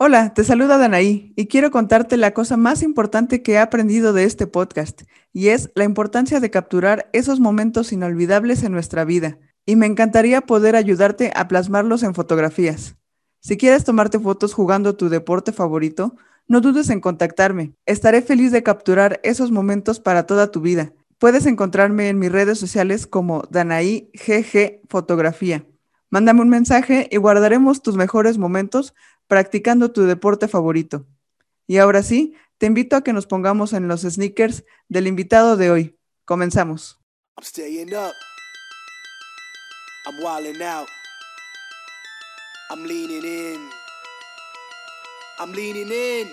Hola, 0.00 0.32
te 0.32 0.44
saluda 0.44 0.78
Danaí 0.78 1.32
y 1.34 1.48
quiero 1.48 1.72
contarte 1.72 2.16
la 2.16 2.32
cosa 2.32 2.56
más 2.56 2.84
importante 2.84 3.42
que 3.42 3.54
he 3.54 3.58
aprendido 3.58 4.12
de 4.12 4.22
este 4.22 4.46
podcast 4.46 5.02
y 5.32 5.48
es 5.48 5.72
la 5.74 5.82
importancia 5.82 6.38
de 6.38 6.52
capturar 6.52 7.10
esos 7.12 7.40
momentos 7.40 7.92
inolvidables 7.92 8.62
en 8.62 8.70
nuestra 8.70 9.04
vida. 9.04 9.38
Y 9.66 9.74
me 9.74 9.86
encantaría 9.86 10.42
poder 10.42 10.76
ayudarte 10.76 11.32
a 11.34 11.48
plasmarlos 11.48 12.04
en 12.04 12.14
fotografías. 12.14 12.94
Si 13.40 13.56
quieres 13.56 13.82
tomarte 13.82 14.20
fotos 14.20 14.54
jugando 14.54 14.94
tu 14.94 15.08
deporte 15.08 15.50
favorito, 15.50 16.14
no 16.46 16.60
dudes 16.60 16.90
en 16.90 17.00
contactarme. 17.00 17.74
Estaré 17.84 18.22
feliz 18.22 18.52
de 18.52 18.62
capturar 18.62 19.18
esos 19.24 19.50
momentos 19.50 19.98
para 19.98 20.26
toda 20.26 20.52
tu 20.52 20.60
vida. 20.60 20.92
Puedes 21.18 21.44
encontrarme 21.44 22.08
en 22.08 22.20
mis 22.20 22.30
redes 22.30 22.60
sociales 22.60 23.08
como 23.08 23.42
Danaí 23.50 24.12
GG 24.14 24.82
Fotografía. 24.88 25.66
Mándame 26.08 26.40
un 26.40 26.48
mensaje 26.48 27.08
y 27.10 27.16
guardaremos 27.16 27.82
tus 27.82 27.96
mejores 27.96 28.38
momentos 28.38 28.94
practicando 29.28 29.92
tu 29.92 30.02
deporte 30.02 30.48
favorito. 30.48 31.06
Y 31.66 31.78
ahora 31.78 32.02
sí, 32.02 32.34
te 32.58 32.66
invito 32.66 32.96
a 32.96 33.02
que 33.02 33.12
nos 33.12 33.26
pongamos 33.26 33.72
en 33.72 33.86
los 33.86 34.00
sneakers 34.00 34.64
del 34.88 35.06
invitado 35.06 35.56
de 35.56 35.70
hoy. 35.70 35.98
Comenzamos. 36.24 36.98
I'm 37.36 37.44
staying 37.44 37.94
up. 37.94 38.12
I'm 40.06 40.18
wilding 40.22 40.62
out. 40.62 40.88
I'm 42.70 42.84
leaning 42.84 43.24
in. 43.24 43.70
I'm 45.38 45.52
leaning 45.52 45.92
in. 45.92 46.28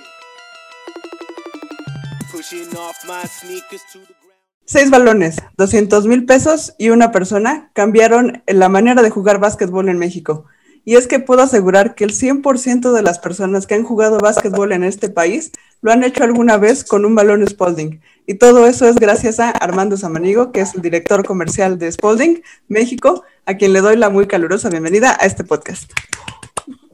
Pushing 2.31 2.75
off 2.75 2.95
my 3.07 3.23
sneakers 3.27 3.83
to 3.93 3.99
the 3.99 4.05
ground. 4.05 4.25
Seis 4.65 4.89
balones, 4.89 5.37
200 5.57 6.07
mil 6.07 6.25
pesos 6.25 6.73
y 6.77 6.89
una 6.89 7.11
persona 7.11 7.69
cambiaron 7.73 8.43
la 8.47 8.67
manera 8.67 9.03
de 9.03 9.11
jugar 9.11 9.39
básquetbol 9.39 9.89
en 9.89 9.99
México. 9.99 10.45
Y 10.87 10.95
es 10.97 11.07
que 11.07 11.19
puedo 11.19 11.41
asegurar 11.41 11.95
que 11.95 12.03
el 12.03 12.13
100% 12.13 12.93
de 12.93 13.01
las 13.01 13.17
personas 13.17 13.65
que 13.65 13.73
han 13.73 13.83
jugado 13.83 14.19
básquetbol 14.19 14.71
en 14.71 14.83
este 14.83 15.09
país 15.09 15.51
lo 15.81 15.91
han 15.91 16.03
hecho 16.03 16.23
alguna 16.23 16.57
vez 16.57 16.83
con 16.83 17.05
un 17.05 17.15
balón 17.15 17.45
Spalding. 17.45 18.01
Y 18.27 18.35
todo 18.35 18.67
eso 18.67 18.87
es 18.87 18.95
gracias 18.95 19.39
a 19.39 19.49
Armando 19.49 19.97
Samanigo, 19.97 20.51
que 20.51 20.61
es 20.61 20.75
el 20.75 20.83
director 20.83 21.25
comercial 21.25 21.79
de 21.79 21.91
Spalding 21.91 22.43
México, 22.67 23.23
a 23.47 23.55
quien 23.55 23.73
le 23.73 23.81
doy 23.81 23.97
la 23.97 24.09
muy 24.09 24.27
calurosa 24.27 24.69
bienvenida 24.69 25.17
a 25.19 25.25
este 25.25 25.43
podcast. 25.43 25.91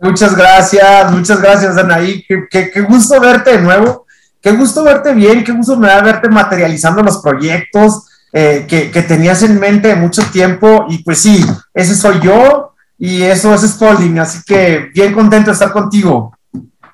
Muchas 0.02 0.38
gracias, 0.38 1.12
muchas 1.12 1.42
gracias, 1.42 1.78
Anaí. 1.78 2.24
Qué, 2.26 2.82
gusto 2.88 3.20
verte 3.20 3.58
de 3.58 3.62
nuevo. 3.62 4.06
Qué 4.42 4.52
gusto 4.52 4.84
verte 4.84 5.14
bien, 5.14 5.44
qué 5.44 5.52
gusto 5.52 5.76
me 5.76 5.88
da 5.88 6.02
verte 6.02 6.30
materializando 6.30 7.04
los 7.04 7.22
proyectos 7.22 8.08
eh, 8.32 8.66
que, 8.68 8.90
que 8.90 9.02
tenías 9.04 9.44
en 9.44 9.60
mente 9.60 9.94
mucho 9.96 10.24
tiempo. 10.32 10.86
Y 10.90 11.04
pues 11.04 11.20
sí, 11.20 11.46
ese 11.74 11.94
soy 11.94 12.22
yo, 12.22 12.71
y 13.04 13.24
eso 13.24 13.52
es 13.56 13.62
Spalding, 13.62 14.20
así 14.20 14.44
que 14.46 14.92
bien 14.94 15.12
contento 15.12 15.48
de 15.48 15.54
estar 15.54 15.72
contigo. 15.72 16.38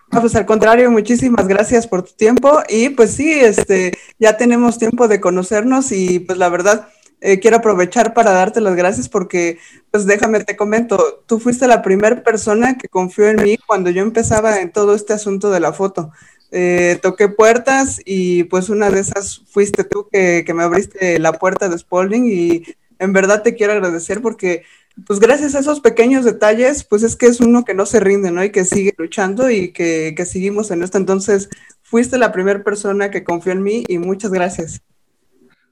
pues 0.10 0.34
al 0.38 0.46
contrario, 0.46 0.90
muchísimas 0.90 1.50
gracias 1.50 1.86
por 1.86 2.02
tu 2.02 2.14
tiempo 2.14 2.62
y 2.70 2.88
pues 2.92 3.12
sí, 3.12 3.30
este, 3.30 3.92
ya 4.18 4.38
tenemos 4.38 4.80
tiempo 4.80 5.10
de 5.10 5.20
conocernos 5.20 5.92
y 5.92 6.20
pues 6.20 6.38
la 6.38 6.48
verdad 6.48 6.88
eh, 7.20 7.40
quiero 7.42 7.58
aprovechar 7.58 8.14
para 8.14 8.32
darte 8.32 8.62
las 8.62 8.78
gracias 8.78 9.10
porque 9.10 9.60
pues 9.92 10.06
déjame 10.06 10.42
te 10.46 10.56
comento, 10.56 11.26
tú 11.26 11.40
fuiste 11.40 11.68
la 11.68 11.82
primera 11.82 12.24
persona 12.24 12.78
que 12.78 12.88
confió 12.88 13.28
en 13.28 13.44
mí 13.44 13.58
cuando 13.68 13.90
yo 13.90 14.02
empezaba 14.02 14.62
en 14.62 14.72
todo 14.72 14.96
este 14.96 15.12
asunto 15.12 15.50
de 15.50 15.60
la 15.60 15.74
foto. 15.74 16.14
Eh, 16.52 17.00
toqué 17.02 17.28
puertas 17.28 18.00
y 18.06 18.46
pues 18.46 18.70
una 18.70 18.90
de 18.90 19.02
esas 19.02 19.42
fuiste 19.52 19.84
tú 19.84 20.08
que, 20.10 20.46
que 20.48 20.54
me 20.54 20.64
abriste 20.64 21.20
la 21.20 21.34
puerta 21.34 21.68
de 21.68 21.78
Spalding 21.78 22.32
y 22.32 22.64
en 22.98 23.12
verdad 23.12 23.44
te 23.44 23.56
quiero 23.56 23.74
agradecer 23.74 24.22
porque 24.22 24.64
pues 25.06 25.20
gracias 25.20 25.54
a 25.56 25.60
esos 25.60 25.80
pequeños 25.80 26.26
detalles, 26.26 26.84
pues 26.84 27.04
es 27.04 27.16
que 27.16 27.28
es 27.28 27.40
uno 27.40 27.64
que 27.64 27.74
no 27.74 27.86
se 27.86 28.00
rinde, 28.00 28.32
¿no? 28.32 28.44
Y 28.44 28.52
que 28.52 28.66
sigue 28.66 28.96
luchando 28.98 29.50
y 29.50 29.72
que, 29.72 30.16
seguimos 30.26 30.72
en 30.72 30.82
esto. 30.84 30.98
Entonces, 30.98 31.50
fuiste 31.84 32.18
la 32.18 32.32
primera 32.32 32.64
persona 32.64 33.12
que 33.12 33.24
confió 33.24 33.52
en 33.52 33.64
mí 33.64 33.84
y 33.88 34.00
muchas 34.00 34.32
gracias. 34.32 34.82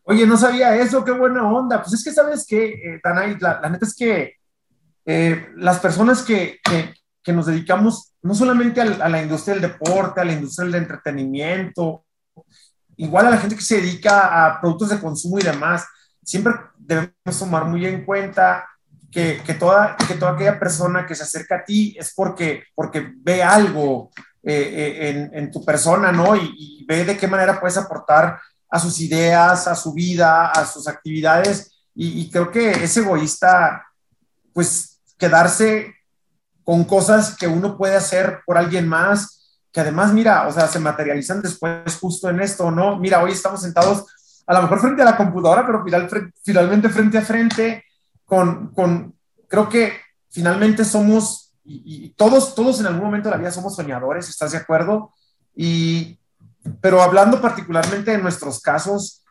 Oye, 0.03 0.27
no 0.27 0.37
sabía 0.37 0.75
eso, 0.75 1.03
qué 1.03 1.11
buena 1.11 1.49
onda. 1.49 1.81
Pues 1.81 1.93
es 1.93 2.03
que 2.03 2.11
sabes 2.11 2.45
que, 2.45 2.65
eh, 2.65 3.01
la, 3.03 3.69
neta 3.69 3.85
es 3.85 3.95
que 3.95 4.35
eh, 5.05 5.47
las 5.55 5.79
personas 5.79 6.21
que, 6.21 6.59
nos 7.27 7.47
dedicamos 7.47 8.13
no 8.21 8.35
solamente 8.35 8.81
a, 8.81 9.09
la 9.09 9.21
industria 9.21 9.55
del 9.55 9.71
deporte, 9.71 10.21
a 10.21 10.25
la 10.25 10.33
industria 10.33 10.65
del 10.65 10.75
entretenimiento, 10.75 12.05
igual 12.97 13.25
a 13.25 13.31
la 13.31 13.37
gente 13.37 13.55
que 13.55 13.63
se 13.63 13.81
dedica 13.81 14.45
a 14.45 14.61
productos 14.61 14.89
de 14.89 14.99
consumo 14.99 15.39
y 15.39 15.43
demás, 15.43 15.87
siempre 16.23 16.53
debemos 16.77 17.39
tomar 17.39 17.65
muy 17.65 17.85
en 17.87 18.05
cuenta 18.05 18.65
que, 19.15 19.55
toda, 19.57 19.95
que 19.95 20.15
toda 20.15 20.33
aquella 20.33 20.59
persona 20.59 21.05
que 21.05 21.15
se 21.15 21.23
acerca 21.23 21.55
a 21.55 21.63
ti 21.63 21.95
es 21.97 22.13
porque, 22.13 22.65
porque 22.75 23.13
ve 23.15 23.41
algo 23.41 24.11
eh, 24.43 25.07
eh, 25.07 25.29
en, 25.31 25.51
tu 25.51 25.63
persona, 25.63 26.11
¿no? 26.11 26.35
Y, 26.35 26.85
ve 26.85 27.05
de 27.05 27.15
qué 27.15 27.25
manera 27.25 27.59
puedes 27.59 27.77
aportar 27.77 28.37
a 28.69 28.77
sus 28.77 28.99
ideas, 28.99 29.67
a 29.67 29.75
su 29.75 29.93
vida, 29.93 30.51
a 30.51 30.65
sus 30.65 30.89
actividades. 30.89 31.71
Y, 31.95 32.29
creo 32.29 32.51
que 32.51 32.71
es 32.71 32.97
egoísta, 32.97 33.87
pues, 34.53 34.99
quedarse 35.17 35.95
con 36.65 36.83
cosas 36.83 37.37
que 37.37 37.47
uno 37.47 37.77
puede 37.77 37.95
hacer 37.95 38.41
por 38.45 38.57
alguien 38.57 38.85
más, 38.85 39.61
que 39.71 39.79
además, 39.79 40.11
mira, 40.11 40.45
o 40.45 40.51
sea, 40.51 40.67
se 40.67 40.79
materializan 40.79 41.41
después 41.41 41.97
justo 42.01 42.29
en 42.29 42.41
esto, 42.41 42.69
¿no? 42.69 42.97
Mira, 42.97 43.23
hoy 43.23 43.31
estamos 43.31 43.61
sentados 43.61 44.05
a 44.45 44.53
lo 44.53 44.63
mejor 44.63 44.81
frente 44.81 45.01
a 45.01 45.05
la 45.05 45.17
computadora, 45.17 45.65
pero 45.65 45.85
finalmente 46.43 46.89
frente 46.89 47.17
a 47.17 47.21
frente, 47.21 47.84
con, 48.25 48.73
con 48.73 49.15
creo 49.47 49.69
que 49.69 49.93
finalmente 50.29 50.83
somos, 50.83 51.53
y, 51.63 52.09
todos, 52.09 52.55
todos 52.55 52.79
en 52.79 52.87
algún 52.87 53.05
momento 53.05 53.29
de 53.29 53.35
la 53.35 53.39
vida 53.39 53.51
somos 53.51 53.75
soñadores, 53.75 54.29
¿estás 54.29 54.51
de 54.51 54.57
acuerdo? 54.57 55.13
Y, 55.55 56.19
pero 56.81 57.01
hablando 57.01 57.41
particularmente 57.41 58.11
de 58.11 58.17
nuestros 58.17 58.59
casos, 58.59 59.23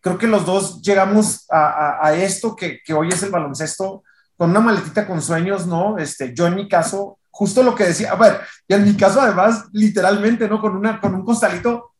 creo 0.00 0.18
que 0.18 0.26
los 0.26 0.46
dos 0.46 0.82
llegamos 0.82 1.46
a, 1.50 2.06
a, 2.06 2.14
esto 2.14 2.54
que, 2.54 2.80
que, 2.84 2.94
hoy 2.94 3.08
es 3.08 3.22
el 3.22 3.30
baloncesto 3.30 4.02
con 4.36 4.50
una 4.50 4.60
maletita 4.60 5.06
con 5.06 5.22
sueños, 5.22 5.66
¿no? 5.66 5.98
Este, 5.98 6.34
yo 6.34 6.46
en 6.46 6.56
mi 6.56 6.68
caso, 6.68 7.18
justo 7.30 7.62
lo 7.62 7.74
que 7.74 7.84
decía, 7.84 8.12
a 8.12 8.16
ver, 8.16 8.40
y 8.66 8.74
en 8.74 8.84
mi 8.84 8.96
caso 8.96 9.20
además, 9.20 9.66
literalmente, 9.72 10.48
¿no? 10.48 10.60
Con, 10.60 10.76
una, 10.76 11.00
con 11.00 11.14
un 11.14 11.24
costalito, 11.24 11.92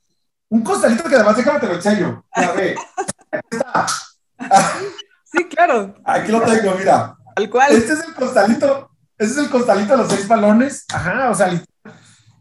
un 0.48 0.62
costalito 0.62 1.04
que 1.04 1.14
además, 1.14 1.36
déjame 1.36 1.60
te 1.60 1.66
lo 1.66 1.74
enseño. 1.74 2.24
A 2.32 2.52
ver, 2.52 2.76
está. 3.50 3.86
Sí, 5.32 5.44
claro. 5.48 5.94
Aquí 6.04 6.30
lo 6.30 6.42
tengo, 6.42 6.74
mira. 6.78 7.16
Al 7.34 7.48
cual. 7.48 7.72
Este 7.72 7.94
es 7.94 8.04
el 8.06 8.14
costalito, 8.14 8.90
este 9.16 9.32
es 9.32 9.38
el 9.38 9.50
costalito 9.50 9.92
de 9.92 9.96
los 10.02 10.12
seis 10.12 10.28
balones. 10.28 10.84
Ajá, 10.92 11.30
o 11.30 11.34
sea, 11.34 11.52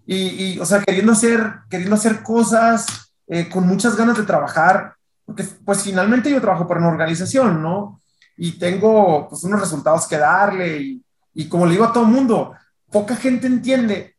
y, 0.06 0.18
y 0.18 0.60
o 0.60 0.66
sea, 0.66 0.82
queriendo 0.82 1.14
hacer, 1.14 1.54
queriendo 1.70 1.96
hacer 1.96 2.22
cosas, 2.22 2.86
eh, 3.28 3.48
con 3.48 3.66
muchas 3.66 3.96
ganas 3.96 4.18
de 4.18 4.24
trabajar, 4.24 4.96
porque 5.26 5.46
pues 5.64 5.84
finalmente 5.84 6.30
yo 6.30 6.42
trabajo 6.42 6.68
para 6.68 6.82
una 6.82 6.90
organización, 6.90 7.62
¿no? 7.62 8.02
Y 8.36 8.60
tengo 8.60 9.30
pues 9.30 9.44
unos 9.46 9.62
resultados 9.62 10.08
que 10.08 10.18
darle 10.18 10.78
y, 10.78 11.06
y 11.34 11.48
como 11.48 11.66
le 11.66 11.74
digo 11.74 11.86
a 11.86 11.94
todo 11.94 12.04
el 12.04 12.10
mundo, 12.10 12.54
poca 12.92 13.16
gente 13.16 13.48
entiende 13.48 14.18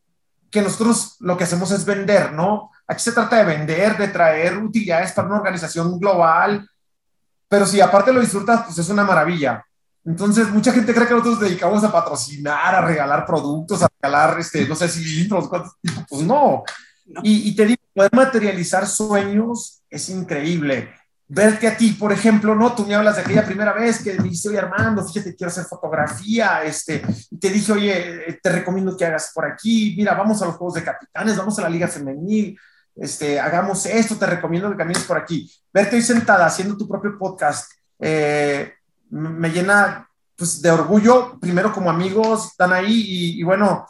que 0.49 0.61
nosotros 0.61 1.17
lo 1.19 1.37
que 1.37 1.43
hacemos 1.43 1.69
es 1.71 1.85
vender, 1.85 2.33
¿no? 2.33 2.71
Aquí 2.87 3.01
se 3.01 3.11
trata 3.11 3.37
de 3.37 3.45
vender, 3.45 3.97
de 3.97 4.07
traer 4.07 4.57
utilidades 4.57 5.11
para 5.11 5.27
una 5.27 5.37
organización 5.37 5.99
global, 5.99 6.67
pero 7.53 7.67
si 7.67 7.79
aparte 7.79 8.11
lo 8.11 8.19
disfrutas, 8.19 8.63
pues 8.65 8.79
es 8.79 8.89
una 8.89 9.03
maravilla. 9.03 9.63
Entonces, 10.03 10.49
mucha 10.49 10.73
gente 10.73 10.91
cree 10.91 11.05
que 11.05 11.13
nosotros 11.13 11.39
nos 11.39 11.47
dedicamos 11.47 11.83
a 11.83 11.91
patrocinar, 11.91 12.73
a 12.73 12.81
regalar 12.81 13.27
productos, 13.27 13.83
a 13.83 13.87
regalar, 14.01 14.39
este, 14.39 14.67
no 14.67 14.73
sé, 14.73 14.87
cilindros, 14.87 15.47
pues 16.09 16.23
no. 16.23 16.63
Y, 17.21 17.49
y, 17.49 17.55
te 17.55 17.67
digo, 17.67 17.83
poder 17.93 18.11
materializar 18.11 18.87
sueños 18.87 19.83
es 19.87 20.09
increíble. 20.09 20.89
Verte 21.27 21.67
a 21.67 21.77
ti, 21.77 21.91
por 21.91 22.11
ejemplo, 22.11 22.55
¿no? 22.55 22.73
Tú 22.73 22.87
me 22.87 22.95
hablas 22.95 23.17
de 23.17 23.21
aquella 23.21 23.45
primera 23.45 23.73
vez 23.73 24.03
que 24.03 24.15
me 24.15 24.23
dijiste, 24.23 24.49
oye, 24.49 24.57
Armando, 24.57 25.07
fíjate, 25.07 25.35
quiero 25.35 25.51
hacer 25.51 25.65
fotografía, 25.65 26.63
este, 26.63 27.03
y 27.29 27.37
te 27.37 27.51
dije, 27.51 27.71
oye, 27.71 28.39
te 28.41 28.51
recomiendo 28.51 28.97
que 28.97 29.05
hagas 29.05 29.29
por 29.31 29.45
aquí, 29.45 29.93
mira, 29.95 30.15
vamos 30.15 30.41
a 30.41 30.47
los 30.47 30.55
Juegos 30.55 30.73
de 30.73 30.83
Capitanes, 30.83 31.37
vamos 31.37 31.59
a 31.59 31.61
la 31.61 31.69
Liga 31.69 31.87
Femenil, 31.87 32.57
este, 32.95 33.39
hagamos 33.39 33.85
esto, 33.85 34.15
te 34.15 34.25
recomiendo 34.25 34.69
que 34.69 34.77
camines 34.77 35.03
por 35.03 35.17
aquí. 35.17 35.51
Verte 35.73 35.95
hoy 35.95 36.01
sentada 36.01 36.45
haciendo 36.45 36.77
tu 36.77 36.87
propio 36.87 37.17
podcast 37.17 37.71
eh, 37.99 38.73
me 39.09 39.49
llena 39.49 40.09
pues, 40.35 40.61
de 40.61 40.71
orgullo, 40.71 41.39
primero 41.39 41.71
como 41.71 41.89
amigos 41.89 42.47
están 42.47 42.73
ahí 42.73 43.37
y, 43.37 43.43
bueno, 43.43 43.87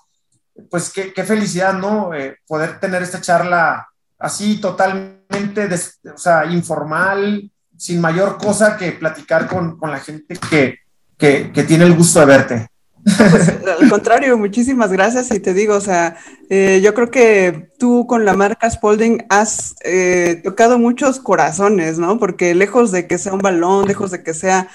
pues 0.69 0.91
qué, 0.91 1.23
felicidad, 1.23 1.73
¿no? 1.73 2.13
Eh, 2.13 2.37
poder 2.45 2.79
tener 2.79 3.01
esta 3.01 3.21
charla 3.21 3.87
así 4.19 4.57
totalmente, 4.57 5.69
o 6.13 6.17
sea, 6.17 6.45
informal, 6.45 7.49
sin 7.75 7.99
mayor 7.99 8.37
cosa 8.37 8.77
que 8.77 8.91
platicar 8.91 9.47
con, 9.47 9.77
con 9.77 9.91
la 9.91 9.99
gente 9.99 10.37
que, 10.37 10.79
que 11.17 11.63
tiene 11.63 11.85
el 11.85 11.95
gusto 11.95 12.19
de 12.19 12.25
verte. 12.25 12.72
Pues, 13.03 13.49
al 13.49 13.89
contrario, 13.89 14.37
muchísimas 14.37 14.91
gracias 14.91 15.31
y 15.31 15.39
te 15.39 15.53
digo, 15.53 15.75
o 15.75 15.81
sea, 15.81 16.15
eh, 16.49 16.79
yo 16.81 16.93
creo 16.93 17.11
que 17.11 17.69
tú 17.77 18.07
con 18.07 18.23
la 18.23 18.33
marca 18.33 18.69
Spalding 18.69 19.25
has 19.29 19.75
eh, 19.83 20.39
tocado 20.43 20.79
muchos 20.79 21.19
corazones, 21.19 21.99
¿no? 21.99 22.17
Porque 22.17 22.55
lejos 22.55 22.91
de 22.91 23.07
que 23.07 23.17
sea 23.17 23.33
un 23.33 23.39
balón, 23.39 23.87
lejos 23.87 24.11
de 24.11 24.23
que 24.23 24.33
sea 24.33 24.69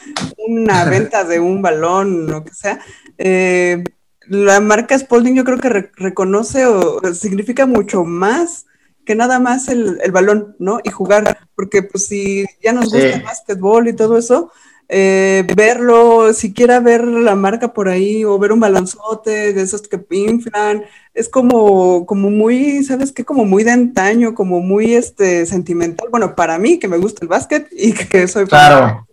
una 0.47 0.85
venta 0.91 1.25
de 1.25 1.41
un 1.41 1.63
balón, 1.63 2.27
lo 2.27 2.45
que 2.45 2.53
sea, 2.53 2.81
eh, 3.17 3.83
la 4.27 4.61
marca 4.61 4.99
Spalding 4.99 5.35
yo 5.35 5.45
creo 5.45 5.59
que 5.59 5.91
reconoce 5.97 6.67
o 6.67 7.01
significa 7.15 7.65
mucho 7.65 8.05
más 8.05 8.67
que 9.07 9.15
nada 9.15 9.39
más 9.39 9.69
el, 9.69 9.99
balón, 10.13 10.55
¿no? 10.59 10.81
Y 10.85 10.91
jugar, 10.91 11.39
porque 11.55 11.83
pues 11.83 12.07
si 12.09 12.45
ya 12.63 12.75
nos 12.75 12.93
gusta 12.93 13.15
el 13.15 13.23
básquetbol 13.23 13.89
y 13.89 13.97
todo 13.97 14.19
eso, 14.19 14.53
eh, 14.91 15.47
verlo, 15.55 16.33
siquiera 16.33 16.81
ver 16.81 17.07
la 17.07 17.35
marca 17.35 17.75
por 17.75 17.89
ahí 17.89 18.25
o 18.25 18.39
ver 18.39 18.53
un 18.53 18.61
balonzote 18.61 19.53
de 19.53 19.61
esos 19.61 19.83
que 19.83 20.03
inflan, 20.11 20.85
es 21.13 21.29
como, 21.29 22.07
como 22.07 22.31
muy, 22.31 22.83
¿sabes 22.85 23.13
qué? 23.13 23.25
Como 23.25 23.45
muy 23.45 23.65
de 23.65 23.73
antaño, 23.73 24.35
como 24.35 24.61
muy 24.61 24.95
este, 24.95 25.45
sentimental. 25.45 26.09
Bueno, 26.11 26.35
para 26.35 26.59
mí, 26.59 26.79
que 26.79 26.89
me 26.89 26.97
gusta 26.97 27.23
el 27.23 27.29
básquet 27.29 27.69
y 27.71 27.93
que 28.09 28.27
soy... 28.29 28.47
Claro. 28.47 29.07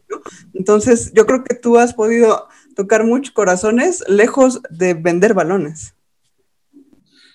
Entonces, 0.54 1.12
yo 1.14 1.26
creo 1.26 1.44
que 1.44 1.56
tú 1.56 1.78
has 1.78 1.94
podido 1.94 2.48
tocar 2.76 3.04
muchos 3.04 3.34
corazones 3.34 4.04
lejos 4.08 4.62
de 4.70 4.94
vender 4.94 5.34
balones. 5.34 5.94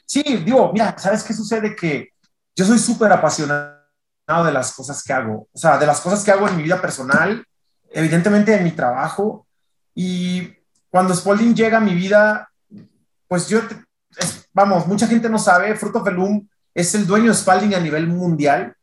Sí, 0.06 0.22
digo, 0.22 0.72
mira, 0.72 0.96
¿sabes 0.98 1.22
qué 1.22 1.34
sucede? 1.34 1.76
Que 1.76 2.14
yo 2.56 2.64
soy 2.64 2.78
súper 2.78 3.12
apasionado 3.12 3.74
de 4.44 4.52
las 4.52 4.72
cosas 4.72 5.02
que 5.02 5.12
hago, 5.12 5.48
o 5.52 5.58
sea, 5.58 5.78
de 5.78 5.86
las 5.86 6.00
cosas 6.00 6.24
que 6.24 6.30
hago 6.30 6.48
en 6.48 6.56
mi 6.56 6.62
vida 6.62 6.80
personal 6.80 7.44
evidentemente 7.90 8.54
en 8.54 8.64
mi 8.64 8.72
trabajo. 8.72 9.46
Y 9.94 10.54
cuando 10.88 11.14
Spalding 11.14 11.54
llega 11.54 11.78
a 11.78 11.80
mi 11.80 11.94
vida, 11.94 12.50
pues 13.28 13.48
yo, 13.48 13.60
vamos, 14.52 14.86
mucha 14.86 15.06
gente 15.06 15.28
no 15.28 15.38
sabe, 15.38 15.74
Fruit 15.76 15.96
of 15.96 16.04
the 16.04 16.10
Loom 16.10 16.48
es 16.74 16.94
el 16.94 17.06
dueño 17.06 17.30
de 17.30 17.36
Spalding 17.36 17.74
a 17.74 17.80
nivel 17.80 18.06
mundial. 18.06 18.74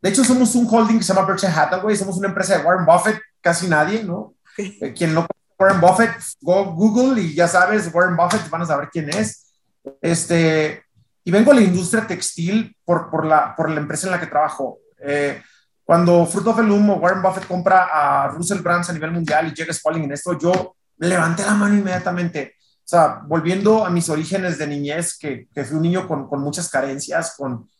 De 0.00 0.10
hecho, 0.10 0.24
somos 0.24 0.54
un 0.54 0.66
holding 0.70 0.98
que 0.98 1.04
se 1.04 1.14
llama 1.14 1.26
Berkshire 1.26 1.52
Hathaway, 1.52 1.96
somos 1.96 2.16
una 2.16 2.28
empresa 2.28 2.56
de 2.56 2.64
Warren 2.64 2.84
Buffett, 2.84 3.20
casi 3.40 3.68
nadie, 3.68 4.04
¿no? 4.04 4.34
Eh, 4.58 4.94
quien 4.96 5.14
no 5.14 5.26
Warren 5.58 5.80
Buffett, 5.80 6.12
go 6.40 6.72
Google 6.74 7.20
y 7.20 7.34
ya 7.34 7.48
sabes, 7.48 7.90
Warren 7.92 8.16
Buffett, 8.16 8.48
van 8.50 8.62
a 8.62 8.66
saber 8.66 8.88
quién 8.92 9.08
es. 9.10 9.54
Este, 10.02 10.84
y 11.24 11.30
vengo 11.30 11.52
a 11.52 11.54
la 11.54 11.62
industria 11.62 12.06
textil 12.06 12.76
por, 12.84 13.10
por, 13.10 13.24
la, 13.24 13.54
por 13.56 13.70
la 13.70 13.80
empresa 13.80 14.06
en 14.06 14.12
la 14.12 14.20
que 14.20 14.26
trabajo. 14.26 14.78
Eh, 15.00 15.42
cuando 15.86 16.26
Fruit 16.26 16.48
of 16.48 16.56
the 16.56 16.64
Loom 16.64 16.90
o 16.90 16.94
Warren 16.96 17.22
Buffett 17.22 17.46
compra 17.46 17.88
a 17.92 18.26
Russell 18.26 18.58
Brands 18.58 18.90
a 18.90 18.92
nivel 18.92 19.12
mundial 19.12 19.46
y 19.46 19.54
llega 19.54 19.72
Spalding 19.72 20.02
en 20.02 20.12
esto, 20.12 20.36
yo 20.36 20.74
levanté 20.98 21.44
la 21.44 21.54
mano 21.54 21.76
inmediatamente. 21.76 22.56
O 22.58 22.88
sea, 22.88 23.20
volviendo 23.24 23.86
a 23.86 23.90
mis 23.90 24.08
orígenes 24.08 24.58
de 24.58 24.66
niñez, 24.66 25.16
que, 25.16 25.46
que 25.54 25.64
fui 25.64 25.76
un 25.76 25.82
niño 25.84 26.08
con, 26.08 26.28
con, 26.28 26.40
muchas 26.40 26.68
carencias, 26.68 27.36
con, 27.38 27.70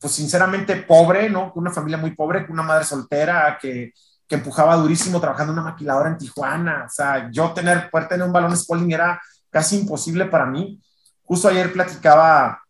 pues 0.00 0.12
sinceramente 0.12 0.74
pobre, 0.74 1.30
¿no? 1.30 1.52
Una 1.54 1.70
familia 1.70 1.98
muy 1.98 2.16
pobre, 2.16 2.44
con 2.44 2.54
una 2.54 2.64
madre 2.64 2.84
soltera 2.84 3.56
que, 3.62 3.92
que 4.26 4.34
empujaba 4.34 4.74
durísimo 4.74 5.20
trabajando 5.20 5.52
en 5.52 5.60
una 5.60 5.70
maquiladora 5.70 6.08
en 6.08 6.18
Tijuana. 6.18 6.86
O 6.86 6.90
sea, 6.90 7.30
yo 7.30 7.52
tener, 7.52 7.90
poder 7.90 8.08
tener 8.08 8.26
un 8.26 8.32
balón 8.32 8.56
Spalding 8.56 8.92
era 8.92 9.22
casi 9.50 9.78
imposible 9.78 10.24
para 10.24 10.46
mí. 10.46 10.82
Justo 11.22 11.46
ayer 11.46 11.72
platicaba 11.72 12.60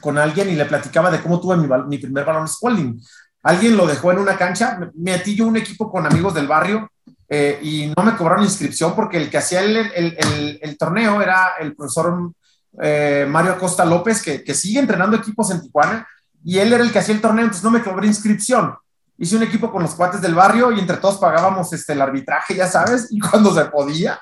con 0.00 0.16
alguien 0.16 0.48
y 0.48 0.54
le 0.54 0.64
platicaba 0.64 1.10
de 1.10 1.20
cómo 1.20 1.40
tuve 1.40 1.56
mi, 1.56 1.66
mi 1.88 1.98
primer 1.98 2.24
balón 2.24 2.46
Spalding 2.46 3.02
alguien 3.42 3.76
lo 3.76 3.86
dejó 3.86 4.12
en 4.12 4.18
una 4.18 4.36
cancha, 4.36 4.78
me 4.78 5.12
metí 5.12 5.34
yo 5.34 5.46
un 5.46 5.56
equipo 5.56 5.90
con 5.90 6.06
amigos 6.06 6.34
del 6.34 6.46
barrio 6.46 6.90
eh, 7.28 7.58
y 7.62 7.92
no 7.96 8.02
me 8.02 8.16
cobraron 8.16 8.44
inscripción 8.44 8.94
porque 8.94 9.16
el 9.16 9.30
que 9.30 9.38
hacía 9.38 9.60
el, 9.60 10.76
torneo 10.78 11.20
era 11.20 11.52
el 11.58 11.74
profesor 11.74 12.32
eh, 12.80 13.26
Mario 13.28 13.52
Acosta 13.52 13.84
López, 13.84 14.22
que, 14.22 14.54
sigue 14.54 14.80
entrenando 14.80 15.16
equipos 15.16 15.50
en 15.50 15.60
Tijuana, 15.60 16.06
y 16.44 16.58
él 16.58 16.72
era 16.72 16.84
el 16.84 16.92
que 16.92 16.98
hacía 16.98 17.14
el 17.14 17.20
torneo, 17.20 17.44
entonces 17.44 17.64
no 17.64 17.70
me 17.70 17.82
cobré 17.82 18.06
inscripción. 18.06 18.74
Hice 19.18 19.36
un 19.36 19.42
equipo 19.42 19.70
con 19.70 19.82
los 19.82 19.94
cuates 19.94 20.20
del 20.20 20.34
barrio 20.34 20.72
y 20.72 20.80
entre 20.80 20.96
todos 20.96 21.18
pagábamos 21.18 21.72
este, 21.72 21.92
el 21.92 22.02
arbitraje, 22.02 22.54
ya 22.54 22.66
sabes, 22.66 23.08
y 23.10 23.18
cuando 23.30 23.54
se 23.54 23.64
podía. 23.66 24.18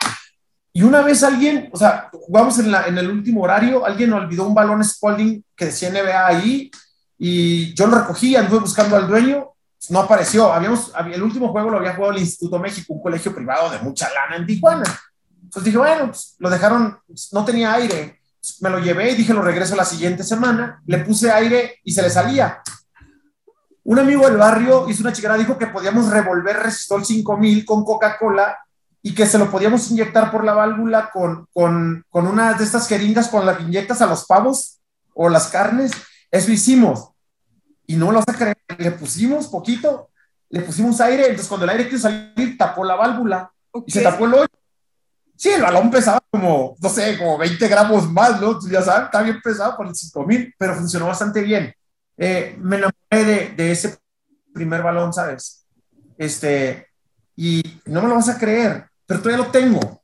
Y 0.72 0.82
una 0.82 1.02
vez 1.02 1.22
alguien, 1.24 1.68
o 1.72 1.76
sea, 1.76 2.10
jugamos 2.12 2.58
en, 2.58 2.72
en 2.72 2.96
el 2.96 3.10
último 3.10 3.42
horario, 3.42 3.84
alguien 3.84 4.12
olvidó 4.12 4.46
un 4.46 4.54
balón 4.54 4.84
Spalding 4.84 5.44
que 5.56 5.66
decía 5.66 5.90
NBA 5.90 6.26
ahí, 6.26 6.70
y 7.22 7.74
yo 7.74 7.86
lo 7.86 7.98
recogí, 7.98 8.34
anduve 8.34 8.60
buscando 8.60 8.96
al 8.96 9.06
dueño, 9.06 9.50
no 9.90 10.00
apareció. 10.00 10.50
Habíamos, 10.50 10.90
el 11.12 11.22
último 11.22 11.48
juego 11.48 11.68
lo 11.68 11.76
había 11.76 11.94
jugado 11.94 12.14
el 12.14 12.22
Instituto 12.22 12.58
México, 12.58 12.94
un 12.94 13.02
colegio 13.02 13.34
privado 13.34 13.70
de 13.70 13.78
mucha 13.80 14.08
lana 14.08 14.36
en 14.36 14.46
Tijuana. 14.46 14.84
Entonces 15.42 15.64
dije, 15.64 15.76
bueno, 15.76 16.06
pues, 16.06 16.36
lo 16.38 16.48
dejaron, 16.48 16.98
pues, 17.06 17.28
no 17.32 17.44
tenía 17.44 17.74
aire. 17.74 18.22
Me 18.60 18.70
lo 18.70 18.78
llevé 18.78 19.10
y 19.10 19.16
dije, 19.16 19.34
lo 19.34 19.42
regreso 19.42 19.76
la 19.76 19.84
siguiente 19.84 20.24
semana. 20.24 20.80
Le 20.86 21.00
puse 21.00 21.30
aire 21.30 21.78
y 21.84 21.92
se 21.92 22.00
le 22.00 22.08
salía. 22.08 22.62
Un 23.84 23.98
amigo 23.98 24.26
del 24.26 24.38
barrio 24.38 24.88
hizo 24.88 25.02
una 25.02 25.12
chicara, 25.12 25.36
dijo 25.36 25.58
que 25.58 25.66
podíamos 25.66 26.08
revolver 26.08 26.56
Resistol 26.56 27.04
5000 27.04 27.66
con 27.66 27.84
Coca-Cola 27.84 28.58
y 29.02 29.14
que 29.14 29.26
se 29.26 29.36
lo 29.36 29.50
podíamos 29.50 29.90
inyectar 29.90 30.30
por 30.30 30.42
la 30.42 30.54
válvula 30.54 31.10
con, 31.12 31.46
con, 31.52 32.02
con 32.08 32.26
una 32.26 32.54
de 32.54 32.64
estas 32.64 32.88
jeringas 32.88 33.28
con 33.28 33.44
las 33.44 33.58
que 33.58 33.64
inyectas 33.64 34.00
a 34.00 34.06
los 34.06 34.24
pavos 34.24 34.78
o 35.12 35.28
las 35.28 35.48
carnes. 35.48 35.92
Eso 36.30 36.50
hicimos 36.52 37.09
y 37.90 37.96
no 37.96 38.12
lo 38.12 38.20
vas 38.20 38.28
a 38.28 38.38
creer, 38.38 38.56
le 38.78 38.92
pusimos 38.92 39.48
poquito, 39.48 40.10
le 40.48 40.60
pusimos 40.60 41.00
aire, 41.00 41.24
entonces 41.24 41.48
cuando 41.48 41.64
el 41.64 41.70
aire 41.70 41.88
quiso 41.88 42.02
salir, 42.02 42.56
tapó 42.56 42.84
la 42.84 42.94
válvula 42.94 43.52
y 43.84 43.90
se 43.90 44.00
tapó 44.00 44.26
el 44.26 44.34
hoyo. 44.34 44.46
Sí, 45.34 45.48
el 45.48 45.62
balón 45.62 45.90
pesaba 45.90 46.22
como, 46.30 46.76
no 46.80 46.88
sé, 46.88 47.18
como 47.18 47.36
20 47.36 47.66
gramos 47.66 48.08
más, 48.08 48.40
¿no? 48.40 48.60
ya 48.70 48.80
sabes, 48.80 49.06
está 49.06 49.22
bien 49.22 49.40
pesado 49.42 49.76
por 49.76 49.88
el 49.88 49.96
5000, 49.96 50.54
pero 50.56 50.76
funcionó 50.76 51.08
bastante 51.08 51.42
bien. 51.42 51.74
Eh, 52.16 52.56
me 52.60 52.76
enamoré 52.76 52.94
de, 53.10 53.48
de, 53.56 53.72
ese 53.72 53.98
primer 54.54 54.84
balón, 54.84 55.12
¿sabes? 55.12 55.66
Este, 56.16 56.86
y 57.34 57.80
no 57.86 58.02
me 58.02 58.08
lo 58.08 58.14
vas 58.14 58.28
a 58.28 58.38
creer, 58.38 58.88
pero 59.04 59.20
todavía 59.20 59.44
lo 59.44 59.50
tengo. 59.50 60.00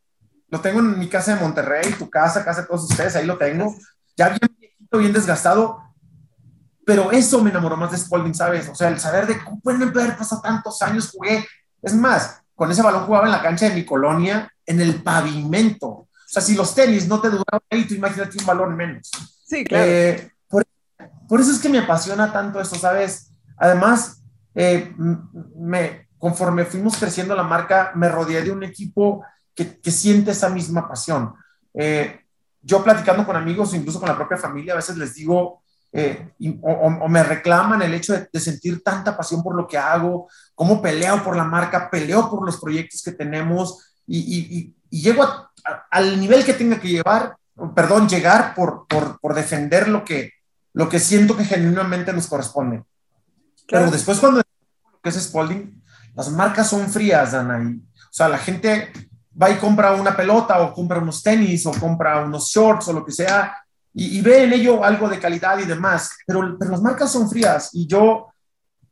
Lo 0.49 0.61
tengo 0.61 0.81
en 0.81 0.99
mi 0.99 1.09
casa 1.09 1.37
de 1.37 1.41
Monterrey, 1.41 1.93
tu 1.93 2.11
casa, 2.11 2.45
casa 2.45 2.63
de 2.63 2.67
todos 2.67 2.91
ustedes, 2.91 3.15
ahí 3.15 3.27
lo 3.27 3.39
tengo. 3.39 3.77
Ya 4.17 4.31
bien 4.31 4.57
bien 4.99 5.13
desgastado, 5.13 5.83
pero 6.87 7.11
eso 7.11 7.43
me 7.43 7.51
enamoró 7.51 7.77
más 7.77 7.91
de 7.91 7.99
Spalding, 7.99 8.33
¿sabes? 8.33 8.69
O 8.69 8.75
sea, 8.77 8.87
el 8.87 9.01
saber 9.01 9.27
de 9.27 9.43
cómo 9.43 9.59
pueden 9.59 9.83
haber 9.83 10.17
pasado 10.17 10.41
tantos 10.41 10.81
años, 10.83 11.11
jugué. 11.11 11.45
Es 11.83 11.93
más, 11.97 12.41
con 12.55 12.71
ese 12.71 12.81
balón 12.81 13.07
jugaba 13.07 13.27
en 13.27 13.33
la 13.33 13.43
cancha 13.43 13.69
de 13.69 13.75
mi 13.75 13.85
colonia, 13.85 14.49
en 14.65 14.81
el 14.81 15.03
pavimento. 15.03 15.89
O 15.89 16.09
sea, 16.25 16.41
si 16.41 16.55
los 16.55 16.77
tenis 16.77 17.09
no 17.09 17.21
te 17.21 17.29
duraban 17.29 17.61
ahí, 17.71 17.89
tú 17.89 17.95
imagínate 17.95 18.39
un 18.39 18.47
balón 18.47 18.77
menos. 18.77 19.11
Sí, 19.45 19.65
claro. 19.65 19.85
Eh, 19.85 20.31
por, 21.29 21.41
eso 21.41 21.51
es 21.51 21.59
que 21.59 21.69
me 21.69 21.81
apasiona 21.81 22.33
tanto 22.33 22.61
esto, 22.61 22.77
¿sabes? 22.77 23.33
Además, 23.57 24.23
eh, 24.55 24.95
me, 25.57 26.07
conforme 26.19 26.67
fuimos 26.67 26.99
creciendo 26.99 27.35
la 27.35 27.43
marca, 27.43 27.91
me 27.97 28.09
rodeé 28.09 28.43
de 28.43 28.53
un 28.53 28.63
equipo 28.63 29.25
que, 29.57 29.81
que 29.81 29.91
siente 29.91 30.31
esa 30.31 30.51
misma 30.51 30.89
pasión. 30.89 31.35
Eh, 31.75 32.21
yo 32.63 32.85
platicando 32.85 33.27
con 33.27 33.35
amigos, 33.35 33.75
incluso 33.75 33.99
con 33.99 34.09
la 34.09 34.17
propia 34.17 34.37
familia, 34.37 34.75
a 34.75 34.77
veces 34.77 34.97
les 34.97 35.15
digo, 35.17 35.65
eh, 35.99 36.29
o, 36.61 37.09
me 37.09 37.23
reclaman 37.23 37.81
el 37.81 37.95
hecho 37.95 38.13
de, 38.13 38.41
sentir 38.41 38.83
tanta 38.85 39.17
pasión 39.17 39.43
por 39.43 39.57
lo 39.57 39.67
que 39.67 39.79
hago, 39.79 40.29
cómo 40.55 40.83
peleo 40.83 41.25
por 41.25 41.35
la 41.35 41.45
marca, 41.45 41.89
peleo 41.89 42.29
por 42.29 42.45
los 42.45 42.59
proyectos 42.61 43.03
que 43.03 43.13
tenemos 43.13 43.95
y, 44.07 44.75
llego 44.91 45.27
al 45.91 46.21
nivel 46.21 46.45
que 46.45 46.53
tenga 46.53 46.79
que 46.79 46.89
llevar, 46.89 47.37
perdón, 47.75 48.09
llegar 48.09 48.55
por, 48.55 48.87
por, 48.87 49.35
defender 49.35 49.89
lo 49.89 50.05
que, 50.05 50.33
lo 50.75 50.89
que 50.89 51.01
siento 51.01 51.35
que 51.35 51.45
genuinamente 51.45 52.13
nos 52.13 52.27
corresponde. 52.27 52.85
Pero 53.67 53.91
después 53.91 54.19
cuando 54.21 54.43
que 55.03 55.09
es 55.09 55.23
Spalding, 55.23 55.83
las 56.15 56.31
marcas 56.31 56.69
son 56.69 56.91
frías, 56.91 57.33
Dana. 57.33 57.59
o 57.59 58.13
sea, 58.13 58.29
la 58.29 58.39
gente 58.39 58.93
va 59.41 59.51
y 59.51 59.57
compra 59.57 59.93
una 59.93 60.15
pelota 60.15 60.61
o 60.61 60.75
compra 60.75 60.99
unos 60.99 61.23
tenis 61.23 61.65
o 61.65 61.73
compra 61.73 62.23
unos 62.23 62.49
shorts 62.49 62.89
o 62.89 62.93
lo 62.93 63.05
que 63.05 63.13
sea 63.13 63.57
y, 63.99 64.21
ve 64.21 64.45
en 64.45 64.53
ello 64.53 64.85
algo 64.85 65.09
de 65.09 65.19
calidad 65.19 65.59
y 65.59 65.65
demás, 65.65 66.11
pero, 66.27 66.57
pero 66.59 66.73
las 66.73 66.83
marcas 66.83 67.11
son 67.11 67.31
frías 67.31 67.71
y 67.73 67.87
yo, 67.87 68.27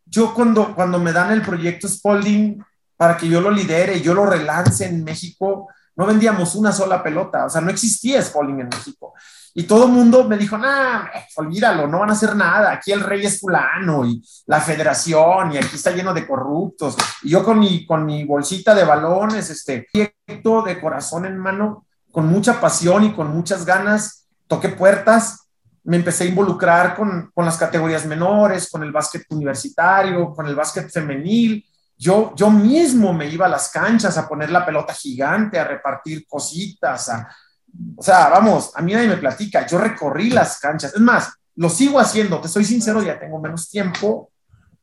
yo 0.06 0.32
cuando, 0.32 0.74
cuando 0.74 0.98
me 0.98 1.12
dan 1.12 1.30
el 1.30 1.42
proyecto 1.42 1.86
Spalding 1.86 2.64
para 2.96 3.14
que 3.18 3.28
yo 3.28 3.42
lo 3.42 3.50
lidere 3.50 3.98
y 3.98 4.02
yo 4.02 4.14
lo 4.14 4.24
relance 4.24 4.86
en 4.86 5.04
México, 5.04 5.68
no 5.94 6.06
vendíamos 6.06 6.54
una 6.54 6.72
sola 6.72 7.02
pelota, 7.02 7.44
o 7.44 7.50
sea, 7.50 7.60
no 7.60 7.70
existía 7.70 8.22
Spalding 8.22 8.60
en 8.60 8.68
México. 8.68 9.12
Y 9.52 9.64
todo 9.64 9.84
el 9.84 9.92
mundo 9.92 10.24
me 10.24 10.38
dijo, 10.38 10.56
nah, 10.56 11.04
olvídalo, 11.36 11.86
no 11.86 12.00
van 12.00 12.08
a 12.08 12.14
hacer 12.14 12.34
nada, 12.34 12.72
aquí 12.72 12.90
el 12.90 13.00
rey 13.00 13.26
es 13.26 13.40
fulano 13.40 14.06
y 14.06 14.24
la 14.46 14.62
federación 14.62 15.52
y 15.52 15.58
aquí 15.58 15.76
está 15.76 15.90
lleno 15.90 16.14
de 16.14 16.26
corruptos. 16.26 16.96
Y 17.22 17.28
yo 17.28 17.44
con 17.44 17.58
mi, 17.58 17.84
con 17.84 18.06
mi 18.06 18.24
bolsita 18.24 18.74
de 18.74 18.84
balones, 18.84 19.50
este 19.50 19.86
proyecto 19.92 20.62
de 20.62 20.80
corazón 20.80 21.26
en 21.26 21.36
mano, 21.36 21.86
con 22.10 22.26
mucha 22.26 22.58
pasión 22.58 23.04
y 23.04 23.12
con 23.12 23.28
muchas 23.28 23.66
ganas, 23.66 24.23
toqué 24.46 24.70
puertas, 24.70 25.48
me 25.84 25.96
empecé 25.96 26.24
a 26.24 26.28
involucrar 26.28 26.94
con, 26.96 27.30
con, 27.34 27.44
las 27.44 27.56
categorías 27.56 28.06
menores, 28.06 28.70
con 28.70 28.82
el 28.82 28.92
básquet 28.92 29.24
universitario, 29.30 30.32
con 30.32 30.46
el 30.46 30.54
básquet 30.54 30.90
femenil. 30.90 31.64
Yo, 31.96 32.32
yo 32.34 32.50
mismo 32.50 33.12
me 33.12 33.28
iba 33.28 33.46
a 33.46 33.50
las 33.50 33.70
canchas 33.70 34.16
a 34.16 34.26
poner 34.26 34.50
la 34.50 34.64
pelota 34.64 34.94
gigante, 34.94 35.58
a 35.58 35.64
repartir 35.64 36.26
cositas, 36.26 37.10
o 37.96 38.02
sea, 38.02 38.28
vamos, 38.28 38.72
a 38.74 38.82
mí 38.82 38.92
nadie 38.92 39.08
me 39.08 39.16
platica, 39.16 39.66
yo 39.66 39.78
recorrí 39.78 40.30
las 40.30 40.58
canchas. 40.58 40.94
Es 40.94 41.00
más, 41.00 41.32
lo 41.56 41.68
sigo 41.68 41.98
haciendo, 41.98 42.40
te 42.40 42.48
soy 42.48 42.64
sincero, 42.64 43.02
ya 43.02 43.18
tengo 43.18 43.40
menos 43.40 43.68
tiempo, 43.68 44.30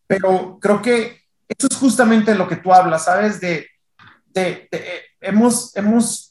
pero 0.08 0.58
creo 0.60 0.82
que 0.82 1.22
eso 1.48 1.68
es 1.70 1.78
justamente 1.78 2.36
lo 2.36 2.48
que 2.48 2.58
tú 2.58 2.74
hablas, 2.74 3.06
¿sabes? 3.06 3.40
De, 3.40 3.68
de, 4.28 4.68
de 4.72 4.84
hemos, 5.20 5.76
hemos 5.76 6.31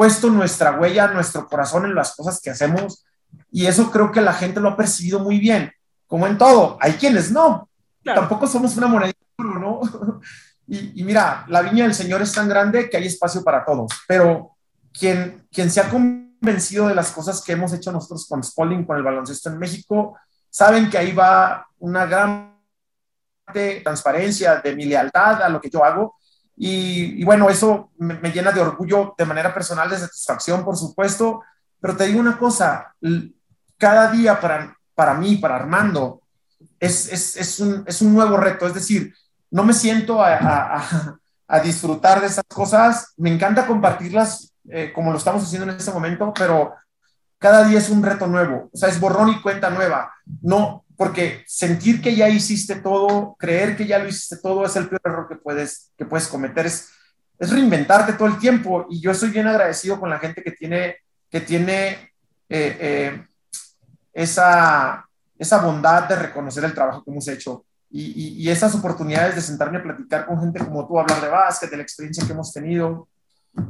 puesto 0.00 0.30
nuestra 0.30 0.80
huella, 0.80 1.08
nuestro 1.08 1.46
corazón 1.46 1.84
en 1.84 1.94
las 1.94 2.16
cosas 2.16 2.40
que 2.40 2.48
hacemos 2.48 3.04
y 3.52 3.66
eso 3.66 3.90
creo 3.90 4.10
que 4.10 4.22
la 4.22 4.32
gente 4.32 4.58
lo 4.58 4.70
ha 4.70 4.76
percibido 4.78 5.18
muy 5.18 5.38
bien. 5.38 5.70
Como 6.06 6.26
en 6.26 6.38
todo, 6.38 6.78
hay 6.80 6.94
quienes 6.94 7.30
no. 7.30 7.68
Tampoco 8.02 8.46
somos 8.46 8.74
una 8.78 8.86
moneda, 8.86 9.12
¿no? 9.36 9.82
y, 10.66 10.98
y, 10.98 11.04
mira, 11.04 11.44
la 11.48 11.60
viña 11.60 11.84
del 11.84 11.92
Señor 11.92 12.22
es 12.22 12.32
tan 12.32 12.48
grande 12.48 12.88
que 12.88 12.96
hay 12.96 13.08
espacio 13.08 13.44
para 13.44 13.62
todos, 13.62 13.92
pero 14.08 14.56
quien, 14.90 15.46
quien 15.52 15.70
se 15.70 15.82
ha 15.82 15.90
convencido 15.90 16.88
de 16.88 16.94
las 16.94 17.10
cosas 17.10 17.42
que 17.44 17.52
hemos 17.52 17.74
hecho 17.74 17.92
nosotros 17.92 18.26
con 18.26 18.42
Spalding, 18.42 18.86
con 18.86 18.96
el 18.96 19.02
baloncesto 19.02 19.50
en 19.50 19.58
México, 19.58 20.16
saben 20.48 20.88
que 20.88 20.96
ahí 20.96 21.12
va 21.12 21.66
una 21.78 22.06
gran 22.06 22.58
transparencia 23.84 24.62
de 24.62 24.74
mi 24.74 24.86
lealtad 24.86 25.42
a 25.42 25.50
lo 25.50 25.60
que 25.60 25.68
yo 25.68 25.84
hago. 25.84 26.16
Y, 26.62 27.24
bueno, 27.24 27.48
eso 27.48 27.90
me, 27.96 28.30
llena 28.30 28.52
de 28.52 28.60
orgullo 28.60 29.14
de 29.16 29.24
manera 29.24 29.54
personal, 29.54 29.88
de 29.88 29.96
satisfacción, 29.96 30.62
por 30.62 30.76
supuesto. 30.76 31.42
Pero 31.80 31.96
te 31.96 32.06
digo 32.06 32.20
una 32.20 32.36
cosa, 32.36 32.94
cada 33.78 34.10
día 34.10 34.38
para, 34.38 34.76
para 34.94 35.14
mí, 35.14 35.36
para 35.36 35.56
Armando, 35.56 36.20
es, 36.78 37.10
es, 37.10 37.36
es, 37.36 37.60
un, 37.60 37.82
es 37.86 38.02
un 38.02 38.12
nuevo 38.12 38.36
reto. 38.36 38.66
Es 38.66 38.74
decir, 38.74 39.14
no 39.50 39.64
me 39.64 39.72
siento 39.72 40.22
a, 40.22 40.34
a, 40.34 41.18
a 41.48 41.60
disfrutar 41.60 42.20
de 42.20 42.26
esas 42.26 42.44
cosas. 42.46 43.14
Me 43.16 43.32
encanta 43.32 43.66
compartirlas 43.66 44.52
eh, 44.68 44.92
como 44.94 45.12
lo 45.12 45.16
estamos 45.16 45.42
haciendo 45.42 45.70
en 45.70 45.78
este 45.78 45.92
momento, 45.92 46.30
pero 46.36 46.74
cada 47.38 47.64
día 47.64 47.78
es 47.78 47.88
un 47.88 48.02
reto 48.02 48.26
nuevo. 48.26 48.68
O 48.70 48.76
sea, 48.76 48.90
es 48.90 49.00
borrón 49.00 49.30
y 49.30 49.40
cuenta 49.40 49.70
nueva. 49.70 50.12
No, 50.42 50.84
porque 51.00 51.44
sentir 51.46 52.02
que 52.02 52.14
ya 52.14 52.28
hiciste 52.28 52.74
todo, 52.74 53.34
creer 53.38 53.74
que 53.74 53.86
ya 53.86 53.98
lo 53.98 54.06
hiciste 54.06 54.36
todo 54.36 54.66
es 54.66 54.76
el 54.76 54.86
peor 54.86 55.00
error 55.02 55.28
que 55.30 55.36
puedes, 55.36 55.94
que 55.96 56.04
puedes 56.04 56.28
cometer, 56.28 56.66
es, 56.66 56.90
es 57.38 57.50
reinventarte 57.50 58.12
todo 58.12 58.28
el 58.28 58.38
tiempo. 58.38 58.86
Y 58.90 59.00
yo 59.00 59.14
soy 59.14 59.30
bien 59.30 59.46
agradecido 59.46 59.98
con 59.98 60.10
la 60.10 60.18
gente 60.18 60.42
que 60.42 60.50
tiene, 60.50 60.96
que 61.30 61.40
tiene 61.40 62.12
eh, 62.50 62.76
eh, 62.78 63.26
esa, 64.12 65.08
esa 65.38 65.62
bondad 65.62 66.06
de 66.06 66.16
reconocer 66.16 66.64
el 66.64 66.74
trabajo 66.74 67.02
que 67.02 67.10
hemos 67.10 67.26
hecho. 67.28 67.64
Y, 67.88 68.44
y, 68.44 68.50
esas 68.50 68.74
oportunidades 68.74 69.36
de 69.36 69.40
sentarme 69.40 69.78
a 69.78 69.82
platicar 69.82 70.26
con 70.26 70.38
gente 70.38 70.62
como 70.62 70.86
tú, 70.86 71.00
hablar 71.00 71.18
de 71.22 71.28
básquet, 71.28 71.70
de 71.70 71.78
la 71.78 71.82
experiencia 71.82 72.26
que 72.26 72.32
hemos 72.32 72.52
tenido, 72.52 73.08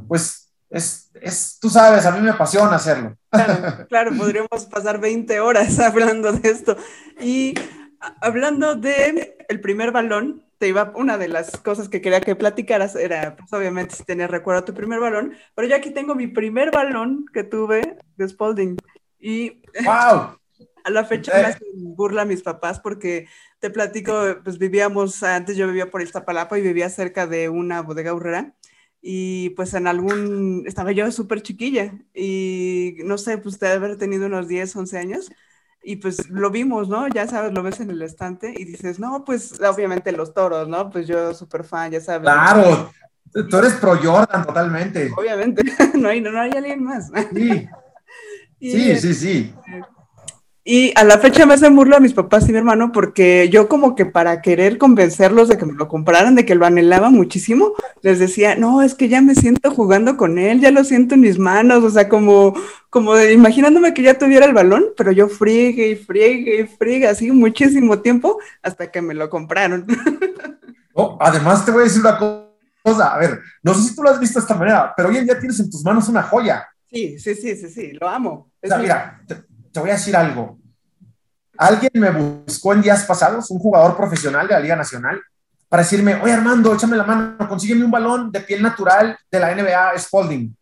pues 0.05 0.50
es, 0.71 1.11
es, 1.15 1.59
tú 1.59 1.69
sabes, 1.69 2.05
a 2.05 2.11
mí 2.11 2.21
me 2.21 2.31
apasiona 2.31 2.75
hacerlo. 2.75 3.15
Claro, 3.29 3.85
claro, 3.89 4.11
podríamos 4.17 4.65
pasar 4.65 4.99
20 4.99 5.39
horas 5.41 5.79
hablando 5.79 6.31
de 6.31 6.49
esto. 6.49 6.77
Y 7.19 7.53
hablando 8.21 8.75
de 8.75 9.37
el 9.49 9.59
primer 9.59 9.91
balón, 9.91 10.43
te 10.57 10.69
iba, 10.69 10.93
una 10.95 11.17
de 11.17 11.27
las 11.27 11.57
cosas 11.57 11.89
que 11.89 12.01
quería 12.01 12.21
que 12.21 12.35
platicaras 12.35 12.95
era, 12.95 13.35
pues 13.35 13.51
obviamente, 13.51 13.95
si 13.95 14.03
tenías 14.03 14.31
recuerdo 14.31 14.63
tu 14.63 14.73
primer 14.73 14.99
balón, 14.99 15.33
pero 15.55 15.67
yo 15.67 15.75
aquí 15.75 15.91
tengo 15.91 16.15
mi 16.15 16.27
primer 16.27 16.71
balón 16.71 17.25
que 17.33 17.43
tuve 17.43 17.97
de 18.15 18.29
Spalding. 18.29 18.77
Y 19.19 19.61
wow. 19.83 20.37
a 20.83 20.89
la 20.89 21.03
fecha 21.03 21.33
me 21.33 21.41
hacen 21.41 21.67
burla 21.95 22.21
a 22.21 22.25
mis 22.25 22.43
papás 22.43 22.79
porque 22.79 23.27
te 23.59 23.69
platico, 23.69 24.13
pues 24.43 24.57
vivíamos, 24.57 25.21
antes 25.21 25.57
yo 25.57 25.67
vivía 25.67 25.91
por 25.91 26.01
Iztapalapa 26.01 26.57
y 26.57 26.61
vivía 26.61 26.89
cerca 26.89 27.27
de 27.27 27.49
una 27.49 27.81
bodega 27.81 28.13
urrera 28.13 28.53
y 29.01 29.49
pues 29.51 29.73
en 29.73 29.87
algún, 29.87 30.63
estaba 30.67 30.91
yo 30.91 31.11
súper 31.11 31.41
chiquilla 31.41 31.93
y 32.13 32.97
no 33.03 33.17
sé, 33.17 33.37
pues 33.39 33.59
de 33.59 33.71
haber 33.71 33.97
tenido 33.97 34.27
unos 34.27 34.47
10, 34.47 34.75
11 34.75 34.97
años 34.97 35.31
y 35.83 35.95
pues 35.95 36.29
lo 36.29 36.51
vimos, 36.51 36.87
¿no? 36.89 37.07
Ya 37.07 37.27
sabes, 37.27 37.53
lo 37.53 37.63
ves 37.63 37.79
en 37.79 37.89
el 37.89 38.01
estante 38.03 38.53
y 38.55 38.65
dices, 38.65 38.99
no, 38.99 39.25
pues 39.25 39.59
obviamente 39.61 40.11
los 40.11 40.33
toros, 40.33 40.67
¿no? 40.67 40.91
Pues 40.91 41.07
yo 41.07 41.33
súper 41.33 41.63
fan, 41.63 41.91
ya 41.91 41.99
sabes. 41.99 42.29
Claro, 42.29 42.91
tú 43.49 43.57
eres 43.57 43.73
pro 43.73 43.97
Jordan 43.97 44.45
totalmente. 44.45 45.11
Obviamente, 45.17 45.63
no 45.95 46.09
hay, 46.09 46.21
no, 46.21 46.39
hay 46.39 46.51
alguien 46.51 46.83
más. 46.83 47.09
Sí, 47.33 47.67
sí, 48.59 48.95
sí, 48.97 49.13
sí. 49.15 49.55
Eh, 49.67 49.81
y 50.63 50.91
a 50.95 51.03
la 51.03 51.17
fecha 51.17 51.47
me 51.47 51.55
hacen 51.55 51.75
burla 51.75 51.97
a 51.97 51.99
mis 51.99 52.13
papás 52.13 52.47
y 52.47 52.51
mi 52.51 52.59
hermano 52.59 52.91
porque 52.91 53.49
yo 53.49 53.67
como 53.67 53.95
que 53.95 54.05
para 54.05 54.43
querer 54.43 54.77
convencerlos 54.77 55.47
de 55.47 55.57
que 55.57 55.65
me 55.65 55.73
lo 55.73 55.87
compraran, 55.87 56.35
de 56.35 56.45
que 56.45 56.53
lo 56.53 56.67
anhelaba 56.67 57.09
muchísimo, 57.09 57.73
les 58.03 58.19
decía, 58.19 58.55
no, 58.55 58.83
es 58.83 58.93
que 58.93 59.09
ya 59.09 59.21
me 59.21 59.33
siento 59.33 59.71
jugando 59.71 60.17
con 60.17 60.37
él, 60.37 60.59
ya 60.61 60.69
lo 60.69 60.83
siento 60.83 61.15
en 61.15 61.21
mis 61.21 61.39
manos, 61.39 61.83
o 61.83 61.89
sea, 61.89 62.07
como, 62.07 62.53
como 62.91 63.19
imaginándome 63.19 63.95
que 63.95 64.03
ya 64.03 64.19
tuviera 64.19 64.45
el 64.45 64.53
balón, 64.53 64.85
pero 64.95 65.11
yo 65.11 65.27
friegue 65.27 65.89
y 65.89 65.95
friegue 65.95 66.61
y 66.61 66.67
friegue 66.67 67.07
así 67.07 67.31
muchísimo 67.31 67.99
tiempo 67.99 68.37
hasta 68.61 68.91
que 68.91 69.01
me 69.01 69.15
lo 69.15 69.31
compraron. 69.31 69.87
Además 71.19 71.65
te 71.65 71.71
voy 71.71 71.81
a 71.81 71.83
decir 71.85 72.01
una 72.01 72.19
cosa, 72.83 73.15
a 73.15 73.17
ver, 73.17 73.39
no 73.63 73.73
sé 73.73 73.89
si 73.89 73.95
tú 73.95 74.03
lo 74.03 74.11
has 74.11 74.19
visto 74.19 74.39
de 74.39 74.43
esta 74.43 74.55
manera, 74.55 74.93
pero 74.95 75.09
hoy 75.09 75.17
en 75.17 75.25
día 75.25 75.39
tienes 75.39 75.59
en 75.59 75.71
tus 75.71 75.83
manos 75.83 76.07
una 76.07 76.21
joya. 76.21 76.67
Sí, 76.87 77.17
sí, 77.17 77.33
sí, 77.33 77.55
sí, 77.55 77.69
sí, 77.69 77.91
lo 77.93 78.07
amo. 78.07 78.51
O 78.61 78.67
sea, 78.67 78.77
mira, 78.77 79.21
te 79.25 79.35
voy 79.79 79.89
a 79.89 79.93
decir 79.93 80.15
algo. 80.15 80.59
Alguien 81.57 81.91
me 81.95 82.11
buscó 82.11 82.73
en 82.73 82.81
días 82.81 83.05
pasados, 83.05 83.51
un 83.51 83.59
jugador 83.59 83.95
profesional 83.95 84.47
de 84.47 84.53
la 84.53 84.59
Liga 84.59 84.75
Nacional, 84.75 85.21
para 85.69 85.83
decirme, 85.83 86.15
oye 86.15 86.33
Armando, 86.33 86.73
échame 86.73 86.97
la 86.97 87.03
mano, 87.03 87.47
consígueme 87.47 87.85
un 87.85 87.91
balón 87.91 88.31
de 88.31 88.41
piel 88.41 88.61
natural 88.61 89.17
de 89.31 89.39
la 89.39 89.55
NBA 89.55 89.97
Spalding. 89.99 90.55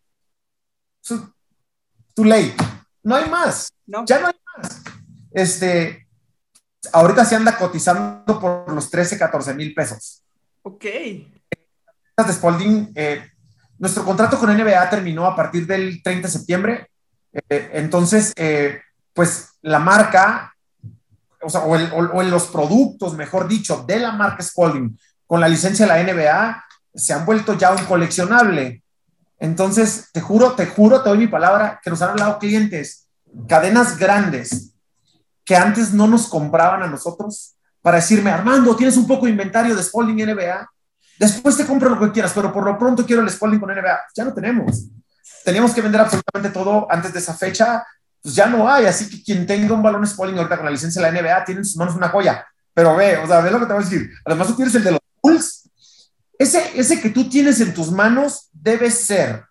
Too 2.14 2.24
late. 2.24 2.54
No 3.02 3.16
hay 3.16 3.28
más. 3.28 3.72
Ya 4.06 4.20
no 4.20 4.28
hay 4.28 4.34
más. 4.56 4.82
Este, 5.32 6.06
ahorita 6.92 7.24
se 7.24 7.36
anda 7.36 7.56
cotizando 7.56 8.38
por 8.38 8.72
los 8.72 8.90
13, 8.90 9.18
14 9.18 9.54
mil 9.54 9.74
pesos. 9.74 10.22
Ok. 10.62 10.84
De 10.84 12.32
Spalding, 12.32 12.92
eh, 12.94 13.30
nuestro 13.78 14.04
contrato 14.04 14.38
con 14.38 14.54
NBA 14.54 14.90
terminó 14.90 15.26
a 15.26 15.34
partir 15.34 15.66
del 15.66 16.02
30 16.02 16.28
de 16.28 16.32
septiembre. 16.32 16.90
Eh, 17.32 17.70
entonces, 17.72 18.32
eh, 18.36 18.80
pues 19.14 19.50
la 19.62 19.78
marca, 19.78 20.54
o, 21.42 21.50
sea, 21.50 21.62
o, 21.62 22.22
en 22.22 22.30
los 22.30 22.46
productos, 22.46 23.14
mejor 23.14 23.48
dicho, 23.48 23.84
de 23.86 23.98
la 23.98 24.12
marca 24.12 24.42
Spalding 24.42 24.98
con 25.26 25.40
la 25.40 25.48
licencia 25.48 25.86
de 25.86 25.92
la 25.92 26.12
NBA, 26.12 26.64
se 26.94 27.12
han 27.12 27.24
vuelto 27.24 27.54
ya 27.54 27.72
un 27.72 27.84
coleccionable. 27.84 28.82
Entonces, 29.38 30.08
te 30.12 30.20
juro, 30.20 30.52
te 30.52 30.66
juro, 30.66 31.02
te 31.02 31.08
doy 31.08 31.18
mi 31.18 31.28
palabra, 31.28 31.80
que 31.82 31.90
nos 31.90 32.02
han 32.02 32.10
hablado 32.10 32.38
clientes, 32.38 33.08
cadenas 33.48 33.96
grandes, 33.96 34.74
que 35.44 35.56
antes 35.56 35.92
no 35.92 36.06
nos 36.06 36.28
compraban 36.28 36.82
a 36.82 36.88
nosotros 36.88 37.54
para 37.82 37.96
decirme, 37.96 38.30
Armando, 38.30 38.76
tienes 38.76 38.96
un 38.96 39.06
poco 39.06 39.24
de 39.24 39.32
inventario 39.32 39.74
de 39.74 39.82
Spalding 39.82 40.26
NBA, 40.26 40.70
después 41.18 41.56
te 41.56 41.66
compro 41.66 41.88
lo 41.88 41.98
que 41.98 42.12
quieras, 42.12 42.32
pero 42.34 42.52
por 42.52 42.64
lo 42.64 42.78
pronto 42.78 43.06
quiero 43.06 43.22
el 43.22 43.30
Spalding 43.30 43.60
con 43.60 43.70
NBA. 43.70 44.00
Ya 44.14 44.24
no 44.24 44.34
tenemos. 44.34 44.86
Teníamos 45.44 45.72
que 45.72 45.80
vender 45.80 46.00
absolutamente 46.00 46.50
todo 46.50 46.86
antes 46.90 47.12
de 47.12 47.18
esa 47.18 47.34
fecha 47.34 47.84
pues 48.22 48.34
ya 48.34 48.46
no 48.46 48.68
hay. 48.68 48.86
Así 48.86 49.08
que 49.08 49.22
quien 49.22 49.46
tenga 49.46 49.74
un 49.74 49.82
balón 49.82 50.06
Spalding 50.06 50.38
ahorita 50.38 50.56
con 50.56 50.66
la 50.66 50.72
licencia 50.72 51.02
de 51.02 51.12
la 51.12 51.22
NBA 51.22 51.44
tiene 51.44 51.60
en 51.60 51.64
sus 51.64 51.76
manos 51.76 51.94
una 51.94 52.08
joya. 52.08 52.46
Pero 52.74 52.96
ve, 52.96 53.18
o 53.18 53.26
sea, 53.26 53.40
ve 53.40 53.50
lo 53.50 53.58
que 53.58 53.66
te 53.66 53.72
voy 53.72 53.82
a 53.82 53.84
decir. 53.84 54.10
Además, 54.24 54.48
tú 54.48 54.56
tienes 54.56 54.74
el 54.74 54.84
de 54.84 54.92
los 54.92 55.00
Bulls. 55.22 55.70
Ese, 56.38 56.78
ese 56.78 57.00
que 57.00 57.10
tú 57.10 57.28
tienes 57.28 57.60
en 57.60 57.74
tus 57.74 57.90
manos 57.90 58.48
debe 58.52 58.90
ser 58.90 59.44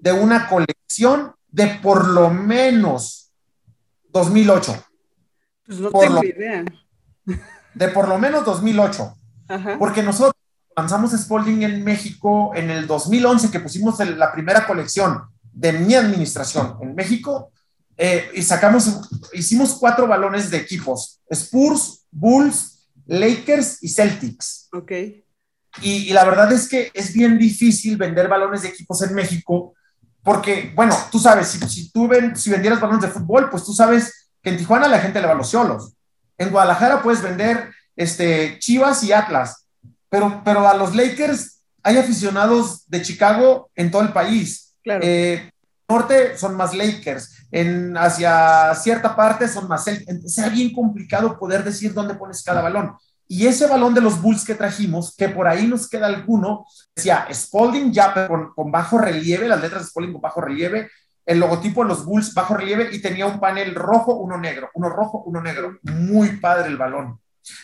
de 0.00 0.12
una 0.12 0.48
colección 0.48 1.32
de 1.48 1.66
por 1.82 2.08
lo 2.08 2.30
menos 2.30 3.32
2008. 4.10 4.84
Pues 5.66 5.78
no 5.80 5.90
tengo 5.90 6.24
idea. 6.24 6.64
De 7.74 7.88
por 7.88 8.06
lo 8.06 8.18
menos 8.18 8.44
2008. 8.44 9.16
Porque 9.80 10.02
nosotros 10.02 10.34
lanzamos 10.76 11.10
Spalding 11.10 11.62
en 11.64 11.82
México 11.82 12.52
en 12.54 12.70
el 12.70 12.86
2011, 12.86 13.50
que 13.50 13.58
pusimos 13.58 13.98
la 13.98 14.32
primera 14.32 14.64
colección 14.64 15.22
de 15.52 15.72
mi 15.72 15.94
administración 15.94 16.76
en 16.80 16.94
México, 16.94 17.50
eh, 17.96 18.30
y 18.34 18.42
sacamos, 18.42 19.08
hicimos 19.32 19.74
cuatro 19.74 20.06
balones 20.06 20.50
de 20.50 20.58
equipos, 20.58 21.20
Spurs, 21.30 22.06
Bulls, 22.10 22.88
Lakers 23.06 23.82
y 23.82 23.88
Celtics. 23.88 24.68
Ok. 24.72 24.92
Y, 25.82 26.12
la 26.12 26.24
verdad 26.24 26.52
es 26.52 26.68
que 26.68 26.90
es 26.94 27.12
bien 27.12 27.36
difícil 27.36 27.96
vender 27.96 28.28
balones 28.28 28.62
de 28.62 28.68
equipos 28.68 29.02
en 29.02 29.14
México, 29.14 29.74
porque, 30.22 30.72
bueno, 30.74 30.96
tú 31.10 31.18
sabes, 31.18 31.48
si, 31.48 31.58
si 31.68 31.90
tú 31.90 32.06
ven, 32.06 32.36
si 32.36 32.50
vendieras 32.50 32.80
balones 32.80 33.02
de 33.02 33.10
fútbol, 33.10 33.50
pues 33.50 33.64
tú 33.64 33.72
sabes 33.72 34.30
que 34.42 34.50
en 34.50 34.56
Tijuana 34.56 34.88
la 34.88 35.00
gente 35.00 35.20
le 35.20 35.26
va 35.26 35.32
a 35.32 35.36
los 35.36 35.50
ciolos. 35.50 35.94
En 36.38 36.50
Guadalajara 36.50 37.02
puedes 37.02 37.22
vender 37.22 37.70
este, 37.96 38.58
Chivas 38.60 39.02
y 39.02 39.12
Atlas, 39.12 39.66
pero, 40.08 40.42
pero 40.44 40.66
a 40.68 40.74
los 40.74 40.94
Lakers 40.94 41.60
hay 41.82 41.98
aficionados 41.98 42.88
de 42.88 43.02
Chicago 43.02 43.70
en 43.74 43.90
todo 43.90 44.02
el 44.02 44.12
país. 44.12 44.74
Claro. 44.82 45.00
Eh, 45.02 45.50
norte 45.88 46.36
son 46.36 46.56
más 46.56 46.74
Lakers, 46.74 47.46
en 47.50 47.96
hacia 47.96 48.74
cierta 48.74 49.14
parte 49.14 49.48
son 49.48 49.68
más 49.68 49.84
Celtics. 49.84 50.34
Sea 50.34 50.48
bien 50.48 50.72
complicado 50.72 51.38
poder 51.38 51.64
decir 51.64 51.92
dónde 51.92 52.14
pones 52.14 52.42
cada 52.42 52.62
balón. 52.62 52.96
Y 53.26 53.46
ese 53.46 53.66
balón 53.66 53.94
de 53.94 54.00
los 54.00 54.20
Bulls 54.20 54.44
que 54.44 54.54
trajimos, 54.54 55.14
que 55.16 55.28
por 55.28 55.48
ahí 55.48 55.66
nos 55.66 55.88
queda 55.88 56.06
alguno, 56.06 56.66
decía 56.94 57.26
Spalding 57.32 57.92
ya 57.92 58.26
con, 58.28 58.52
con 58.54 58.70
bajo 58.70 58.98
relieve, 58.98 59.48
las 59.48 59.60
letras 59.60 59.82
de 59.82 59.88
Spalding 59.88 60.12
con 60.12 60.20
bajo 60.20 60.40
relieve, 60.40 60.90
el 61.24 61.40
logotipo 61.40 61.82
de 61.82 61.88
los 61.88 62.04
Bulls 62.04 62.34
bajo 62.34 62.54
relieve 62.54 62.90
y 62.92 63.00
tenía 63.00 63.26
un 63.26 63.40
panel 63.40 63.74
rojo, 63.74 64.14
uno 64.14 64.36
negro, 64.36 64.68
uno 64.74 64.90
rojo, 64.90 65.22
uno 65.26 65.40
negro. 65.40 65.78
Muy 65.84 66.36
padre 66.36 66.68
el 66.68 66.76
balón. 66.76 67.18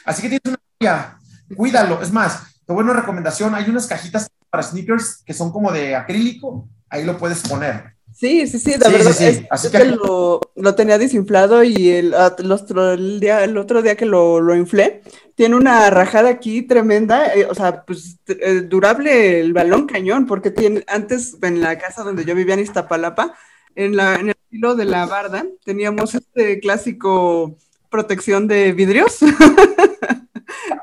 Así 0.04 0.22
que 0.22 0.28
tienes 0.28 0.46
una 0.46 0.58
ya, 0.82 1.18
cuídalo. 1.54 2.00
Es 2.00 2.10
más, 2.10 2.42
te 2.64 2.72
voy 2.72 2.82
a 2.82 2.84
una 2.84 3.00
recomendación, 3.00 3.54
hay 3.54 3.68
unas 3.68 3.86
cajitas 3.86 4.30
para 4.48 4.62
sneakers 4.62 5.22
que 5.26 5.34
son 5.34 5.52
como 5.52 5.70
de 5.70 5.94
acrílico, 5.94 6.68
ahí 6.88 7.04
lo 7.04 7.18
puedes 7.18 7.46
poner 7.46 7.99
Sí, 8.20 8.46
sí, 8.46 8.58
sí, 8.58 8.72
de 8.72 8.90
verdad. 8.90 9.18
Es, 9.18 9.44
Así 9.48 9.70
que, 9.70 9.82
lo, 9.82 10.74
tenía 10.76 10.98
desinflado 10.98 11.64
y 11.64 11.88
el, 11.88 12.12
ah, 12.12 12.36
el, 12.38 13.18
día, 13.18 13.42
el 13.44 13.56
otro 13.56 13.80
día 13.80 13.96
que 13.96 14.04
lo, 14.04 14.42
lo, 14.42 14.54
inflé, 14.54 15.00
tiene 15.34 15.56
una 15.56 15.88
rajada 15.88 16.28
aquí 16.28 16.60
tremenda, 16.60 17.32
eh, 17.34 17.46
o 17.46 17.54
sea, 17.54 17.82
pues 17.86 18.18
eh, 18.26 18.60
durable 18.60 19.40
el 19.40 19.54
balón 19.54 19.86
cañón, 19.86 20.26
porque 20.26 20.50
tiene, 20.50 20.84
antes 20.86 21.38
en 21.40 21.62
la 21.62 21.78
casa 21.78 22.02
donde 22.02 22.26
yo 22.26 22.34
vivía 22.34 22.52
en 22.52 22.60
Iztapalapa, 22.60 23.34
en, 23.74 23.96
la, 23.96 24.16
en 24.16 24.28
el 24.28 24.36
filo 24.50 24.74
de 24.74 24.84
la 24.84 25.06
barda, 25.06 25.46
teníamos 25.64 26.14
este 26.14 26.60
clásico 26.60 27.56
protección 27.88 28.46
de 28.48 28.72
vidrios. 28.72 29.20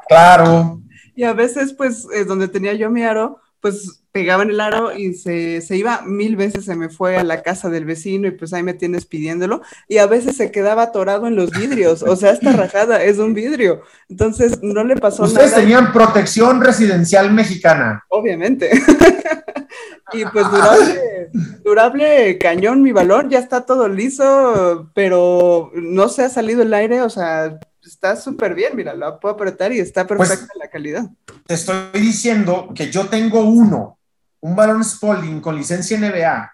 Claro. 0.08 0.82
y 1.15 1.24
a 1.24 1.34
veces, 1.34 1.74
pues, 1.74 2.08
donde 2.25 2.48
tenía 2.48 2.74
yo 2.74 2.89
mi 2.89 3.03
aro, 3.03 3.41
pues 3.62 4.01
pegaba 4.17 4.41
en 4.41 4.50
el 4.50 4.59
aro 4.59 4.97
y 4.97 5.13
se, 5.13 5.62
iba 5.77 6.01
mil 6.01 6.36
veces, 6.36 6.65
se 6.65 6.75
me 6.75 6.89
fue 6.89 7.17
a 7.17 7.24
la 7.24 7.43
casa 7.43 7.69
del 7.69 7.86
vecino 7.86 8.27
y 8.27 8.31
pues 8.31 8.51
ahí 8.51 8.63
me 8.63 8.74
tienes 8.74 9.05
pidiéndolo 9.05 9.62
y 9.88 10.00
a 10.00 10.07
veces 10.07 10.36
se 10.36 10.50
quedaba 10.50 10.81
atorado 10.81 11.27
en 11.27 11.36
los 11.36 11.51
vidrios, 11.51 12.01
o 12.01 12.15
sea, 12.15 12.31
esta 12.31 12.51
rajada 12.51 13.03
es 13.03 13.19
un 13.19 13.36
vidrio, 13.36 13.83
entonces 14.09 14.63
no 14.63 14.83
le 14.83 14.95
pasó 14.95 15.21
nada. 15.21 15.33
Ustedes 15.36 15.53
tenían 15.53 15.93
protección 15.93 16.62
residencial 16.62 17.31
mexicana. 17.31 18.03
Obviamente. 18.09 18.71
y 20.13 20.25
pues 20.25 20.50
durable, 20.50 21.29
durable 21.63 22.38
cañón 22.39 22.81
mi 22.81 22.93
valor, 22.93 23.29
ya 23.29 23.38
está 23.38 23.67
todo 23.67 23.88
liso, 23.88 24.89
pero 24.95 25.69
no 25.75 26.09
se 26.09 26.24
ha 26.24 26.29
salido 26.29 26.63
el 26.63 26.74
aire, 26.74 27.03
o 27.03 27.09
sea, 27.12 27.59
está 27.86 28.15
súper 28.15 28.55
bien, 28.55 28.75
mira, 28.75 28.95
lo 28.95 29.19
puedo 29.19 29.36
apretar 29.36 29.71
y 29.71 29.79
está 29.79 30.07
pues, 30.07 30.27
perfecta 30.27 30.53
la 30.57 30.69
calidad. 30.69 31.05
Te 31.45 31.53
estoy 31.53 31.75
diciendo 31.93 32.69
que 32.75 32.91
yo 32.91 33.07
tengo 33.07 33.41
uno, 33.41 33.97
un 34.41 34.56
balón 34.56 34.84
Spalding 34.84 35.41
con 35.41 35.56
licencia 35.56 35.98
NBA. 36.00 36.51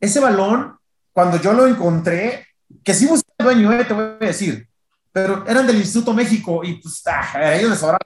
Ese 0.00 0.20
balón, 0.20 0.76
cuando 1.12 1.40
yo 1.40 1.52
lo 1.52 1.66
encontré, 1.66 2.46
que 2.82 2.94
sí 2.94 3.06
busqué 3.06 3.30
el 3.38 3.44
dueño, 3.44 3.72
eh, 3.72 3.84
te 3.84 3.94
voy 3.94 4.04
a 4.04 4.26
decir, 4.26 4.68
pero 5.12 5.44
eran 5.46 5.66
del 5.66 5.76
Instituto 5.76 6.14
México 6.14 6.62
y 6.64 6.74
pues 6.74 7.02
ah, 7.06 7.32
a 7.34 7.54
ellos 7.54 7.70
les 7.70 7.78
sobraba 7.78 8.00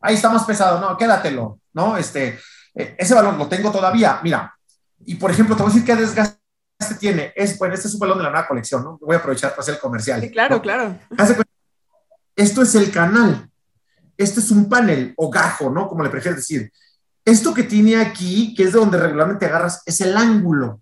Ahí 0.00 0.14
está 0.14 0.30
más 0.30 0.44
pesado, 0.44 0.80
no, 0.80 0.96
quédatelo, 0.96 1.60
¿no? 1.72 1.96
Este, 1.96 2.38
eh, 2.74 2.94
ese 2.98 3.14
balón 3.14 3.38
lo 3.38 3.48
tengo 3.48 3.72
todavía, 3.72 4.20
mira. 4.22 4.54
Y 5.04 5.16
por 5.16 5.30
ejemplo, 5.30 5.56
te 5.56 5.62
voy 5.62 5.72
a 5.72 5.74
decir 5.74 5.86
qué 5.86 5.96
desgaste 5.96 6.38
tiene. 6.98 7.32
Es, 7.34 7.58
bueno, 7.58 7.74
este 7.74 7.88
es 7.88 7.94
un 7.94 8.00
balón 8.00 8.18
de 8.18 8.24
la 8.24 8.30
nueva 8.30 8.46
colección, 8.46 8.84
¿no? 8.84 8.98
Voy 9.00 9.16
a 9.16 9.18
aprovechar 9.18 9.50
para 9.50 9.62
hacer 9.62 9.74
el 9.74 9.80
comercial. 9.80 10.20
Sí, 10.20 10.30
claro, 10.30 10.60
claro. 10.60 10.98
Esto 12.36 12.62
es 12.62 12.74
el 12.74 12.90
canal. 12.90 13.50
Esto 14.16 14.40
es 14.40 14.50
un 14.50 14.68
panel 14.68 15.14
o 15.16 15.30
gajo, 15.30 15.70
¿no? 15.70 15.88
Como 15.88 16.02
le 16.02 16.10
prefieres 16.10 16.36
decir. 16.36 16.70
Esto 17.26 17.52
que 17.52 17.64
tiene 17.64 17.96
aquí, 17.96 18.54
que 18.54 18.62
es 18.62 18.72
de 18.72 18.78
donde 18.78 18.96
regularmente 18.96 19.44
agarras, 19.44 19.82
es 19.84 20.00
el 20.00 20.16
ángulo. 20.16 20.80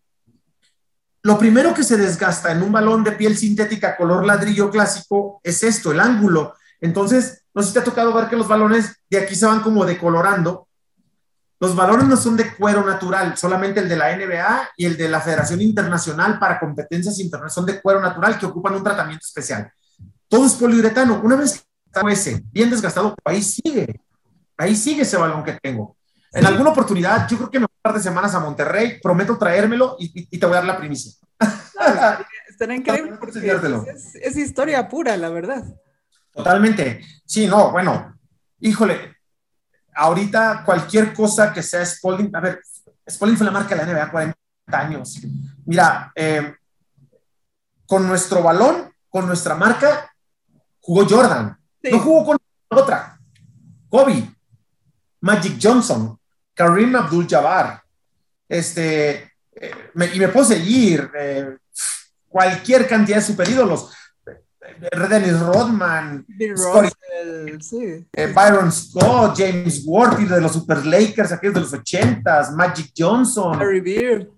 Lo 1.24 1.36
primero 1.38 1.74
que 1.74 1.82
se 1.82 1.96
desgasta 1.96 2.52
en 2.52 2.62
un 2.62 2.70
balón 2.70 3.02
de 3.02 3.12
piel 3.12 3.36
sintética 3.36 3.96
color 3.96 4.24
ladrillo 4.24 4.70
clásico 4.70 5.40
es 5.42 5.64
esto, 5.64 5.90
el 5.90 5.98
ángulo. 5.98 6.54
Entonces, 6.80 7.42
no 7.52 7.62
sé 7.62 7.68
si 7.68 7.74
te 7.74 7.80
ha 7.80 7.84
tocado 7.84 8.14
ver 8.14 8.28
que 8.28 8.36
los 8.36 8.46
balones 8.46 8.94
de 9.10 9.18
aquí 9.18 9.34
se 9.34 9.46
van 9.46 9.60
como 9.60 9.84
decolorando. 9.84 10.68
Los 11.58 11.74
balones 11.74 12.06
no 12.06 12.16
son 12.16 12.36
de 12.36 12.54
cuero 12.54 12.84
natural, 12.84 13.36
solamente 13.36 13.80
el 13.80 13.88
de 13.88 13.96
la 13.96 14.14
NBA 14.14 14.68
y 14.76 14.84
el 14.84 14.96
de 14.96 15.08
la 15.08 15.20
Federación 15.20 15.60
Internacional 15.60 16.38
para 16.38 16.60
Competencias 16.60 17.18
Internacionales 17.18 17.54
son 17.54 17.66
de 17.66 17.80
cuero 17.80 18.00
natural 18.00 18.38
que 18.38 18.46
ocupan 18.46 18.74
un 18.74 18.84
tratamiento 18.84 19.26
especial 19.26 19.72
todo 20.34 20.46
es 20.46 20.54
poliuretano. 20.54 21.20
Una 21.22 21.36
vez 21.36 21.52
que 21.52 21.60
está 21.86 22.10
ese 22.10 22.44
bien 22.50 22.68
desgastado, 22.68 23.14
ahí 23.24 23.40
sigue, 23.40 24.00
ahí 24.56 24.74
sigue 24.74 25.02
ese 25.02 25.16
balón 25.16 25.44
que 25.44 25.52
tengo. 25.62 25.96
En 26.34 26.46
alguna 26.46 26.70
oportunidad, 26.70 27.28
yo 27.28 27.36
creo 27.36 27.50
que 27.50 27.58
me 27.60 27.66
voy 27.66 27.74
un 27.76 27.82
par 27.82 27.94
de 27.94 28.02
semanas 28.02 28.34
a 28.34 28.40
Monterrey, 28.40 28.98
prometo 29.00 29.38
traérmelo 29.38 29.96
y, 29.98 30.38
te 30.38 30.46
voy 30.46 30.54
a 30.54 30.58
dar 30.58 30.64
la 30.64 30.78
primicia. 30.78 31.12
estará 32.48 32.74
increíble 32.74 33.16
porque 33.20 33.38
es, 33.38 34.14
es, 34.16 34.36
historia 34.36 34.88
pura, 34.88 35.16
la 35.16 35.28
verdad. 35.28 35.64
Totalmente. 36.32 37.04
Sí, 37.24 37.46
no, 37.46 37.70
bueno, 37.70 38.18
híjole, 38.58 39.16
ahorita 39.94 40.62
cualquier 40.64 41.14
cosa 41.14 41.52
que 41.52 41.62
sea 41.62 41.84
Spalding, 41.86 42.34
a 42.34 42.40
ver, 42.40 42.60
Spalding 43.08 43.36
fue 43.36 43.46
la 43.46 43.52
marca 43.52 43.76
de 43.76 43.84
la 43.84 43.92
NBA 43.92 44.10
40 44.10 44.36
años. 44.72 45.20
Mira, 45.64 46.12
eh, 46.16 46.54
con 47.86 48.06
nuestro 48.06 48.42
balón, 48.42 48.92
con 49.08 49.26
nuestra 49.26 49.54
marca, 49.54 50.10
jugó 50.80 51.06
Jordan, 51.08 51.56
no 51.82 51.98
jugó 52.00 52.24
con 52.24 52.38
otra. 52.70 53.18
Kobe, 53.88 54.28
Magic 55.20 55.58
Johnson, 55.62 56.18
Karim 56.54 56.94
Abdul-Jabbar, 56.94 57.82
este, 58.48 59.32
eh, 59.52 59.72
y 60.14 60.18
me 60.18 60.28
puedo 60.28 60.46
seguir, 60.46 61.10
eh, 61.18 61.56
cualquier 62.28 62.88
cantidad 62.88 63.18
de 63.18 63.22
superídolos. 63.22 63.90
Dennis 65.08 65.40
Rodman, 65.40 66.26
eh, 66.28 68.32
Byron 68.34 68.72
Scott, 68.72 69.36
James 69.36 69.82
Worthy 69.84 70.24
de 70.24 70.40
los 70.40 70.52
Super 70.52 70.84
Lakers, 70.84 71.32
aquellos 71.32 71.54
de 71.54 71.60
los 71.60 71.72
80 71.72 72.50
Magic 72.56 72.92
Johnson, 72.96 73.58
Larry 73.58 73.80
Bird. 73.80 74.28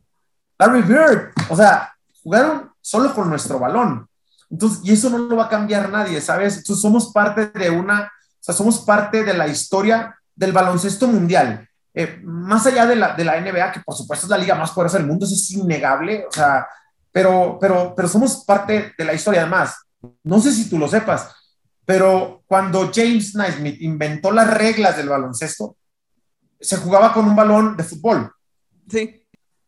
Larry 0.59 0.83
Bird, 0.83 1.33
o 1.49 1.57
sea, 1.57 1.95
jugaron 2.23 2.71
solo 2.81 3.15
con 3.15 3.31
nuestro 3.31 3.59
balón. 3.59 4.09
Entonces, 4.51 4.81
y 4.85 4.93
eso 4.93 5.11
no 5.11 5.19
lo 5.19 5.37
va 5.37 5.47
a 5.47 5.49
cambiar 5.49 5.91
nadie, 5.91 6.21
¿sabes? 6.21 6.59
Entonces, 6.59 6.83
somos 6.83 7.13
parte 7.13 7.47
de 7.47 7.71
una, 7.71 8.03
o 8.03 8.41
sea, 8.41 8.55
somos 8.55 8.81
parte 8.81 9.25
de 9.25 9.35
la 9.35 9.49
historia 9.49 10.17
del 10.35 10.53
baloncesto 10.53 11.09
mundial. 11.09 11.69
Eh, 11.99 12.21
más 12.23 12.67
allá 12.67 12.85
de 12.85 12.95
la, 12.95 13.15
de 13.15 13.25
la 13.25 13.41
NBA, 13.41 13.73
que 13.73 13.81
por 13.81 13.95
supuesto 13.95 14.27
es 14.27 14.31
la 14.31 14.37
liga 14.37 14.55
más 14.55 14.71
poderosa 14.71 14.99
del 14.99 15.07
mundo, 15.07 15.25
eso 15.25 15.35
es 15.35 15.51
innegable, 15.53 16.27
o 16.29 16.31
sea, 16.31 16.69
pero, 17.11 17.57
pero, 17.59 17.95
pero 17.97 18.07
somos 18.07 18.45
parte 18.45 18.93
de 18.99 19.05
la 19.05 19.15
historia. 19.15 19.41
Además, 19.41 19.77
no 20.23 20.39
sé 20.39 20.53
si 20.53 20.69
tú 20.69 20.79
lo 20.79 20.89
sepas, 20.89 21.35
pero 21.87 22.43
cuando 22.47 22.91
James 22.95 23.35
Naismith 23.35 23.81
inventó 23.81 24.31
las 24.31 24.53
reglas 24.53 24.99
del 24.99 25.09
baloncesto, 25.09 25.79
se 26.61 26.77
jugaba 26.77 27.15
con 27.15 27.27
un 27.27 27.35
balón 27.35 27.79
de 27.79 27.85
fútbol. 27.85 28.31
Sí. 28.91 29.23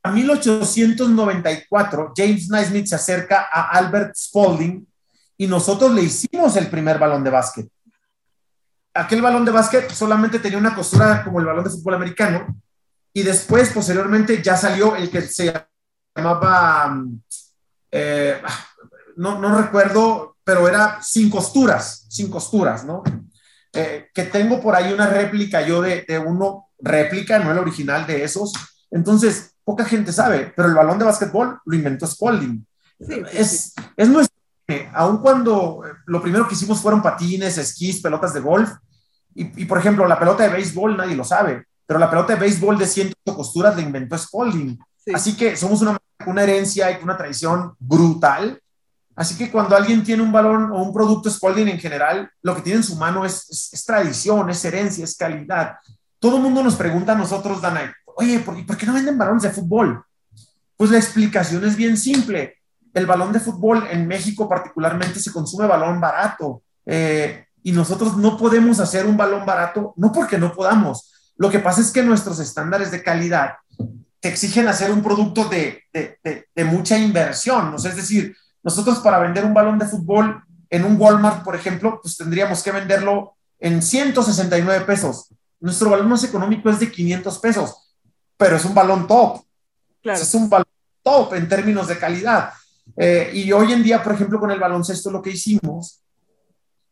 1894, 0.04 2.12
James 2.14 2.50
Naismith 2.50 2.88
se 2.88 2.96
acerca 2.96 3.48
a 3.50 3.70
Albert 3.70 4.14
Spalding 4.14 4.86
y 5.38 5.46
nosotros 5.46 5.94
le 5.94 6.02
hicimos 6.02 6.56
el 6.56 6.68
primer 6.68 6.98
balón 6.98 7.24
de 7.24 7.30
básquet. 7.30 7.70
Aquel 8.98 9.22
balón 9.22 9.44
de 9.44 9.52
básquet 9.52 9.92
solamente 9.92 10.40
tenía 10.40 10.58
una 10.58 10.74
costura 10.74 11.22
como 11.22 11.38
el 11.38 11.46
balón 11.46 11.62
de 11.62 11.70
fútbol 11.70 11.94
americano 11.94 12.60
y 13.12 13.22
después, 13.22 13.70
posteriormente, 13.70 14.42
ya 14.42 14.56
salió 14.56 14.96
el 14.96 15.08
que 15.08 15.22
se 15.22 15.54
llamaba, 16.16 16.96
eh, 17.92 18.42
no, 19.16 19.38
no, 19.38 19.56
recuerdo, 19.56 20.36
pero 20.42 20.66
era 20.66 21.00
sin 21.00 21.30
costuras, 21.30 22.06
sin 22.08 22.28
costuras, 22.28 22.84
¿no? 22.84 23.04
Eh, 23.72 24.08
que 24.12 24.24
tengo 24.24 24.60
por 24.60 24.74
ahí 24.74 24.92
una 24.92 25.06
réplica 25.06 25.62
yo 25.62 25.80
de, 25.80 26.04
de 26.08 26.18
uno, 26.18 26.68
réplica, 26.80 27.38
no 27.38 27.52
el 27.52 27.58
original 27.58 28.04
de 28.04 28.24
esos. 28.24 28.52
Entonces, 28.90 29.54
poca 29.62 29.84
gente 29.84 30.12
sabe, 30.12 30.52
pero 30.56 30.68
el 30.68 30.74
balón 30.74 30.98
de 30.98 31.04
básquetbol 31.04 31.60
lo 31.64 31.76
inventó 31.76 32.04
Spalding. 32.04 32.66
es, 33.32 33.74
es 33.96 34.08
nuestro, 34.08 34.36
aun 34.92 35.18
cuando 35.18 35.82
eh, 35.86 35.92
lo 36.06 36.20
primero 36.20 36.48
que 36.48 36.54
hicimos 36.54 36.80
fueron 36.80 37.00
patines, 37.00 37.58
esquís, 37.58 38.02
pelotas 38.02 38.34
de 38.34 38.40
golf, 38.40 38.70
y, 39.40 39.64
por 39.66 39.78
ejemplo, 39.78 40.06
la 40.06 40.18
pelota 40.18 40.42
de 40.42 40.48
béisbol 40.48 40.96
nadie 40.96 41.14
lo 41.14 41.22
sabe, 41.22 41.64
pero 41.86 42.00
la 42.00 42.10
pelota 42.10 42.34
de 42.34 42.40
béisbol 42.40 42.76
de 42.76 42.86
ciento 42.86 43.16
costuras 43.24 43.76
la 43.76 43.82
inventó 43.82 44.18
Spalding. 44.18 44.78
Así 45.14 45.36
que 45.36 45.56
somos 45.56 45.80
una, 45.80 45.96
una 46.26 46.42
herencia 46.42 46.90
y 46.90 47.02
una 47.02 47.16
tradición 47.16 47.74
brutal. 47.78 48.60
Así 49.14 49.36
que 49.36 49.50
cuando 49.50 49.76
alguien 49.76 50.02
tiene 50.02 50.22
un 50.22 50.32
balón 50.32 50.70
o 50.72 50.82
un 50.82 50.92
producto 50.92 51.30
Spalding 51.30 51.68
en 51.68 51.78
general, 51.78 52.30
lo 52.42 52.54
que 52.54 52.62
tiene 52.62 52.78
en 52.78 52.84
su 52.84 52.96
mano 52.96 53.24
es, 53.24 53.70
es, 53.72 53.84
tradición, 53.84 54.50
es 54.50 54.64
herencia, 54.64 55.04
es 55.04 55.16
calidad. 55.16 55.76
Todo 56.18 56.36
el 56.36 56.42
mundo 56.42 56.62
nos 56.62 56.74
pregunta 56.74 57.12
a 57.12 57.18
nosotros, 57.18 57.62
Dana, 57.62 57.94
oye, 58.16 58.40
¿por, 58.40 58.76
qué 58.76 58.86
no 58.86 58.94
venden 58.94 59.16
balones 59.16 59.44
de 59.44 59.50
fútbol? 59.50 60.04
Pues 60.76 60.90
la 60.90 60.98
explicación 60.98 61.64
es 61.64 61.76
bien 61.76 61.96
simple. 61.96 62.56
El 62.92 63.06
balón 63.06 63.32
de 63.32 63.40
fútbol 63.40 63.86
en 63.90 64.06
México 64.06 64.48
particularmente 64.48 65.20
se 65.20 65.32
consume 65.32 65.66
balón 65.66 66.00
barato 66.00 66.62
eh, 66.84 67.46
y 67.62 67.72
nosotros 67.72 68.16
no 68.16 68.36
podemos 68.36 68.80
hacer 68.80 69.06
un 69.06 69.16
balón 69.16 69.44
barato, 69.44 69.94
no 69.96 70.12
porque 70.12 70.38
no 70.38 70.52
podamos. 70.52 71.12
Lo 71.36 71.50
que 71.50 71.58
pasa 71.58 71.80
es 71.80 71.90
que 71.90 72.02
nuestros 72.02 72.40
estándares 72.40 72.90
de 72.90 73.02
calidad 73.02 73.54
te 74.20 74.28
exigen 74.28 74.68
hacer 74.68 74.90
un 74.90 75.02
producto 75.02 75.44
de, 75.44 75.84
de, 75.92 76.64
mucha 76.64 76.98
inversión. 76.98 77.74
Es 77.76 77.96
decir, 77.96 78.36
nosotros 78.62 78.98
para 78.98 79.18
vender 79.18 79.44
un 79.44 79.54
balón 79.54 79.78
de 79.78 79.86
fútbol 79.86 80.42
en 80.70 80.84
un 80.84 81.00
Walmart, 81.00 81.44
por 81.44 81.54
ejemplo, 81.54 82.00
pues 82.02 82.16
tendríamos 82.16 82.62
que 82.62 82.72
venderlo 82.72 83.34
en 83.60 83.80
169 83.80 84.84
pesos. 84.84 85.28
Nuestro 85.60 85.90
balón 85.90 86.08
más 86.08 86.24
económico 86.24 86.68
es 86.70 86.80
de 86.80 86.90
500 86.90 87.38
pesos 87.38 87.88
pero 88.38 88.56
es 88.56 88.64
un 88.64 88.74
balón 88.74 89.06
top. 89.06 89.42
Es 90.04 90.32
un 90.34 90.48
balón 90.48 90.66
top 91.02 91.34
en 91.34 91.48
términos 91.48 91.88
de 91.88 91.98
calidad. 91.98 92.50
Eh, 92.96 93.30
y 93.34 93.52
hoy 93.52 93.72
en 93.72 93.82
día, 93.82 94.02
por 94.02 94.14
ejemplo, 94.14 94.40
con 94.40 94.50
el 94.50 94.60
baloncesto, 94.60 95.10
lo 95.10 95.20
que 95.20 95.30
hicimos 95.30 96.00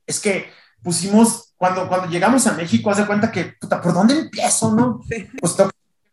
es 0.06 0.20
que 0.20 0.50
pusimos, 0.82 1.52
cuando, 1.56 1.88
cuando 1.88 2.08
llegamos 2.08 2.46
a 2.46 2.52
México, 2.52 2.90
haz 2.90 2.98
de 2.98 3.06
cuenta 3.06 3.32
que, 3.32 3.56
puta, 3.60 3.80
¿por 3.80 3.92
dónde 3.92 4.18
empiezo, 4.18 4.72
no? 4.72 5.02
Pues 5.40 5.56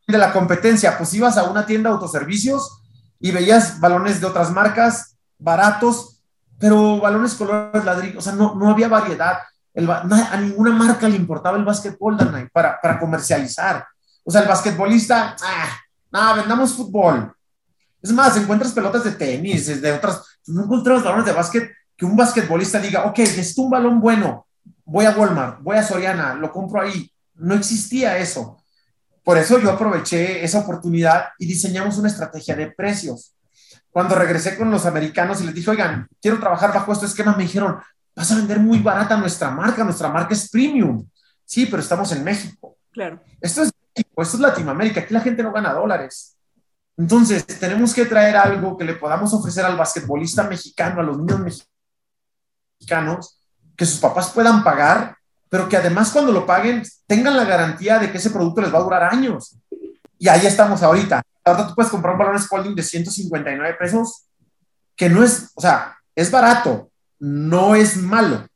de 0.08 0.17
la 0.17 0.34
competencia, 0.34 0.97
pues 0.97 1.13
ibas 1.13 1.38
a 1.38 1.43
una 1.43 1.65
tienda 1.65 1.89
de 1.89 1.95
autoservicios 1.95 2.82
y 3.19 3.32
veías 3.32 3.79
balones 3.79 4.19
de 4.19 4.27
otras 4.27 4.51
marcas, 4.51 5.15
baratos, 5.38 6.21
pero 6.60 6.99
balones 6.99 7.36
colores 7.36 7.84
ladrillo, 7.84 8.19
o 8.19 8.21
sea, 8.21 8.34
no, 8.34 8.56
no 8.56 8.69
había 8.69 8.88
variedad. 8.88 9.39
a 9.75 10.38
ninguna 10.38 10.71
marca 10.71 11.08
le 11.08 11.15
importaba 11.15 11.58
el 11.58 11.65
básquetbol, 11.65 12.17
para, 12.51 12.79
para 12.82 12.99
comercializar. 12.99 13.86
O 14.23 14.32
sea, 14.32 14.41
el 14.41 14.47
basquetbolista, 14.47 15.36
ah, 15.41 15.79
no, 16.12 16.36
vendamos 16.36 16.73
fútbol. 16.73 17.34
Es 18.01 18.12
más, 18.12 18.36
encuentras 18.38 18.73
pelotas 18.73 19.03
de 19.03 19.12
tenis, 19.12 19.82
de 19.82 19.91
otras, 19.91 20.21
no 20.47 20.63
encontramos 20.63 21.03
balones 21.03 21.25
de 21.25 21.32
básquet 21.32 21.71
que 21.95 22.06
un 22.06 22.15
basquetbolista 22.15 22.79
diga, 22.79 23.06
ok, 23.06 23.19
necesito 23.19 23.62
un 23.63 23.69
balón 23.69 23.99
bueno, 23.99 24.47
voy 24.86 25.06
a 25.06 25.12
Walmart, 25.12 25.62
voy 25.62 25.77
a 25.77 25.84
Soriana, 25.84 26.34
lo 26.36 26.51
compro 26.51 26.82
ahí. 26.82 27.12
No 27.36 27.56
existía 27.56 28.17
eso. 28.17 28.58
Por 29.23 29.38
eso 29.38 29.60
yo 29.60 29.71
aproveché 29.71 30.43
esa 30.43 30.60
oportunidad 30.60 31.29
y 31.39 31.45
diseñamos 31.45 31.97
una 31.97 32.10
estrategia 32.10 32.56
de 32.56 32.71
precios. 32.71 33.36
Cuando 33.89 34.15
regresé 34.15 34.58
con 34.58 34.69
los 34.69 34.86
americanos 34.86 35.41
y 35.41 35.45
les 35.45 35.56
dije, 35.56 35.69
oigan, 35.69 36.08
quiero 36.21 36.39
trabajar 36.39 36.73
bajo 36.73 36.91
este 36.91 37.06
esquema, 37.06 37.36
me 37.36 37.43
dijeron, 37.43 37.77
vas 38.15 38.32
a 38.32 38.36
vender 38.36 38.60
muy 38.60 38.79
barata 38.79 39.15
nuestra 39.17 39.51
marca, 39.51 39.84
nuestra 39.84 40.10
marca 40.10 40.34
es 40.34 40.49
premium. 40.49 41.08
Sí, 41.45 41.65
pero 41.67 41.82
estamos 41.82 42.12
en 42.12 42.23
México. 42.23 42.77
Claro. 42.91 43.21
Esto 43.39 43.63
es 43.63 43.71
México, 43.95 44.21
esto 44.21 44.38
es 44.38 44.41
Latinoamérica, 44.41 45.01
aquí 45.01 45.13
la 45.13 45.21
gente 45.21 45.43
no 45.43 45.51
gana 45.51 45.73
dólares. 45.73 46.36
Entonces, 46.97 47.45
tenemos 47.45 47.93
que 47.93 48.06
traer 48.06 48.36
algo 48.36 48.77
que 48.77 48.84
le 48.84 48.95
podamos 48.95 49.34
ofrecer 49.34 49.65
al 49.65 49.77
basquetbolista 49.77 50.43
mexicano, 50.43 50.99
a 51.01 51.03
los 51.03 51.17
niños 51.17 51.39
mexicanos, 51.39 51.72
que 53.76 53.86
sus 53.86 54.00
papás 54.00 54.32
puedan 54.32 54.63
pagar 54.63 55.17
pero 55.54 55.69
que 55.69 55.78
además 55.78 56.10
cuando 56.10 56.32
lo 56.32 56.48
paguen 56.48 56.82
tengan 57.06 57.38
la 57.38 57.46
garantía 57.46 58.00
de 58.00 58.12
que 58.12 58.17
ese 58.17 58.32
producto 58.32 58.60
les 58.60 58.74
va 58.74 58.80
a 58.80 58.82
durar 58.82 59.04
años. 59.04 59.56
Y 60.17 60.28
ahí 60.28 60.48
estamos 60.48 60.82
ahorita. 60.82 61.22
Ahorita 61.46 61.67
tú 61.67 61.76
puedes 61.76 61.91
comprar 61.91 62.13
un 62.13 62.17
balón 62.17 62.39
Spalding 62.39 62.74
de 62.74 62.82
159 62.82 63.76
pesos, 63.78 64.24
que 64.96 65.10
no 65.10 65.24
es, 65.24 65.52
o 65.54 65.62
sea, 65.62 65.96
es 66.15 66.32
barato, 66.32 66.89
no 67.19 67.76
es 67.76 67.98
malo. 67.98 68.48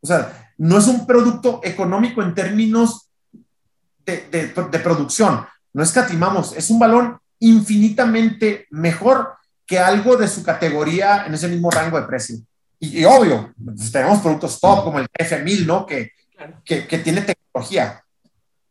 O 0.00 0.06
sea, 0.06 0.50
no 0.56 0.78
es 0.78 0.86
un 0.86 1.06
producto 1.06 1.60
económico 1.62 2.22
en 2.22 2.34
términos 2.34 3.10
de, 4.06 4.26
de, 4.30 4.78
producción. 4.78 5.44
No 5.74 5.82
escatimamos, 5.82 6.56
es 6.56 6.70
un 6.70 6.78
balón 6.78 7.18
infinitamente 7.38 8.66
mejor 8.70 9.34
que 9.66 9.78
algo 9.78 10.16
de 10.16 10.26
su 10.26 10.42
categoría 10.42 11.26
en 11.26 11.34
ese 11.34 11.48
mismo 11.48 11.70
rango 11.70 12.00
de 12.00 12.06
precio. 12.06 12.38
Y, 12.82 13.04
obvio, 13.04 13.52
pues, 13.62 13.92
tenemos 13.92 14.20
productos 14.20 14.58
top 14.58 14.84
como 14.84 14.98
el 14.98 15.06
F1000, 15.10 15.66
¿no? 15.66 15.86
Que, 15.86 16.12
que, 16.64 16.98
tiene 16.98 17.20
tecnología, 17.20 18.02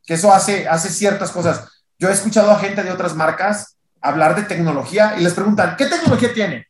que 0.03 0.15
eso 0.15 0.33
hace, 0.33 0.67
hace 0.67 0.89
ciertas 0.89 1.29
cosas. 1.31 1.67
Yo 1.99 2.09
he 2.09 2.13
escuchado 2.13 2.49
a 2.49 2.59
gente 2.59 2.83
de 2.83 2.91
otras 2.91 3.15
marcas 3.15 3.77
hablar 4.01 4.35
de 4.35 4.43
tecnología 4.43 5.15
y 5.17 5.21
les 5.21 5.33
preguntan, 5.33 5.75
¿qué 5.77 5.85
tecnología 5.85 6.33
tiene? 6.33 6.65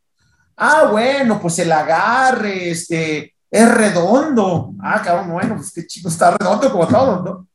Ah, 0.57 0.89
bueno, 0.91 1.39
pues 1.39 1.57
el 1.59 1.71
agarre, 1.71 2.71
este, 2.71 3.33
es 3.49 3.71
redondo. 3.71 4.73
Ah, 4.81 5.01
cabrón, 5.01 5.31
bueno, 5.31 5.55
pues 5.55 5.71
qué 5.71 5.87
chido, 5.87 6.09
está 6.09 6.31
redondo 6.31 6.69
como 6.69 6.87
todo, 6.87 7.23
¿no? 7.23 7.47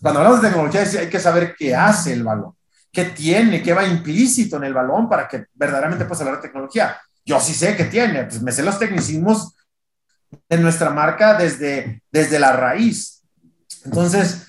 Cuando 0.00 0.20
hablamos 0.20 0.40
de 0.42 0.48
tecnología 0.48 0.82
hay 1.00 1.08
que 1.08 1.20
saber 1.20 1.56
qué 1.58 1.74
hace 1.74 2.12
el 2.12 2.22
balón, 2.22 2.54
qué 2.92 3.06
tiene, 3.06 3.62
qué 3.62 3.72
va 3.72 3.84
implícito 3.84 4.56
en 4.56 4.64
el 4.64 4.74
balón 4.74 5.08
para 5.08 5.26
que 5.26 5.46
verdaderamente 5.54 6.04
puedas 6.04 6.20
hablar 6.20 6.36
de 6.36 6.48
tecnología. 6.48 6.96
Yo 7.24 7.40
sí 7.40 7.54
sé 7.54 7.76
qué 7.76 7.84
tiene, 7.84 8.24
pues 8.24 8.42
me 8.42 8.52
sé 8.52 8.62
los 8.62 8.78
tecnicismos 8.78 9.54
de 10.48 10.58
nuestra 10.58 10.90
marca 10.90 11.34
desde, 11.34 12.02
desde 12.10 12.38
la 12.38 12.52
raíz. 12.52 13.22
Entonces, 13.84 14.46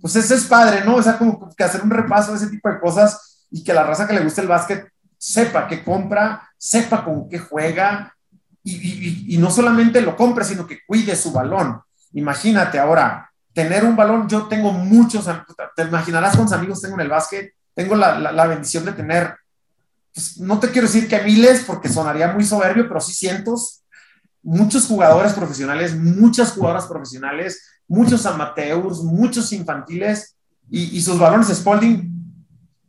pues 0.00 0.16
ese 0.16 0.34
es 0.34 0.44
padre, 0.44 0.84
¿no? 0.84 0.96
O 0.96 1.02
sea, 1.02 1.18
como 1.18 1.54
que 1.54 1.64
hacer 1.64 1.82
un 1.82 1.90
repaso 1.90 2.32
de 2.32 2.38
ese 2.38 2.48
tipo 2.48 2.68
de 2.68 2.80
cosas 2.80 3.46
y 3.50 3.62
que 3.62 3.72
la 3.72 3.84
raza 3.84 4.06
que 4.06 4.14
le 4.14 4.24
guste 4.24 4.40
el 4.40 4.48
básquet 4.48 4.90
sepa 5.18 5.66
qué 5.66 5.84
compra, 5.84 6.50
sepa 6.58 7.04
con 7.04 7.28
qué 7.28 7.38
juega 7.38 8.14
y, 8.62 9.34
y, 9.34 9.38
no 9.38 9.48
solamente 9.48 10.00
lo 10.00 10.16
compre, 10.16 10.44
sino 10.44 10.66
que 10.66 10.80
cuide 10.84 11.14
su 11.14 11.30
balón. 11.30 11.80
Imagínate 12.12 12.80
ahora, 12.80 13.30
tener 13.52 13.84
un 13.84 13.94
balón, 13.94 14.28
yo 14.28 14.48
tengo 14.48 14.72
muchos, 14.72 15.28
te 15.76 15.82
imaginarás 15.82 16.34
cuántos 16.34 16.58
amigos 16.58 16.82
tengo 16.82 16.96
en 16.96 17.02
el 17.02 17.08
básquet, 17.08 17.54
tengo 17.74 17.94
la, 17.94 18.18
la, 18.18 18.46
bendición 18.46 18.84
de 18.84 18.92
tener, 18.92 19.36
pues, 20.16 20.38
no 20.38 20.58
te 20.58 20.70
quiero 20.70 20.86
decir 20.86 21.08
que 21.08 21.20
miles, 21.20 21.62
porque 21.66 21.90
sonaría 21.90 22.32
muy 22.32 22.42
soberbio, 22.42 22.88
pero 22.88 23.02
sí 23.02 23.12
cientos 23.12 23.82
muchos 24.42 24.86
jugadores 24.86 25.34
profesionales, 25.34 25.94
muchas 25.94 26.52
jugadoras 26.52 26.86
profesionales, 26.86 27.82
muchos 27.86 28.24
amateurs, 28.24 29.02
muchos 29.02 29.52
infantiles 29.52 30.36
y, 30.70 31.02
sus 31.02 31.18
balones 31.18 31.48
Spalding 31.48 32.10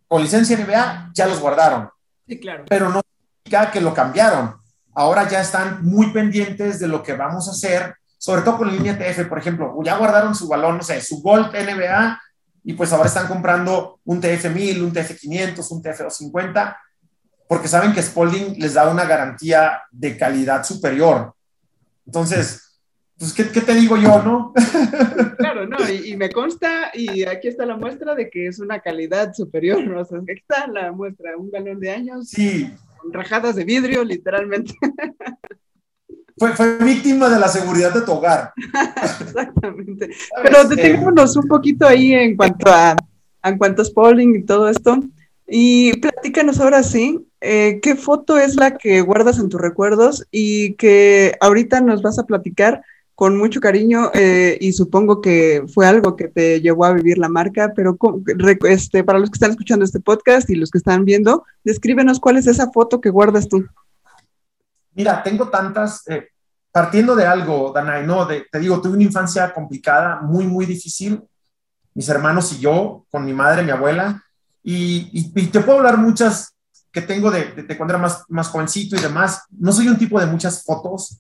con 0.07 0.21
licencia 0.21 0.55
NBA 0.55 1.11
ya 1.13 1.27
los 1.27 1.41
guardaron. 1.41 1.89
Sí, 2.27 2.39
claro. 2.39 2.63
Pero 2.69 2.89
no 2.89 3.01
significa 3.01 3.71
que 3.71 3.81
lo 3.81 3.93
cambiaron. 3.93 4.55
Ahora 4.93 5.27
ya 5.27 5.41
están 5.41 5.83
muy 5.83 6.13
pendientes 6.13 6.79
de 6.79 6.87
lo 6.87 7.03
que 7.03 7.13
vamos 7.13 7.49
a 7.49 7.51
hacer, 7.51 7.95
sobre 8.17 8.43
todo 8.43 8.59
con 8.59 8.67
la 8.67 8.73
línea 8.73 8.97
TF, 8.97 9.27
por 9.27 9.39
ejemplo. 9.39 9.75
Ya 9.83 9.97
guardaron 9.97 10.33
su 10.33 10.47
balón, 10.47 10.77
no 10.77 10.83
sé, 10.83 11.01
su 11.01 11.21
Gold 11.21 11.51
NBA 11.51 12.21
y 12.63 12.73
pues 12.73 12.93
ahora 12.93 13.07
están 13.07 13.27
comprando 13.27 13.99
un 14.05 14.21
TF1000, 14.21 14.81
un 14.81 14.93
TF500, 14.93 15.71
un 15.71 15.83
TF250 15.83 16.77
porque 17.47 17.67
saben 17.67 17.93
que 17.93 18.01
Spalding 18.01 18.59
les 18.59 18.73
da 18.73 18.89
una 18.89 19.05
garantía 19.05 19.81
de 19.91 20.17
calidad 20.17 20.63
superior. 20.63 21.33
Entonces, 22.05 22.67
pues, 23.17 23.33
¿qué, 23.33 23.43
te 23.43 23.73
digo 23.73 23.97
yo, 23.97 24.21
no? 24.21 24.53
Claro, 25.37 25.67
no, 25.67 25.77
y, 25.89 26.15
me 26.17 26.31
consta, 26.31 26.91
y 26.93 27.23
aquí 27.23 27.47
está 27.47 27.65
la 27.65 27.77
muestra 27.77 28.15
de 28.15 28.29
que 28.29 28.47
es 28.47 28.59
una 28.59 28.79
calidad 28.79 29.33
superior, 29.33 29.85
¿no? 29.85 30.01
O 30.01 30.05
sea, 30.05 30.17
aquí 30.17 30.31
está 30.31 30.67
la 30.67 30.91
muestra, 30.91 31.37
un 31.37 31.51
galón 31.51 31.79
de 31.79 31.91
años. 31.91 32.29
Sí. 32.29 32.71
Con 32.97 33.13
rajadas 33.13 33.55
de 33.55 33.63
vidrio, 33.63 34.03
literalmente. 34.03 34.73
Fue, 36.39 36.51
fue, 36.51 36.77
víctima 36.77 37.29
de 37.29 37.39
la 37.39 37.47
seguridad 37.47 37.91
de 37.91 38.01
tu 38.01 38.11
hogar. 38.11 38.53
Exactamente. 39.21 40.11
Pero 40.43 40.65
detengámonos 40.65 41.35
un 41.35 41.47
poquito 41.47 41.87
ahí 41.87 42.13
en 42.13 42.37
cuanto 42.37 42.69
a, 42.69 42.95
en 43.43 43.57
cuanto 43.57 43.81
a 43.81 43.85
Spalding 43.85 44.35
y 44.35 44.43
todo 44.43 44.69
esto. 44.69 44.99
Y 45.47 45.97
platícanos 45.97 46.59
ahora 46.59 46.83
sí, 46.83 47.26
eh, 47.41 47.79
¿qué 47.81 47.95
foto 47.95 48.37
es 48.37 48.55
la 48.55 48.77
que 48.77 49.01
guardas 49.01 49.39
en 49.39 49.49
tus 49.49 49.61
recuerdos 49.61 50.25
y 50.31 50.73
que 50.75 51.35
ahorita 51.39 51.81
nos 51.81 52.01
vas 52.01 52.19
a 52.19 52.25
platicar 52.25 52.83
con 53.15 53.37
mucho 53.37 53.59
cariño 53.59 54.11
eh, 54.13 54.57
y 54.61 54.73
supongo 54.73 55.21
que 55.21 55.65
fue 55.73 55.87
algo 55.87 56.15
que 56.15 56.27
te 56.27 56.61
llevó 56.61 56.85
a 56.85 56.93
vivir 56.93 57.17
la 57.17 57.29
marca, 57.29 57.73
pero 57.75 57.97
este, 58.67 59.03
para 59.03 59.17
los 59.17 59.31
que 59.31 59.37
están 59.37 59.51
escuchando 59.51 59.85
este 59.85 59.99
podcast 59.99 60.49
y 60.49 60.55
los 60.55 60.69
que 60.69 60.77
están 60.77 61.03
viendo, 61.03 61.43
descríbenos 61.63 62.19
cuál 62.19 62.37
es 62.37 62.45
esa 62.45 62.71
foto 62.71 63.01
que 63.01 63.09
guardas 63.09 63.47
tú. 63.47 63.65
Mira, 64.93 65.23
tengo 65.23 65.49
tantas, 65.49 66.07
eh, 66.07 66.27
partiendo 66.71 67.15
de 67.15 67.25
algo, 67.25 67.71
Danay, 67.73 68.05
no, 68.05 68.27
te 68.27 68.59
digo, 68.59 68.81
tuve 68.81 68.93
una 68.93 69.03
infancia 69.03 69.51
complicada, 69.51 70.21
muy, 70.21 70.45
muy 70.45 70.67
difícil, 70.67 71.23
mis 71.95 72.09
hermanos 72.09 72.53
y 72.53 72.59
yo, 72.59 73.05
con 73.09 73.25
mi 73.25 73.33
madre, 73.33 73.63
mi 73.63 73.71
abuela, 73.71 74.23
y, 74.61 75.31
te 75.47 75.61
puedo 75.61 75.77
hablar 75.77 75.97
muchas 75.97 76.56
que 76.91 77.01
tengo 77.01 77.29
de, 77.31 77.65
cuando 77.77 77.93
era 77.93 78.01
más, 78.01 78.23
más 78.29 78.47
jovencito 78.49 78.95
y 78.95 78.99
demás. 78.99 79.43
No 79.51 79.71
soy 79.71 79.87
un 79.87 79.97
tipo 79.97 80.19
de 80.19 80.25
muchas 80.25 80.63
fotos, 80.63 81.19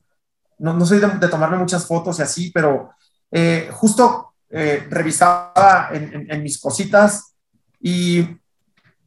no, 0.59 0.73
no 0.73 0.85
soy 0.85 0.99
de, 0.99 1.27
tomarme 1.27 1.57
muchas 1.57 1.85
fotos 1.85 2.19
y 2.19 2.21
así, 2.23 2.51
pero 2.51 2.91
eh, 3.31 3.69
justo 3.71 4.33
eh, 4.49 4.87
revisaba 4.89 5.89
en, 5.91 6.31
en, 6.31 6.43
mis 6.43 6.59
cositas 6.59 7.33
y 7.79 8.25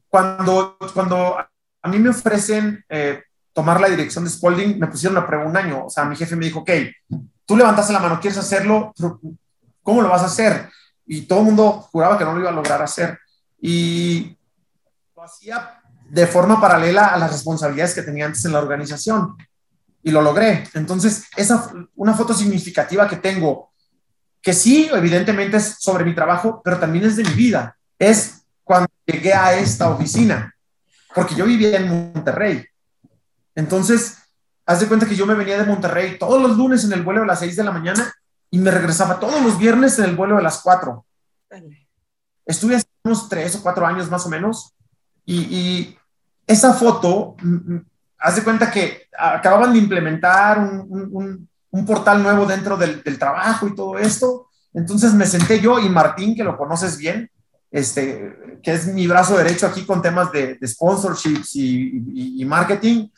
cuando, 0.08 0.76
cuando 0.92 1.36
a 1.38 1.88
mí 1.88 1.98
me 1.98 2.10
ofrecen 2.10 2.84
eh, 2.88 3.22
tomar 3.52 3.80
la 3.80 3.88
dirección 3.88 4.24
de 4.24 4.30
Spalding, 4.30 4.78
me 4.78 4.86
pusieron 4.86 5.16
a 5.18 5.26
prueba 5.26 5.46
un 5.46 5.56
año. 5.56 5.86
O 5.86 5.90
sea, 5.90 6.04
mi 6.04 6.16
jefe 6.16 6.36
me 6.36 6.44
dijo, 6.44 6.60
ok, 6.60 6.70
tú 7.46 7.56
levantaste 7.56 7.92
la 7.92 8.00
mano, 8.00 8.20
¿quieres 8.20 8.38
hacerlo? 8.38 8.92
¿Cómo 9.82 10.02
lo 10.02 10.08
vas 10.08 10.22
a 10.22 10.26
hacer? 10.26 10.68
Y 11.06 11.22
todo 11.22 11.40
el 11.40 11.46
mundo 11.46 11.72
juraba 11.90 12.18
que 12.18 12.24
no 12.24 12.34
lo 12.34 12.40
iba 12.40 12.50
a 12.50 12.54
lograr 12.54 12.82
hacer 12.82 13.18
y 13.60 14.36
lo 15.16 15.22
hacía 15.22 15.79
de 16.10 16.26
forma 16.26 16.60
paralela 16.60 17.06
a 17.06 17.18
las 17.18 17.30
responsabilidades 17.30 17.94
que 17.94 18.02
tenía 18.02 18.26
antes 18.26 18.44
en 18.44 18.52
la 18.52 18.58
organización 18.58 19.36
y 20.02 20.10
lo 20.10 20.20
logré. 20.20 20.64
Entonces, 20.74 21.24
esa 21.36 21.72
una 21.94 22.14
foto 22.14 22.34
significativa 22.34 23.08
que 23.08 23.16
tengo, 23.16 23.70
que 24.42 24.52
sí, 24.52 24.90
evidentemente 24.92 25.58
es 25.58 25.76
sobre 25.78 26.04
mi 26.04 26.14
trabajo, 26.14 26.60
pero 26.64 26.78
también 26.78 27.04
es 27.04 27.16
de 27.16 27.24
mi 27.24 27.34
vida. 27.34 27.76
Es 27.98 28.42
cuando 28.64 28.88
llegué 29.06 29.32
a 29.32 29.54
esta 29.54 29.90
oficina, 29.90 30.54
porque 31.14 31.34
yo 31.34 31.44
vivía 31.44 31.76
en 31.76 31.88
Monterrey. 31.88 32.66
Entonces, 33.54 34.18
haz 34.66 34.80
de 34.80 34.86
cuenta 34.86 35.06
que 35.06 35.16
yo 35.16 35.26
me 35.26 35.34
venía 35.34 35.58
de 35.58 35.64
Monterrey 35.64 36.18
todos 36.18 36.42
los 36.42 36.56
lunes 36.56 36.84
en 36.84 36.92
el 36.92 37.02
vuelo 37.02 37.20
de 37.20 37.26
las 37.26 37.38
6 37.38 37.54
de 37.56 37.64
la 37.64 37.72
mañana 37.72 38.12
y 38.50 38.58
me 38.58 38.70
regresaba 38.70 39.20
todos 39.20 39.40
los 39.42 39.58
viernes 39.58 39.98
en 39.98 40.06
el 40.06 40.16
vuelo 40.16 40.36
de 40.36 40.42
las 40.42 40.60
4. 40.62 41.04
Estuve 42.46 42.76
hace 42.76 42.86
unos 43.04 43.28
tres 43.28 43.54
o 43.54 43.62
cuatro 43.62 43.86
años 43.86 44.10
más 44.10 44.26
o 44.26 44.28
menos 44.28 44.74
y, 45.24 45.96
esa 46.50 46.74
foto, 46.74 47.36
mm, 47.42 47.74
mm, 47.74 47.86
haz 48.18 48.36
de 48.36 48.42
cuenta 48.42 48.70
que 48.70 49.02
acababan 49.16 49.72
de 49.72 49.78
implementar 49.78 50.58
un, 50.58 51.48
portal 51.86 52.22
nuevo 52.22 52.44
dentro 52.44 52.76
del, 52.76 53.02
trabajo 53.18 53.68
y 53.68 53.74
todo 53.74 53.98
esto. 53.98 54.48
Entonces 54.74 55.14
me 55.14 55.26
senté 55.26 55.60
yo 55.60 55.78
y 55.78 55.88
Martín, 55.88 56.34
que 56.34 56.44
lo 56.44 56.56
conoces 56.56 56.98
bien, 56.98 57.30
este, 57.70 58.58
que 58.62 58.72
es 58.72 58.86
mi 58.88 59.06
brazo 59.06 59.36
derecho 59.36 59.66
aquí 59.66 59.86
con 59.86 60.02
temas 60.02 60.32
de, 60.32 60.58
sponsorships 60.66 61.54
y, 61.54 62.44
marketing, 62.44 63.08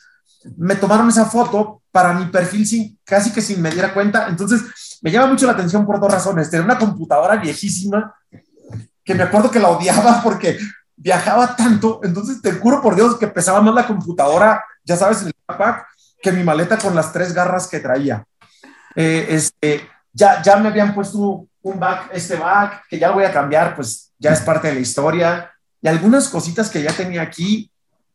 me 0.57 0.75
tomaron 0.75 1.09
esa 1.09 1.25
foto 1.25 1.81
para 1.91 2.13
mi 2.13 2.25
perfil 2.25 2.67
sin, 2.67 2.99
casi 3.03 3.31
que 3.31 3.41
sin 3.41 3.61
me 3.61 3.71
diera 3.71 3.93
cuenta. 3.93 4.27
Entonces, 4.27 4.99
me 5.01 5.11
llama 5.11 5.27
mucho 5.27 5.47
la 5.47 5.53
atención 5.53 5.85
por 5.85 5.99
dos 5.99 6.11
razones. 6.11 6.49
Tenía 6.49 6.65
una 6.65 6.77
computadora 6.77 7.37
viejísima 7.37 8.13
que 9.03 9.15
me 9.15 9.23
acuerdo 9.23 9.51
que 9.51 9.59
la 9.59 9.69
odiaba 9.69 10.21
porque 10.23 10.57
viajaba 10.95 11.55
tanto. 11.55 12.01
Entonces, 12.03 12.41
te 12.41 12.53
juro 12.53 12.81
por 12.81 12.95
Dios 12.95 13.17
que 13.17 13.27
pesaba 13.27 13.61
más 13.61 13.73
la 13.73 13.87
computadora, 13.87 14.63
ya 14.83 14.95
sabes, 14.95 15.21
en 15.21 15.27
el 15.27 15.33
backpack, 15.47 15.87
que 16.21 16.31
mi 16.31 16.43
maleta 16.43 16.77
con 16.77 16.95
las 16.95 17.11
tres 17.11 17.33
garras 17.33 17.67
que 17.67 17.79
traía. 17.79 18.23
Eh, 18.95 19.27
este, 19.29 19.87
ya, 20.11 20.41
ya 20.41 20.57
me 20.57 20.69
habían 20.69 20.93
puesto 20.93 21.47
un 21.61 21.79
back, 21.79 22.09
este 22.13 22.35
back, 22.35 22.83
que 22.89 22.99
ya 22.99 23.09
lo 23.09 23.15
voy 23.15 23.25
a 23.25 23.33
cambiar, 23.33 23.75
pues 23.75 24.11
ya 24.17 24.31
es 24.31 24.41
parte 24.41 24.67
de 24.67 24.75
la 24.75 24.79
historia. 24.79 25.51
Y 25.81 25.87
algunas 25.87 26.29
cositas 26.29 26.69
que 26.69 26.81
ya 26.81 26.93
tenía 26.93 27.21
aquí, 27.21 27.69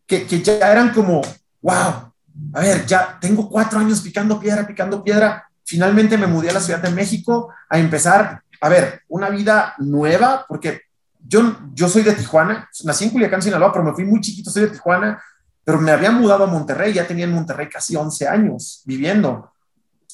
que, 0.06 0.26
que 0.26 0.42
ya 0.42 0.70
eran 0.70 0.92
como, 0.92 1.20
wow, 1.60 2.12
a 2.54 2.60
ver, 2.60 2.86
ya 2.86 3.18
tengo 3.20 3.48
cuatro 3.48 3.78
años 3.78 4.00
picando 4.00 4.40
piedra, 4.40 4.66
picando 4.66 5.02
piedra. 5.02 5.48
Finalmente 5.64 6.16
me 6.16 6.26
mudé 6.26 6.50
a 6.50 6.54
la 6.54 6.60
Ciudad 6.60 6.80
de 6.80 6.90
México 6.90 7.52
a 7.68 7.78
empezar, 7.78 8.42
a 8.60 8.68
ver, 8.68 9.02
una 9.08 9.28
vida 9.28 9.74
nueva, 9.78 10.46
porque 10.48 10.82
yo, 11.28 11.58
yo 11.74 11.88
soy 11.88 12.02
de 12.02 12.14
Tijuana, 12.14 12.68
nací 12.84 13.04
en 13.04 13.10
Culiacán, 13.10 13.42
Sinaloa, 13.42 13.70
pero 13.70 13.84
me 13.84 13.92
fui 13.92 14.04
muy 14.04 14.20
chiquito, 14.20 14.50
soy 14.50 14.62
de 14.62 14.70
Tijuana, 14.70 15.22
pero 15.62 15.78
me 15.78 15.90
había 15.90 16.10
mudado 16.10 16.44
a 16.44 16.46
Monterrey, 16.46 16.94
ya 16.94 17.06
tenía 17.06 17.26
en 17.26 17.34
Monterrey 17.34 17.68
casi 17.68 17.94
11 17.94 18.26
años 18.26 18.82
viviendo. 18.86 19.52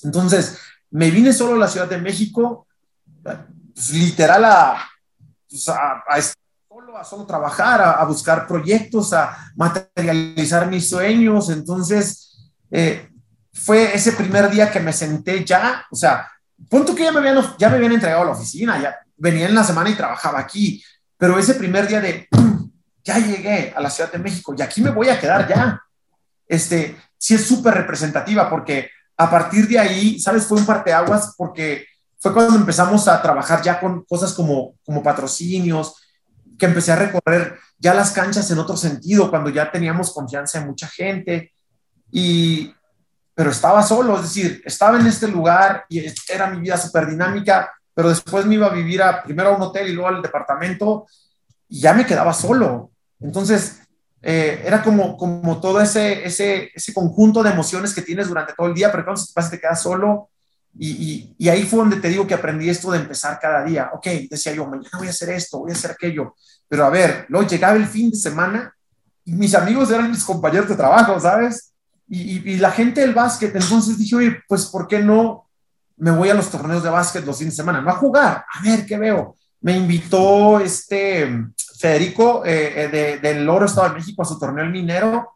Entonces, 0.02 0.58
me 0.90 1.12
vine 1.12 1.32
solo 1.32 1.54
a 1.54 1.58
la 1.58 1.68
Ciudad 1.68 1.88
de 1.88 1.98
México, 1.98 2.66
pues, 3.22 3.90
literal 3.90 4.76
pues, 5.48 5.68
a, 5.68 6.02
a, 6.08 6.20
solo, 6.68 6.98
a 6.98 7.04
solo 7.04 7.26
trabajar, 7.26 7.80
a, 7.80 8.04
buscar 8.04 8.48
proyectos, 8.48 9.12
a 9.12 9.52
materializar 9.54 10.68
mis 10.68 10.88
sueños. 10.88 11.48
Entonces, 11.48 12.52
eh, 12.72 13.08
fue 13.52 13.94
ese 13.94 14.12
primer 14.12 14.50
día 14.50 14.72
que 14.72 14.80
me 14.80 14.92
senté 14.92 15.44
ya, 15.44 15.86
o 15.92 15.94
sea, 15.94 16.28
punto 16.68 16.92
que 16.92 17.04
ya 17.04 17.12
me 17.12 17.20
habían, 17.20 17.56
ya 17.56 17.68
me 17.68 17.76
habían 17.76 17.92
entregado 17.92 18.22
a 18.22 18.26
la 18.26 18.32
oficina, 18.32 18.82
ya 18.82 18.96
venía 19.16 19.46
en 19.46 19.54
la 19.54 19.62
semana 19.62 19.90
y 19.90 19.94
trabajaba 19.94 20.40
aquí, 20.40 20.82
pero 21.24 21.38
ese 21.38 21.54
primer 21.54 21.88
día 21.88 22.02
de, 22.02 22.28
ya 23.02 23.18
llegué 23.18 23.72
a 23.74 23.80
la 23.80 23.88
Ciudad 23.88 24.12
de 24.12 24.18
México 24.18 24.54
y 24.58 24.60
aquí 24.60 24.82
me 24.82 24.90
voy 24.90 25.08
a 25.08 25.18
quedar 25.18 25.48
ya. 25.48 25.80
Este, 26.46 26.98
sí 27.16 27.32
es 27.32 27.46
súper 27.46 27.72
representativa 27.72 28.50
porque 28.50 28.90
a 29.16 29.30
partir 29.30 29.66
de 29.66 29.78
ahí, 29.78 30.20
¿sabes? 30.20 30.44
Fue 30.44 30.58
un 30.58 30.66
parteaguas 30.66 31.32
porque 31.38 31.86
fue 32.18 32.34
cuando 32.34 32.56
empezamos 32.56 33.08
a 33.08 33.22
trabajar 33.22 33.62
ya 33.62 33.80
con 33.80 34.04
cosas 34.04 34.34
como, 34.34 34.74
como 34.84 35.02
patrocinios, 35.02 35.94
que 36.58 36.66
empecé 36.66 36.92
a 36.92 36.96
recorrer 36.96 37.58
ya 37.78 37.94
las 37.94 38.10
canchas 38.10 38.50
en 38.50 38.58
otro 38.58 38.76
sentido, 38.76 39.30
cuando 39.30 39.48
ya 39.48 39.72
teníamos 39.72 40.12
confianza 40.12 40.58
en 40.58 40.66
mucha 40.66 40.88
gente. 40.88 41.54
Y, 42.12 42.70
pero 43.34 43.50
estaba 43.50 43.82
solo, 43.82 44.16
es 44.16 44.24
decir, 44.24 44.62
estaba 44.66 45.00
en 45.00 45.06
este 45.06 45.26
lugar 45.26 45.86
y 45.88 46.04
era 46.28 46.50
mi 46.50 46.60
vida 46.60 46.76
súper 46.76 47.06
dinámica, 47.06 47.72
pero 47.94 48.08
después 48.08 48.44
me 48.46 48.56
iba 48.56 48.66
a 48.66 48.74
vivir 48.74 49.02
a, 49.02 49.22
primero 49.22 49.50
a 49.50 49.56
un 49.56 49.62
hotel 49.62 49.88
y 49.88 49.92
luego 49.92 50.08
al 50.08 50.22
departamento 50.22 51.06
y 51.68 51.80
ya 51.80 51.94
me 51.94 52.04
quedaba 52.04 52.32
solo. 52.32 52.90
Entonces, 53.20 53.80
eh, 54.20 54.62
era 54.64 54.82
como, 54.82 55.16
como 55.16 55.60
todo 55.60 55.80
ese, 55.80 56.24
ese, 56.26 56.70
ese 56.74 56.92
conjunto 56.92 57.42
de 57.42 57.50
emociones 57.50 57.94
que 57.94 58.02
tienes 58.02 58.28
durante 58.28 58.54
todo 58.54 58.66
el 58.66 58.74
día, 58.74 58.90
pero 58.90 59.04
cuando 59.04 59.22
pasa 59.34 59.50
te 59.50 59.60
quedas 59.60 59.82
solo 59.82 60.30
y, 60.76 61.34
y, 61.38 61.48
ahí 61.48 61.62
fue 61.62 61.78
donde 61.78 62.00
te 62.00 62.08
digo 62.08 62.26
que 62.26 62.34
aprendí 62.34 62.68
esto 62.68 62.90
de 62.90 62.98
empezar 62.98 63.38
cada 63.40 63.64
día. 63.64 63.90
Ok, 63.92 64.06
decía 64.28 64.52
yo, 64.54 64.66
mañana 64.66 64.98
voy 64.98 65.06
a 65.06 65.10
hacer 65.10 65.30
esto, 65.30 65.60
voy 65.60 65.70
a 65.70 65.74
hacer 65.74 65.92
aquello. 65.92 66.34
Pero 66.68 66.84
a 66.84 66.90
ver, 66.90 67.26
luego 67.28 67.46
llegaba 67.46 67.76
el 67.76 67.86
fin 67.86 68.10
de 68.10 68.16
semana 68.16 68.74
y 69.24 69.32
mis 69.34 69.54
amigos 69.54 69.90
eran 69.90 70.10
mis 70.10 70.24
compañeros 70.24 70.68
de 70.68 70.74
trabajo, 70.74 71.20
¿sabes? 71.20 71.72
Y, 72.08 72.50
y, 72.50 72.56
la 72.56 72.72
gente 72.72 73.00
del 73.00 73.14
básquet, 73.14 73.54
entonces 73.54 73.96
dije, 73.98 74.16
oye, 74.16 74.42
pues 74.48 74.66
¿por 74.66 74.88
qué 74.88 75.00
no 75.00 75.43
me 75.96 76.10
voy 76.10 76.28
a 76.28 76.34
los 76.34 76.50
torneos 76.50 76.82
de 76.82 76.90
básquet 76.90 77.24
los 77.24 77.38
fines 77.38 77.54
de 77.54 77.62
semana? 77.62 77.80
No 77.80 77.90
a 77.90 77.96
jugar, 77.96 78.44
a 78.52 78.62
ver 78.62 78.84
qué 78.86 78.98
veo. 78.98 79.36
Me 79.60 79.76
invitó 79.76 80.60
este 80.60 81.46
Federico 81.78 82.44
eh, 82.44 82.90
eh 82.92 83.18
del 83.20 83.48
Oro 83.48 83.66
Estado 83.66 83.88
de 83.88 83.94
México 83.94 84.22
a 84.22 84.26
su 84.26 84.38
torneo 84.38 84.64
el 84.64 84.70
minero 84.70 85.34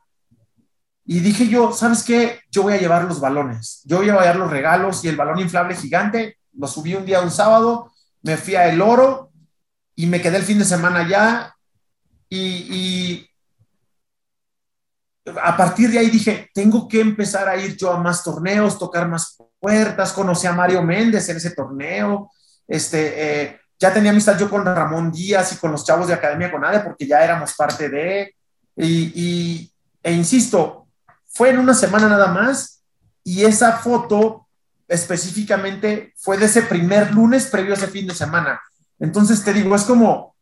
y 1.11 1.21
dije 1.21 1.49
yo, 1.49 1.73
¿sabes 1.73 2.03
qué? 2.05 2.41
Yo 2.51 2.65
voy 2.65 2.75
a 2.75 2.79
llevar 2.79 3.05
los 3.05 3.19
balones, 3.19 3.81
yo 3.87 3.97
voy 3.97 4.11
a 4.11 4.13
llevar 4.13 4.37
los 4.37 4.51
regalos 4.51 5.03
y 5.03 5.09
el 5.09 5.17
balón 5.17 5.41
inflable 5.41 5.75
gigante. 5.75 6.37
Lo 6.53 6.67
subí 6.67 6.95
un 6.95 7.07
día, 7.07 7.23
un 7.23 7.31
sábado, 7.31 7.91
me 8.21 8.37
fui 8.37 8.57
a 8.57 8.69
El 8.69 8.83
Oro 8.83 9.31
y 9.95 10.07
me 10.07 10.21
quedé 10.21 10.37
el 10.37 10.43
fin 10.43 10.59
de 10.59 10.67
semana 10.67 10.99
allá. 10.99 11.57
Y, 12.29 13.27
a 15.43 15.57
partir 15.57 15.91
de 15.91 15.99
ahí 15.99 16.11
dije, 16.11 16.51
tengo 16.53 16.87
que 16.87 17.01
empezar 17.01 17.49
a 17.49 17.57
ir 17.57 17.75
yo 17.75 17.91
a 17.91 17.99
más 17.99 18.23
torneos, 18.23 18.79
tocar 18.79 19.09
más 19.09 19.35
puertas. 19.61 20.13
Conocí 20.13 20.47
a 20.47 20.53
Mario 20.53 20.83
Méndez 20.83 21.29
en 21.29 21.37
ese 21.37 21.51
torneo. 21.51 22.31
Este, 22.67 23.43
eh, 23.45 23.61
ya 23.79 23.93
tenía 23.93 24.11
amistad 24.11 24.39
yo 24.39 24.51
con 24.51 24.65
Ramón 24.65 25.13
Díaz 25.13 25.53
y 25.53 25.57
con 25.57 25.71
los 25.71 25.85
chavos 25.85 26.09
de 26.09 26.15
Academia 26.15 26.51
Conade 26.51 26.81
porque 26.81 27.07
ya 27.07 27.23
éramos 27.23 27.55
parte 27.55 27.89
de. 27.89 28.35
Y, 28.77 29.73
e 30.03 30.13
insisto, 30.13 30.87
fue 31.27 31.51
en 31.51 31.59
una 31.59 31.75
semana 31.75 32.09
nada 32.09 32.29
más 32.29 32.83
y 33.25 33.45
esa 33.45 33.73
foto 33.73 34.47
específicamente 34.87 36.15
fue 36.17 36.39
de 36.39 36.47
ese 36.47 36.63
primer 36.63 37.13
lunes 37.13 37.47
previo 37.47 37.73
a 37.73 37.77
ese 37.77 37.89
fin 37.89 38.07
de 38.07 38.15
semana. 38.15 38.61
Entonces 38.99 39.45
te 39.45 39.53
digo, 39.53 39.75
es 39.75 39.83
como, 39.83 40.35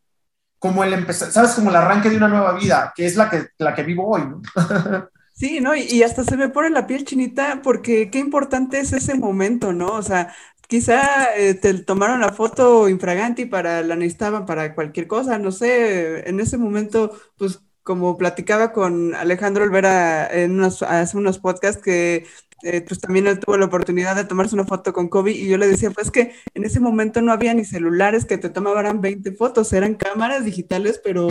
como 0.58 0.84
el 0.84 0.92
empezar, 0.92 1.32
¿sabes? 1.32 1.52
Como 1.52 1.70
el 1.70 1.76
arranque 1.76 2.10
de 2.10 2.16
una 2.16 2.28
nueva 2.28 2.52
vida, 2.52 2.92
que 2.94 3.06
es 3.06 3.16
la 3.16 3.28
que, 3.28 3.48
la 3.58 3.74
que 3.74 3.82
vivo 3.82 4.08
hoy. 4.08 4.22
Sí, 5.38 5.60
¿no? 5.60 5.76
Y, 5.76 6.02
hasta 6.02 6.24
se 6.24 6.36
me 6.38 6.48
pone 6.48 6.70
la 6.70 6.86
piel 6.86 7.04
chinita 7.04 7.60
porque 7.62 8.10
qué 8.10 8.18
importante 8.18 8.78
es 8.80 8.92
ese 8.94 9.14
momento, 9.16 9.74
¿no? 9.74 9.92
O 9.92 10.02
sea, 10.02 10.34
quizá 10.66 11.36
eh, 11.36 11.52
te 11.54 11.74
tomaron 11.74 12.20
la 12.20 12.32
foto 12.32 12.88
infraganti 12.88 13.44
para 13.44 13.82
la 13.82 13.96
necesitaban 13.96 14.46
para 14.46 14.74
cualquier 14.74 15.06
cosa, 15.06 15.38
no 15.38 15.52
sé, 15.52 16.26
en 16.28 16.40
ese 16.40 16.56
momento, 16.56 17.12
pues 17.36 17.60
como 17.82 18.16
platicaba 18.16 18.72
con 18.72 19.14
Alejandro 19.14 19.64
Olvera 19.64 20.26
en 20.32 20.52
unos, 20.52 20.82
hace 20.82 21.18
unos 21.18 21.38
podcasts 21.38 21.82
que 21.82 22.26
eh, 22.62 22.80
pues 22.80 22.98
también 23.00 23.26
él 23.26 23.38
tuvo 23.38 23.58
la 23.58 23.66
oportunidad 23.66 24.16
de 24.16 24.24
tomarse 24.24 24.54
una 24.54 24.64
foto 24.64 24.92
con 24.94 25.08
Kobe 25.08 25.32
y 25.32 25.48
yo 25.48 25.58
le 25.58 25.66
decía, 25.68 25.90
pues 25.90 26.10
que 26.10 26.34
en 26.54 26.64
ese 26.64 26.80
momento 26.80 27.20
no 27.20 27.32
había 27.32 27.52
ni 27.52 27.64
celulares 27.66 28.24
que 28.24 28.38
te 28.38 28.48
tomaban 28.48 29.02
20 29.02 29.32
fotos, 29.32 29.72
eran 29.74 29.94
cámaras 29.96 30.44
digitales, 30.46 30.98
pero 31.04 31.28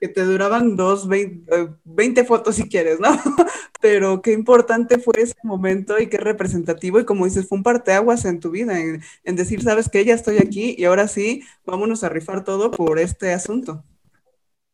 que 0.00 0.08
te 0.08 0.24
duraban 0.24 0.76
dos, 0.76 1.08
20, 1.08 1.76
20 1.84 2.24
fotos 2.24 2.56
si 2.56 2.68
quieres, 2.68 3.00
¿no? 3.00 3.08
pero 3.80 4.20
qué 4.22 4.32
importante 4.32 4.98
fue 4.98 5.14
ese 5.18 5.36
momento 5.42 5.98
y 5.98 6.08
qué 6.08 6.18
representativo 6.18 6.98
y 6.98 7.04
como 7.04 7.24
dices, 7.24 7.48
fue 7.48 7.58
un 7.58 7.64
parteaguas 7.64 8.24
en 8.24 8.40
tu 8.40 8.50
vida, 8.50 8.78
en, 8.78 9.02
en 9.24 9.36
decir, 9.36 9.62
sabes 9.62 9.88
que 9.88 10.04
ya 10.04 10.14
estoy 10.14 10.38
aquí 10.38 10.74
y 10.76 10.84
ahora 10.84 11.08
sí, 11.08 11.42
vámonos 11.64 12.04
a 12.04 12.08
rifar 12.08 12.44
todo 12.44 12.70
por 12.70 12.98
este 12.98 13.32
asunto. 13.32 13.84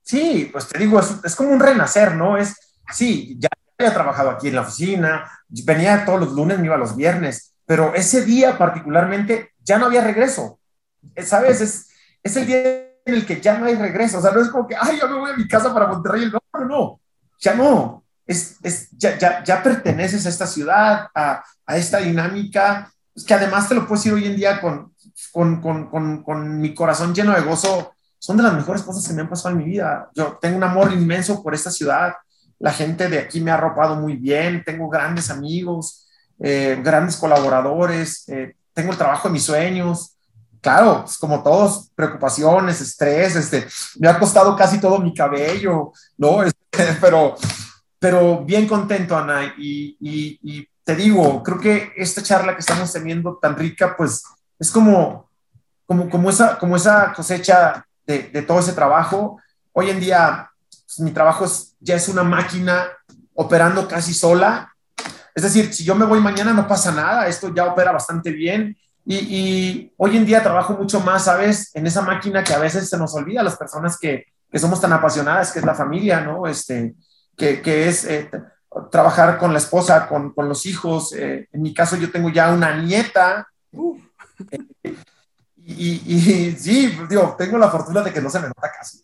Sí, 0.03 0.49
pues 0.53 0.69
te 0.69 0.79
digo, 0.79 1.01
es, 1.01 1.37
como 1.37 1.51
un 1.51 1.61
renacer, 1.61 2.17
¿no? 2.17 2.37
Es, 2.37 2.55
sí, 2.93 3.37
ya 3.39 3.49
había 3.79 3.95
trabajado 3.95 4.31
aquí 4.31 4.49
en 4.49 4.57
la 4.57 4.63
oficina, 4.63 5.31
venía 5.49 6.05
todos 6.05 6.21
los 6.21 6.33
lunes, 6.33 6.59
me 6.59 6.67
iba 6.67 6.77
los 6.77 6.97
viernes, 6.97 7.55
pero 7.65 7.95
ese 7.95 8.25
día 8.25 8.59
particularmente 8.59 9.53
ya 9.63 9.79
no 9.79 9.87
había 9.87 10.03
regreso. 10.03 10.59
Eh, 11.15 11.23
¿Sabes? 11.23 11.61
Es, 11.61 11.89
es 12.23 12.37
el 12.37 12.47
día 12.47 12.92
en 13.05 13.15
el 13.15 13.27
que 13.27 13.41
ya 13.41 13.59
no 13.59 13.67
hay 13.67 13.75
regreso. 13.75 14.19
O 14.19 14.23
sea, 14.23 14.31
no 14.31 14.41
es 14.41 14.49
como 14.49 14.67
que, 14.67 14.77
ay, 14.79 14.99
ya 15.01 15.07
me 15.07 15.19
voy 15.19 15.31
a 15.31 15.37
mi 15.37 15.49
casa 15.49 15.73
para 15.73 15.87
Monterrey. 15.87 16.31
No, 16.31 16.41
no, 16.61 16.65
no. 16.67 17.01
Ya 17.41 17.55
no. 17.55 18.05
Es, 18.27 18.57
es 18.63 18.91
ya, 18.93 19.19
ya, 19.19 19.43
ya, 19.43 19.63
perteneces 19.63 20.25
a 20.27 20.29
esta 20.29 20.47
ciudad, 20.47 21.09
a, 21.15 21.45
a 21.67 21.77
esta 21.77 21.99
dinámica, 21.99 22.93
es 23.15 23.25
que 23.25 23.35
además 23.35 23.69
te 23.69 23.75
lo 23.75 23.87
puedes 23.87 24.05
decir 24.05 24.15
hoy 24.15 24.27
en 24.27 24.37
día 24.37 24.61
con, 24.61 24.95
con, 25.33 25.61
con, 25.61 25.91
con, 25.91 26.23
con 26.23 26.61
mi 26.61 26.73
corazón 26.75 27.15
lleno 27.15 27.35
de 27.35 27.43
gozo 27.43 27.95
son 28.23 28.37
de 28.37 28.45
las 28.45 28.55
mejores 28.55 28.83
cosas 28.83 29.07
que 29.07 29.15
me 29.15 29.23
han 29.23 29.29
pasado 29.29 29.51
en 29.51 29.59
mi 29.59 29.65
vida. 29.65 30.09
Yo 30.15 30.39
tengo 30.41 30.57
un 30.57 30.63
amor 30.63 30.93
inmenso 30.93 31.43
por 31.43 31.55
esta 31.55 31.73
ciudad. 31.73 32.15
La 32.61 32.73
gente 32.73 33.09
de 33.09 33.19
aquí 33.19 33.41
me 33.41 33.51
ha 33.51 33.55
arropado 33.55 33.97
muy 33.97 34.15
bien. 34.15 34.63
Tengo 34.65 34.89
grandes 34.89 35.29
amigos, 35.29 36.07
eh, 36.39 36.81
grandes 36.85 37.17
colaboradores. 37.17 38.29
Eh, 38.29 38.55
tengo 38.73 38.93
el 38.93 38.97
trabajo 38.97 39.27
de 39.27 39.33
mis 39.33 39.43
sueños. 39.43 40.17
Claro, 40.63 41.03
pues 41.05 41.19
como 41.19 41.43
todos, 41.43 41.91
preocupaciones, 41.97 42.81
estrés. 42.81 43.35
Este, 43.35 43.67
me 43.99 44.09
ha 44.09 44.17
costado 44.17 44.55
casi 44.57 44.79
todo 44.79 44.99
mi 44.99 45.13
cabello, 45.13 45.93
¿no? 46.17 46.43
Este, 46.73 46.97
pero, 47.01 47.35
pero 47.99 48.45
bien 48.45 48.67
contento, 48.67 49.15
Ana. 49.19 49.53
Y, 49.59 50.69
te 50.85 50.97
digo, 50.97 51.43
creo 51.43 51.59
que 51.59 51.93
esta 51.97 52.23
charla 52.23 52.55
que 52.55 52.61
estamos 52.61 52.93
teniendo 52.93 53.39
tan 53.41 53.57
rica, 53.57 53.95
pues 53.97 54.23
es 54.59 54.71
como, 54.71 55.29
como, 55.85 56.09
como, 56.09 56.31
esa, 56.31 56.59
como 56.59 56.77
esa 56.77 57.13
cosecha 57.13 57.85
de, 58.07 58.43
todo 58.43 58.61
ese 58.61 58.73
trabajo. 58.73 59.39
Hoy 59.73 59.91
en 59.91 60.01
día 60.01 60.51
pues, 60.71 61.01
mi 61.01 61.11
trabajo 61.11 61.45
es, 61.45 61.77
ya 61.81 61.97
es 61.97 62.09
una 62.09 62.23
máquina 62.23 62.89
operando 63.35 63.87
casi 63.87 64.15
sola. 64.15 64.73
Es 65.35 65.43
decir, 65.43 65.73
si 65.75 65.85
yo 65.85 65.95
me 65.95 66.05
voy 66.05 66.21
mañana 66.21 66.53
no 66.53 66.67
pasa 66.67 66.91
nada, 66.93 67.27
esto 67.27 67.53
ya 67.55 67.67
opera 67.67 67.93
bastante 67.93 68.31
bien 68.31 68.77
Y, 69.05 69.93
hoy 69.97 70.17
en 70.17 70.25
día 70.25 70.43
trabajo 70.43 70.75
mucho 70.75 71.01
más, 71.01 71.25
¿sabes? 71.25 71.75
En 71.75 71.87
esa 71.87 72.03
máquina 72.03 72.45
que 72.45 72.55
a 72.55 72.59
veces 72.59 72.89
se 72.89 72.99
nos 72.99 73.15
olvida 73.15 73.43
las 73.43 73.57
personas 73.57 73.99
que, 73.99 74.27
que 74.51 74.59
somos 74.59 74.81
tan 74.81 74.93
apasionadas, 74.93 75.53
que 75.53 75.59
es 75.59 75.65
la 75.65 75.75
familia, 75.75 76.21
¿no? 76.21 76.47
Este, 76.47 76.95
que, 77.37 77.61
que 77.61 77.89
es 77.89 78.05
eh, 78.05 78.31
trabajar 78.91 79.39
con 79.39 79.53
la 79.53 79.59
esposa, 79.59 80.07
con, 80.09 80.33
con 80.33 80.49
los 80.49 80.67
hijos. 80.67 81.13
Eh, 81.15 81.49
en 81.53 81.63
mi 81.63 81.75
caso, 81.75 81.97
yo 81.97 82.11
tengo 82.11 82.29
ya 82.29 82.53
una 82.53 82.77
nieta. 82.77 83.49
y, 85.57 86.03
y, 86.07 86.57
sí, 86.59 86.99
digo, 87.09 87.35
tengo 87.37 87.59
la 87.59 87.71
fortuna 87.71 88.03
de 88.03 88.13
que 88.13 88.21
no 88.21 88.31
se 88.31 88.41
me 88.41 88.49
nota 88.49 88.71
casi, 88.77 89.03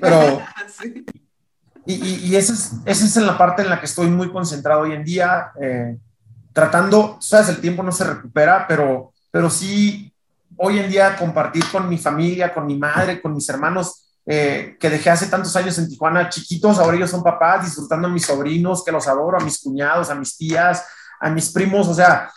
pero... 0.00 0.40
Y, 1.84 1.94
y 2.28 2.36
esa, 2.36 2.52
es, 2.52 2.74
esa 2.84 3.04
es 3.04 3.16
en 3.16 3.26
la 3.26 3.36
parte 3.36 3.62
en 3.62 3.70
la 3.70 3.80
que 3.80 3.86
estoy 3.86 4.08
muy 4.08 4.30
concentrado 4.30 4.82
hoy 4.82 4.92
en 4.92 5.02
día, 5.02 5.50
eh, 5.60 5.98
tratando, 6.52 7.16
sabes, 7.20 7.48
el 7.48 7.60
tiempo 7.60 7.82
no 7.82 7.90
se 7.90 8.04
recupera, 8.04 8.66
pero, 8.68 9.11
pero 9.32 9.50
sí, 9.50 10.12
hoy 10.56 10.78
en 10.78 10.90
día 10.90 11.16
compartir 11.16 11.64
con 11.72 11.88
mi 11.88 11.98
familia, 11.98 12.54
con 12.54 12.66
mi 12.66 12.78
madre, 12.78 13.20
con 13.20 13.34
mis 13.34 13.48
hermanos, 13.48 14.04
eh, 14.26 14.76
que 14.78 14.90
dejé 14.90 15.10
hace 15.10 15.26
tantos 15.26 15.56
años 15.56 15.76
en 15.78 15.88
Tijuana, 15.88 16.28
chiquitos, 16.28 16.78
ahora 16.78 16.96
ellos 16.96 17.10
son 17.10 17.22
papás, 17.24 17.64
disfrutando 17.64 18.06
a 18.06 18.10
mis 18.10 18.26
sobrinos, 18.26 18.84
que 18.84 18.92
los 18.92 19.08
adoro, 19.08 19.40
a 19.40 19.44
mis 19.44 19.58
cuñados, 19.58 20.10
a 20.10 20.14
mis 20.14 20.36
tías, 20.36 20.84
a 21.18 21.30
mis 21.30 21.50
primos, 21.50 21.88
o 21.88 21.94
sea, 21.94 22.30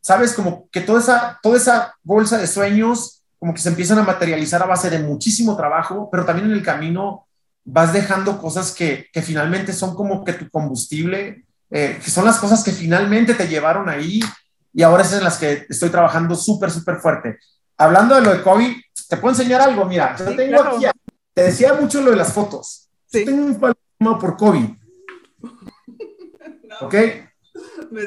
sabes, 0.00 0.34
como 0.34 0.68
que 0.70 0.82
toda 0.82 1.00
esa, 1.00 1.40
toda 1.42 1.56
esa 1.56 1.94
bolsa 2.02 2.36
de 2.38 2.46
sueños, 2.46 3.22
como 3.38 3.54
que 3.54 3.60
se 3.60 3.70
empiezan 3.70 3.98
a 3.98 4.04
materializar 4.04 4.62
a 4.62 4.66
base 4.66 4.90
de 4.90 4.98
muchísimo 5.00 5.56
trabajo, 5.56 6.08
pero 6.12 6.24
también 6.24 6.48
en 6.48 6.54
el 6.54 6.62
camino 6.62 7.26
vas 7.64 7.92
dejando 7.92 8.38
cosas 8.38 8.72
que, 8.72 9.08
que 9.12 9.22
finalmente 9.22 9.72
son 9.72 9.94
como 9.94 10.22
que 10.24 10.34
tu 10.34 10.50
combustible, 10.50 11.46
eh, 11.70 11.98
que 12.04 12.10
son 12.10 12.26
las 12.26 12.38
cosas 12.38 12.62
que 12.62 12.72
finalmente 12.72 13.34
te 13.34 13.48
llevaron 13.48 13.88
ahí 13.88 14.20
y 14.72 14.82
ahora 14.82 15.02
es 15.02 15.12
en 15.12 15.24
las 15.24 15.38
que 15.38 15.66
estoy 15.68 15.90
trabajando 15.90 16.34
súper, 16.34 16.70
súper 16.70 16.96
fuerte. 16.96 17.38
Hablando 17.76 18.14
de 18.14 18.22
lo 18.22 18.32
de 18.32 18.42
COVID, 18.42 18.76
te 19.08 19.16
puedo 19.16 19.34
enseñar 19.34 19.60
algo, 19.60 19.84
mira, 19.84 20.16
yo 20.16 20.36
tengo 20.36 20.62
aquí 20.62 20.86
te 21.34 21.44
decía 21.44 21.74
mucho 21.74 22.00
lo 22.02 22.10
de 22.10 22.16
las 22.16 22.32
fotos. 22.32 22.90
Sí. 23.06 23.24
Tengo 23.24 23.44
un 23.44 23.58
problema 23.58 24.18
por 24.18 24.36
COVID. 24.36 24.70
¿Ok? 26.80 26.94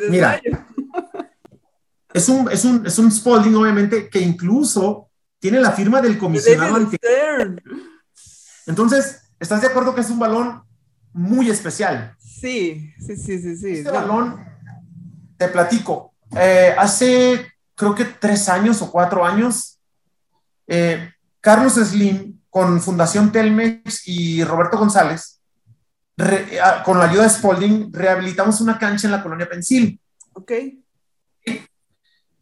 Mira. 0.10 0.40
Es 2.14 2.30
un, 2.30 2.50
es, 2.50 2.64
un, 2.64 2.86
es 2.86 2.98
un 2.98 3.12
Spalding, 3.12 3.56
obviamente, 3.56 4.10
que 4.10 4.20
incluso 4.22 5.10
tiene 5.40 5.60
la 5.60 5.72
firma 5.72 6.02
del 6.02 6.18
comisionado. 6.18 6.90
Entonces, 8.68 9.34
¿estás 9.40 9.62
de 9.62 9.68
acuerdo 9.68 9.94
que 9.94 10.02
es 10.02 10.10
un 10.10 10.20
balón 10.20 10.64
muy 11.14 11.50
especial? 11.50 12.16
Sí, 12.20 12.94
sí, 13.00 13.18
sí, 13.18 13.40
sí. 13.40 13.58
sí. 13.58 13.72
Este 13.80 13.92
balón, 13.92 14.44
te 15.38 15.48
platico, 15.50 16.15
eh, 16.36 16.76
hace 16.78 17.52
creo 17.76 17.96
que 17.96 18.06
tres 18.06 18.48
años 18.50 18.82
o 18.82 18.92
cuatro 18.92 19.26
años, 19.26 19.80
eh, 20.68 21.12
Carlos 21.42 21.74
Slim 21.74 22.42
con 22.50 22.82
Fundación 22.82 23.32
Telmex 23.32 24.08
y 24.08 24.44
Roberto 24.44 24.78
González, 24.78 25.42
con 26.86 26.98
la 26.98 27.06
ayuda 27.06 27.24
de 27.24 27.30
Spalding, 27.30 27.92
rehabilitamos 27.92 28.62
una 28.62 28.80
cancha 28.80 29.08
en 29.08 29.12
la 29.12 29.22
colonia 29.22 29.50
Pensil. 29.50 30.00
Ok. 30.34 30.52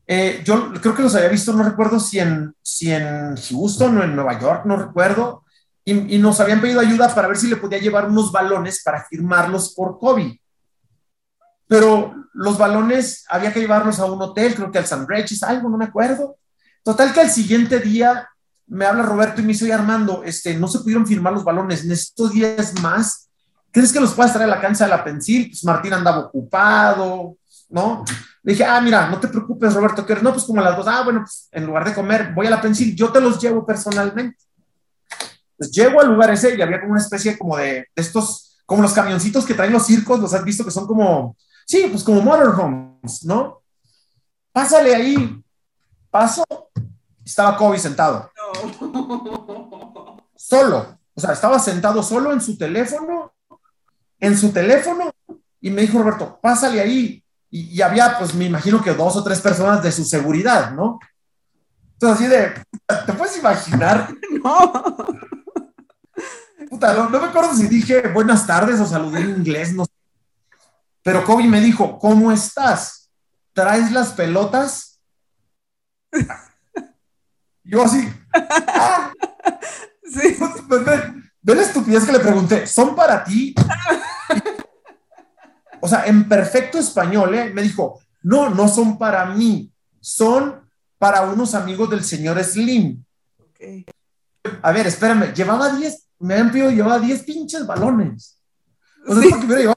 Eh, 0.05 0.41
yo 0.43 0.73
creo 0.73 0.93
que 0.93 1.01
los 1.01 1.15
había 1.15 1.29
visto, 1.29 1.53
no 1.53 1.63
recuerdo 1.63 1.99
si 1.99 2.19
en, 2.19 2.53
si 2.61 2.91
en 2.91 3.35
Houston 3.35 3.97
o 3.97 4.03
en 4.03 4.15
Nueva 4.15 4.39
York, 4.39 4.65
no 4.65 4.75
recuerdo, 4.75 5.43
y, 5.85 6.17
nos 6.17 6.39
habían 6.39 6.61
pedido 6.61 6.79
ayuda 6.79 7.13
para 7.13 7.27
ver 7.27 7.37
si 7.37 7.47
le 7.47 7.57
podía 7.57 7.79
llevar 7.79 8.07
unos 8.07 8.31
balones 8.31 8.81
para 8.83 9.03
firmarlos 9.03 9.73
por 9.73 9.99
COVID. 9.99 10.33
Pero 11.67 12.13
los 12.33 12.57
balones 12.57 13.25
había 13.29 13.53
que 13.53 13.59
llevarlos 13.59 13.99
a 13.99 14.05
un 14.05 14.21
hotel, 14.21 14.55
creo 14.55 14.71
que 14.71 14.79
al 14.79 14.85
San 14.85 15.07
Regis, 15.07 15.43
algo, 15.43 15.69
no 15.69 15.77
me 15.77 15.85
acuerdo. 15.85 16.37
Total 16.83 17.13
que 17.13 17.21
al 17.21 17.29
siguiente 17.29 17.79
día 17.79 18.27
me 18.67 18.85
habla 18.85 19.03
Roberto 19.03 19.41
y 19.41 19.43
me 19.43 19.49
dice, 19.49 19.71
Armando, 19.71 20.23
este, 20.23 20.55
no 20.55 20.67
se 20.67 20.79
pudieron 20.79 21.05
firmar 21.05 21.33
los 21.33 21.43
balones, 21.43 21.83
en 21.83 21.91
estos 21.91 22.31
días 22.31 22.73
más, 22.81 23.29
¿crees 23.71 23.91
que 23.93 23.99
los 23.99 24.13
puedas 24.13 24.33
traer 24.33 24.49
a 24.49 24.55
la 24.55 24.61
cancha 24.61 24.85
de 24.85 24.91
la 24.91 25.03
Pensil? 25.03 25.47
Pues 25.49 25.63
Martín 25.63 25.93
andaba 25.93 26.19
ocupado, 26.19 27.37
¿no? 27.69 28.03
Le 28.43 28.53
dije, 28.53 28.65
ah, 28.65 28.81
mira, 28.81 29.09
no 29.09 29.19
te 29.19 29.27
preocupes, 29.27 29.73
Roberto, 29.73 30.05
que 30.05 30.15
no, 30.15 30.31
pues 30.31 30.43
como 30.43 30.61
las 30.61 30.75
dos, 30.75 30.87
ah, 30.87 31.03
bueno, 31.03 31.21
pues 31.21 31.47
en 31.51 31.65
lugar 31.65 31.85
de 31.85 31.93
comer, 31.93 32.33
voy 32.33 32.47
a 32.47 32.51
la 32.51 32.61
Pensil, 32.61 32.95
yo 32.95 33.11
te 33.11 33.21
los 33.21 33.41
llevo 33.41 33.65
personalmente. 33.65 34.37
Pues 35.57 35.71
llego 35.71 36.01
al 36.01 36.07
lugar 36.07 36.31
ese 36.31 36.55
y 36.55 36.61
había 36.61 36.79
como 36.79 36.93
una 36.93 37.01
especie 37.01 37.37
como 37.37 37.57
de 37.57 37.87
estos, 37.95 38.59
como 38.65 38.81
los 38.81 38.93
camioncitos 38.93 39.45
que 39.45 39.53
traen 39.53 39.71
los 39.71 39.85
circos, 39.85 40.19
los 40.19 40.33
has 40.33 40.43
visto 40.43 40.65
que 40.65 40.71
son 40.71 40.85
como, 40.85 41.37
sí, 41.65 41.87
pues 41.89 42.03
como 42.03 42.21
motorhomes, 42.21 43.25
¿no? 43.25 43.61
Pásale 44.51 44.95
ahí, 44.95 45.43
paso, 46.09 46.43
estaba 47.25 47.57
Kobe 47.57 47.79
sentado. 47.79 48.31
Solo. 50.35 50.99
O 51.15 51.21
sea, 51.21 51.33
estaba 51.33 51.59
sentado 51.59 52.01
solo 52.01 52.31
en 52.33 52.41
su 52.41 52.57
teléfono, 52.57 53.33
en 54.19 54.37
su 54.37 54.51
teléfono, 54.51 55.11
y 55.61 55.69
me 55.69 55.81
dijo 55.83 55.99
Roberto, 55.99 56.39
pásale 56.41 56.81
ahí. 56.81 57.23
Y, 57.49 57.81
había, 57.81 58.17
pues 58.17 58.33
me 58.33 58.45
imagino 58.45 58.81
que 58.81 58.93
dos 58.93 59.15
o 59.15 59.23
tres 59.23 59.39
personas 59.39 59.83
de 59.83 59.91
su 59.91 60.03
seguridad, 60.03 60.71
¿no? 60.71 60.99
Entonces, 61.93 62.19
así 62.19 62.27
de, 62.27 62.53
¿te 63.05 63.13
puedes 63.13 63.37
imaginar? 63.37 64.09
No. 64.43 64.73
Puta, 66.69 66.93
no, 66.93 67.09
me 67.09 67.17
acuerdo 67.17 67.53
si 67.53 67.67
dije 67.67 68.09
buenas 68.09 68.45
tardes 68.45 68.79
o 68.79 68.85
saludé 68.85 69.21
en 69.21 69.29
inglés, 69.29 69.73
no 69.73 69.85
sé. 69.85 69.91
Pero 71.03 71.25
Kobe 71.25 71.43
me 71.43 71.59
dijo, 71.59 71.99
¿cómo 71.99 72.31
estás? 72.31 73.11
¿Traes 73.51 73.91
las 73.91 74.13
pelotas? 74.13 75.01
Yo 77.63 77.83
así. 77.83 78.11
Sí. 80.13 80.37
Ve, 81.41 81.55
la 81.55 81.61
estupidez 81.63 82.05
que 82.05 82.11
le 82.11 82.19
pregunté. 82.19 82.67
¿Son 82.67 82.95
para 82.95 83.23
ti? 83.23 83.55
o 85.81 85.87
sea, 85.87 86.05
en 86.05 86.29
perfecto 86.29 86.77
español, 86.77 87.33
¿eh? 87.33 87.51
me 87.51 87.63
dijo, 87.63 87.99
no, 88.21 88.49
no 88.51 88.67
son 88.67 88.99
para 88.99 89.25
mí. 89.25 89.71
Son 89.99 90.69
para 90.99 91.23
unos 91.23 91.55
amigos 91.55 91.89
del 91.89 92.03
señor 92.03 92.43
Slim. 92.43 93.03
Okay. 93.49 93.85
A 94.61 94.71
ver, 94.71 94.85
espérame. 94.85 95.33
Llevaba 95.33 95.69
10, 95.69 96.09
me 96.19 96.35
han 96.35 96.51
pedido, 96.51 96.69
llevaba 96.69 96.99
10 96.99 97.23
pinches 97.23 97.65
balones. 97.65 98.39
O 99.07 99.15
sea, 99.15 99.37
porque 99.37 99.73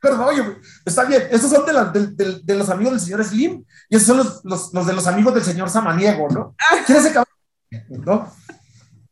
perdón, 0.00 0.20
oye, 0.28 0.58
está 0.84 1.04
bien, 1.04 1.22
estos 1.30 1.50
son 1.50 1.64
de, 1.66 2.54
los 2.54 2.70
amigos 2.70 2.92
del 2.92 3.00
señor 3.00 3.24
Slim 3.24 3.64
y 3.88 3.96
esos 3.96 4.06
son 4.06 4.40
los, 4.44 4.86
de 4.86 4.92
los 4.92 5.06
amigos 5.06 5.34
del 5.34 5.44
señor 5.44 5.70
Samaniego, 5.70 6.28
¿no? 6.30 6.54
¿Quién 6.86 6.98
es 6.98 7.04
ese 7.04 7.22
¿No? 7.88 8.32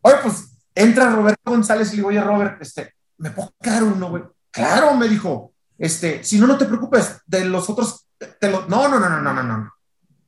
Oye, 0.01 0.17
pues 0.23 0.49
entra 0.75 1.11
Roberto 1.11 1.51
González 1.51 1.89
y 1.89 1.91
le 1.93 1.97
digo, 1.97 2.09
oye, 2.09 2.21
Robert, 2.21 2.61
este, 2.61 2.95
¿me 3.19 3.31
puedo 3.31 3.55
quedar 3.61 3.83
uno, 3.83 4.11
güey? 4.11 4.23
Claro, 4.51 4.95
me 4.95 5.09
dijo, 5.09 5.53
este, 5.79 6.23
si 6.23 6.39
no, 6.39 6.47
no 6.47 6.57
te 6.57 6.67
preocupes, 6.67 7.21
de 7.27 7.45
los 7.45 7.69
otros, 7.69 8.07
te 8.19 8.51
lo, 8.51 8.67
no, 8.67 8.89
no, 8.89 9.01
no, 9.01 9.09
no, 9.09 9.21
no, 9.21 9.33
no, 9.33 9.43
no, 9.43 9.73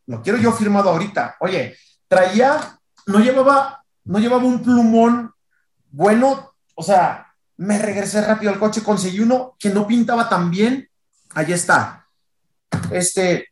lo 0.07 0.23
quiero 0.23 0.39
yo 0.39 0.53
firmado 0.53 0.91
ahorita. 0.91 1.37
Oye, 1.41 1.77
traía, 2.09 2.79
no 3.07 3.21
llevaba, 3.21 3.85
no 4.05 4.19
llevaba 4.19 4.45
un 4.45 4.63
plumón 4.63 5.33
bueno, 5.91 6.53
o 6.75 6.83
sea, 6.83 7.26
me 7.59 7.79
regresé 7.79 8.21
rápido 8.21 8.53
al 8.53 8.59
coche, 8.59 8.83
conseguí 8.83 9.21
uno 9.21 9.57
que 9.59 9.71
no 9.71 9.87
pintaba 9.87 10.29
tan 10.29 10.51
bien. 10.51 10.89
Ahí 11.35 11.53
está. 11.53 12.07
Este, 12.91 13.49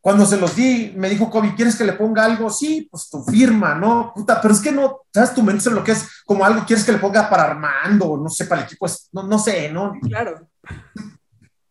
cuando 0.00 0.24
se 0.24 0.36
los 0.36 0.54
di, 0.54 0.92
me 0.96 1.08
dijo 1.08 1.28
Kobe, 1.28 1.54
¿quieres 1.56 1.74
que 1.76 1.84
le 1.84 1.94
ponga 1.94 2.24
algo? 2.24 2.48
Sí, 2.48 2.88
pues 2.90 3.10
tu 3.10 3.24
firma, 3.24 3.74
¿no? 3.74 4.12
Puta, 4.14 4.40
pero 4.40 4.54
es 4.54 4.60
que 4.60 4.70
no, 4.70 5.00
¿sabes? 5.12 5.34
Tu 5.34 5.42
mente 5.42 5.68
lo 5.70 5.82
que 5.82 5.92
es 5.92 6.22
como 6.24 6.44
algo, 6.44 6.64
¿quieres 6.64 6.84
que 6.84 6.92
le 6.92 6.98
ponga 6.98 7.28
para 7.28 7.44
Armando? 7.44 8.16
No 8.16 8.28
sé, 8.28 8.44
para 8.44 8.60
el 8.60 8.66
equipo, 8.66 8.86
no, 9.12 9.24
no 9.24 9.38
sé, 9.38 9.70
¿no? 9.72 9.94
Claro. 10.00 10.48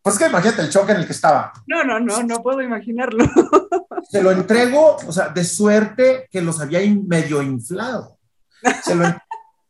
Pues 0.01 0.17
que 0.17 0.27
imagínate 0.27 0.61
el 0.61 0.69
choque 0.69 0.91
en 0.91 0.99
el 0.99 1.05
que 1.07 1.13
estaba. 1.13 1.53
No, 1.65 1.83
no, 1.83 1.99
no, 1.99 2.23
no 2.23 2.43
puedo 2.43 2.61
imaginarlo. 2.61 3.25
Se 4.11 4.21
lo 4.21 4.31
entrego, 4.31 4.97
o 5.07 5.11
sea, 5.11 5.29
de 5.29 5.43
suerte 5.43 6.27
que 6.29 6.41
los 6.41 6.59
había 6.59 6.79
medio 7.07 7.41
inflado. 7.41 8.17
Se 8.83 8.95
lo, 8.95 9.05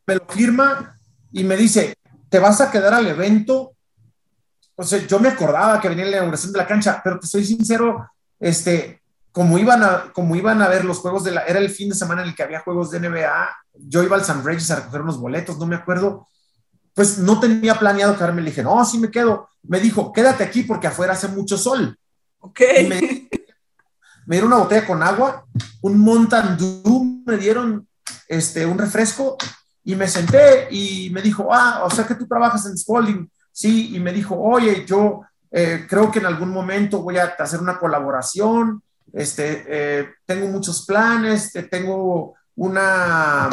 me 0.06 0.14
lo 0.16 0.26
firma 0.28 0.95
y 1.36 1.44
me 1.44 1.54
dice, 1.54 1.98
¿te 2.30 2.38
vas 2.38 2.62
a 2.62 2.70
quedar 2.70 2.94
al 2.94 3.06
evento? 3.06 3.74
O 4.74 4.82
sea, 4.82 5.06
yo 5.06 5.20
me 5.20 5.28
acordaba 5.28 5.78
que 5.78 5.90
venía 5.90 6.06
la 6.06 6.16
inauguración 6.16 6.50
de 6.50 6.58
la 6.58 6.66
cancha, 6.66 7.02
pero 7.04 7.20
te 7.20 7.26
soy 7.26 7.44
sincero, 7.44 8.10
este, 8.40 9.02
como 9.32 9.58
iban 9.58 9.82
a, 9.82 10.10
como 10.14 10.34
iban 10.34 10.62
a 10.62 10.68
ver 10.68 10.86
los 10.86 10.98
juegos 10.98 11.24
de 11.24 11.32
la, 11.32 11.42
era 11.42 11.58
el 11.58 11.68
fin 11.68 11.90
de 11.90 11.94
semana 11.94 12.22
en 12.22 12.28
el 12.28 12.34
que 12.34 12.42
había 12.42 12.60
juegos 12.60 12.90
de 12.90 13.00
NBA, 13.00 13.54
yo 13.74 14.02
iba 14.02 14.16
al 14.16 14.24
San 14.24 14.42
Regis 14.42 14.70
a 14.70 14.76
recoger 14.76 15.02
unos 15.02 15.20
boletos, 15.20 15.58
no 15.58 15.66
me 15.66 15.76
acuerdo, 15.76 16.26
pues 16.94 17.18
no 17.18 17.38
tenía 17.38 17.78
planeado 17.78 18.16
quedarme, 18.16 18.40
le 18.40 18.48
dije, 18.48 18.62
no, 18.62 18.82
sí 18.86 18.96
me 18.96 19.10
quedo. 19.10 19.50
Me 19.62 19.78
dijo, 19.78 20.14
quédate 20.14 20.42
aquí 20.42 20.62
porque 20.62 20.86
afuera 20.86 21.12
hace 21.12 21.28
mucho 21.28 21.58
sol. 21.58 21.98
Ok. 22.38 22.60
Me, 22.88 23.28
me, 24.24 24.36
dieron 24.36 24.54
una 24.54 24.62
botella 24.62 24.86
con 24.86 25.02
agua, 25.02 25.44
un 25.82 25.98
Mountain 25.98 26.56
Dew, 26.56 27.22
me 27.26 27.36
dieron 27.36 27.86
este, 28.26 28.64
un 28.64 28.78
refresco 28.78 29.36
y 29.86 29.96
me 29.96 30.06
senté 30.06 30.68
y 30.70 31.08
me 31.10 31.22
dijo, 31.22 31.48
ah, 31.50 31.84
o 31.84 31.90
sea 31.90 32.06
que 32.06 32.14
tú 32.14 32.26
trabajas 32.26 32.66
en 32.66 32.76
Spalding. 32.76 33.30
Sí, 33.50 33.96
y 33.96 34.00
me 34.00 34.12
dijo, 34.12 34.38
oye, 34.38 34.84
yo 34.84 35.22
eh, 35.50 35.86
creo 35.88 36.10
que 36.10 36.18
en 36.18 36.26
algún 36.26 36.50
momento 36.50 37.00
voy 37.00 37.16
a 37.16 37.34
hacer 37.38 37.60
una 37.60 37.78
colaboración 37.78 38.82
este, 39.16 39.64
eh, 39.66 40.08
tengo 40.26 40.48
muchos 40.48 40.84
planes, 40.84 41.50
tengo 41.70 42.34
una, 42.56 43.48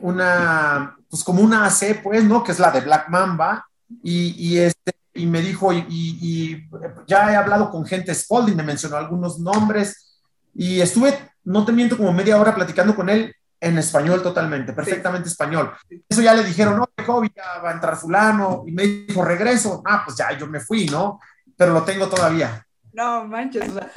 una, 0.00 0.96
pues 1.08 1.24
como 1.24 1.42
una 1.42 1.64
AC, 1.64 2.02
pues, 2.02 2.22
¿no? 2.22 2.44
Que 2.44 2.52
es 2.52 2.58
la 2.58 2.70
de 2.70 2.82
Black 2.82 3.08
Mamba, 3.08 3.66
y, 4.02 4.58
este, 4.58 4.92
y 5.14 5.24
me 5.24 5.40
dijo, 5.40 5.72
y, 5.72 5.86
y, 5.88 6.68
ya 7.06 7.32
he 7.32 7.36
hablado 7.36 7.70
con 7.70 7.86
gente 7.86 8.14
Spalding, 8.14 8.56
me 8.56 8.62
mencionó 8.62 8.96
algunos 8.96 9.38
nombres, 9.38 10.20
y 10.54 10.80
estuve, 10.82 11.18
no 11.44 11.64
te 11.64 11.72
miento, 11.72 11.96
como 11.96 12.12
media 12.12 12.38
hora 12.38 12.54
platicando 12.54 12.94
con 12.94 13.08
él 13.08 13.34
en 13.60 13.78
español 13.78 14.22
totalmente, 14.22 14.72
perfectamente 14.72 15.28
español. 15.28 15.72
Eso 16.08 16.22
ya 16.22 16.34
le 16.34 16.44
dijeron, 16.44 16.76
no, 16.78 16.88
ya 17.34 17.58
va 17.62 17.70
a 17.70 17.74
entrar 17.74 17.96
fulano, 17.96 18.64
y 18.66 18.72
me 18.72 18.82
dijo, 18.82 19.24
regreso, 19.24 19.82
ah, 19.84 20.02
pues 20.04 20.16
ya, 20.16 20.36
yo 20.36 20.46
me 20.46 20.60
fui, 20.60 20.86
¿no? 20.86 21.20
Pero 21.56 21.72
lo 21.72 21.82
tengo 21.82 22.08
todavía. 22.08 22.66
No 22.92 23.26
manches, 23.26 23.68
o 23.68 23.74
sea, 23.74 23.92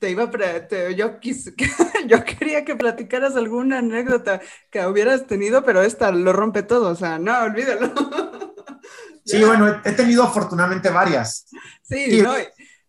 te 0.00 0.10
iba 0.10 0.24
a 0.24 0.90
yo, 0.90 1.20
quis, 1.20 1.52
yo 2.08 2.24
quería 2.24 2.64
que 2.64 2.74
platicaras 2.74 3.36
alguna 3.36 3.78
anécdota 3.78 4.40
que 4.70 4.84
hubieras 4.86 5.26
tenido, 5.26 5.64
pero 5.64 5.82
esta 5.82 6.10
lo 6.10 6.32
rompe 6.32 6.64
todo, 6.64 6.90
o 6.90 6.94
sea, 6.96 7.18
no, 7.18 7.38
olvídalo. 7.42 7.92
Sí, 9.26 9.42
bueno, 9.42 9.80
he 9.82 9.92
tenido 9.92 10.22
afortunadamente 10.22 10.90
varias. 10.90 11.46
Sí, 11.82 12.20
no, 12.20 12.34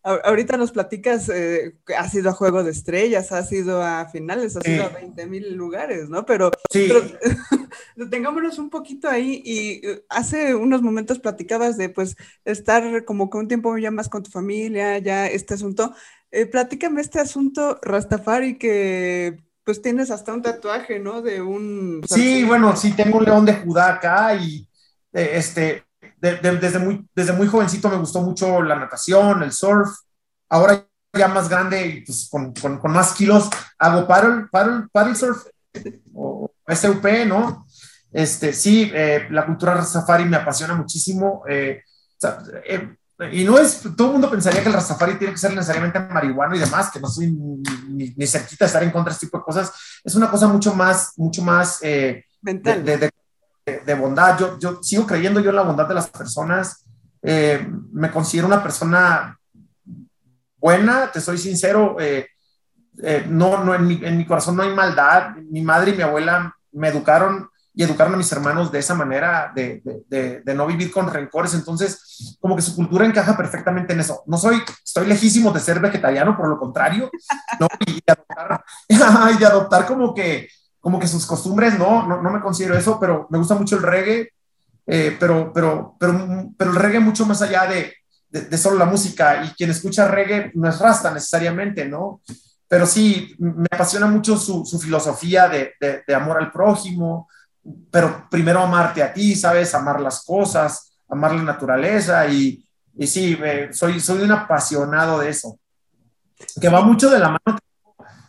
ahorita 0.06 0.56
nos 0.58 0.72
platicas, 0.72 1.30
eh, 1.30 1.76
has 1.98 2.14
ido 2.14 2.30
a 2.30 2.34
Juego 2.34 2.64
de 2.64 2.72
Estrellas, 2.72 3.32
has 3.32 3.52
ido 3.52 3.82
a 3.82 4.06
finales, 4.06 4.56
has 4.56 4.68
ido 4.68 4.86
a 4.86 4.90
20 4.90 5.26
mil 5.26 5.56
lugares, 5.56 6.10
¿no? 6.10 6.26
Pero, 6.26 6.52
sí. 6.72 6.90
tengámonos 8.12 8.60
un 8.60 8.70
poquito 8.70 9.10
ahí 9.10 9.42
y 9.44 9.88
eh, 9.88 10.06
hace 10.10 10.54
unos 10.54 10.84
momentos 10.84 11.20
platicabas 11.20 11.76
de 11.78 11.90
pues 11.90 12.16
estar 12.44 13.04
como 13.04 13.30
que 13.30 13.38
un 13.38 13.48
tiempo 13.48 13.76
ya 13.78 13.90
más 13.90 14.08
con 14.08 14.22
tu 14.22 14.30
familia, 14.30 15.00
ya 15.00 15.28
este 15.28 15.56
asunto. 15.56 15.94
Eh, 16.30 16.46
platícame 16.46 17.02
este 17.02 17.20
asunto 17.20 17.80
Rastafari 17.82 18.58
que 18.58 19.38
pues 19.64 19.82
tienes 19.82 20.12
hasta 20.12 20.34
un 20.34 20.44
tatuaje, 20.44 21.00
¿no? 21.00 21.24
De 21.24 21.42
un... 21.42 22.02
Sí, 22.08 22.44
bueno, 22.44 22.76
sí, 22.76 22.92
tengo 22.92 23.18
un 23.18 23.26
león 23.26 23.46
de 23.46 23.56
Judá 23.56 23.96
acá 23.96 24.36
y 24.36 24.70
este, 25.12 25.85
desde, 26.42 26.80
muy, 26.80 27.08
desde 27.16 27.34
muy 27.34 27.48
jovencito 27.48 27.90
me 27.90 27.98
gustó 27.98 28.22
mucho 28.22 28.62
la 28.62 28.76
natación, 28.76 29.44
el 29.44 29.52
surf. 29.52 29.90
Ahora 30.50 30.86
ya 31.14 31.28
más 31.28 31.50
grande 31.50 32.04
pues 32.06 32.28
con, 32.30 32.54
con, 32.54 32.78
con, 32.80 32.92
más 32.92 33.14
kilos 33.14 33.50
hago 33.78 34.08
paddle, 34.08 34.48
paddle, 34.52 34.88
paddle 34.92 35.16
surf 35.16 35.46
o 36.14 36.52
SUP, 36.68 37.06
¿no? 37.28 37.66
Este, 38.12 38.54
sí, 38.54 38.90
eh, 38.94 39.28
la 39.30 39.46
cultura 39.46 39.74
Rastafari 39.74 40.26
me 40.26 40.38
apasiona 40.38 40.74
muchísimo. 40.74 41.44
Eh, 41.50 41.82
eh, 42.66 42.96
y 43.32 43.44
no 43.44 43.58
es, 43.58 43.82
todo 43.96 44.08
el 44.08 44.14
mundo 44.14 44.30
pensaría 44.30 44.62
que 44.62 44.70
el 44.70 44.74
Rastafari 44.74 45.18
tiene 45.18 45.34
que 45.34 45.40
ser 45.40 45.54
necesariamente 45.54 46.00
marihuano 46.00 46.56
y 46.56 46.60
demás, 46.60 46.92
que 46.92 47.00
no 47.00 47.08
soy 47.08 47.32
ni, 47.32 48.14
ni, 48.16 48.28
cerquita 48.28 48.66
de 48.66 48.68
estar 48.68 48.84
en 48.84 48.92
contra 48.92 49.12
de 49.12 49.16
este 49.16 49.28
tipo 49.28 49.38
de 49.38 49.44
cosas. 49.44 49.74
Es 50.04 50.16
una 50.16 50.32
cosa 50.32 50.48
mucho 50.48 50.74
más, 50.74 51.12
mucho 51.18 51.42
más 51.42 51.82
mental. 52.42 52.84
de, 52.84 52.98
de, 52.98 53.12
de, 53.66 53.94
bondad. 53.96 54.38
Yo, 54.38 54.60
yo 54.60 54.84
sigo 54.84 55.08
creyendo 55.08 55.40
yo 55.40 55.50
en 55.50 55.56
la 55.56 55.64
bondad 55.64 55.88
de 55.88 55.96
las 55.96 56.10
personas. 56.10 56.86
Eh, 57.22 57.68
me 57.92 58.12
considero 58.12 58.48
una 58.48 58.62
persona 58.62 59.38
buena, 60.58 61.12
te 61.12 61.20
soy 61.20 61.38
sincero. 61.38 61.98
Eh, 62.00 62.28
eh, 63.02 63.26
no, 63.28 63.64
no 63.64 63.74
en 63.74 64.18
mi, 64.18 64.26
corazón 64.26 64.56
no 64.56 64.64
hay 64.64 64.74
maldad. 64.74 65.36
Mi 65.50 65.62
madre 65.62 65.92
y 65.92 65.96
mi 65.96 66.04
abuela 66.04 66.56
me 66.74 66.90
educaron 66.90 67.50
y 67.74 67.84
educaron 67.84 68.14
a 68.14 68.18
mis 68.18 68.32
hermanos 68.32 68.72
de 68.72 68.80
esa 68.80 68.94
manera, 68.94 69.52
de, 69.54 69.82
de, 70.08 70.42
de, 70.42 70.56
no 70.56 70.66
vivir 70.66 70.92
con 70.92 71.12
rencores. 71.12 71.54
Entonces, 71.56 72.38
como 72.40 72.56
que 72.56 72.62
su 72.62 72.74
cultura 72.74 73.06
encaja 73.06 73.36
perfectamente 73.36 73.92
en 73.92 74.00
eso. 74.00 74.24
No 74.28 74.38
soy, 74.38 74.62
estoy 74.82 75.08
lejísimo 75.08 75.52
de 75.52 75.60
ser 75.60 75.82
vegetariano, 75.82 76.38
por 76.38 76.48
lo 76.48 76.58
contrario, 76.58 77.10
¿no? 77.60 77.68
Y 77.86 78.02
adoptar, 78.08 78.64
y 78.88 79.38
de 79.38 79.46
adoptar 79.46 79.86
como 79.86 80.14
que 80.14 80.48
como 80.86 81.00
que 81.00 81.08
sus 81.08 81.26
costumbres, 81.26 81.80
no, 81.80 82.06
no, 82.06 82.22
no 82.22 82.30
me 82.30 82.40
considero 82.40 82.78
eso, 82.78 83.00
pero 83.00 83.26
me 83.32 83.40
gusta 83.40 83.56
mucho 83.56 83.76
el 83.76 83.82
reggae, 83.82 84.32
eh, 84.86 85.18
pero, 85.20 85.52
pero, 85.52 85.96
pero, 86.00 86.52
pero 86.56 86.70
el 86.70 86.78
reggae 86.78 87.00
mucho 87.00 87.26
más 87.26 87.42
allá 87.42 87.66
de, 87.66 87.92
de, 88.30 88.56
solo 88.56 88.78
la 88.78 88.86
música, 88.86 89.44
y 89.44 89.50
quien 89.56 89.72
escucha 89.72 90.08
reggae 90.08 90.52
no 90.54 90.70
es 90.70 90.78
rasta 90.78 91.12
necesariamente, 91.12 91.86
¿no? 91.86 92.22
Pero 92.68 92.86
sí, 92.86 93.36
me 93.40 93.66
apasiona 93.72 94.06
mucho 94.06 94.38
su, 94.38 94.64
su 94.64 94.80
filosofía 94.80 95.50
de, 95.50 95.74
de, 96.06 96.14
amor 96.14 96.38
al 96.38 96.52
prójimo, 96.52 97.28
pero 97.90 98.28
primero 98.30 98.62
amarte 98.62 99.02
a 99.02 99.12
ti, 99.12 99.34
¿sabes? 99.36 99.74
Amar 99.74 100.00
las 100.00 100.24
cosas, 100.24 101.00
amar 101.10 101.34
la 101.34 101.42
naturaleza, 101.42 102.28
y, 102.28 102.64
y 102.96 103.08
sí, 103.08 103.36
soy, 103.72 104.00
soy 104.00 104.22
un 104.22 104.32
apasionado 104.34 105.18
de 105.18 105.30
eso, 105.30 105.58
que 106.62 106.70
va 106.70 106.82
mucho 106.82 107.10
de 107.10 107.18
la 107.18 107.30
mano, 107.30 107.58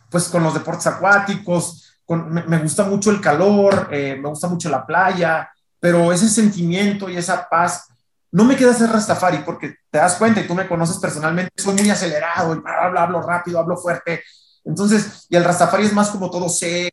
pues, 0.09 0.31
con 0.31 0.43
los 0.43 0.55
deportes 0.55 0.87
acuáticos, 0.87 1.86
me, 2.15 2.59
gusta 2.59 2.85
mucho 2.85 3.11
el 3.11 3.21
calor, 3.21 3.89
eh, 3.91 4.17
me 4.21 4.29
gusta 4.29 4.49
mucho 4.49 4.69
la 4.69 4.87
playa, 4.87 5.51
pero 5.81 6.13
ese 6.13 6.29
sentimiento 6.29 7.09
y 7.09 7.17
esa 7.17 7.49
paz 7.49 7.89
no 8.31 8.45
me 8.45 8.57
queda 8.57 8.75
ser 8.75 8.91
Rastafari 8.91 9.39
porque 9.39 9.77
te 9.91 9.99
das 9.99 10.17
cuenta 10.17 10.41
y 10.41 10.47
tú 10.47 10.55
me 10.55 10.69
conoces 10.69 10.99
personalmente, 10.99 11.51
soy 11.57 11.75
muy 11.75 11.91
acelerado 11.91 12.55
y 12.55 12.63
hablo, 12.67 13.23
rápido, 13.23 13.59
hablo 13.59 13.77
fuerte. 13.77 14.23
Entonces, 14.65 15.27
y 15.29 15.37
el 15.37 15.45
Rastafari 15.45 15.85
es 15.85 15.93
más 15.93 16.11
como 16.11 16.31
todo 16.31 16.49
serio, 16.49 16.91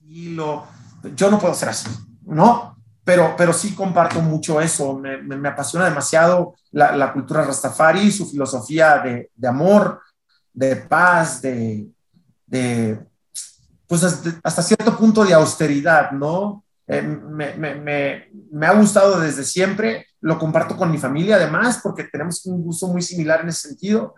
yo 0.00 1.30
no 1.30 1.38
puedo 1.38 1.54
ser 1.54 1.70
así, 1.70 1.88
¿no? 2.24 2.76
Pero, 3.02 3.34
pero 3.36 3.52
sí 3.52 3.74
comparto 3.74 4.20
mucho 4.20 4.60
eso, 4.60 4.98
me, 4.98 5.18
me, 5.18 5.48
apasiona 5.48 5.84
demasiado 5.86 6.54
la, 6.70 7.12
cultura 7.12 7.44
Rastafari, 7.44 8.10
su 8.10 8.26
filosofía 8.26 8.98
de, 8.98 9.30
de 9.34 9.48
amor, 9.48 10.00
de 10.52 10.76
paz, 10.76 11.42
de 11.42 11.90
pues 13.86 14.02
hasta, 14.02 14.62
cierto 14.62 14.96
punto 14.96 15.24
de 15.24 15.34
austeridad, 15.34 16.12
¿no? 16.12 16.64
Eh, 16.86 17.02
me, 17.02 17.54
me, 17.54 18.28
me, 18.50 18.66
ha 18.66 18.72
gustado 18.72 19.18
desde 19.18 19.44
siempre, 19.44 20.06
lo 20.20 20.38
comparto 20.38 20.76
con 20.76 20.90
mi 20.90 20.98
familia 20.98 21.36
además, 21.36 21.80
porque 21.82 22.04
tenemos 22.04 22.44
un 22.46 22.62
gusto 22.62 22.88
muy 22.88 23.02
similar 23.02 23.40
en 23.40 23.48
ese 23.48 23.68
sentido. 23.68 24.14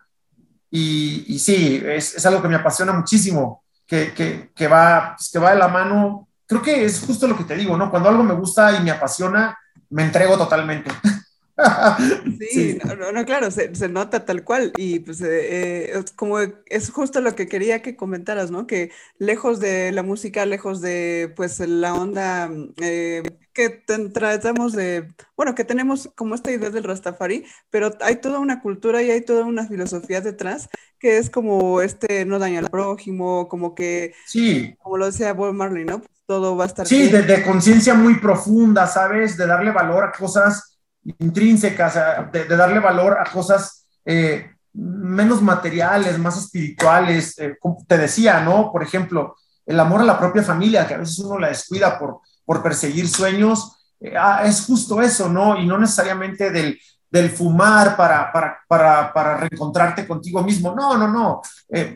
Y, 0.70 1.24
y 1.28 1.38
sí, 1.38 1.82
es, 1.84 2.14
es, 2.16 2.26
algo 2.26 2.42
que 2.42 2.48
me 2.48 2.56
apasiona 2.56 2.92
muchísimo, 2.92 3.62
que, 3.86 4.12
que, 4.12 4.50
que 4.54 4.68
va, 4.68 5.14
pues, 5.16 5.30
que 5.30 5.38
va 5.38 5.52
de 5.52 5.58
la 5.58 5.68
mano. 5.68 6.28
Creo 6.46 6.62
que 6.62 6.84
es 6.84 7.00
justo 7.00 7.26
lo 7.26 7.36
que 7.36 7.44
te 7.44 7.56
digo, 7.56 7.76
¿no? 7.76 7.90
Cuando 7.90 8.08
algo 8.08 8.22
me 8.22 8.34
gusta 8.34 8.76
y 8.76 8.82
me 8.82 8.90
apasiona, 8.90 9.56
me 9.90 10.04
entrego 10.04 10.36
totalmente. 10.36 10.90
Sí, 12.50 12.78
No, 12.84 13.12
no, 13.12 13.24
claro, 13.24 13.50
se, 13.50 13.74
se, 13.74 13.88
nota 13.88 14.24
tal 14.24 14.44
cual. 14.44 14.72
Y 14.76 15.00
pues 15.00 15.20
eh, 15.22 15.94
eh 15.94 16.04
como 16.14 16.38
es 16.38 16.90
justo 16.90 17.20
lo 17.20 17.34
que 17.34 17.46
quería 17.48 17.82
que 17.82 17.96
comentaras, 17.96 18.50
¿no? 18.50 18.66
Que 18.66 18.90
lejos 19.18 19.60
de 19.60 19.92
la 19.92 20.02
música, 20.02 20.44
lejos 20.46 20.80
de 20.80 21.32
pues 21.34 21.60
la 21.60 21.94
onda 21.94 22.50
eh, 22.80 23.22
que 23.52 23.70
tratamos 24.12 24.74
de, 24.74 25.14
bueno, 25.36 25.54
que 25.54 25.64
tenemos 25.64 26.10
como 26.14 26.34
esta 26.34 26.52
idea 26.52 26.70
del 26.70 26.84
Rastafari, 26.84 27.44
pero 27.70 27.90
hay 28.00 28.16
toda 28.16 28.38
una 28.38 28.60
cultura 28.60 29.02
y 29.02 29.10
hay 29.10 29.22
toda 29.22 29.44
una 29.44 29.66
filosofía 29.66 30.20
detrás 30.20 30.68
que 30.98 31.18
es 31.18 31.30
como 31.30 31.80
este 31.80 32.24
no 32.26 32.38
daña 32.38 32.60
al 32.60 32.70
prójimo, 32.70 33.48
como 33.48 33.74
que, 33.74 34.14
sí. 34.26 34.74
como 34.82 34.98
lo 34.98 35.06
decía 35.06 35.32
Bob 35.32 35.54
Marley, 35.54 35.84
¿no? 35.84 36.02
todo 36.26 36.56
va 36.56 36.64
a 36.64 36.66
estar. 36.66 36.86
Sí, 36.86 37.08
de, 37.08 37.22
de 37.22 37.44
conciencia 37.44 37.94
muy 37.94 38.16
profunda, 38.16 38.88
¿sabes? 38.88 39.36
De 39.36 39.46
darle 39.46 39.70
valor 39.70 40.04
a 40.04 40.10
cosas 40.10 40.75
intrínsecas, 41.18 41.94
de, 42.32 42.44
darle 42.46 42.80
valor 42.80 43.18
a 43.18 43.30
cosas 43.30 43.86
eh, 44.04 44.50
menos 44.72 45.42
materiales, 45.42 46.18
más 46.18 46.36
espirituales. 46.36 47.38
Eh, 47.38 47.56
te 47.86 47.98
decía, 47.98 48.40
¿no? 48.40 48.70
Por 48.72 48.82
ejemplo, 48.82 49.36
el 49.64 49.78
amor 49.80 50.00
a 50.00 50.04
la 50.04 50.18
propia 50.18 50.42
familia, 50.42 50.86
que 50.86 50.94
a 50.94 50.98
veces 50.98 51.18
uno 51.18 51.38
la 51.38 51.48
descuida 51.48 51.98
por, 51.98 52.20
por 52.44 52.62
perseguir 52.62 53.08
sueños, 53.08 53.76
eh, 54.00 54.14
ah, 54.18 54.42
es 54.44 54.64
justo 54.64 55.00
eso, 55.00 55.28
¿no? 55.28 55.58
Y 55.58 55.66
no 55.66 55.78
necesariamente 55.78 56.50
del, 56.50 56.78
del 57.10 57.30
fumar 57.30 57.96
para, 57.96 58.32
para, 58.32 58.58
para, 58.68 59.12
para, 59.12 59.36
reencontrarte 59.38 60.06
contigo 60.06 60.42
mismo. 60.42 60.74
No, 60.74 60.96
no, 60.98 61.08
no. 61.08 61.40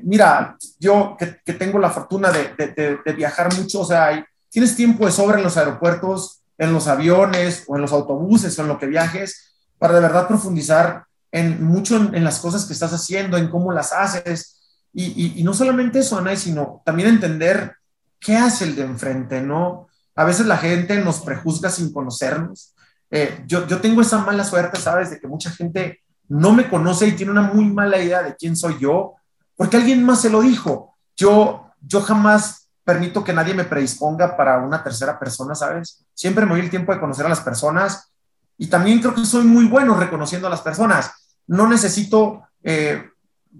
mira, 0.02 0.56
yo 0.78 1.16
que, 1.18 1.40
que, 1.44 1.52
tengo 1.54 1.78
la 1.78 1.90
fortuna 1.90 2.30
de, 2.30 2.54
de, 2.56 2.98
de, 3.04 3.12
viajar 3.12 3.54
mucho, 3.54 3.80
o 3.80 3.84
sea, 3.84 4.24
tienes 4.48 4.74
tiempo 4.74 5.04
de 5.04 5.12
sobra 5.12 5.36
en 5.36 5.44
los 5.44 5.56
aeropuertos, 5.56 6.39
en 6.60 6.74
los 6.74 6.88
aviones 6.88 7.64
o 7.66 7.76
en 7.76 7.82
los 7.82 7.90
autobuses 7.90 8.56
o 8.58 8.62
en 8.62 8.68
lo 8.68 8.78
que 8.78 8.86
viajes, 8.86 9.56
para 9.78 9.94
de 9.94 10.00
verdad 10.00 10.28
profundizar 10.28 11.04
en 11.32 11.64
mucho 11.64 11.96
en, 11.96 12.22
las 12.22 12.38
cosas 12.38 12.66
que 12.66 12.74
estás 12.74 12.92
haciendo, 12.92 13.38
en 13.38 13.48
cómo 13.48 13.72
las 13.72 13.94
haces. 13.94 14.60
Y, 14.92 15.42
no 15.42 15.54
solamente 15.54 16.00
eso, 16.00 16.18
Ana, 16.18 16.36
sino 16.36 16.82
también 16.84 17.08
entender 17.08 17.76
qué 18.18 18.36
hace 18.36 18.64
el 18.64 18.76
de 18.76 18.82
enfrente, 18.82 19.40
¿no? 19.40 19.88
A 20.14 20.24
veces 20.24 20.44
la 20.44 20.58
gente 20.58 20.98
nos 20.98 21.20
prejuzga 21.20 21.70
sin 21.70 21.94
conocernos. 21.94 22.74
Eh, 23.10 23.42
yo, 23.46 23.66
yo 23.66 23.80
tengo 23.80 24.02
esa 24.02 24.18
mala 24.18 24.44
suerte, 24.44 24.78
¿sabes? 24.78 25.10
De 25.10 25.18
que 25.18 25.28
mucha 25.28 25.50
gente 25.50 26.02
no 26.28 26.52
me 26.52 26.68
conoce 26.68 27.06
y 27.06 27.12
tiene 27.12 27.32
una 27.32 27.42
muy 27.42 27.64
mala 27.70 27.98
idea 28.02 28.22
de 28.22 28.36
quién 28.36 28.54
soy 28.54 28.76
yo, 28.78 29.14
porque 29.56 29.78
alguien 29.78 30.04
más 30.04 30.20
se 30.20 30.28
lo 30.28 30.42
dijo. 30.42 30.98
Yo, 31.16 31.70
yo 31.80 32.02
jamás 32.02 32.59
permito 32.90 33.22
que 33.22 33.32
nadie 33.32 33.54
me 33.54 33.62
predisponga 33.62 34.36
para 34.36 34.58
una 34.58 34.82
tercera 34.82 35.16
persona, 35.16 35.54
¿sabes? 35.54 36.04
Siempre 36.12 36.44
me 36.44 36.54
doy 36.54 36.62
el 36.62 36.70
tiempo 36.70 36.92
de 36.92 36.98
conocer 36.98 37.24
a 37.24 37.28
las 37.28 37.40
personas 37.40 38.12
y 38.58 38.66
también 38.66 38.98
creo 38.98 39.14
que 39.14 39.24
soy 39.24 39.44
muy 39.44 39.66
bueno 39.66 39.94
reconociendo 39.94 40.48
a 40.48 40.50
las 40.50 40.60
personas. 40.60 41.38
No 41.46 41.68
necesito 41.68 42.42
eh, 42.64 43.08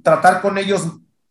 tratar 0.03 0.43
con 0.43 0.59
ellos 0.59 0.83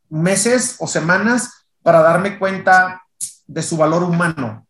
meses 0.08 0.78
o 0.80 0.88
semanas 0.88 1.66
para 1.84 2.02
darme 2.02 2.39
cuenta 2.39 3.04
de 3.47 3.62
su 3.62 3.76
valor 3.76 4.04
humano, 4.04 4.66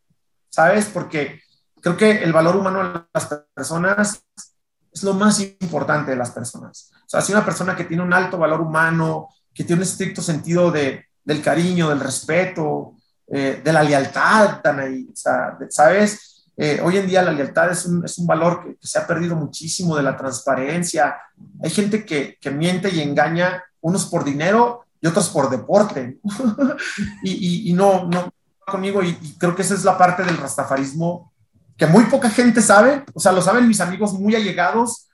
¿sabes? 0.50 0.86
Porque 0.86 1.40
creo 1.80 1.96
que 1.96 2.24
el 2.24 2.34
valor 2.34 2.56
humano 2.56 2.80
de 2.80 3.02
las 3.14 3.28
personas 3.54 4.24
es 4.92 5.04
lo 5.04 5.14
más 5.14 5.40
importante 5.40 6.10
de 6.10 6.18
las 6.18 6.32
personas. 6.32 6.90
O 7.06 7.10
sea, 7.10 7.22
si 7.22 7.32
una 7.32 7.46
persona 7.46 7.76
que 7.76 7.84
tiene 7.84 8.02
un 8.02 8.14
alto 8.14 8.40
valor 8.40 8.62
humano, 8.62 9.28
que 9.54 9.64
tiene 9.64 9.84
un 9.84 9.88
estricto 9.88 10.24
sentido 10.24 10.72
de, 10.72 11.06
del 11.24 11.44
cariño, 11.44 11.90
del 11.90 12.00
respeto, 12.00 12.96
eh, 13.32 13.62
de 13.64 13.74
la 13.74 13.84
lealtad, 13.84 14.62
o 14.66 15.16
sea, 15.16 15.58
¿sabes? 15.70 16.46
Eh, 16.58 16.82
hoy 16.84 16.98
en 16.98 17.08
día 17.08 17.22
la 17.22 17.32
lealtad 17.32 17.72
es 17.72 17.86
un, 17.86 18.04
es 18.04 18.18
un 18.18 18.28
valor 18.28 18.64
que, 18.64 18.88
se 18.88 19.00
ha 19.00 19.08
perdido 19.08 19.36
muchísimo 19.36 19.96
de 19.96 20.04
la 20.04 20.18
transparencia. 20.18 21.16
Hay 21.64 21.70
gente 21.70 22.06
que, 22.06 22.38
que 22.42 22.52
miente 22.52 22.90
y 22.90 23.02
engaña, 23.02 23.64
unos 23.82 24.08
por 24.08 24.26
dinero 24.26 24.86
y 25.00 25.08
otros 25.08 25.30
por 25.30 25.50
deporte. 25.50 26.20
y, 27.24 27.70
y, 27.70 27.74
no, 27.74 28.08
no 28.08 28.34
conmigo, 28.66 29.02
y, 29.02 29.18
y, 29.22 29.36
creo 29.38 29.56
que 29.56 29.62
esa 29.62 29.74
es 29.74 29.84
la 29.84 29.98
parte 29.98 30.24
del 30.24 30.38
rastafarismo 30.38 31.32
que 31.78 31.88
muy 31.88 32.04
poca 32.06 32.30
gente 32.30 32.62
sabe, 32.62 33.06
o 33.14 33.22
sea, 33.22 33.32
lo 33.32 33.42
saben 33.42 33.68
mis 33.68 33.80
amigos 33.80 34.12
muy 34.14 34.36
allegados, 34.36 35.08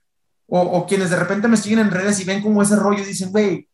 o, 0.48 0.60
o 0.60 0.88
quienes 0.88 1.12
de 1.12 1.16
repente 1.16 1.48
me 1.48 1.58
siguen 1.58 1.80
en 1.80 1.92
redes 1.92 2.20
y 2.20 2.24
ven 2.24 2.42
como 2.42 2.62
ese 2.62 2.76
rollo 2.76 3.04
y 3.04 3.06
dicen, 3.06 3.32
güey, 3.32 3.70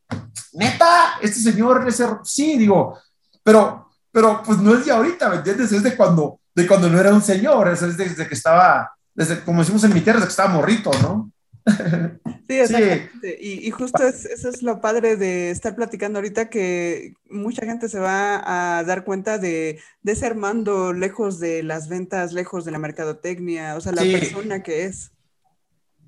neta, 0.53 1.13
este 1.21 1.39
señor, 1.39 1.87
ese, 1.87 2.05
sí, 2.23 2.57
digo, 2.57 2.97
pero, 3.43 3.80
pero 4.11 4.41
pues 4.43 4.59
no 4.59 4.75
es 4.75 4.85
de 4.85 4.91
ahorita, 4.91 5.29
¿me 5.29 5.37
entiendes? 5.37 5.71
Es 5.71 5.83
de 5.83 5.95
cuando, 5.95 6.39
de 6.53 6.67
cuando 6.67 6.89
no 6.89 6.99
era 6.99 7.13
un 7.13 7.21
señor, 7.21 7.69
es 7.69 7.97
desde 7.97 8.27
que 8.27 8.33
estaba, 8.33 8.91
desde, 9.13 9.41
como 9.41 9.59
decimos 9.61 9.83
en 9.83 9.93
mi 9.93 10.01
tierra, 10.01 10.19
desde 10.19 10.27
que 10.27 10.31
estaba 10.31 10.53
morrito, 10.53 10.91
¿no? 11.01 11.31
Sí, 12.51 12.59
exactamente. 12.59 13.37
Y, 13.39 13.65
y, 13.65 13.71
justo 13.71 14.03
es, 14.03 14.25
eso 14.25 14.49
es 14.49 14.61
lo 14.61 14.81
padre 14.81 15.15
de 15.15 15.51
estar 15.51 15.73
platicando 15.73 16.19
ahorita, 16.19 16.49
que 16.49 17.13
mucha 17.29 17.65
gente 17.65 17.87
se 17.87 17.97
va 17.97 18.41
a 18.77 18.83
dar 18.83 19.05
cuenta 19.05 19.37
de, 19.37 19.79
de 20.01 20.11
ese 20.11 20.25
Armando 20.25 20.91
lejos 20.91 21.39
de 21.39 21.63
las 21.63 21.87
ventas, 21.87 22.33
lejos 22.33 22.65
de 22.65 22.71
la 22.71 22.79
mercadotecnia, 22.79 23.77
o 23.77 23.79
sea, 23.79 23.93
la 23.93 24.01
sí. 24.01 24.11
persona 24.11 24.63
que 24.63 24.83
es. 24.83 25.11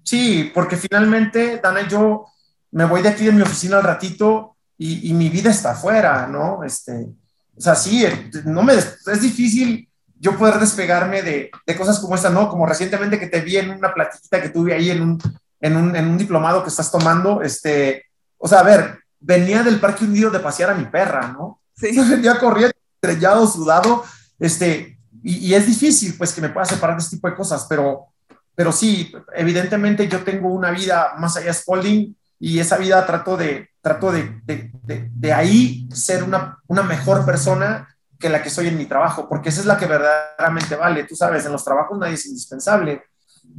Sí, 0.04 0.52
porque 0.54 0.76
finalmente, 0.76 1.62
Dana, 1.64 1.88
yo 1.88 2.26
me 2.72 2.84
voy 2.84 3.02
de 3.02 3.10
aquí 3.10 3.24
de 3.24 3.32
mi 3.32 3.42
oficina 3.42 3.78
al 3.78 3.84
ratito 3.84 4.58
y, 4.78 5.10
y 5.10 5.14
mi 5.14 5.30
vida 5.30 5.50
está 5.50 5.72
afuera, 5.72 6.28
¿no? 6.28 6.62
Este, 6.66 7.08
o 7.56 7.62
sea, 7.62 7.76
sí, 7.76 8.06
no 8.46 8.64
me, 8.64 8.74
es 8.74 9.22
difícil 9.22 9.90
yo 10.20 10.38
poder 10.38 10.58
despegarme 10.58 11.22
de, 11.22 11.52
de, 11.66 11.76
cosas 11.76 12.00
como 12.00 12.16
esta, 12.16 12.30
¿no? 12.30 12.48
Como 12.50 12.66
recientemente 12.66 13.20
que 13.20 13.28
te 13.28 13.42
vi 13.42 13.58
en 13.58 13.72
una 13.72 13.94
platiquita 13.94 14.42
que 14.42 14.50
tuve 14.50 14.74
ahí 14.74 14.90
en 14.90 15.02
un, 15.02 15.22
en 15.60 15.76
un, 15.76 15.96
en 15.96 16.08
un 16.08 16.18
diplomado 16.18 16.64
que 16.64 16.70
estás 16.70 16.90
tomando, 16.90 17.42
este, 17.42 18.06
o 18.38 18.48
sea, 18.48 18.60
a 18.60 18.64
ver, 18.64 19.00
venía 19.20 19.64
del 19.64 19.80
parque 19.80 20.06
hundido 20.06 20.30
de 20.30 20.40
pasear 20.40 20.70
a 20.70 20.76
mi 20.76 20.86
perra, 20.86 21.28
¿no? 21.28 21.60
Sí. 21.76 21.98
Venía 22.10 22.40
corriendo, 22.40 22.76
estrellado, 22.96 23.48
sudado, 23.48 24.04
este, 24.40 24.98
y, 25.24 25.50
y, 25.50 25.54
es 25.54 25.66
difícil, 25.68 26.16
pues, 26.18 26.32
que 26.32 26.42
me 26.42 26.50
pueda 26.50 26.66
separar 26.66 26.96
de 26.96 27.04
este 27.04 27.18
tipo 27.18 27.30
de 27.30 27.36
cosas, 27.36 27.66
pero, 27.68 28.08
pero 28.56 28.72
sí, 28.72 29.14
evidentemente 29.36 30.08
yo 30.08 30.24
tengo 30.24 30.50
una 30.50 30.72
vida 30.72 31.14
más 31.18 31.36
allá 31.36 31.48
de 31.48 31.54
Spalding 31.54 32.16
y 32.40 32.60
esa 32.60 32.78
vida 32.78 33.06
trato 33.06 33.36
de, 33.36 33.70
trato 33.84 34.14
de, 34.14 34.42
de, 34.46 34.72
de, 34.84 35.12
de 35.14 35.34
ahí 35.34 35.90
ser 35.94 36.24
una, 36.24 36.58
una 36.68 36.84
mejor 36.84 37.26
persona 37.26 37.90
que 38.18 38.30
la 38.30 38.42
que 38.42 38.50
soy 38.50 38.70
en 38.70 38.78
mi 38.78 38.86
trabajo, 38.86 39.28
porque 39.28 39.50
esa 39.50 39.60
es 39.60 39.66
la 39.66 39.78
que 39.78 39.86
verdaderamente 39.86 40.78
vale. 40.78 41.04
Tú 41.04 41.16
sabes, 41.16 41.46
en 41.46 41.52
los 41.52 41.66
trabajos 41.66 42.00
nadie 42.00 42.14
es 42.14 42.26
indispensable. 42.26 43.04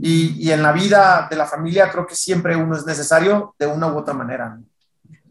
Y, 0.01 0.43
y, 0.43 0.51
en 0.51 0.63
la 0.63 0.73
vida 0.73 1.29
de 1.31 1.37
la 1.37 1.45
familia 1.45 1.91
creo 1.91 2.07
que 2.07 2.15
siempre 2.15 2.57
uno 2.57 2.75
es 2.75 2.87
necesario 2.87 3.55
de 3.59 3.67
una 3.67 3.87
u 3.93 3.99
otra 3.99 4.15
manera. 4.15 4.59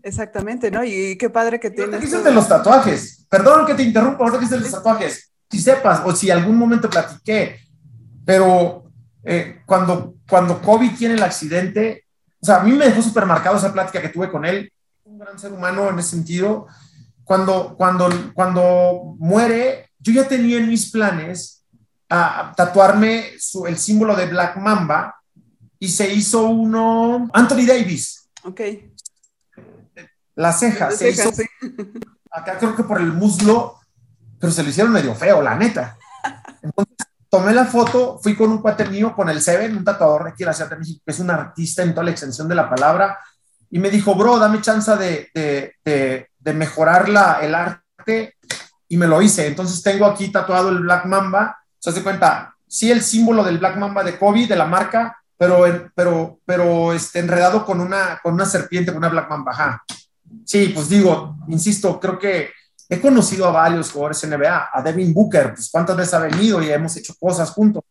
Exactamente, 0.03 0.69
¿no? 0.69 0.83
Y 0.83 1.17
qué 1.17 1.31
padre 1.31 1.59
que 1.59 1.71
tienes. 1.71 1.99
¿Qué 1.99 2.05
dices 2.05 2.23
de 2.23 2.31
los 2.31 2.47
tatuajes? 2.47 3.25
Perdón 3.27 3.65
que 3.65 3.73
te 3.73 3.81
interrumpa, 3.81 4.23
ahora 4.23 4.37
que 4.37 4.45
dices 4.45 4.59
de 4.59 4.65
los 4.65 4.71
tatuajes. 4.71 5.31
Si 5.49 5.59
sepas, 5.59 6.01
o 6.05 6.15
si 6.15 6.29
algún 6.29 6.55
momento 6.55 6.87
platiqué, 6.87 7.59
pero 8.23 8.83
eh, 9.23 9.61
cuando, 9.65 10.15
cuando 10.29 10.61
Kobe 10.61 10.89
tiene 10.89 11.15
el 11.15 11.23
accidente, 11.23 12.05
o 12.39 12.45
sea, 12.45 12.57
a 12.57 12.63
mí 12.63 12.73
me 12.73 12.85
dejó 12.85 13.01
súper 13.01 13.25
marcado 13.25 13.57
esa 13.57 13.73
plática 13.73 14.01
que 14.01 14.09
tuve 14.09 14.29
con 14.29 14.45
él, 14.45 14.71
un 15.13 15.19
gran 15.19 15.37
ser 15.37 15.53
humano 15.53 15.89
en 15.89 15.99
ese 15.99 16.09
sentido. 16.09 16.67
Cuando, 17.23 17.75
cuando, 17.77 18.09
cuando 18.33 19.15
muere, 19.19 19.91
yo 19.99 20.11
ya 20.11 20.27
tenía 20.27 20.57
en 20.57 20.67
mis 20.67 20.89
planes 20.89 21.63
a 22.09 22.51
tatuarme 22.57 23.33
su, 23.39 23.67
el 23.67 23.77
símbolo 23.77 24.15
de 24.15 24.25
Black 24.25 24.57
Mamba 24.57 25.15
y 25.77 25.87
se 25.89 26.11
hizo 26.11 26.47
uno 26.47 27.29
Anthony 27.31 27.65
Davis. 27.67 28.27
Ok. 28.43 28.61
La 30.35 30.51
ceja, 30.51 30.89
se 30.89 31.11
hizo, 31.11 31.31
sí. 31.31 31.43
acá 32.31 32.57
creo 32.57 32.75
que 32.75 32.83
por 32.83 32.99
el 32.99 33.13
muslo, 33.13 33.75
pero 34.39 34.51
se 34.51 34.63
lo 34.63 34.69
hicieron 34.69 34.91
medio 34.91 35.13
feo, 35.13 35.43
la 35.43 35.55
neta. 35.55 35.95
Entonces, 36.63 36.95
tomé 37.29 37.53
la 37.53 37.65
foto, 37.65 38.19
fui 38.21 38.35
con 38.35 38.49
un 38.49 38.63
cuate 38.63 38.85
mío, 38.85 39.15
con 39.15 39.29
el 39.29 39.41
Seven, 39.41 39.77
un 39.77 39.83
tatuador 39.83 40.23
de 40.23 40.29
aquí 40.31 40.39
de 40.39 40.47
la 40.47 40.53
Ciudad 40.53 40.71
de 40.71 40.77
México, 40.77 41.03
que 41.05 41.11
es 41.11 41.19
un 41.19 41.29
artista 41.29 41.83
en 41.83 41.91
toda 41.93 42.05
la 42.05 42.11
extensión 42.11 42.47
de 42.47 42.55
la 42.55 42.67
palabra, 42.67 43.19
y 43.73 43.79
me 43.79 43.89
dijo, 43.89 44.13
bro, 44.13 44.37
dame 44.37 44.61
chance 44.61 44.95
de, 44.97 45.31
de, 45.33 45.73
de, 45.83 46.29
de 46.37 46.53
mejorar 46.53 47.09
la, 47.09 47.39
el 47.41 47.55
arte, 47.55 48.35
y 48.87 48.97
me 48.97 49.07
lo 49.07 49.19
hice. 49.19 49.47
Entonces 49.47 49.81
tengo 49.81 50.05
aquí 50.05 50.31
tatuado 50.31 50.69
el 50.69 50.81
Black 50.81 51.05
Mamba, 51.05 51.57
se 51.79 51.89
hace 51.89 52.03
cuenta, 52.03 52.55
sí 52.67 52.91
el 52.91 53.01
símbolo 53.01 53.43
del 53.43 53.57
Black 53.57 53.77
Mamba 53.77 54.03
de 54.03 54.19
Kobe, 54.19 54.45
de 54.45 54.55
la 54.55 54.67
marca, 54.67 55.17
pero, 55.35 55.65
pero, 55.95 56.39
pero 56.45 56.93
este, 56.93 57.17
enredado 57.17 57.65
con 57.65 57.81
una, 57.81 58.19
con 58.21 58.35
una 58.35 58.45
serpiente, 58.45 58.91
con 58.91 58.99
una 58.99 59.09
Black 59.09 59.27
Mamba. 59.27 59.53
Ajá. 59.53 59.83
Sí, 60.45 60.67
pues 60.67 60.87
digo, 60.89 61.35
insisto, 61.47 61.99
creo 61.99 62.19
que 62.19 62.51
he 62.87 63.01
conocido 63.01 63.47
a 63.47 63.51
varios 63.51 63.91
jugadores 63.91 64.23
NBA, 64.23 64.69
a 64.71 64.81
Devin 64.83 65.15
Booker, 65.15 65.55
pues 65.55 65.71
cuántas 65.71 65.97
veces 65.97 66.13
ha 66.13 66.19
venido 66.19 66.61
y 66.61 66.69
hemos 66.69 66.95
hecho 66.95 67.15
cosas 67.19 67.49
juntos, 67.49 67.83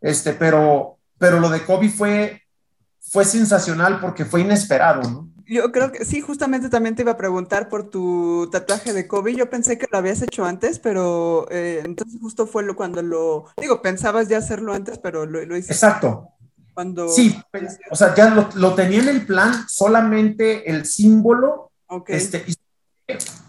este, 0.00 0.32
pero, 0.32 0.98
pero 1.18 1.38
lo 1.38 1.48
de 1.48 1.64
Kobe 1.64 1.88
fue, 1.88 2.42
fue 3.00 3.24
sensacional 3.24 4.00
porque 4.00 4.24
fue 4.24 4.42
inesperado, 4.42 5.02
¿no? 5.02 5.28
Yo 5.46 5.72
creo 5.72 5.90
que 5.90 6.04
sí, 6.04 6.20
justamente 6.20 6.68
también 6.68 6.94
te 6.94 7.02
iba 7.02 7.10
a 7.10 7.16
preguntar 7.16 7.68
por 7.68 7.90
tu 7.90 8.48
tatuaje 8.52 8.92
de 8.92 9.08
Kobe. 9.08 9.34
Yo 9.34 9.50
pensé 9.50 9.78
que 9.78 9.88
lo 9.90 9.98
habías 9.98 10.22
hecho 10.22 10.44
antes, 10.44 10.78
pero 10.78 11.48
eh, 11.50 11.82
entonces 11.84 12.20
justo 12.20 12.46
fue 12.46 12.62
lo, 12.62 12.76
cuando 12.76 13.02
lo, 13.02 13.46
digo, 13.60 13.82
pensabas 13.82 14.28
ya 14.28 14.38
hacerlo 14.38 14.72
antes, 14.72 14.98
pero 14.98 15.26
lo, 15.26 15.44
lo 15.44 15.56
hiciste. 15.56 15.74
Exacto. 15.74 16.28
Cuando... 16.72 17.08
Sí, 17.08 17.36
o 17.90 17.96
sea, 17.96 18.14
ya 18.14 18.30
lo, 18.30 18.48
lo, 18.54 18.74
tenía 18.76 19.00
en 19.00 19.08
el 19.08 19.26
plan, 19.26 19.52
solamente 19.68 20.70
el 20.70 20.86
símbolo. 20.86 21.72
Okay. 21.88 22.14
Este, 22.16 22.44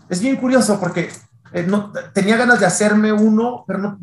es 0.10 0.22
bien 0.22 0.38
curioso 0.38 0.80
porque 0.80 1.10
eh, 1.54 1.64
no, 1.64 1.93
tenía 2.14 2.36
ganas 2.36 2.60
de 2.60 2.66
hacerme 2.66 3.14
uno, 3.14 3.64
pero 3.68 3.78
no, 3.78 3.99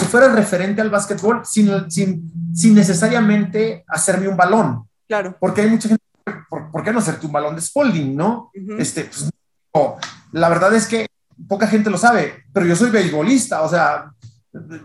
que 0.00 0.06
fuera 0.06 0.28
referente 0.28 0.80
al 0.80 0.90
básquetbol 0.90 1.42
sin, 1.44 1.90
sin, 1.90 2.54
sin 2.54 2.74
necesariamente 2.74 3.84
hacerme 3.86 4.28
un 4.28 4.36
balón. 4.36 4.88
Claro. 5.06 5.36
Porque 5.38 5.60
hay 5.60 5.70
mucha 5.70 5.88
gente 5.88 6.02
¿por, 6.48 6.70
¿por, 6.70 6.82
qué 6.82 6.92
no 6.92 6.98
hacerte 7.00 7.26
un 7.26 7.32
balón 7.32 7.54
de 7.54 7.62
Spalding, 7.62 8.16
no? 8.16 8.50
Uh 8.54 8.60
-huh. 8.60 8.80
Este, 8.80 9.04
pues, 9.04 9.30
no. 9.74 9.96
La 10.32 10.48
verdad 10.48 10.74
es 10.74 10.86
que 10.86 11.06
poca 11.48 11.66
gente 11.66 11.90
lo 11.90 11.98
sabe, 11.98 12.44
pero 12.52 12.66
yo 12.66 12.76
soy 12.76 12.90
beisbolista, 12.90 13.62
o 13.62 13.68
sea, 13.68 14.12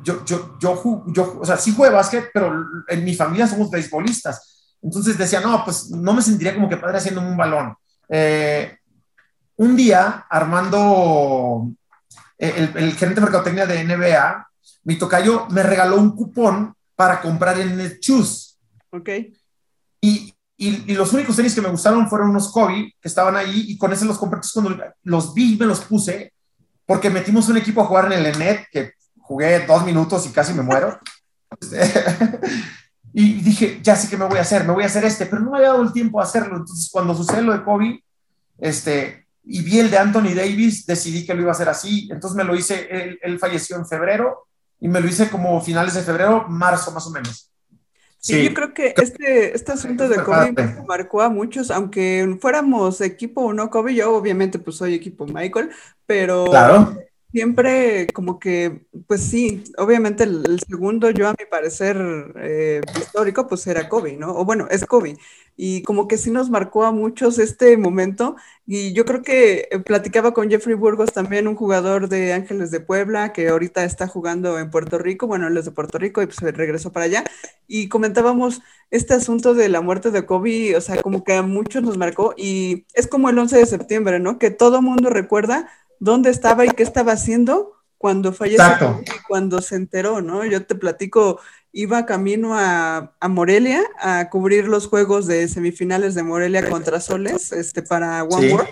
yo, 0.03 0.23
yo, 0.25 0.57
yo, 0.59 1.03
yo, 1.07 1.39
o 1.39 1.45
sea, 1.45 1.57
sí 1.57 1.73
juego 1.73 1.95
básquet, 1.95 2.29
pero 2.33 2.65
en 2.87 3.03
mi 3.03 3.15
familia 3.15 3.47
somos 3.47 3.69
beisbolistas. 3.69 4.75
Entonces 4.81 5.17
decía, 5.17 5.41
no, 5.41 5.63
pues 5.63 5.89
no 5.89 6.13
me 6.13 6.21
sentiría 6.21 6.53
como 6.53 6.69
que 6.69 6.77
padre 6.77 6.97
haciendo 6.97 7.21
un 7.21 7.35
balón. 7.35 7.75
Eh, 8.09 8.77
un 9.57 9.75
día, 9.75 10.25
Armando, 10.29 11.71
eh, 12.37 12.53
el, 12.57 12.83
el, 12.83 12.93
gerente 12.93 13.19
de 13.19 13.25
mercadotecnia 13.25 13.65
de 13.65 13.83
NBA, 13.83 14.47
mi 14.83 14.97
tocayo 14.97 15.47
me 15.49 15.63
regaló 15.63 15.97
un 15.97 16.15
cupón 16.15 16.73
para 16.95 17.21
comprar 17.21 17.59
en 17.59 17.77
Netshoes. 17.77 18.59
Ok. 18.91 19.09
Y, 20.01 20.33
y, 20.57 20.91
y, 20.91 20.93
los 20.93 21.11
únicos 21.13 21.35
tenis 21.35 21.53
que 21.53 21.61
me 21.61 21.69
gustaron 21.69 22.07
fueron 22.07 22.29
unos 22.29 22.51
Kobe 22.51 22.93
que 23.01 23.07
estaban 23.07 23.35
ahí 23.35 23.65
y 23.67 23.77
con 23.77 23.91
ese 23.91 24.05
los 24.05 24.17
compré. 24.17 24.39
Cuando 24.53 24.77
los 25.03 25.33
vi, 25.33 25.57
me 25.57 25.65
los 25.65 25.81
puse 25.81 26.33
porque 26.85 27.09
metimos 27.09 27.49
un 27.49 27.57
equipo 27.57 27.81
a 27.81 27.85
jugar 27.85 28.05
en 28.05 28.19
el 28.19 28.25
ENET 28.27 28.67
que 28.71 28.93
jugué 29.19 29.65
dos 29.65 29.83
minutos 29.85 30.25
y 30.27 30.29
casi 30.29 30.53
me 30.53 30.61
muero. 30.61 30.99
y 33.13 33.33
dije, 33.41 33.79
ya 33.81 33.95
sé 33.95 34.07
qué 34.07 34.17
me 34.17 34.25
voy 34.25 34.37
a 34.37 34.41
hacer, 34.41 34.65
me 34.65 34.73
voy 34.73 34.83
a 34.83 34.87
hacer 34.87 35.03
este, 35.03 35.25
pero 35.25 35.41
no 35.41 35.51
me 35.51 35.57
había 35.57 35.69
dado 35.69 35.83
el 35.83 35.91
tiempo 35.91 36.19
a 36.19 36.23
hacerlo. 36.23 36.57
Entonces, 36.57 36.89
cuando 36.91 37.15
sucede 37.15 37.41
lo 37.41 37.53
de 37.53 37.63
Kobe, 37.63 38.03
este, 38.59 39.25
y 39.43 39.61
vi 39.61 39.79
el 39.79 39.89
de 39.89 39.97
Anthony 39.97 40.33
Davis, 40.35 40.85
decidí 40.85 41.25
que 41.25 41.33
lo 41.33 41.41
iba 41.41 41.51
a 41.51 41.55
hacer 41.55 41.69
así. 41.69 42.07
Entonces 42.11 42.35
me 42.37 42.43
lo 42.43 42.55
hice, 42.55 42.87
él, 42.89 43.19
él 43.21 43.39
falleció 43.39 43.77
en 43.77 43.87
febrero 43.87 44.47
y 44.79 44.87
me 44.87 44.99
lo 44.99 45.07
hice 45.07 45.29
como 45.29 45.59
finales 45.61 45.93
de 45.93 46.01
febrero, 46.01 46.45
marzo 46.47 46.91
más 46.91 47.07
o 47.07 47.11
menos. 47.11 47.51
Sí, 48.25 48.43
yo 48.43 48.55
creo 48.55 48.73
que 48.73 48.95
este, 48.97 49.55
este 49.55 49.71
asunto 49.73 50.09
de 50.09 50.23
Kobe 50.23 50.51
marcó 50.87 51.21
a 51.21 51.29
muchos, 51.29 51.69
aunque 51.69 52.37
fuéramos 52.41 52.99
equipo 53.01 53.41
o 53.41 53.53
no 53.53 53.69
Kobe, 53.69 53.93
yo 53.93 54.15
obviamente 54.15 54.57
pues 54.57 54.77
soy 54.77 54.95
equipo 54.95 55.27
Michael, 55.27 55.69
pero 56.07 56.45
claro. 56.45 56.97
siempre 57.31 58.07
como 58.15 58.39
que, 58.39 58.87
pues 59.05 59.21
sí, 59.21 59.63
obviamente 59.77 60.23
el, 60.23 60.59
segundo 60.67 61.11
yo 61.11 61.27
a 61.27 61.35
mi 61.37 61.45
parecer 61.47 61.97
eh, 62.37 62.81
histórico 62.99 63.47
pues 63.47 63.67
era 63.67 63.87
Kobe, 63.87 64.17
¿no? 64.17 64.35
O 64.35 64.43
bueno, 64.43 64.67
es 64.71 64.83
Kobe. 64.87 65.17
Y 65.57 65.83
como 65.83 66.07
que 66.07 66.17
sí 66.17 66.31
nos 66.31 66.49
marcó 66.49 66.83
a 66.83 66.91
muchos 66.91 67.39
este 67.39 67.77
momento. 67.77 68.35
Y 68.65 68.93
yo 68.93 69.05
creo 69.05 69.21
que 69.21 69.69
eh, 69.71 69.79
platicaba 69.79 70.33
con 70.33 70.49
Jeffrey 70.49 70.75
Burgos 70.75 71.13
también, 71.13 71.47
un 71.47 71.55
jugador 71.55 72.09
de 72.09 72.33
Ángeles 72.33 72.71
de 72.71 72.79
Puebla, 72.79 73.31
que 73.31 73.49
ahorita 73.49 73.83
está 73.85 74.07
jugando 74.07 74.59
en 74.59 74.69
Puerto 74.69 74.97
Rico, 74.97 75.27
bueno, 75.27 75.47
él 75.47 75.57
es 75.57 75.65
de 75.65 75.71
Puerto 75.71 75.97
Rico 75.97 76.21
y 76.21 76.25
pues 76.25 76.39
regresó 76.41 76.91
para 76.91 77.05
allá. 77.05 77.23
Y 77.67 77.89
comentábamos 77.89 78.61
este 78.91 79.13
asunto 79.13 79.53
de 79.53 79.69
la 79.69 79.81
muerte 79.81 80.11
de 80.11 80.25
Kobe, 80.25 80.75
o 80.75 80.81
sea, 80.81 81.01
como 81.01 81.23
que 81.23 81.33
a 81.35 81.41
muchos 81.41 81.83
nos 81.83 81.97
marcó. 81.97 82.33
Y 82.37 82.85
es 82.93 83.07
como 83.07 83.29
el 83.29 83.39
11 83.39 83.57
de 83.57 83.65
septiembre, 83.65 84.19
¿no? 84.19 84.39
Que 84.39 84.51
todo 84.51 84.81
mundo 84.81 85.09
recuerda 85.09 85.69
dónde 85.99 86.29
estaba 86.29 86.65
y 86.65 86.69
qué 86.69 86.83
estaba 86.83 87.13
haciendo 87.13 87.75
cuando 87.97 88.33
falleció 88.33 89.01
y 89.01 89.23
cuando 89.27 89.61
se 89.61 89.75
enteró, 89.75 90.21
¿no? 90.21 90.45
Yo 90.45 90.65
te 90.65 90.75
platico, 90.75 91.39
iba 91.77 92.05
camino 92.05 92.57
a, 92.57 93.13
Morelia 93.27 93.83
a 93.99 94.29
cubrir 94.29 94.69
los 94.69 94.87
juegos 94.87 95.27
de 95.27 95.45
semifinales 95.49 96.15
de 96.15 96.23
Morelia 96.23 96.69
contra 96.69 97.01
Soles, 97.01 97.51
este, 97.51 97.81
para 97.81 98.23
One 98.23 98.53
World, 98.53 98.69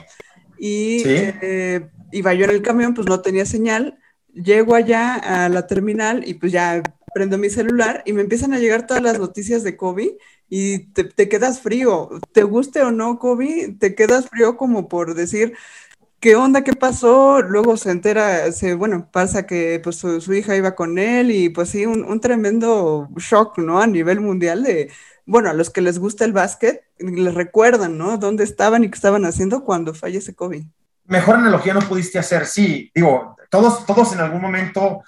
y 0.58 1.04
eh, 1.06 1.90
iba 2.14 2.34
yo 2.34 2.46
en 2.46 2.52
el 2.52 2.62
camión, 2.62 2.94
pues 2.94 3.06
no 3.06 3.20
tenía 3.20 3.46
señal, 3.46 4.00
llego 4.34 4.74
allá 4.74 5.16
a 5.16 5.50
la 5.50 5.68
terminal 5.68 6.26
y 6.26 6.36
pues 6.36 6.54
ya 6.54 6.82
prendo 7.14 7.38
mi 7.38 7.50
celular 7.50 8.04
y 8.06 8.14
me 8.14 8.22
empiezan 8.22 8.54
a 8.54 8.60
llegar 8.60 8.88
todas 8.88 9.04
las 9.04 9.20
noticias 9.20 9.64
de 9.64 9.76
Kobe 9.76 10.18
y 10.48 10.94
te, 10.94 11.04
te 11.04 11.28
quedas 11.28 11.60
frío, 11.60 12.10
te 12.32 12.44
guste 12.44 12.84
o 12.84 12.92
no 12.92 13.20
Kobe, 13.20 13.76
te 13.78 13.96
quedas 13.96 14.30
frío 14.30 14.56
como 14.56 14.88
por 14.88 15.14
decir, 15.14 15.58
¿qué 16.24 16.38
onda? 16.38 16.64
¿Qué 16.64 16.72
pasó? 16.72 17.42
Luego 17.42 17.76
se 17.76 17.92
entera, 17.92 18.50
se, 18.54 18.76
bueno, 18.76 19.10
pasa 19.12 19.46
que 19.46 19.82
pues 19.84 19.98
su, 19.98 20.34
hija 20.34 20.56
iba 20.56 20.74
con 20.74 20.98
él 20.98 21.32
y 21.32 21.50
pues 21.50 21.72
sí, 21.72 21.86
un, 21.86 22.22
tremendo 22.22 23.10
shock, 23.18 23.58
¿no? 23.58 23.82
A 23.82 23.88
nivel 23.88 24.22
mundial 24.22 24.64
de, 24.64 24.90
bueno, 25.26 25.50
a 25.50 25.54
los 25.54 25.70
que 25.70 25.82
les 25.82 26.00
gusta 26.00 26.24
el 26.24 26.32
básquet, 26.32 26.86
les 26.98 27.34
recuerdan, 27.34 27.98
¿no? 27.98 28.18
¿Dónde 28.18 28.46
estaban 28.46 28.86
y 28.86 28.90
qué 28.90 28.96
estaban 28.96 29.26
haciendo 29.26 29.66
cuando 29.66 29.94
fallece 29.94 30.34
Kobe? 30.34 30.66
Mejor 31.04 31.36
analogía 31.36 31.74
no 31.74 31.82
pudiste 31.82 32.20
hacer, 32.20 32.46
sí, 32.46 32.90
digo, 32.96 33.36
todos, 33.50 33.86
todos 33.86 34.14
en 34.14 34.22
algún 34.22 34.40
momento 34.40 35.04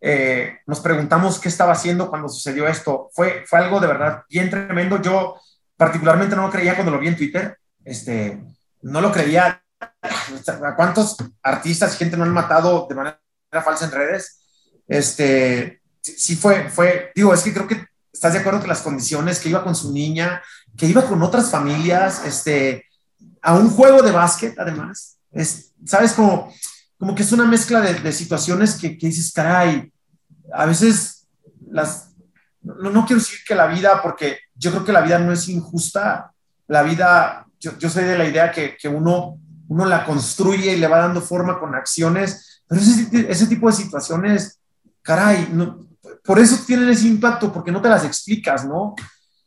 eh, 0.00 0.58
nos 0.68 0.78
preguntamos 0.78 1.40
qué 1.40 1.48
estaba 1.48 1.72
haciendo 1.72 2.08
cuando 2.08 2.28
sucedió 2.28 2.68
esto. 2.68 3.10
Fue, 3.12 3.42
fue 3.46 3.58
algo 3.58 3.80
de 3.80 3.88
verdad 3.88 4.22
bien 4.30 4.48
tremendo. 4.48 5.02
Yo 5.02 5.40
particularmente 5.76 6.36
no 6.36 6.42
lo 6.42 6.52
creía 6.52 6.74
cuando 6.76 6.92
lo 6.92 7.00
vi 7.00 7.08
en 7.08 7.16
Twitter, 7.16 7.58
este, 7.84 8.40
no 8.82 9.00
lo 9.00 9.10
creía 9.10 9.61
¿A 9.82 10.76
cuántos 10.76 11.16
artistas 11.42 11.94
y 11.94 11.98
gente 11.98 12.16
no 12.16 12.24
han 12.24 12.32
matado 12.32 12.86
de 12.88 12.94
manera 12.94 13.18
falsa 13.64 13.84
en 13.86 13.90
redes? 13.92 14.40
Este, 14.86 15.82
sí 16.00 16.36
fue, 16.36 16.68
fue, 16.68 17.12
digo, 17.14 17.32
es 17.32 17.42
que 17.42 17.52
creo 17.52 17.66
que 17.66 17.86
estás 18.12 18.32
de 18.32 18.40
acuerdo 18.40 18.60
que 18.60 18.68
las 18.68 18.82
condiciones, 18.82 19.40
que 19.40 19.48
iba 19.48 19.64
con 19.64 19.74
su 19.74 19.92
niña, 19.92 20.42
que 20.76 20.86
iba 20.86 21.06
con 21.06 21.22
otras 21.22 21.50
familias, 21.50 22.24
este, 22.24 22.86
a 23.40 23.54
un 23.54 23.70
juego 23.70 24.02
de 24.02 24.12
básquet, 24.12 24.58
además, 24.58 25.18
es, 25.32 25.72
¿sabes? 25.84 26.12
Como, 26.12 26.52
como 26.98 27.14
que 27.14 27.22
es 27.22 27.32
una 27.32 27.46
mezcla 27.46 27.80
de, 27.80 28.12
situaciones 28.12 28.76
que, 28.76 28.96
que, 28.96 29.06
dices, 29.06 29.32
caray, 29.32 29.92
a 30.52 30.66
veces 30.66 31.26
las, 31.70 32.10
no, 32.60 32.90
no, 32.90 33.06
quiero 33.06 33.20
decir 33.20 33.40
que 33.46 33.54
la 33.54 33.66
vida, 33.66 34.00
porque 34.02 34.38
yo 34.54 34.70
creo 34.70 34.84
que 34.84 34.92
la 34.92 35.00
vida 35.00 35.18
no 35.18 35.32
es 35.32 35.48
injusta, 35.48 36.32
la 36.68 36.82
vida, 36.82 37.46
yo, 37.58 37.76
yo 37.78 37.90
soy 37.90 38.04
de 38.04 38.18
la 38.18 38.26
idea 38.26 38.52
que, 38.52 38.76
que 38.76 38.88
uno 38.88 39.38
uno 39.72 39.86
la 39.86 40.04
construye 40.04 40.74
y 40.74 40.78
le 40.78 40.86
va 40.86 40.98
dando 40.98 41.22
forma 41.22 41.58
con 41.58 41.74
acciones, 41.74 42.62
pero 42.68 42.80
ese, 42.80 43.26
ese 43.30 43.46
tipo 43.46 43.68
de 43.68 43.72
situaciones, 43.72 44.60
caray, 45.00 45.48
no, 45.50 45.86
por 46.22 46.38
eso 46.38 46.62
tienen 46.66 46.90
ese 46.90 47.08
impacto, 47.08 47.50
porque 47.50 47.72
no 47.72 47.80
te 47.80 47.88
las 47.88 48.04
explicas, 48.04 48.66
¿no? 48.66 48.94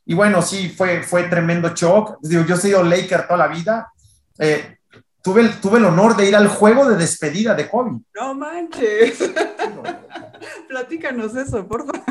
Y 0.04 0.14
bueno, 0.14 0.42
sí, 0.42 0.68
fue, 0.68 1.04
fue 1.04 1.24
tremendo 1.24 1.68
shock. 1.74 2.18
Digo, 2.22 2.44
yo 2.44 2.56
he 2.56 2.58
sido 2.58 2.82
Laker 2.82 3.28
toda 3.28 3.36
la 3.36 3.48
vida. 3.48 3.92
Eh, 4.38 4.78
tuve, 5.22 5.42
el, 5.42 5.60
tuve 5.60 5.78
el 5.78 5.84
honor 5.84 6.16
de 6.16 6.28
ir 6.28 6.34
al 6.34 6.48
juego 6.48 6.88
de 6.88 6.96
despedida 6.96 7.54
de 7.54 7.68
Kobe. 7.68 8.00
No 8.14 8.34
manches. 8.34 9.18
Platícanos 10.68 11.36
eso, 11.36 11.66
por 11.66 11.86
favor. 11.86 12.02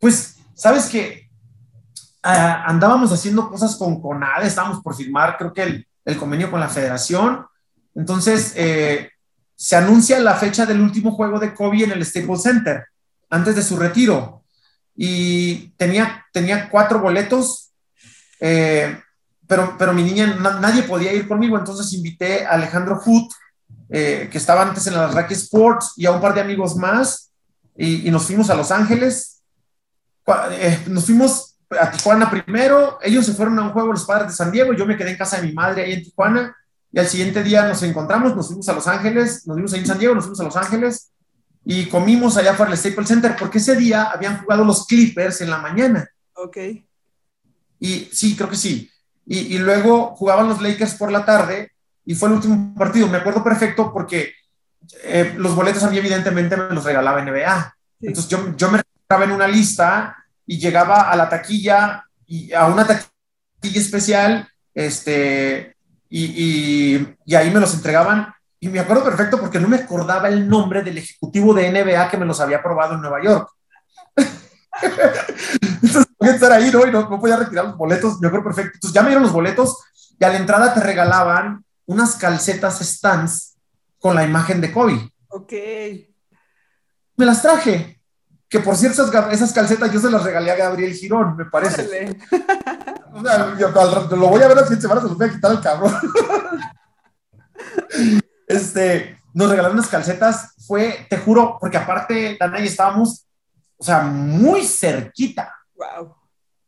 Pues, 0.00 0.36
sabes 0.54 0.86
que 0.86 1.28
ah, 2.22 2.64
andábamos 2.66 3.12
haciendo 3.12 3.48
cosas 3.48 3.76
con 3.76 4.00
Conade, 4.00 4.48
estábamos 4.48 4.82
por 4.82 4.94
firmar, 4.94 5.36
creo 5.36 5.52
que 5.52 5.62
el, 5.62 5.88
el 6.08 6.16
convenio 6.16 6.50
con 6.50 6.58
la 6.58 6.70
federación. 6.70 7.44
Entonces, 7.94 8.54
eh, 8.56 9.10
se 9.54 9.76
anuncia 9.76 10.18
la 10.20 10.34
fecha 10.36 10.64
del 10.64 10.80
último 10.80 11.10
juego 11.10 11.38
de 11.38 11.52
Kobe 11.52 11.84
en 11.84 11.92
el 11.92 12.04
Staples 12.04 12.42
Center, 12.42 12.84
antes 13.28 13.54
de 13.54 13.62
su 13.62 13.76
retiro. 13.76 14.42
Y 14.96 15.68
tenía, 15.76 16.24
tenía 16.32 16.70
cuatro 16.70 17.00
boletos, 17.00 17.72
eh, 18.40 18.98
pero, 19.46 19.76
pero 19.78 19.92
mi 19.92 20.02
niña, 20.02 20.34
nadie 20.60 20.82
podía 20.84 21.12
ir 21.12 21.28
conmigo, 21.28 21.58
entonces 21.58 21.92
invité 21.92 22.46
a 22.46 22.52
Alejandro 22.52 22.98
Foot, 23.00 23.30
eh, 23.90 24.30
que 24.32 24.38
estaba 24.38 24.62
antes 24.62 24.86
en 24.86 24.94
la 24.94 25.08
Rack 25.08 25.32
Sports, 25.32 25.92
y 25.96 26.06
a 26.06 26.12
un 26.12 26.22
par 26.22 26.32
de 26.32 26.40
amigos 26.40 26.74
más, 26.74 27.32
y, 27.76 28.08
y 28.08 28.10
nos 28.10 28.24
fuimos 28.24 28.48
a 28.48 28.54
Los 28.54 28.70
Ángeles. 28.70 29.42
nos 30.86 31.04
fuimos 31.04 31.47
a 31.70 31.90
Tijuana 31.90 32.30
primero, 32.30 32.98
ellos 33.02 33.26
se 33.26 33.34
fueron 33.34 33.58
a 33.58 33.62
un 33.62 33.70
juego 33.70 33.92
los 33.92 34.04
padres 34.04 34.28
de 34.28 34.36
San 34.36 34.50
Diego, 34.50 34.72
yo 34.72 34.86
me 34.86 34.96
quedé 34.96 35.10
en 35.10 35.16
casa 35.16 35.40
de 35.40 35.46
mi 35.46 35.52
madre 35.52 35.84
ahí 35.84 35.92
en 35.92 36.02
Tijuana, 36.02 36.56
y 36.90 36.98
al 36.98 37.06
siguiente 37.06 37.42
día 37.42 37.66
nos 37.66 37.82
encontramos, 37.82 38.34
nos 38.34 38.46
fuimos 38.46 38.68
a 38.68 38.72
Los 38.72 38.86
Ángeles, 38.86 39.46
nos 39.46 39.56
vimos 39.56 39.72
ahí 39.72 39.80
en 39.80 39.86
San 39.86 39.98
Diego, 39.98 40.14
nos 40.14 40.24
fuimos 40.24 40.40
a 40.40 40.44
Los 40.44 40.56
Ángeles, 40.56 41.10
y 41.64 41.86
comimos 41.86 42.36
allá 42.36 42.56
por 42.56 42.68
el 42.68 42.76
Staples 42.76 43.08
Center, 43.08 43.36
porque 43.38 43.58
ese 43.58 43.76
día 43.76 44.04
habían 44.04 44.40
jugado 44.40 44.64
los 44.64 44.86
Clippers 44.86 45.42
en 45.42 45.50
la 45.50 45.58
mañana. 45.58 46.08
Ok. 46.34 46.56
Y 47.78 48.08
sí, 48.10 48.34
creo 48.34 48.48
que 48.48 48.56
sí. 48.56 48.90
Y, 49.26 49.58
luego 49.58 50.16
jugaban 50.16 50.48
los 50.48 50.62
Lakers 50.62 50.94
por 50.94 51.12
la 51.12 51.26
tarde, 51.26 51.72
y 52.06 52.14
fue 52.14 52.30
el 52.30 52.36
último 52.36 52.74
partido, 52.74 53.06
me 53.08 53.18
acuerdo 53.18 53.44
perfecto 53.44 53.92
porque 53.92 54.32
eh, 55.04 55.34
los 55.36 55.54
boletos 55.54 55.82
a 55.82 55.90
mí 55.90 55.98
evidentemente 55.98 56.56
me 56.56 56.74
los 56.74 56.84
regalaba 56.84 57.22
NBA. 57.22 57.76
Entonces 58.00 58.30
yo, 58.30 58.56
yo 58.56 58.70
me 58.70 58.78
registraba 58.78 59.24
en 59.24 59.32
una 59.32 59.46
lista 59.46 60.16
y 60.48 60.58
llegaba 60.58 61.10
a 61.10 61.14
la 61.14 61.28
taquilla, 61.28 62.04
y 62.26 62.52
a 62.54 62.66
una 62.66 62.86
taquilla 62.86 63.80
especial, 63.80 64.48
este, 64.74 65.76
y, 66.08 67.04
y, 67.26 67.34
ahí 67.34 67.50
me 67.50 67.60
los 67.60 67.74
entregaban. 67.74 68.32
Y 68.58 68.70
me 68.70 68.80
acuerdo 68.80 69.04
perfecto 69.04 69.38
porque 69.38 69.60
no 69.60 69.68
me 69.68 69.76
acordaba 69.76 70.28
el 70.28 70.48
nombre 70.48 70.82
del 70.82 70.98
ejecutivo 70.98 71.52
de 71.52 71.70
NBA 71.70 72.08
que 72.08 72.16
me 72.16 72.24
los 72.24 72.40
había 72.40 72.62
probado 72.62 72.94
en 72.94 73.02
Nueva 73.02 73.22
York. 73.22 73.50
Entonces, 75.82 76.06
podía 76.16 76.34
estar 76.34 76.52
ahí, 76.52 76.70
¿no? 76.72 76.86
Y 76.86 76.90
no, 76.90 77.08
no, 77.08 77.20
podía 77.20 77.36
retirar 77.36 77.66
los 77.66 77.76
boletos, 77.76 78.18
me 78.18 78.28
acuerdo 78.28 78.46
perfecto. 78.46 78.72
Entonces, 78.74 78.94
ya 78.94 79.02
me 79.02 79.08
dieron 79.08 79.24
los 79.24 79.32
boletos 79.32 79.76
y 80.18 80.24
a 80.24 80.30
la 80.30 80.38
entrada 80.38 80.72
te 80.72 80.80
regalaban 80.80 81.62
unas 81.84 82.16
calcetas 82.16 82.78
stands 82.80 83.58
con 83.98 84.16
la 84.16 84.24
imagen 84.24 84.62
de 84.62 84.72
Kobe. 84.72 85.12
Ok. 85.28 85.52
Me 87.16 87.26
las 87.26 87.42
traje 87.42 87.97
que 88.48 88.60
por 88.60 88.76
cierto, 88.76 89.04
esas, 89.30 89.52
calcetas 89.52 89.92
yo 89.92 90.00
se 90.00 90.10
las 90.10 90.22
regalé 90.22 90.50
a 90.50 90.56
Gabriel 90.56 90.94
Girón, 90.94 91.36
me 91.36 91.44
parece. 91.44 91.82
o 93.12 93.22
sea, 93.22 93.54
lo 94.10 94.28
voy 94.28 94.42
a 94.42 94.48
ver 94.48 94.58
a 94.58 94.62
siguiente 94.62 94.82
semana, 94.82 95.02
se 95.02 95.08
los 95.08 95.18
voy 95.18 95.28
a 95.28 95.32
quitar 95.32 95.50
al 95.50 95.60
cabrón. 95.60 95.94
este, 98.46 99.18
nos 99.34 99.50
regalaron 99.50 99.76
unas 99.76 99.90
calcetas, 99.90 100.54
fue, 100.66 101.06
te 101.10 101.18
juro, 101.18 101.58
porque 101.60 101.76
aparte, 101.76 102.38
Dana 102.40 102.60
y 102.60 102.66
estábamos, 102.66 103.26
o 103.76 103.84
sea, 103.84 104.00
muy 104.00 104.64
cerquita. 104.64 105.54
Wow. 105.74 106.14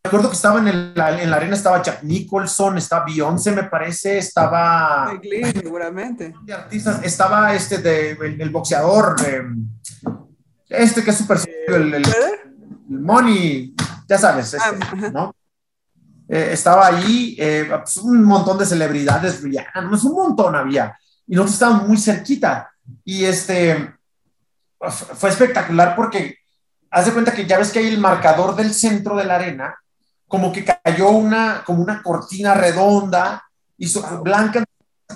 Recuerdo 0.05 0.31
que 0.31 0.37
estaba 0.37 0.59
en, 0.59 0.95
la 0.95 1.07
arena, 1.07 1.55
estaba 1.55 1.83
Jack 1.83 2.03
Nicholson, 2.03 2.77
estaba 2.77 3.07
Beyoncé, 3.07 3.53
me 3.53 3.65
parece, 3.65 4.19
estaba... 4.19 5.19
seguramente. 5.63 6.35
De 6.43 6.53
artistas, 6.53 7.01
estaba 7.03 7.55
este, 7.55 7.79
de, 7.79 8.11
el, 8.11 8.51
boxeador... 8.51 9.17
Em, 9.27 9.67
este 10.71 11.03
que 11.03 11.11
es 11.11 11.19
súper 11.19 11.39
el, 11.69 11.95
el, 11.95 12.05
Money, 12.89 13.75
ya 14.09 14.19
sabes, 14.19 14.55
este, 14.55 14.69
ah, 14.69 15.11
¿no? 15.13 15.35
Eh, 16.29 16.51
estaba 16.53 16.87
ahí, 16.87 17.37
eh, 17.39 17.69
pues, 17.69 17.97
un 17.99 18.25
montón 18.25 18.59
de 18.59 18.67
celebridades 18.67 19.43
brillaban, 19.43 19.93
un 19.93 20.13
montón 20.13 20.55
había, 20.55 20.97
y 21.27 21.35
nosotros 21.35 21.55
estábamos 21.55 21.89
muy 21.89 21.97
cerquita, 21.99 22.71
y 23.05 23.25
este, 23.25 23.95
fue 24.79 25.31
espectacular 25.31 25.95
porque, 25.95 26.39
haz 26.91 27.07
de 27.07 27.13
cuenta 27.13 27.33
que 27.33 27.47
ya 27.47 27.59
ves 27.59 27.71
que 27.71 27.81
hay 27.81 27.89
el 27.89 27.99
marcador 27.99 28.57
del 28.57 28.73
centro 28.73 29.17
de 29.17 29.25
la 29.25 29.37
arena, 29.37 29.77
como 30.27 30.53
que 30.53 30.65
cayó 30.65 31.11
una, 31.11 31.63
como 31.65 31.83
una 31.83 32.03
cortina 32.03 32.55
redonda, 32.55 33.45
y 33.77 33.89
su, 33.89 34.01
blanca 34.23 34.65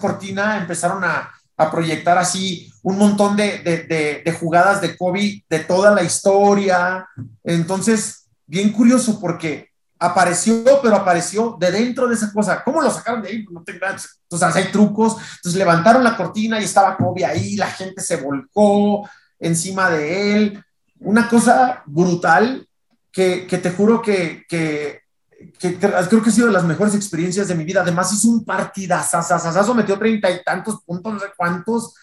cortina 0.00 0.58
empezaron 0.58 1.04
a, 1.04 1.32
a 1.56 1.70
proyectar 1.70 2.18
así 2.18 2.72
un 2.82 2.98
montón 2.98 3.36
de, 3.36 4.36
jugadas 4.38 4.80
de 4.80 4.96
Kobe 4.96 5.44
de 5.48 5.58
toda 5.60 5.92
la 5.92 6.02
historia. 6.02 7.08
Entonces, 7.42 8.26
bien 8.46 8.72
curioso 8.72 9.20
porque 9.20 9.70
apareció, 9.98 10.64
pero 10.82 10.96
apareció 10.96 11.56
de 11.58 11.70
dentro 11.70 12.08
de 12.08 12.14
esa 12.14 12.32
cosa. 12.32 12.62
¿Cómo 12.64 12.82
lo 12.82 12.90
sacaron 12.90 13.22
de 13.22 13.28
ahí? 13.28 13.46
No 13.50 13.62
te 13.62 13.72
Entonces, 13.72 14.56
hay 14.56 14.70
trucos. 14.72 15.16
Entonces, 15.36 15.54
levantaron 15.54 16.02
la 16.02 16.16
cortina 16.16 16.60
y 16.60 16.64
estaba 16.64 16.96
Kobe 16.96 17.24
ahí, 17.24 17.56
la 17.56 17.70
gente 17.70 18.02
se 18.02 18.16
volcó 18.16 19.08
encima 19.38 19.90
de 19.90 20.34
él. 20.34 20.64
Una 21.00 21.28
cosa 21.28 21.82
brutal 21.86 22.68
que, 23.12 23.46
que 23.46 23.58
te 23.58 23.70
juro 23.70 24.02
que, 24.02 24.44
que, 24.48 25.03
que, 25.52 25.78
creo 25.78 26.22
que 26.22 26.30
ha 26.30 26.32
sido 26.32 26.46
de 26.48 26.52
las 26.52 26.64
mejores 26.64 26.94
experiencias 26.94 27.48
de 27.48 27.54
mi 27.54 27.64
vida. 27.64 27.82
Además, 27.82 28.12
hizo 28.12 28.28
un 28.28 28.44
partidazo, 28.44 29.74
metió 29.74 29.98
treinta 29.98 30.30
y 30.30 30.42
tantos 30.42 30.82
puntos, 30.84 31.14
no 31.14 31.20
sé 31.20 31.26
cuántos. 31.36 31.94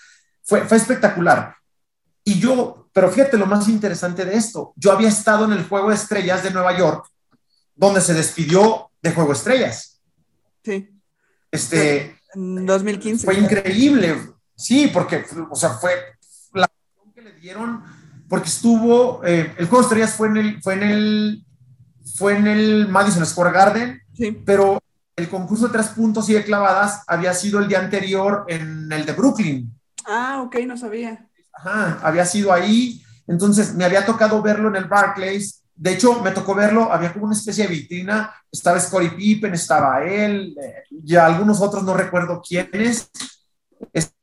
Fue, 0.44 0.62
fue 0.62 0.78
espectacular. 0.78 1.56
Y 2.24 2.40
yo, 2.40 2.90
pero 2.94 3.10
fíjate 3.10 3.38
lo 3.38 3.46
más 3.46 3.68
interesante 3.68 4.26
de 4.26 4.36
esto, 4.36 4.74
yo 4.76 4.92
había 4.92 5.10
estado 5.10 5.46
en 5.46 5.54
el 5.54 5.68
Juego 5.68 5.90
de 5.90 5.96
Estrellas 5.96 6.44
de 6.44 6.52
Nueva 6.52 6.78
York 6.78 7.12
donde 7.82 8.02
se 8.02 8.14
despidió 8.14 8.92
de 9.02 9.12
Juego 9.12 9.34
Estrellas. 9.34 10.00
Sí. 10.64 10.88
Este. 11.50 12.16
En 12.36 12.66
2015. 12.66 13.26
Fue 13.26 13.38
increíble. 13.40 14.18
Sí, 14.56 14.90
porque, 14.94 15.26
o 15.50 15.56
sea, 15.56 15.72
fue 15.72 15.92
la 16.54 16.70
que 17.16 17.22
le 17.22 17.34
dieron, 17.34 17.84
porque 18.30 18.50
estuvo, 18.50 19.26
eh, 19.26 19.56
el 19.58 19.68
Juego 19.68 19.78
de 19.78 19.82
Estrellas 19.82 20.14
fue 20.14 20.28
en 20.28 20.38
el, 20.38 20.62
fue 20.62 20.76
en 20.76 20.84
el, 20.84 21.46
fue 22.22 22.38
en 22.38 22.46
el 22.46 22.88
Madison 22.88 23.26
Square 23.26 23.52
Garden, 23.52 24.02
sí. 24.16 24.32
pero 24.46 24.80
el 25.16 25.28
concurso 25.28 25.66
de 25.66 25.74
tres 25.74 25.88
puntos 25.88 26.30
y 26.30 26.34
de 26.34 26.44
clavadas 26.44 27.02
había 27.08 27.34
sido 27.34 27.58
el 27.58 27.68
día 27.68 27.80
anterior 27.80 28.46
en 28.48 28.92
el 28.92 29.06
de 29.08 29.14
Brooklyn. 29.14 29.74
Ah, 30.06 30.44
ok, 30.46 30.58
no 30.68 30.78
sabía. 30.78 31.28
Ajá, 31.52 32.00
había 32.04 32.26
sido 32.26 32.54
ahí. 32.54 33.04
Entonces 33.26 33.74
me 33.74 33.86
había 33.86 34.06
tocado 34.06 34.40
verlo 34.44 34.70
en 34.70 34.76
el 34.76 34.86
Barclays 34.86 35.62
de 35.82 35.94
hecho, 35.94 36.22
me 36.22 36.30
tocó 36.30 36.54
verlo, 36.54 36.94
había 36.94 37.12
como 37.12 37.26
una 37.26 37.36
especie 37.36 37.64
de 37.64 37.74
vitrina, 37.74 38.32
estaba 38.52 38.80
Scottie 38.80 39.10
Pippen, 39.18 39.56
estaba 39.56 40.04
él, 40.04 40.56
eh, 40.62 40.84
y 40.92 41.16
algunos 41.16 41.60
otros, 41.60 41.82
no 41.82 41.96
recuerdo 41.96 42.40
quiénes. 42.40 43.10
Este, 43.92 44.14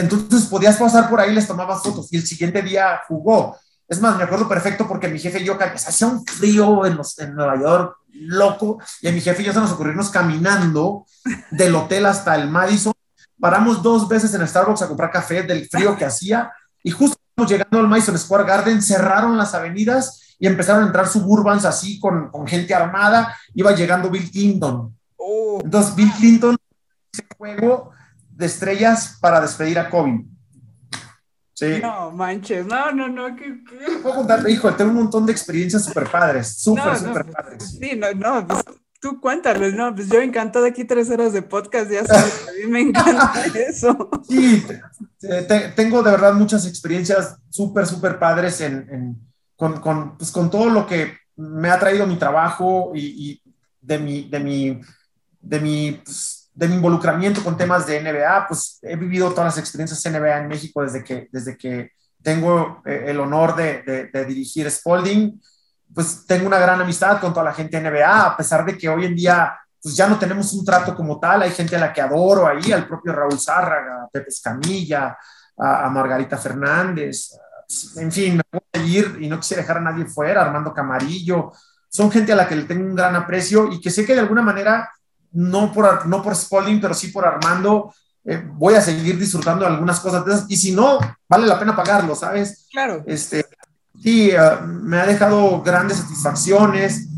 entonces 0.00 0.46
podías 0.46 0.78
pasar 0.78 1.10
por 1.10 1.20
ahí, 1.20 1.34
les 1.34 1.46
tomabas 1.46 1.82
fotos 1.82 2.10
y 2.10 2.16
el 2.16 2.26
siguiente 2.26 2.62
día 2.62 3.02
jugó. 3.06 3.58
Es 3.92 4.00
más, 4.00 4.16
me 4.16 4.22
acuerdo 4.22 4.48
perfecto 4.48 4.88
porque 4.88 5.06
mi 5.06 5.18
jefe 5.18 5.40
y 5.40 5.44
yo, 5.44 5.58
hacía 5.60 6.06
un 6.06 6.24
frío 6.24 6.86
en, 6.86 6.98
en 7.18 7.34
Nueva 7.34 7.60
York, 7.60 7.98
loco, 8.12 8.78
y 9.02 9.08
a 9.08 9.12
mi 9.12 9.20
jefe 9.20 9.42
y 9.42 9.44
yo 9.44 9.52
se 9.52 9.60
nos 9.60 9.72
ocurrió 9.72 9.92
irnos 9.92 10.08
caminando 10.08 11.04
del 11.50 11.74
hotel 11.74 12.06
hasta 12.06 12.34
el 12.36 12.48
Madison. 12.48 12.94
Paramos 13.38 13.82
dos 13.82 14.08
veces 14.08 14.32
en 14.32 14.48
Starbucks 14.48 14.80
a 14.80 14.88
comprar 14.88 15.10
café 15.10 15.42
del 15.42 15.68
frío 15.68 15.94
que 15.94 16.06
hacía 16.06 16.50
y 16.82 16.90
justo 16.90 17.18
llegando 17.46 17.80
al 17.80 17.88
Madison 17.88 18.18
Square 18.18 18.44
Garden, 18.44 18.80
cerraron 18.80 19.36
las 19.36 19.52
avenidas 19.52 20.36
y 20.38 20.46
empezaron 20.46 20.84
a 20.84 20.86
entrar 20.86 21.06
suburbans 21.06 21.66
así 21.66 22.00
con, 22.00 22.30
con 22.30 22.46
gente 22.46 22.72
armada, 22.72 23.36
iba 23.52 23.72
llegando 23.72 24.08
Bill 24.08 24.30
Clinton. 24.30 24.96
Oh. 25.18 25.60
Entonces 25.62 25.94
Bill 25.94 26.12
Clinton 26.12 26.56
juego 27.36 27.90
de 28.30 28.46
estrellas 28.46 29.18
para 29.20 29.42
despedir 29.42 29.78
a 29.78 29.90
Kobe. 29.90 30.24
Sí. 31.54 31.80
No, 31.82 32.10
manches, 32.10 32.66
no, 32.66 32.92
no, 32.92 33.08
no. 33.08 33.36
¿qué, 33.36 33.62
qué? 33.64 33.98
Puedo 34.02 34.16
contarte, 34.16 34.50
hijo, 34.50 34.72
tengo 34.74 34.90
un 34.90 34.96
montón 34.96 35.26
de 35.26 35.32
experiencias 35.32 35.84
súper 35.84 36.10
padres, 36.10 36.56
súper, 36.58 36.84
no, 36.84 36.96
súper 36.96 37.26
no, 37.26 37.32
padres. 37.32 37.78
Sí, 37.78 37.92
no, 37.96 38.12
no, 38.14 38.46
pues 38.46 38.64
tú 39.00 39.20
cuéntales, 39.20 39.74
no, 39.74 39.94
pues 39.94 40.08
yo 40.08 40.20
encantado 40.20 40.64
aquí 40.64 40.84
tres 40.84 41.10
horas 41.10 41.32
de 41.32 41.42
podcast, 41.42 41.90
ya 41.90 42.04
sabes, 42.04 42.46
a 42.48 42.52
mí 42.52 42.70
me 42.70 42.80
encanta 42.80 43.32
eso. 43.68 44.08
Sí, 44.28 44.64
te, 45.18 45.42
te, 45.42 45.60
tengo 45.70 46.02
de 46.02 46.12
verdad 46.12 46.32
muchas 46.34 46.66
experiencias 46.66 47.36
súper, 47.50 47.86
súper 47.86 48.18
padres 48.18 48.60
en, 48.60 48.88
en 48.90 49.32
con, 49.62 49.80
con, 49.80 50.16
pues, 50.16 50.30
con 50.32 50.50
todo 50.50 50.68
lo 50.70 50.86
que 50.86 51.16
me 51.36 51.70
ha 51.70 51.78
traído 51.78 52.06
mi 52.06 52.16
trabajo 52.16 52.92
y, 52.94 53.30
y 53.30 53.42
de, 53.80 53.98
mi, 53.98 54.28
de, 54.28 54.40
mi, 54.40 54.80
de, 55.40 55.60
mi, 55.60 55.92
pues, 56.04 56.31
de 56.54 56.68
mi 56.68 56.74
involucramiento 56.74 57.42
con 57.42 57.56
temas 57.56 57.86
de 57.86 58.00
NBA, 58.02 58.46
pues 58.48 58.78
he 58.82 58.96
vivido 58.96 59.30
todas 59.30 59.54
las 59.54 59.58
experiencias 59.58 60.04
NBA 60.04 60.38
en 60.38 60.48
México 60.48 60.82
desde 60.82 61.02
que, 61.02 61.28
desde 61.32 61.56
que 61.56 61.92
tengo 62.22 62.82
eh, 62.84 63.06
el 63.08 63.20
honor 63.20 63.56
de, 63.56 63.82
de, 63.82 64.06
de, 64.08 64.24
dirigir 64.24 64.70
Spalding, 64.70 65.40
pues 65.94 66.24
tengo 66.26 66.46
una 66.46 66.58
gran 66.58 66.80
amistad 66.80 67.20
con 67.20 67.32
toda 67.32 67.44
la 67.44 67.54
gente 67.54 67.80
de 67.80 67.90
NBA, 67.90 68.26
a 68.26 68.36
pesar 68.36 68.64
de 68.64 68.76
que 68.76 68.88
hoy 68.88 69.06
en 69.06 69.16
día 69.16 69.58
pues 69.82 69.96
ya 69.96 70.08
no 70.08 70.18
tenemos 70.18 70.52
un 70.52 70.64
trato 70.64 70.94
como 70.94 71.18
tal, 71.18 71.42
hay 71.42 71.50
gente 71.50 71.74
a 71.74 71.80
la 71.80 71.92
que 71.92 72.00
adoro 72.00 72.46
ahí, 72.46 72.70
al 72.70 72.86
propio 72.86 73.12
Raúl 73.12 73.40
Zárraga, 73.40 74.04
a 74.04 74.08
Pepe 74.08 74.28
Escamilla, 74.28 75.18
a, 75.58 75.86
a 75.86 75.90
Margarita 75.90 76.38
Fernández, 76.38 77.32
en 77.96 78.12
fin, 78.12 78.40
me 78.72 78.86
ir 78.86 79.18
y 79.20 79.28
no 79.28 79.38
quisiera 79.38 79.62
dejar 79.62 79.78
a 79.78 79.80
nadie 79.80 80.06
fuera, 80.06 80.42
Armando 80.42 80.72
Camarillo, 80.72 81.52
son 81.88 82.10
gente 82.10 82.32
a 82.32 82.36
la 82.36 82.48
que 82.48 82.56
le 82.56 82.64
tengo 82.64 82.84
un 82.84 82.94
gran 82.94 83.14
aprecio 83.16 83.70
y 83.72 83.80
que 83.80 83.90
sé 83.90 84.04
que 84.06 84.14
de 84.14 84.20
alguna 84.20 84.42
manera, 84.42 84.90
no 85.32 85.72
por, 85.72 86.06
no 86.06 86.22
por 86.22 86.34
Spalding, 86.34 86.80
pero 86.80 86.94
sí 86.94 87.08
por 87.08 87.26
Armando, 87.26 87.92
eh, 88.24 88.42
voy 88.54 88.74
a 88.74 88.80
seguir 88.80 89.18
disfrutando 89.18 89.66
algunas 89.66 89.98
cosas 90.00 90.24
de 90.24 90.32
esas, 90.32 90.50
y 90.50 90.56
si 90.56 90.72
no, 90.72 90.98
vale 91.28 91.46
la 91.46 91.58
pena 91.58 91.74
pagarlo, 91.74 92.14
¿sabes? 92.14 92.66
Claro. 92.70 93.02
Este, 93.06 93.44
sí, 94.00 94.30
uh, 94.30 94.64
me 94.66 94.98
ha 95.00 95.06
dejado 95.06 95.62
grandes 95.62 95.98
satisfacciones, 95.98 97.08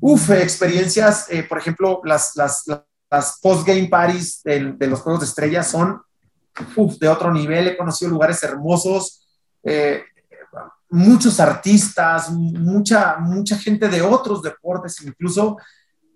uf, 0.00 0.30
experiencias, 0.30 1.26
eh, 1.30 1.42
por 1.42 1.58
ejemplo, 1.58 2.00
las, 2.04 2.32
las, 2.36 2.64
las 3.10 3.38
post-game 3.40 3.88
parties 3.88 4.42
de, 4.42 4.72
de, 4.72 4.86
los 4.86 5.00
Juegos 5.00 5.20
de 5.20 5.26
Estrellas 5.26 5.70
son 5.70 6.00
uf, 6.76 6.98
de 6.98 7.08
otro 7.08 7.32
nivel, 7.32 7.68
he 7.68 7.76
conocido 7.76 8.10
lugares 8.10 8.42
hermosos, 8.42 9.26
eh, 9.62 10.02
muchos 10.90 11.38
artistas, 11.40 12.30
mucha, 12.30 13.16
mucha 13.18 13.58
gente 13.58 13.88
de 13.88 14.02
otros 14.02 14.42
deportes 14.42 15.00
incluso. 15.02 15.58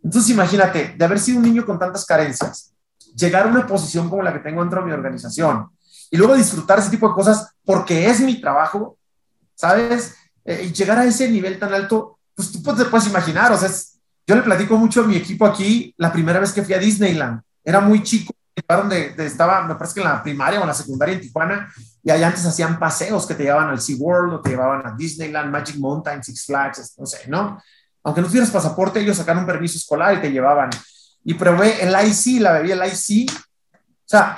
Entonces 0.03 0.31
imagínate, 0.31 0.95
de 0.97 1.05
haber 1.05 1.19
sido 1.19 1.39
un 1.39 1.45
niño 1.45 1.65
con 1.65 1.79
tantas 1.79 2.05
carencias, 2.05 2.73
llegar 3.15 3.47
a 3.47 3.51
una 3.51 3.67
posición 3.67 4.09
como 4.09 4.23
la 4.23 4.33
que 4.33 4.41
tengo 4.41 4.61
dentro 4.61 4.81
de 4.81 4.87
mi 4.87 4.93
organización 4.93 5.69
y 6.11 6.17
luego 6.17 6.35
disfrutar 6.35 6.79
ese 6.79 6.91
tipo 6.91 7.09
de 7.09 7.15
cosas 7.15 7.55
porque 7.65 8.09
es 8.09 8.21
mi 8.21 8.41
trabajo, 8.41 8.99
¿sabes? 9.55 10.15
Eh, 10.45 10.67
y 10.69 10.73
llegar 10.73 10.99
a 10.99 11.05
ese 11.05 11.31
nivel 11.31 11.59
tan 11.59 11.73
alto, 11.73 12.19
pues 12.35 12.51
tú 12.51 12.63
te 12.75 12.85
puedes 12.87 13.07
imaginar, 13.07 13.53
o 13.53 13.57
sea, 13.57 13.71
yo 14.27 14.35
le 14.35 14.43
platico 14.43 14.77
mucho 14.77 15.03
a 15.03 15.07
mi 15.07 15.17
equipo 15.17 15.47
aquí 15.47 15.95
la 15.97 16.13
primera 16.13 16.41
vez 16.41 16.53
que 16.53 16.63
fui 16.63 16.75
a 16.75 16.79
Disneyland. 16.79 17.41
Era 17.65 17.81
muy 17.81 18.03
chico, 18.03 18.33
estaba, 18.55 19.63
me 19.67 19.75
parece 19.75 19.95
que 19.95 20.01
en 20.01 20.09
la 20.09 20.23
primaria 20.23 20.61
o 20.61 20.67
la 20.67 20.75
secundaria 20.75 21.15
en 21.15 21.21
Tijuana, 21.21 21.73
y 22.03 22.11
allá 22.11 22.29
antes 22.29 22.45
hacían 22.45 22.79
paseos 22.79 23.27
que 23.27 23.35
te 23.35 23.45
llevaban 23.45 23.71
al 23.71 23.81
SeaWorld 23.81 24.35
o 24.35 24.41
te 24.41 24.51
llevaban 24.51 24.87
a 24.87 24.97
Disneyland, 24.97 25.51
Magic 25.51 25.77
Mountain, 25.77 26.23
Six 26.23 26.47
Flags, 26.47 26.95
no 26.99 27.07
sé, 27.07 27.29
¿no? 27.29 27.63
Aunque 28.05 28.21
no 28.21 28.27
tuvieras 28.27 28.51
pasaporte, 28.51 29.01
ellos 29.01 29.17
sacaron 29.17 29.43
un 29.43 29.47
permiso 29.47 29.79
escolar 29.79 30.15
y 30.15 30.21
te 30.21 30.31
llevaban. 30.31 30.71
Y 31.25 31.35
probé 31.35 31.83
el 31.83 31.91
IC, 31.91 32.41
la 32.41 32.53
bebí 32.53 32.73
el 32.73 32.83
IC. 32.85 33.31
O 33.31 33.83
sea, 34.05 34.37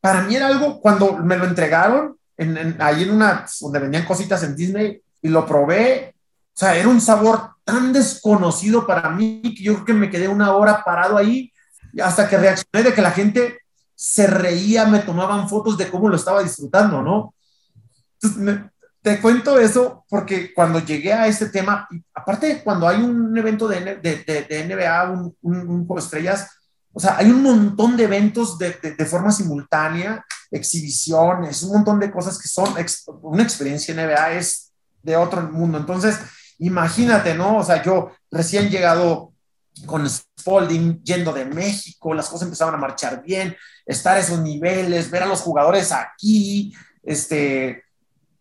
para 0.00 0.22
mí 0.22 0.36
era 0.36 0.46
algo, 0.46 0.80
cuando 0.80 1.16
me 1.18 1.36
lo 1.36 1.46
entregaron, 1.46 2.16
en, 2.36 2.56
en, 2.56 2.76
ahí 2.80 3.04
en 3.04 3.10
una, 3.10 3.46
donde 3.60 3.78
vendían 3.78 4.04
cositas 4.04 4.42
en 4.42 4.54
Disney, 4.54 5.00
y 5.22 5.28
lo 5.28 5.46
probé, 5.46 6.14
o 6.54 6.58
sea, 6.58 6.76
era 6.76 6.88
un 6.88 7.00
sabor 7.00 7.50
tan 7.64 7.92
desconocido 7.92 8.86
para 8.86 9.10
mí 9.10 9.42
que 9.42 9.62
yo 9.62 9.74
creo 9.74 9.84
que 9.84 9.92
me 9.92 10.10
quedé 10.10 10.28
una 10.28 10.54
hora 10.54 10.84
parado 10.84 11.16
ahí 11.18 11.52
hasta 12.02 12.28
que 12.28 12.36
reaccioné 12.36 12.84
de 12.84 12.94
que 12.94 13.02
la 13.02 13.10
gente 13.10 13.58
se 13.94 14.26
reía, 14.26 14.84
me 14.86 15.00
tomaban 15.00 15.48
fotos 15.48 15.76
de 15.76 15.88
cómo 15.88 16.08
lo 16.08 16.16
estaba 16.16 16.42
disfrutando, 16.42 17.02
¿no? 17.02 17.34
Entonces, 18.14 18.38
me, 18.38 18.70
te 19.06 19.20
cuento 19.20 19.56
eso 19.56 20.04
porque 20.08 20.52
cuando 20.52 20.80
llegué 20.80 21.12
a 21.12 21.28
este 21.28 21.48
tema, 21.48 21.88
aparte 22.12 22.60
cuando 22.64 22.88
hay 22.88 23.00
un 23.00 23.38
evento 23.38 23.68
de, 23.68 24.00
de, 24.02 24.24
de, 24.26 24.42
de 24.42 24.64
NBA, 24.64 25.12
un, 25.12 25.36
un, 25.42 25.56
un, 25.58 25.86
juego 25.86 26.00
de 26.00 26.04
estrellas, 26.04 26.50
o 26.92 26.98
sea, 26.98 27.16
hay 27.16 27.30
un 27.30 27.40
montón 27.40 27.96
de 27.96 28.02
eventos 28.02 28.58
de, 28.58 28.72
forma 29.08 29.30
simultánea, 29.30 30.26
exhibiciones, 30.50 31.62
un 31.62 31.74
montón 31.74 32.00
de 32.00 32.10
cosas 32.10 32.36
que 32.36 32.48
son, 32.48 32.74
una 33.22 33.44
experiencia 33.44 33.94
NBA 33.94 34.32
es 34.32 34.72
de 35.04 35.16
otro 35.16 35.40
mundo. 35.52 35.78
Entonces, 35.78 36.18
imagínate, 36.58 37.36
¿no? 37.36 37.58
O 37.58 37.64
sea, 37.64 37.84
yo 37.84 38.10
recién 38.28 38.70
llegado 38.70 39.32
con 39.86 40.04
Spalding 40.10 41.00
yendo 41.04 41.32
de 41.32 41.44
México, 41.44 42.12
las 42.12 42.28
cosas 42.28 42.46
empezaban 42.46 42.74
a 42.74 42.78
marchar 42.78 43.22
bien, 43.22 43.56
estar 43.84 44.16
a 44.16 44.20
esos 44.20 44.40
niveles, 44.40 45.12
ver 45.12 45.22
a 45.22 45.26
los 45.26 45.42
jugadores 45.42 45.92
aquí, 45.92 46.74
este, 47.04 47.84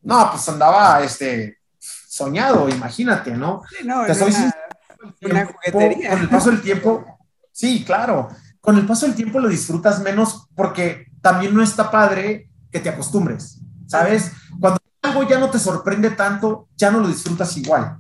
no, 0.06 0.30
pues 0.32 0.48
andaba, 0.48 1.02
este, 1.04 1.58
soñado, 1.80 2.70
imagínate, 2.70 3.32
¿no? 3.32 3.64
Sí, 3.70 3.86
no, 3.86 4.06
Te 4.06 4.14
soy 4.14 4.32
una, 4.32 4.56
una 5.22 5.46
juguetería. 5.48 6.10
Con 6.12 6.20
el 6.20 6.30
paso 6.30 6.52
del 6.52 6.62
tiempo, 6.62 7.06
sí, 7.52 7.84
claro, 7.84 8.30
con 8.62 8.78
el 8.78 8.86
paso 8.86 9.08
del 9.08 9.16
tiempo 9.16 9.40
lo 9.40 9.50
disfrutas 9.50 10.02
menos 10.02 10.48
porque 10.56 11.08
también 11.22 11.54
no 11.56 11.64
está 11.64 11.90
padre 11.90 12.50
que 12.72 12.80
te 12.80 12.90
acostumbres, 12.90 13.60
¿sabes? 13.88 14.32
Cuando 14.60 14.80
algo 15.02 15.24
ya 15.24 15.40
no 15.40 15.50
te 15.50 15.60
sorprende 15.60 16.12
tanto, 16.12 16.70
ya 16.78 16.92
no 16.92 17.00
lo 17.00 17.08
disfrutas 17.08 17.58
igual. 17.58 17.98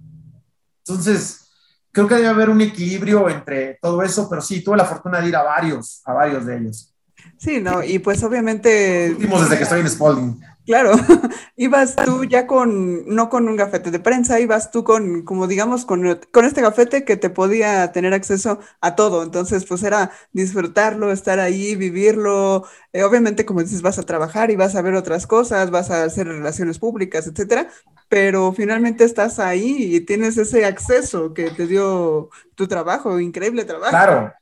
Entonces, 0.87 1.47
creo 1.91 2.07
que 2.07 2.15
debe 2.15 2.27
haber 2.27 2.51
un 2.51 2.61
equilibrio 2.61 3.29
entre 3.29 3.79
todo 3.81 4.03
eso, 4.03 4.29
pero 4.29 4.41
sí, 4.41 4.63
tuve 4.63 4.77
la 4.77 4.85
fortuna 4.85 5.21
de 5.21 5.29
ir 5.29 5.35
a 5.35 5.41
varios, 5.41 6.01
a 6.05 6.13
varios 6.13 6.45
de 6.45 6.57
ellos. 6.57 6.93
Sí, 7.37 7.59
no, 7.59 7.83
y 7.83 7.97
pues 7.97 8.21
obviamente... 8.23 9.09
Últimos 9.11 9.41
desde 9.41 9.57
que 9.57 9.63
estoy 9.63 9.81
en 9.81 9.89
Spalding. 9.89 10.54
Claro, 10.65 10.93
ibas 11.57 11.95
tú 11.95 12.23
ya 12.23 12.47
con, 12.47 13.05
no 13.07 13.29
con 13.29 13.47
un 13.47 13.55
gafete 13.55 13.91
de 13.91 13.99
prensa, 13.99 14.39
ibas 14.39 14.71
tú 14.71 14.83
con, 14.83 15.21
como 15.21 15.45
digamos, 15.45 15.85
con, 15.85 16.19
con, 16.31 16.45
este 16.45 16.61
gafete 16.61 17.05
que 17.05 17.17
te 17.17 17.29
podía 17.29 17.91
tener 17.91 18.15
acceso 18.15 18.59
a 18.81 18.95
todo. 18.95 19.21
Entonces, 19.21 19.65
pues 19.65 19.83
era 19.83 20.11
disfrutarlo, 20.33 21.11
estar 21.11 21.39
ahí, 21.39 21.75
vivirlo. 21.75 22.65
Eh, 22.93 23.03
obviamente, 23.03 23.45
como 23.45 23.61
dices, 23.61 23.83
vas 23.83 23.99
a 23.99 24.03
trabajar 24.03 24.49
y 24.49 24.55
vas 24.55 24.75
a 24.75 24.81
ver 24.81 24.95
otras 24.95 25.27
cosas, 25.27 25.69
vas 25.69 25.91
a 25.91 26.03
hacer 26.03 26.27
relaciones 26.27 26.79
públicas, 26.79 27.27
etcétera. 27.27 27.67
Pero 28.09 28.51
finalmente 28.51 29.03
estás 29.03 29.37
ahí 29.37 29.95
y 29.95 29.99
tienes 30.01 30.35
ese 30.37 30.65
acceso 30.65 31.33
que 31.35 31.51
te 31.51 31.67
dio 31.67 32.29
tu 32.55 32.67
trabajo, 32.67 33.19
increíble 33.19 33.65
trabajo. 33.65 33.91
Claro. 33.91 34.33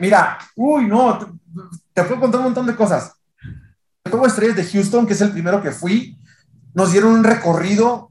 Mira, 0.00 0.36
uy, 0.54 0.84
no, 0.84 1.18
te, 1.18 1.26
te 1.94 2.02
puedo 2.02 2.20
contar 2.20 2.40
un 2.40 2.44
montón 2.46 2.66
de 2.66 2.76
cosas 2.76 3.16
juego 4.10 4.26
estrellas 4.26 4.56
de 4.56 4.64
Houston, 4.64 5.06
que 5.06 5.14
es 5.14 5.20
el 5.20 5.32
primero 5.32 5.62
que 5.62 5.70
fui, 5.70 6.18
nos 6.74 6.92
dieron 6.92 7.12
un 7.12 7.24
recorrido 7.24 8.10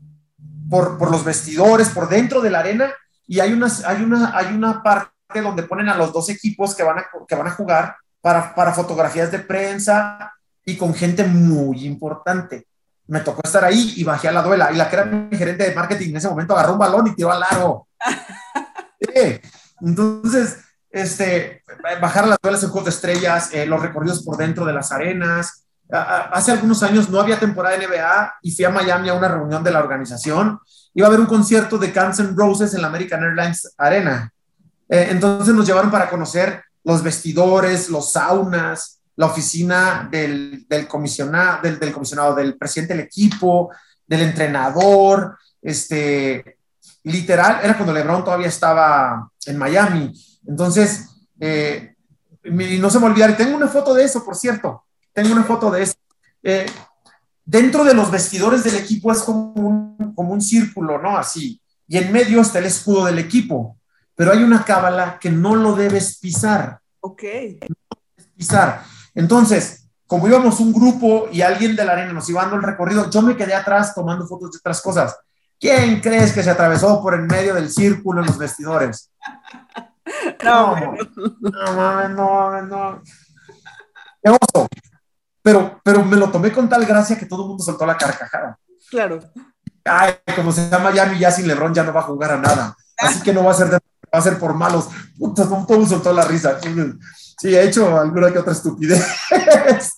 por, 0.70 0.98
por 0.98 1.12
los 1.12 1.24
vestidores, 1.24 1.90
por 1.90 2.10
dentro 2.10 2.42
de 2.42 2.50
la 2.50 2.60
arena, 2.60 2.92
y 3.28 3.40
hay, 3.40 3.54
unas, 3.54 3.84
hay, 3.84 4.04
una, 4.04 4.38
hay 4.38 4.54
una 4.54 4.84
parte 4.84 5.42
donde 5.42 5.64
ponen 5.64 5.90
a 5.90 5.98
los 5.98 6.14
dos 6.14 6.30
equipos 6.30 6.76
que 6.76 6.84
van 6.84 7.00
a, 7.00 7.06
que 7.28 7.36
van 7.36 7.48
a 7.48 7.52
jugar 7.52 7.96
para, 8.22 8.54
para 8.54 8.74
fotografías 8.74 9.32
de 9.32 9.40
prensa 9.40 10.34
y 10.64 10.78
con 10.78 10.94
gente 10.94 11.24
muy 11.24 11.86
importante. 11.86 12.68
Me 13.08 13.20
tocó 13.20 13.42
estar 13.44 13.64
ahí 13.64 13.94
y 13.98 14.04
bajé 14.04 14.28
a 14.28 14.32
la 14.32 14.42
duela. 14.42 14.72
Y 14.72 14.76
la 14.76 14.90
que 14.90 14.96
era 14.96 15.06
mi 15.06 15.38
gerente 15.38 15.64
de 15.64 15.76
marketing 15.76 16.10
en 16.10 16.18
ese 16.18 16.30
momento 16.30 16.54
agarró 16.54 16.74
un 16.74 16.80
balón 16.80 17.08
y 17.08 17.16
tiró 17.16 17.32
al 17.32 17.40
largo. 17.40 17.88
Entonces, 19.82 20.60
este, 20.90 21.64
bajar 22.02 22.24
a 22.24 22.28
las 22.28 22.40
duelas 22.42 22.64
en 22.64 22.70
Juegos 22.70 22.86
de 22.86 22.96
Estrellas, 22.96 23.50
eh, 23.54 23.66
los 23.66 23.82
recorridos 23.82 24.24
por 24.24 24.38
dentro 24.38 24.66
de 24.66 24.74
las 24.74 24.92
arenas, 24.92 25.65
hace 25.90 26.52
algunos 26.52 26.82
años 26.84 27.10
no 27.10 27.20
había 27.20 27.40
temporada 27.40 27.78
de 27.78 27.88
NBA 27.88 28.36
y 28.42 28.52
fui 28.52 28.66
a 28.66 28.70
Miami 28.70 29.10
a 29.10 29.14
una 29.14 29.28
reunión 29.28 29.64
de 29.64 29.72
la 29.72 29.80
organización. 29.80 30.60
Iba 30.94 31.08
a 31.08 31.10
haber 31.10 31.20
un 31.20 31.26
concierto 31.28 31.78
de 31.78 31.92
Guns 31.92 32.20
N' 32.20 32.34
Roses 32.36 32.74
en 32.74 32.82
la 32.82 32.88
American 32.88 33.24
Airlines 33.24 33.74
Arena. 33.78 34.32
Eh, 34.90 35.08
entonces 35.12 35.54
nos 35.54 35.66
llevaron 35.66 35.92
para 35.92 36.10
conocer 36.10 36.64
los 36.84 37.04
vestidores, 37.04 37.90
los 37.90 38.12
saunas, 38.12 39.00
la 39.16 39.28
oficina 39.28 40.08
del, 40.12 40.66
comisionado, 40.88 41.62
del, 41.62 41.92
comisionado, 41.92 42.36
del 42.36 42.58
presidente 42.58 42.96
del 42.96 43.06
equipo, 43.06 43.72
del 44.08 44.22
entrenador. 44.22 45.38
Este, 45.62 46.58
literal, 47.04 47.60
era 47.64 47.76
cuando 47.76 47.94
LeBron 47.94 48.24
todavía 48.24 48.48
estaba 48.48 49.30
en 49.46 49.58
Miami. 49.58 50.14
Entonces, 50.48 51.10
eh, 51.40 51.96
no 52.44 52.90
se 52.90 53.00
me 53.00 53.06
olvidar, 53.06 53.36
tengo 53.38 53.56
una 53.56 53.68
foto 53.68 53.94
de 53.94 54.04
eso, 54.04 54.24
por 54.24 54.36
cierto 54.36 54.85
tengo 55.16 55.32
una 55.32 55.46
foto 55.46 55.72
de 55.72 55.84
eso. 55.84 55.96
Eh, 56.44 56.66
dentro 57.44 57.84
de 57.86 57.94
los 57.94 58.12
vestidores 58.12 58.64
del 58.64 58.76
equipo 58.76 59.12
es 59.12 59.24
como 59.24 59.54
un, 59.54 60.14
como 60.14 60.34
un 60.34 60.42
círculo, 60.42 61.02
¿no? 61.02 61.18
Así. 61.18 61.60
Y 61.88 61.98
en 61.98 62.12
medio 62.12 62.42
está 62.42 62.60
el 62.60 62.66
escudo 62.66 63.06
del 63.06 63.18
equipo. 63.18 63.78
Pero 64.14 64.34
hay 64.34 64.44
una 64.44 64.64
cábala 64.64 65.18
que 65.20 65.32
no 65.32 65.56
lo 65.56 65.74
debes 65.74 66.20
pisar. 66.20 66.80
Ok. 67.00 67.24
No 67.24 67.98
debes 68.18 68.32
pisar. 68.36 68.84
Entonces, 69.14 69.88
como 70.06 70.28
íbamos 70.28 70.60
un 70.60 70.74
grupo 70.74 71.30
y 71.32 71.42
alguien 71.42 71.76
de 71.76 71.86
la 71.86 71.94
arena 71.94 72.12
nos 72.12 72.30
iba 72.30 72.42
dando 72.42 72.58
el 72.58 72.64
recorrido, 72.64 73.10
yo 73.10 73.22
me 73.22 73.38
quedé 73.38 73.56
atrás 73.56 73.96
tomando 73.96 74.28
fotos 74.28 74.52
de 74.52 74.58
otras 74.58 74.82
cosas. 74.82 75.18
¿Quién 75.58 76.02
crees 76.02 76.34
que 76.34 76.44
se 76.44 76.50
atravesó 76.50 77.02
por 77.02 77.14
en 77.14 77.26
medio 77.28 77.56
del 77.56 77.70
círculo 77.70 78.20
en 78.20 78.28
los 78.28 78.38
vestidores? 78.38 79.12
No, 80.44 80.76
no, 81.42 82.08
no, 82.10 82.10
no, 82.10 82.62
no. 82.62 83.02
Qué 84.22 84.30
oso 84.30 84.68
pero, 85.46 85.80
pero 85.84 86.04
me 86.04 86.18
lo 86.18 86.32
tomé 86.32 86.52
con 86.52 86.68
tal 86.68 86.84
gracia 86.88 87.20
que 87.20 87.28
todo 87.28 87.44
el 87.44 87.50
mundo 87.50 87.64
soltó 87.64 87.86
la 87.86 87.96
carcajada. 87.96 88.58
Claro. 88.90 89.20
Ay, 89.84 90.16
como 90.36 90.52
se 90.52 90.68
llama 90.68 90.90
Miami, 90.90 91.20
ya 91.20 91.30
sin 91.30 91.48
LeBron 91.48 91.72
ya 91.72 91.84
no 91.84 91.94
va 91.94 92.00
a 92.00 92.06
jugar 92.06 92.32
a 92.32 92.38
nada. 92.38 92.76
Así 92.98 93.22
que 93.22 93.32
no 93.32 93.44
va 93.44 93.52
a 93.52 93.54
ser, 93.54 93.70
de, 93.70 93.76
va 93.78 94.18
a 94.18 94.22
ser 94.24 94.40
por 94.40 94.56
malos. 94.56 94.88
Puta, 95.20 95.44
todo 95.44 95.58
el 95.60 95.66
mundo 95.68 95.86
soltó 95.86 96.12
la 96.14 96.24
risa. 96.24 96.58
Sí, 97.40 97.54
he 97.54 97.62
hecho 97.62 97.96
alguna 97.96 98.34
que 98.34 98.40
otra 98.40 98.54
estupidez. 98.54 99.06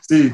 Sí, 0.00 0.32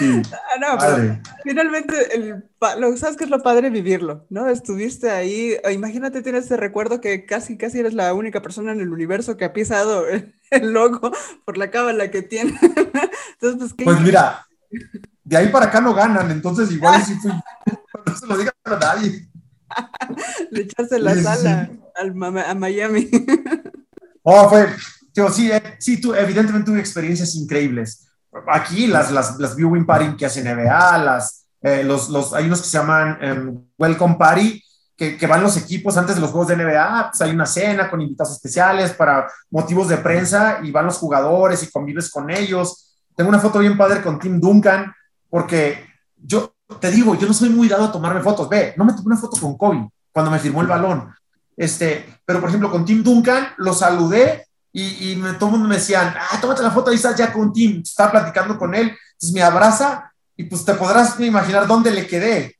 sí. 0.00 0.22
Ah, 0.32 0.58
no, 0.60 0.78
pero 0.78 1.20
finalmente, 1.44 2.16
el, 2.16 2.44
lo, 2.78 2.96
¿sabes 2.96 3.16
qué 3.16 3.24
es 3.24 3.30
lo 3.30 3.42
padre? 3.42 3.70
Vivirlo, 3.70 4.26
¿no? 4.30 4.48
Estuviste 4.48 5.10
ahí, 5.10 5.56
imagínate, 5.72 6.22
tienes 6.22 6.46
ese 6.46 6.56
recuerdo 6.56 7.00
que 7.00 7.26
casi, 7.26 7.56
casi 7.56 7.80
eres 7.80 7.94
la 7.94 8.12
única 8.14 8.42
persona 8.42 8.72
en 8.72 8.80
el 8.80 8.92
universo 8.92 9.36
que 9.36 9.44
ha 9.44 9.52
pisado 9.52 10.06
el 10.08 10.32
logo 10.72 11.12
por 11.44 11.56
la 11.56 11.70
cábala 11.70 12.10
que 12.10 12.22
tiene. 12.22 12.58
Entonces, 12.60 13.74
pues, 13.76 13.84
pues 13.84 14.00
mira, 14.00 14.46
de 15.24 15.36
ahí 15.36 15.48
para 15.48 15.66
acá 15.66 15.80
no 15.80 15.94
ganan, 15.94 16.30
entonces 16.30 16.70
igual 16.70 17.02
sí 17.04 17.14
fui, 17.16 17.30
no 18.06 18.16
se 18.16 18.26
lo 18.26 18.36
digan 18.36 18.54
a 18.64 18.76
nadie. 18.76 19.28
Le 20.50 20.62
echaste 20.62 20.98
la 20.98 21.14
sala 21.14 21.70
al, 21.94 22.14
a 22.44 22.54
Miami. 22.54 23.08
Oh, 24.22 24.48
fue, 24.48 24.68
sí, 25.32 25.50
eh, 25.50 25.62
sí, 25.78 26.00
tú, 26.00 26.14
evidentemente 26.14 26.70
tuve 26.70 26.80
experiencias 26.80 27.34
increíbles. 27.34 28.09
Aquí 28.48 28.86
las, 28.86 29.10
las, 29.10 29.38
las 29.38 29.56
viewing 29.56 29.86
party 29.86 30.16
que 30.16 30.26
hacen 30.26 30.44
NBA, 30.44 30.98
las, 30.98 31.46
eh, 31.62 31.82
los, 31.84 32.08
los, 32.08 32.32
hay 32.32 32.46
unos 32.46 32.62
que 32.62 32.68
se 32.68 32.78
llaman 32.78 33.18
um, 33.22 33.64
Welcome 33.76 34.16
Party, 34.16 34.62
que, 34.96 35.26
van 35.26 35.42
los 35.42 35.56
equipos 35.56 35.96
antes 35.96 36.16
de 36.16 36.20
los 36.20 36.30
juegos 36.30 36.48
de 36.48 36.56
NBA, 36.56 37.08
pues 37.10 37.20
hay 37.22 37.30
una 37.30 37.46
cena 37.46 37.88
con 37.88 38.02
invitados 38.02 38.34
especiales 38.34 38.92
para 38.92 39.26
motivos 39.50 39.88
de 39.88 39.96
prensa 39.96 40.60
y 40.62 40.70
van 40.70 40.84
los 40.84 40.98
jugadores 40.98 41.62
y 41.62 41.70
convives 41.70 42.10
con 42.10 42.30
ellos. 42.30 42.98
Tengo 43.16 43.30
una 43.30 43.38
foto 43.38 43.60
bien 43.60 43.78
padre 43.78 44.02
con 44.02 44.18
Tim 44.18 44.38
Duncan, 44.38 44.92
porque 45.30 45.86
yo 46.18 46.54
te 46.78 46.90
digo, 46.90 47.14
yo 47.14 47.26
no 47.26 47.32
soy 47.32 47.48
muy 47.48 47.66
dado 47.66 47.86
a 47.86 47.92
tomarme 47.92 48.20
fotos. 48.20 48.46
Ve, 48.50 48.74
no 48.76 48.84
me 48.84 48.92
tomé 48.92 49.06
una 49.06 49.16
foto 49.16 49.40
con 49.40 49.56
Kobe 49.56 49.88
cuando 50.12 50.30
me 50.30 50.38
firmó 50.38 50.60
el 50.60 50.66
balón. 50.66 51.10
Este, 51.56 52.20
pero 52.24 52.38
por 52.38 52.50
ejemplo, 52.50 52.70
con 52.70 52.84
Tim 52.84 53.02
Duncan 53.02 53.48
lo 53.56 53.72
saludé 53.72 54.48
y, 54.72 55.12
y 55.12 55.16
me, 55.16 55.32
todo 55.34 55.46
el 55.46 55.52
mundo 55.52 55.68
me 55.68 55.76
decían, 55.76 56.14
ah, 56.16 56.38
tómate 56.40 56.62
la 56.62 56.70
foto, 56.70 56.90
ahí 56.90 56.96
estás 56.96 57.16
ya 57.16 57.32
con 57.32 57.52
Tim, 57.52 57.80
estaba 57.82 58.12
platicando 58.12 58.58
con 58.58 58.74
él, 58.74 58.96
entonces 59.12 59.32
me 59.32 59.42
abraza 59.42 60.12
y 60.36 60.44
pues 60.44 60.64
te 60.64 60.74
podrás 60.74 61.18
imaginar 61.20 61.66
dónde 61.66 61.90
le 61.90 62.06
quedé. 62.06 62.56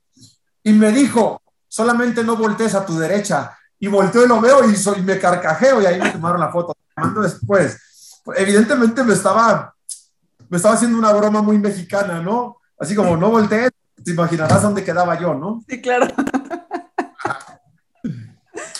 Y 0.62 0.72
me 0.72 0.92
dijo, 0.92 1.40
solamente 1.66 2.22
no 2.22 2.36
voltees 2.36 2.74
a 2.74 2.84
tu 2.84 2.98
derecha. 2.98 3.56
Y 3.78 3.86
volteo 3.88 4.24
y 4.24 4.28
lo 4.28 4.40
veo 4.40 4.68
y, 4.68 4.76
soy, 4.76 5.00
me 5.00 5.18
carcajeo 5.18 5.80
y 5.80 5.86
ahí 5.86 5.98
me 5.98 6.10
tomaron 6.10 6.40
la 6.40 6.50
foto. 6.50 6.76
Después. 7.22 8.20
Evidentemente 8.36 9.02
me 9.02 9.14
estaba, 9.14 9.74
me 10.50 10.58
estaba 10.58 10.74
haciendo 10.74 10.98
una 10.98 11.12
broma 11.14 11.40
muy 11.40 11.58
mexicana, 11.58 12.20
¿no? 12.20 12.58
Así 12.78 12.94
como 12.94 13.16
no 13.16 13.30
voltees, 13.30 13.70
te 14.04 14.10
imaginarás 14.10 14.60
dónde 14.60 14.84
quedaba 14.84 15.18
yo, 15.18 15.32
¿no? 15.32 15.64
Sí, 15.66 15.80
claro. 15.80 16.06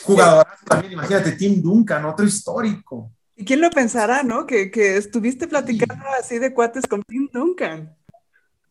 Jugador 0.03 0.47
también, 0.66 0.93
imagínate, 0.93 1.33
Tim 1.33 1.62
Duncan, 1.62 2.05
otro 2.05 2.26
histórico. 2.26 3.12
¿Y 3.41 3.45
quién 3.45 3.62
lo 3.62 3.70
pensará, 3.70 4.22
no? 4.22 4.47
Que, 4.47 4.70
que 4.70 4.99
estuviste 4.99 5.49
platicando 5.49 6.05
así 6.20 6.38
de 6.38 6.53
cuates 6.53 6.86
con 6.86 7.03
Tim 7.03 7.28
Duncan. 7.32 7.97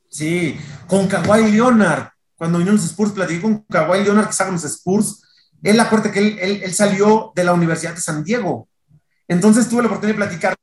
Sí, 0.08 0.58
con 0.88 1.08
Kawhi 1.08 1.52
Leonard 1.52 2.10
cuando 2.40 2.58
vinieron 2.58 2.78
los 2.78 2.86
Spurs, 2.86 3.12
platiqué 3.12 3.42
con 3.42 3.64
Kawhi 3.64 4.04
Leonard, 4.04 4.28
que 4.28 4.34
saben 4.34 4.54
los 4.54 4.64
Spurs, 4.64 5.22
él 5.62 5.78
acuérdate 5.78 6.12
que 6.12 6.20
él, 6.20 6.62
él, 6.64 6.74
salió 6.74 7.34
de 7.36 7.44
la 7.44 7.52
Universidad 7.52 7.94
de 7.94 8.00
San 8.00 8.24
Diego. 8.24 8.70
Entonces 9.28 9.68
tuve 9.68 9.82
la 9.82 9.88
oportunidad 9.90 10.18
de 10.18 10.26
platicar, 10.26 10.56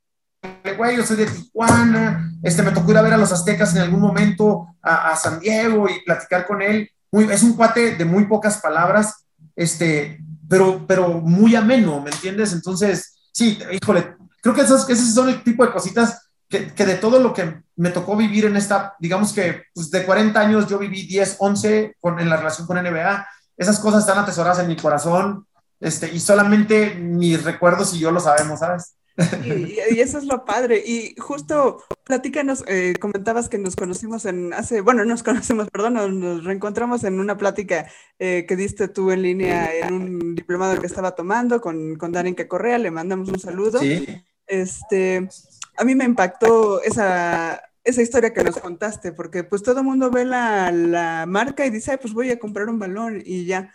güey, 0.78 0.96
yo 0.96 1.04
soy 1.04 1.18
de 1.18 1.26
Tijuana, 1.26 2.32
este, 2.42 2.62
me 2.62 2.70
tocó 2.70 2.92
ir 2.92 2.96
a 2.96 3.02
ver 3.02 3.12
a 3.12 3.18
los 3.18 3.30
aztecas 3.30 3.76
en 3.76 3.82
algún 3.82 4.00
momento 4.00 4.68
a, 4.80 5.10
a 5.10 5.16
San 5.16 5.38
Diego 5.38 5.86
y 5.86 6.02
platicar 6.02 6.46
con 6.46 6.62
él. 6.62 6.90
Muy, 7.12 7.24
es 7.30 7.42
un 7.42 7.52
cuate 7.52 7.94
de 7.94 8.04
muy 8.06 8.24
pocas 8.24 8.56
palabras, 8.56 9.26
este, 9.54 10.18
pero, 10.48 10.86
pero 10.86 11.20
muy 11.20 11.54
ameno, 11.56 12.00
¿me 12.00 12.10
entiendes? 12.10 12.54
Entonces, 12.54 13.15
sí, 13.36 13.58
híjole, 13.70 14.16
creo 14.40 14.54
que 14.54 14.62
esos, 14.62 14.88
esos 14.88 15.12
son 15.12 15.28
el 15.28 15.42
tipo 15.42 15.62
de 15.62 15.70
cositas 15.70 16.30
que, 16.48 16.72
que, 16.72 16.86
de 16.86 16.94
todo 16.94 17.18
lo 17.18 17.34
que 17.34 17.60
me 17.76 17.90
tocó 17.90 18.16
vivir 18.16 18.46
en 18.46 18.56
esta, 18.56 18.94
digamos 18.98 19.34
que 19.34 19.64
pues 19.74 19.90
de 19.90 20.06
40 20.06 20.40
años 20.40 20.66
yo 20.66 20.78
viví 20.78 21.06
10, 21.06 21.36
11 21.38 21.96
con, 22.00 22.18
en 22.18 22.30
la 22.30 22.38
relación 22.38 22.66
con 22.66 22.78
NBA, 22.78 23.26
esas 23.58 23.78
cosas 23.78 24.00
están 24.00 24.18
atesoradas 24.18 24.60
en 24.60 24.68
mi 24.68 24.76
corazón 24.76 25.46
este, 25.80 26.10
y 26.10 26.18
solamente 26.18 26.94
mis 26.94 27.44
recuerdos 27.44 27.92
y 27.92 27.98
yo 27.98 28.10
lo 28.10 28.20
sabemos, 28.20 28.60
¿sabes? 28.60 28.95
Y, 29.44 29.78
y, 29.94 30.00
eso 30.00 30.18
es 30.18 30.24
lo 30.24 30.44
padre. 30.44 30.82
Y 30.84 31.14
justo 31.18 31.82
platícanos, 32.04 32.64
eh, 32.66 32.94
comentabas 33.00 33.48
que 33.48 33.58
nos 33.58 33.76
conocimos 33.76 34.26
en 34.26 34.52
hace, 34.52 34.80
bueno, 34.80 35.04
nos 35.04 35.22
conocemos, 35.22 35.68
perdón, 35.70 35.94
nos, 35.94 36.12
nos 36.12 36.44
reencontramos 36.44 37.04
en 37.04 37.18
una 37.18 37.36
plática 37.36 37.86
eh, 38.18 38.44
que 38.46 38.56
diste 38.56 38.88
tú 38.88 39.10
en 39.10 39.22
línea 39.22 39.70
en 39.74 39.94
un 39.94 40.34
diplomado 40.34 40.80
que 40.80 40.86
estaba 40.86 41.14
tomando 41.14 41.60
con, 41.60 41.96
con 41.96 42.12
Darinka 42.12 42.46
Correa, 42.48 42.78
le 42.78 42.90
mandamos 42.90 43.28
un 43.28 43.38
saludo. 43.38 43.78
Sí. 43.80 44.06
Este, 44.46 45.28
a 45.76 45.84
mí 45.84 45.94
me 45.94 46.04
impactó 46.04 46.82
esa, 46.82 47.62
esa 47.84 48.02
historia 48.02 48.32
que 48.32 48.44
nos 48.44 48.58
contaste, 48.58 49.12
porque 49.12 49.44
pues 49.44 49.62
todo 49.62 49.80
el 49.80 49.86
mundo 49.86 50.10
ve 50.10 50.24
la, 50.24 50.70
la 50.70 51.24
marca 51.26 51.66
y 51.66 51.70
dice, 51.70 51.92
Ay, 51.92 51.98
pues 52.00 52.12
voy 52.12 52.30
a 52.30 52.38
comprar 52.38 52.68
un 52.68 52.78
balón 52.78 53.22
y 53.24 53.46
ya. 53.46 53.72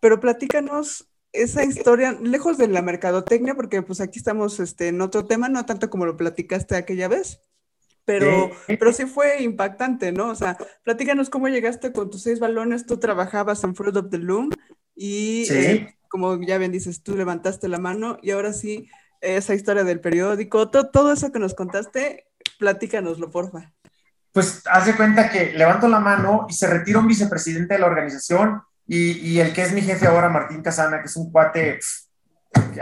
Pero 0.00 0.20
platícanos 0.20 1.08
esa 1.34 1.64
historia, 1.64 2.16
lejos 2.22 2.56
de 2.56 2.68
la 2.68 2.80
mercadotecnia, 2.80 3.54
porque 3.54 3.82
pues 3.82 4.00
aquí 4.00 4.18
estamos 4.18 4.60
este, 4.60 4.88
en 4.88 5.00
otro 5.00 5.26
tema, 5.26 5.48
no 5.48 5.66
tanto 5.66 5.90
como 5.90 6.06
lo 6.06 6.16
platicaste 6.16 6.76
aquella 6.76 7.08
vez, 7.08 7.40
pero, 8.04 8.50
pero 8.66 8.92
sí 8.92 9.04
fue 9.04 9.42
impactante, 9.42 10.12
¿no? 10.12 10.28
O 10.28 10.34
sea, 10.34 10.56
platícanos 10.84 11.30
cómo 11.30 11.48
llegaste 11.48 11.92
con 11.92 12.08
tus 12.08 12.22
seis 12.22 12.38
balones, 12.38 12.86
tú 12.86 12.98
trabajabas 12.98 13.64
en 13.64 13.74
Fruit 13.74 13.96
of 13.96 14.10
the 14.10 14.18
Loom 14.18 14.50
y 14.94 15.46
sí. 15.46 15.54
eh, 15.54 15.96
como 16.08 16.40
ya 16.40 16.56
bien 16.58 16.70
dices, 16.70 17.02
tú 17.02 17.16
levantaste 17.16 17.68
la 17.68 17.78
mano 17.78 18.18
y 18.22 18.30
ahora 18.30 18.52
sí, 18.52 18.88
esa 19.20 19.54
historia 19.54 19.82
del 19.82 20.00
periódico, 20.00 20.70
todo, 20.70 20.88
todo 20.90 21.12
eso 21.12 21.32
que 21.32 21.40
nos 21.40 21.54
contaste, 21.54 22.28
platícanoslo, 22.58 23.30
porfa. 23.30 23.72
Pues 24.30 24.62
haz 24.66 24.86
de 24.86 24.94
cuenta 24.94 25.30
que 25.30 25.52
levanto 25.52 25.88
la 25.88 25.98
mano 25.98 26.46
y 26.48 26.52
se 26.52 26.68
retira 26.68 27.00
un 27.00 27.08
vicepresidente 27.08 27.74
de 27.74 27.80
la 27.80 27.86
organización 27.86 28.62
y, 28.86 29.12
y, 29.32 29.40
el 29.40 29.52
que 29.52 29.62
es 29.62 29.72
mi 29.72 29.80
jefe 29.80 30.06
ahora, 30.06 30.28
Martín 30.28 30.62
Casana, 30.62 31.00
que 31.00 31.06
es 31.06 31.16
un 31.16 31.30
cuate 31.32 31.80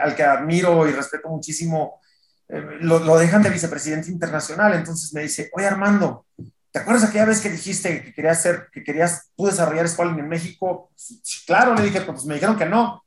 al 0.00 0.14
que 0.14 0.22
admiro 0.22 0.88
y 0.88 0.92
respeto 0.92 1.28
muchísimo, 1.28 2.00
eh, 2.48 2.78
lo, 2.80 2.98
lo, 2.98 3.16
dejan 3.16 3.42
de 3.42 3.50
vicepresidente 3.50 4.10
internacional. 4.10 4.74
Entonces 4.74 5.12
me 5.14 5.22
dice, 5.22 5.50
oye 5.54 5.66
Armando, 5.66 6.26
¿te 6.70 6.80
acuerdas 6.80 7.04
aquella 7.04 7.26
vez 7.26 7.40
que 7.40 7.50
dijiste 7.50 8.02
que 8.02 8.12
querías 8.12 8.38
hacer, 8.38 8.68
que 8.72 8.82
querías 8.82 9.30
tú 9.36 9.46
desarrollar 9.46 9.88
Spalding 9.88 10.20
en 10.20 10.28
México? 10.28 10.90
Sí, 10.96 11.20
claro, 11.46 11.74
le 11.74 11.84
dije, 11.84 12.00
pues 12.00 12.24
me 12.24 12.34
dijeron 12.34 12.56
que 12.56 12.66
no. 12.66 13.04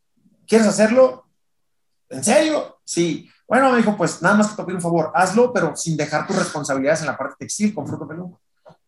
¿Quieres 0.48 0.68
hacerlo? 0.68 1.28
¿En 2.10 2.24
serio? 2.24 2.80
Sí. 2.86 3.30
Bueno, 3.48 3.72
me 3.72 3.78
dijo, 3.78 3.96
pues 3.96 4.22
nada 4.22 4.36
más 4.36 4.48
que 4.48 4.56
te 4.56 4.64
pido 4.64 4.78
un 4.78 4.82
favor, 4.82 5.12
hazlo, 5.14 5.52
pero 5.54 5.76
sin 5.76 5.98
dejar 5.98 6.26
tus 6.26 6.38
responsabilidades 6.38 7.02
en 7.02 7.08
la 7.08 7.18
parte 7.18 7.36
textil 7.40 7.74
con 7.74 7.86
fruto 7.86 8.08
pelón. 8.08 8.36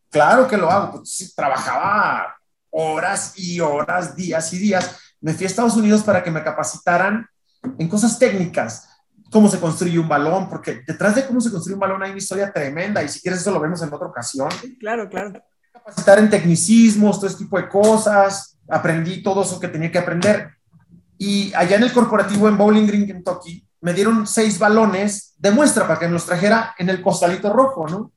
Claro 0.10 0.48
que 0.48 0.58
lo 0.58 0.72
hago, 0.72 0.94
pues 0.94 1.12
sí, 1.12 1.36
trabajaba 1.36 2.37
horas 2.80 3.34
y 3.36 3.60
horas, 3.60 4.16
días 4.16 4.54
y 4.54 4.60
días. 4.60 4.98
Me 5.20 5.34
fui 5.34 5.46
a 5.46 5.48
Estados 5.48 5.76
Unidos 5.76 6.04
para 6.04 6.24
que 6.24 6.30
me 6.30 6.44
capacitaran 6.44 7.28
en 7.80 7.88
cosas 7.88 8.20
técnicas, 8.20 8.88
cómo 9.32 9.50
se 9.50 9.60
construye 9.60 9.98
un 9.98 10.08
balón, 10.08 10.48
porque 10.48 10.84
detrás 10.86 11.16
de 11.16 11.26
cómo 11.26 11.42
se 11.42 11.50
construye 11.50 11.74
un 11.74 11.80
balón 11.80 12.04
hay 12.04 12.12
una 12.12 12.20
historia 12.20 12.54
tremenda 12.54 13.02
y 13.02 13.10
si 13.10 13.20
quieres 13.20 13.42
eso 13.42 13.52
lo 13.52 13.60
vemos 13.60 13.82
en 13.82 13.92
otra 13.92 14.08
ocasión. 14.08 14.50
Claro, 14.80 15.10
claro. 15.10 15.42
Capacitar 15.74 16.20
en 16.20 16.30
tecnicismos, 16.30 17.18
todo 17.18 17.28
ese 17.28 17.40
tipo 17.40 17.58
de 17.58 17.68
cosas, 17.68 18.60
aprendí 18.70 19.24
todo 19.24 19.42
eso 19.42 19.60
que 19.60 19.70
tenía 19.70 19.92
que 19.92 19.98
aprender. 19.98 20.52
Y 21.18 21.52
allá 21.56 21.78
en 21.78 21.84
el 21.84 21.94
corporativo 21.94 22.48
en 22.48 22.58
Bowling 22.58 22.86
Green, 22.86 23.08
Kentucky, 23.08 23.66
me 23.82 23.94
dieron 23.94 24.28
seis 24.28 24.60
balones 24.60 25.34
de 25.40 25.50
muestra 25.50 25.88
para 25.88 26.00
que 26.00 26.06
me 26.06 26.14
los 26.14 26.28
trajera 26.28 26.76
en 26.78 26.90
el 26.90 27.02
costalito 27.02 27.52
rojo, 27.52 27.88
¿no? 27.88 28.12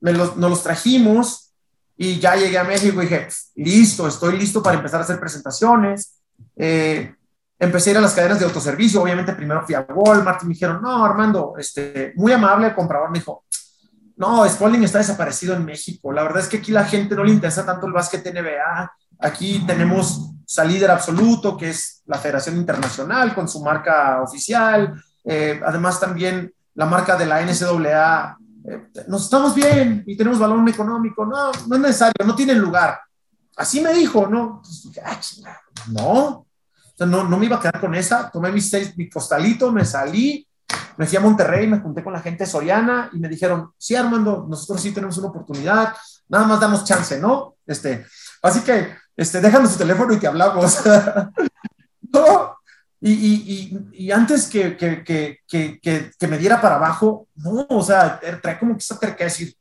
Me 0.00 0.14
los, 0.14 0.34
nos 0.36 0.48
los 0.48 0.62
trajimos, 0.62 1.45
y 1.96 2.18
ya 2.18 2.36
llegué 2.36 2.58
a 2.58 2.64
México 2.64 3.00
y 3.00 3.06
dije, 3.06 3.28
listo, 3.54 4.06
estoy 4.06 4.38
listo 4.38 4.62
para 4.62 4.76
empezar 4.76 5.00
a 5.00 5.04
hacer 5.04 5.18
presentaciones. 5.18 6.20
Eh, 6.56 7.14
empecé 7.58 7.90
a 7.90 7.92
ir 7.92 7.98
a 7.98 8.02
las 8.02 8.14
cadenas 8.14 8.38
de 8.38 8.44
autoservicio. 8.44 9.02
Obviamente, 9.02 9.32
primero 9.32 9.64
fui 9.64 9.74
a 9.74 9.86
Walmart 9.88 10.42
y 10.42 10.46
me 10.46 10.54
dijeron, 10.54 10.82
no, 10.82 11.04
Armando, 11.04 11.54
este, 11.58 12.12
muy 12.16 12.32
amable 12.32 12.66
el 12.68 12.74
comprador 12.74 13.10
me 13.10 13.18
dijo, 13.18 13.44
no, 14.16 14.48
Spalding 14.48 14.84
está 14.84 14.98
desaparecido 14.98 15.54
en 15.54 15.64
México. 15.64 16.12
La 16.12 16.22
verdad 16.22 16.42
es 16.42 16.48
que 16.48 16.58
aquí 16.58 16.72
la 16.72 16.84
gente 16.84 17.14
no 17.14 17.24
le 17.24 17.32
interesa 17.32 17.64
tanto 17.64 17.86
el 17.86 17.92
básquet 17.92 18.24
NBA. 18.26 18.92
Aquí 19.20 19.64
tenemos 19.66 20.32
líder 20.66 20.90
absoluto, 20.90 21.56
que 21.56 21.70
es 21.70 22.02
la 22.06 22.18
Federación 22.18 22.56
Internacional 22.56 23.34
con 23.34 23.48
su 23.48 23.62
marca 23.62 24.22
oficial. 24.22 24.94
Eh, 25.24 25.60
además, 25.64 26.00
también 26.00 26.52
la 26.74 26.86
marca 26.86 27.16
de 27.16 27.26
la 27.26 27.42
NCAA 27.42 28.38
nos 29.08 29.24
estamos 29.24 29.54
bien 29.54 30.02
y 30.06 30.16
tenemos 30.16 30.38
balón 30.38 30.68
económico. 30.68 31.24
No, 31.24 31.52
no 31.66 31.76
es 31.76 31.82
necesario, 31.82 32.24
no 32.24 32.34
tienen 32.34 32.58
lugar. 32.58 33.00
Así 33.56 33.80
me 33.80 33.92
dijo, 33.94 34.26
¿no? 34.26 34.62
no, 35.88 36.12
o 36.12 36.46
sea, 36.94 37.06
no, 37.06 37.24
no 37.24 37.38
me 37.38 37.46
iba 37.46 37.56
a 37.56 37.60
quedar 37.60 37.80
con 37.80 37.94
esa. 37.94 38.30
Tomé 38.30 38.52
mi, 38.52 38.60
seis, 38.60 38.96
mi 38.96 39.08
costalito, 39.08 39.72
me 39.72 39.84
salí, 39.84 40.46
me 40.96 41.06
fui 41.06 41.16
a 41.16 41.20
Monterrey, 41.20 41.66
me 41.66 41.78
junté 41.78 42.02
con 42.02 42.12
la 42.12 42.20
gente 42.20 42.46
soriana 42.46 43.10
y 43.12 43.18
me 43.18 43.28
dijeron, 43.28 43.72
sí, 43.78 43.94
Armando, 43.94 44.46
nosotros 44.48 44.80
sí 44.80 44.92
tenemos 44.92 45.16
una 45.18 45.28
oportunidad, 45.28 45.94
nada 46.28 46.46
más 46.46 46.60
damos 46.60 46.84
chance, 46.84 47.18
¿no? 47.20 47.56
Este, 47.66 48.06
así 48.42 48.60
que, 48.60 48.94
este, 49.16 49.40
déjanos 49.40 49.72
tu 49.72 49.78
teléfono 49.78 50.12
y 50.12 50.18
te 50.18 50.26
hablamos. 50.26 50.80
no, 52.12 52.55
y, 53.08 54.10
antes 54.10 54.46
que, 54.48 54.76
me 56.28 56.38
diera 56.38 56.60
para 56.60 56.76
abajo, 56.76 57.28
no, 57.36 57.66
o 57.68 57.82
sea, 57.82 58.20
trae 58.42 58.58
como 58.58 58.74
que 58.74 58.80
esa 58.80 58.98
terca 58.98 59.24
decir, 59.24 59.54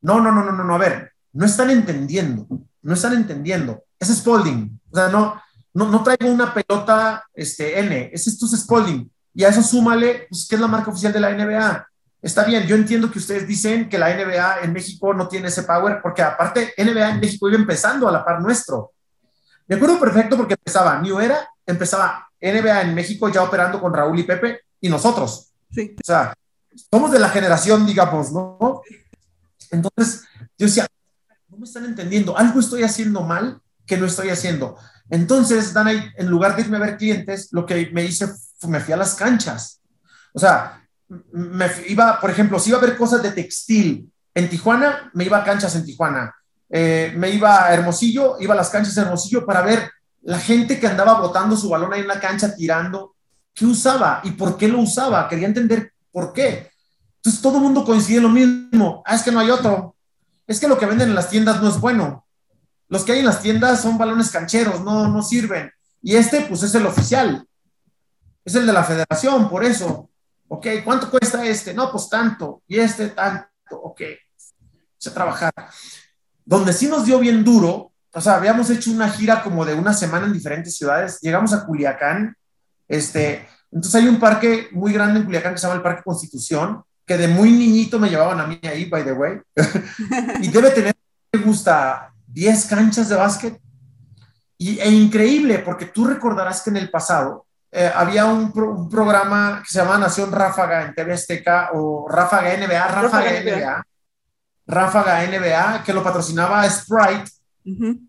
no, 0.00 0.20
no, 0.20 0.30
no, 0.30 0.44
no, 0.44 0.52
no, 0.52 0.64
no, 0.64 0.74
a 0.74 0.78
ver, 0.78 1.12
no 1.32 1.46
están 1.46 1.70
entendiendo, 1.70 2.46
no 2.82 2.94
están 2.94 3.14
entendiendo. 3.14 3.84
Es 3.98 4.08
Spalding, 4.08 4.80
o 4.90 4.96
sea, 4.96 5.08
no, 5.08 5.40
no, 5.74 5.90
no 5.90 6.02
traigo 6.02 6.32
una 6.32 6.52
pelota 6.52 7.24
este, 7.34 7.78
N, 7.80 8.10
es 8.12 8.26
esto 8.26 8.46
es 8.46 8.52
Spalding. 8.60 9.10
Y 9.34 9.44
a 9.44 9.48
eso 9.48 9.62
súmale, 9.62 10.26
pues, 10.28 10.46
que 10.46 10.56
es 10.56 10.60
la 10.60 10.66
marca 10.66 10.90
oficial 10.90 11.12
de 11.12 11.20
la 11.20 11.30
NBA. 11.30 11.88
Está 12.20 12.44
bien, 12.44 12.64
yo 12.64 12.76
entiendo 12.76 13.10
que 13.10 13.18
ustedes 13.18 13.48
dicen 13.48 13.88
que 13.88 13.98
la 13.98 14.14
NBA 14.14 14.60
en 14.62 14.72
México 14.72 15.14
no 15.14 15.26
tiene 15.26 15.48
ese 15.48 15.62
power, 15.62 16.00
porque 16.02 16.22
aparte 16.22 16.74
NBA 16.76 17.10
en 17.10 17.20
México 17.20 17.48
iba 17.48 17.56
empezando 17.56 18.08
a 18.08 18.12
la 18.12 18.24
par 18.24 18.40
nuestro. 18.40 18.92
Me 19.66 19.76
acuerdo 19.76 19.98
perfecto 19.98 20.36
porque 20.36 20.54
empezaba 20.54 21.00
New 21.00 21.18
Era, 21.18 21.48
empezaba 21.66 22.28
NBA 22.42 22.82
en 22.82 22.94
México 22.94 23.28
ya 23.28 23.42
operando 23.42 23.80
con 23.80 23.94
Raúl 23.94 24.18
y 24.18 24.24
Pepe 24.24 24.60
y 24.80 24.88
nosotros. 24.88 25.52
Sí. 25.70 25.94
O 26.00 26.04
sea, 26.04 26.34
somos 26.90 27.12
de 27.12 27.18
la 27.18 27.28
generación, 27.28 27.86
digamos, 27.86 28.32
¿no? 28.32 28.82
Entonces, 29.70 30.24
yo 30.58 30.66
decía, 30.66 30.86
no 31.48 31.58
me 31.58 31.64
están 31.64 31.84
entendiendo, 31.84 32.36
algo 32.36 32.60
estoy 32.60 32.82
haciendo 32.82 33.22
mal 33.22 33.60
que 33.86 33.96
no 33.96 34.06
estoy 34.06 34.30
haciendo. 34.30 34.76
Entonces, 35.10 35.72
Dana, 35.72 35.92
en 36.16 36.26
lugar 36.26 36.56
de 36.56 36.62
irme 36.62 36.76
a 36.76 36.80
ver 36.80 36.96
clientes, 36.96 37.48
lo 37.52 37.66
que 37.66 37.90
me 37.92 38.04
hice, 38.04 38.28
me 38.66 38.80
fui 38.80 38.94
a 38.94 38.96
las 38.96 39.14
canchas. 39.14 39.80
O 40.32 40.38
sea, 40.38 40.86
me 41.32 41.66
iba, 41.88 42.20
por 42.20 42.30
ejemplo, 42.30 42.58
si 42.58 42.70
iba 42.70 42.78
a 42.78 42.82
ver 42.82 42.96
cosas 42.96 43.22
de 43.22 43.32
textil 43.32 44.10
en 44.34 44.48
Tijuana, 44.48 45.10
me 45.14 45.24
iba 45.24 45.38
a 45.38 45.44
canchas 45.44 45.74
en 45.76 45.84
Tijuana. 45.84 46.34
Eh, 46.70 47.12
me 47.16 47.30
iba 47.30 47.66
a 47.66 47.74
Hermosillo, 47.74 48.36
iba 48.40 48.54
a 48.54 48.56
las 48.56 48.70
canchas 48.70 48.94
de 48.94 49.02
Hermosillo 49.02 49.44
para 49.44 49.60
ver 49.60 49.90
la 50.22 50.38
gente 50.38 50.78
que 50.78 50.86
andaba 50.86 51.20
botando 51.20 51.56
su 51.56 51.68
balón 51.68 51.92
ahí 51.92 52.00
en 52.00 52.08
la 52.08 52.20
cancha 52.20 52.54
tirando, 52.54 53.14
¿qué 53.54 53.66
usaba 53.66 54.20
y 54.24 54.32
por 54.32 54.56
qué 54.56 54.68
lo 54.68 54.80
usaba? 54.80 55.28
Quería 55.28 55.46
entender 55.46 55.92
por 56.10 56.32
qué. 56.32 56.70
Entonces 57.16 57.42
todo 57.42 57.56
el 57.56 57.62
mundo 57.62 57.84
coincide 57.84 58.18
en 58.18 58.22
lo 58.22 58.28
mismo. 58.28 59.02
Ah, 59.04 59.14
es 59.14 59.22
que 59.22 59.32
no 59.32 59.40
hay 59.40 59.50
otro. 59.50 59.96
Es 60.46 60.60
que 60.60 60.68
lo 60.68 60.78
que 60.78 60.86
venden 60.86 61.08
en 61.08 61.14
las 61.14 61.30
tiendas 61.30 61.60
no 61.60 61.68
es 61.68 61.80
bueno. 61.80 62.26
Los 62.88 63.04
que 63.04 63.12
hay 63.12 63.20
en 63.20 63.26
las 63.26 63.40
tiendas 63.40 63.80
son 63.80 63.98
balones 63.98 64.30
cancheros, 64.30 64.82
no, 64.82 65.08
no 65.08 65.22
sirven. 65.22 65.70
Y 66.02 66.16
este, 66.16 66.42
pues 66.42 66.62
es 66.62 66.74
el 66.74 66.86
oficial. 66.86 67.46
Es 68.44 68.54
el 68.54 68.66
de 68.66 68.72
la 68.72 68.84
federación, 68.84 69.48
por 69.48 69.64
eso. 69.64 70.10
Ok, 70.48 70.66
¿cuánto 70.84 71.10
cuesta 71.10 71.44
este? 71.46 71.72
No, 71.72 71.90
pues 71.90 72.08
tanto. 72.08 72.62
Y 72.66 72.78
este 72.78 73.08
tanto. 73.08 73.48
Ok. 73.70 74.02
Se 74.98 75.10
trabajar. 75.10 75.52
Donde 76.44 76.72
sí 76.72 76.88
nos 76.88 77.06
dio 77.06 77.18
bien 77.18 77.44
duro 77.44 77.91
o 78.14 78.20
sea, 78.20 78.34
habíamos 78.34 78.68
hecho 78.70 78.90
una 78.90 79.08
gira 79.08 79.42
como 79.42 79.64
de 79.64 79.74
una 79.74 79.94
semana 79.94 80.26
en 80.26 80.32
diferentes 80.32 80.76
ciudades, 80.76 81.18
llegamos 81.20 81.52
a 81.52 81.64
Culiacán, 81.64 82.36
este, 82.88 83.48
entonces 83.70 84.02
hay 84.02 84.08
un 84.08 84.20
parque 84.20 84.68
muy 84.72 84.92
grande 84.92 85.20
en 85.20 85.24
Culiacán 85.24 85.52
que 85.54 85.58
se 85.58 85.66
llama 85.66 85.76
el 85.76 85.82
Parque 85.82 86.02
Constitución, 86.04 86.82
que 87.06 87.16
de 87.16 87.28
muy 87.28 87.50
niñito 87.50 87.98
me 87.98 88.10
llevaban 88.10 88.40
a 88.40 88.46
mí 88.46 88.60
ahí, 88.64 88.84
by 88.84 89.04
the 89.04 89.12
way, 89.12 89.40
y 90.40 90.48
debe 90.48 90.70
tener, 90.70 90.94
me 91.32 91.40
gusta, 91.40 92.12
10 92.26 92.66
canchas 92.66 93.08
de 93.08 93.16
básquet, 93.16 93.58
y, 94.58 94.78
e 94.78 94.90
increíble, 94.90 95.58
porque 95.60 95.86
tú 95.86 96.04
recordarás 96.04 96.62
que 96.62 96.70
en 96.70 96.76
el 96.76 96.90
pasado 96.90 97.46
eh, 97.70 97.90
había 97.94 98.26
un, 98.26 98.52
pro, 98.52 98.70
un, 98.70 98.88
programa 98.88 99.62
que 99.62 99.72
se 99.72 99.78
llamaba 99.78 99.98
Nación 99.98 100.30
Ráfaga 100.30 100.82
en 100.84 100.94
TV 100.94 101.14
Azteca, 101.14 101.70
o 101.72 102.06
Ráfaga 102.08 102.54
NBA, 102.56 102.88
Ráfaga, 102.88 103.02
Ráfaga 103.02 103.40
NBA, 103.40 103.56
NBA, 103.56 103.86
Ráfaga 104.66 105.26
NBA, 105.26 105.82
que 105.82 105.92
lo 105.94 106.02
patrocinaba 106.02 106.68
Sprite, 106.68 107.30
Uh 107.64 107.70
-huh. 107.70 108.08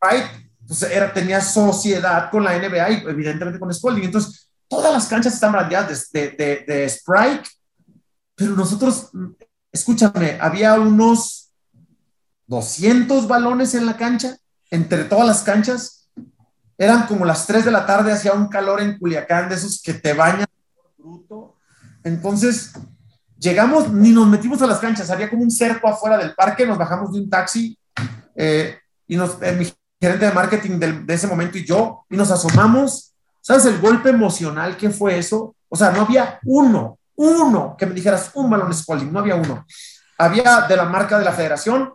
Right? 0.00 0.24
Pues 0.66 0.82
era, 0.82 1.12
tenía 1.12 1.40
sociedad 1.40 2.30
con 2.30 2.44
la 2.44 2.56
NBA 2.58 2.90
y 2.90 2.94
evidentemente 3.06 3.58
con 3.58 3.72
Spalding. 3.72 4.04
Entonces, 4.04 4.50
todas 4.68 4.92
las 4.92 5.06
canchas 5.06 5.34
están 5.34 5.52
brandeadas 5.52 6.10
de, 6.10 6.30
de, 6.30 6.64
de, 6.66 6.88
Sprite, 6.88 7.48
pero 8.34 8.52
nosotros, 8.56 9.10
escúchame, 9.70 10.38
había 10.40 10.74
unos 10.74 11.52
200 12.46 13.28
balones 13.28 13.74
en 13.74 13.86
la 13.86 13.96
cancha, 13.96 14.36
entre 14.70 15.04
todas 15.04 15.26
las 15.26 15.42
canchas. 15.42 16.08
Eran 16.76 17.06
como 17.06 17.24
las 17.24 17.46
3 17.46 17.66
de 17.66 17.70
la 17.70 17.86
tarde, 17.86 18.12
hacía 18.12 18.32
un 18.32 18.48
calor 18.48 18.80
en 18.80 18.98
Culiacán 18.98 19.48
de 19.48 19.54
esos 19.54 19.80
que 19.82 19.94
te 19.94 20.12
bañan 20.12 20.46
bruto. 20.96 21.56
Entonces, 22.02 22.72
llegamos, 23.38 23.92
ni 23.92 24.10
nos 24.10 24.26
metimos 24.26 24.60
a 24.62 24.66
las 24.66 24.78
canchas, 24.78 25.10
había 25.10 25.30
como 25.30 25.42
un 25.42 25.50
cerco 25.50 25.88
afuera 25.88 26.18
del 26.18 26.34
parque, 26.34 26.66
nos 26.66 26.78
bajamos 26.78 27.12
de 27.12 27.20
un 27.20 27.30
taxi. 27.30 27.78
Eh, 28.34 28.76
y 29.06 29.16
nos, 29.16 29.40
eh, 29.42 29.52
mi 29.52 29.72
gerente 30.00 30.26
de 30.26 30.32
marketing 30.32 30.78
de, 30.78 30.92
de, 31.00 31.14
ese 31.14 31.26
momento 31.26 31.58
y 31.58 31.64
yo, 31.64 32.04
y 32.10 32.16
nos 32.16 32.30
asomamos. 32.30 33.12
¿Sabes 33.40 33.66
el 33.66 33.78
golpe 33.78 34.10
emocional 34.10 34.76
que 34.76 34.90
fue 34.90 35.18
eso? 35.18 35.54
O 35.68 35.76
sea, 35.76 35.90
no 35.90 36.02
había 36.02 36.38
uno, 36.44 36.98
uno 37.16 37.76
que 37.78 37.86
me 37.86 37.94
dijeras 37.94 38.30
un 38.34 38.48
balón 38.48 38.72
Spalding, 38.72 39.12
no 39.12 39.20
había 39.20 39.34
uno. 39.34 39.66
Había 40.16 40.62
de 40.62 40.76
la 40.76 40.84
marca 40.84 41.18
de 41.18 41.24
la 41.24 41.32
federación, 41.32 41.92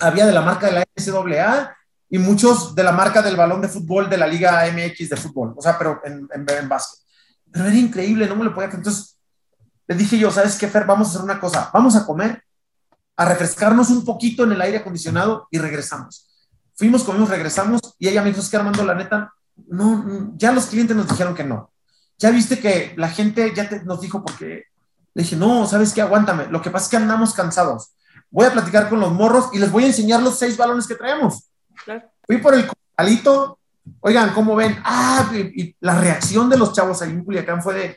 había 0.00 0.26
de 0.26 0.32
la 0.32 0.42
marca 0.42 0.66
de 0.66 0.72
la 0.72 0.84
NCAA 0.94 1.76
y 2.10 2.18
muchos 2.18 2.74
de 2.74 2.82
la 2.82 2.92
marca 2.92 3.22
del 3.22 3.36
balón 3.36 3.60
de 3.60 3.68
fútbol 3.68 4.08
de 4.08 4.18
la 4.18 4.26
Liga 4.26 4.64
MX 4.72 5.08
de 5.08 5.16
fútbol, 5.16 5.54
o 5.56 5.62
sea, 5.62 5.76
pero 5.76 6.00
en, 6.04 6.28
en, 6.32 6.46
en 6.48 6.68
básquet. 6.68 7.04
Pero 7.50 7.66
era 7.66 7.76
increíble, 7.76 8.26
no 8.26 8.36
me 8.36 8.44
lo 8.44 8.54
podía 8.54 8.68
Entonces 8.70 9.18
le 9.86 9.94
dije 9.94 10.18
yo, 10.18 10.30
¿sabes 10.30 10.56
qué, 10.56 10.68
Fer? 10.68 10.84
Vamos 10.84 11.08
a 11.08 11.10
hacer 11.10 11.22
una 11.22 11.40
cosa, 11.40 11.70
vamos 11.72 11.96
a 11.96 12.04
comer, 12.04 12.44
a 13.16 13.24
refrescarnos 13.24 13.88
un 13.88 14.04
poquito 14.04 14.44
en 14.44 14.52
el 14.52 14.60
aire 14.60 14.78
acondicionado 14.78 15.48
y 15.50 15.58
regresamos. 15.58 16.27
Fuimos, 16.78 17.02
comimos, 17.02 17.28
regresamos 17.28 17.80
y 17.98 18.06
ella 18.06 18.22
me 18.22 18.28
dijo, 18.28 18.40
es 18.40 18.48
que 18.48 18.56
Armando, 18.56 18.84
la 18.84 18.94
neta, 18.94 19.34
no, 19.66 20.32
ya 20.36 20.52
los 20.52 20.66
clientes 20.66 20.96
nos 20.96 21.08
dijeron 21.08 21.34
que 21.34 21.42
no. 21.42 21.72
Ya 22.18 22.30
viste 22.30 22.60
que 22.60 22.94
la 22.96 23.08
gente 23.08 23.52
ya 23.52 23.68
te, 23.68 23.82
nos 23.82 24.00
dijo 24.00 24.24
porque 24.24 24.62
le 25.12 25.22
dije, 25.24 25.34
no, 25.34 25.66
¿sabes 25.66 25.92
qué? 25.92 26.02
Aguántame. 26.02 26.46
Lo 26.46 26.62
que 26.62 26.70
pasa 26.70 26.84
es 26.84 26.90
que 26.90 26.96
andamos 26.98 27.34
cansados. 27.34 27.94
Voy 28.30 28.46
a 28.46 28.52
platicar 28.52 28.88
con 28.88 29.00
los 29.00 29.12
morros 29.12 29.50
y 29.52 29.58
les 29.58 29.72
voy 29.72 29.82
a 29.82 29.86
enseñar 29.88 30.22
los 30.22 30.38
seis 30.38 30.56
balones 30.56 30.86
que 30.86 30.94
traemos. 30.94 31.50
Fui 32.24 32.38
por 32.38 32.54
el 32.54 32.70
alito. 32.96 33.58
Oigan, 33.98 34.32
¿cómo 34.32 34.54
ven? 34.54 34.78
Ah, 34.84 35.28
y, 35.34 35.74
la 35.80 36.00
reacción 36.00 36.48
de 36.48 36.58
los 36.58 36.72
chavos 36.72 37.02
ahí 37.02 37.10
en 37.10 37.24
Culiacán 37.24 37.60
fue 37.60 37.74
de, 37.74 37.96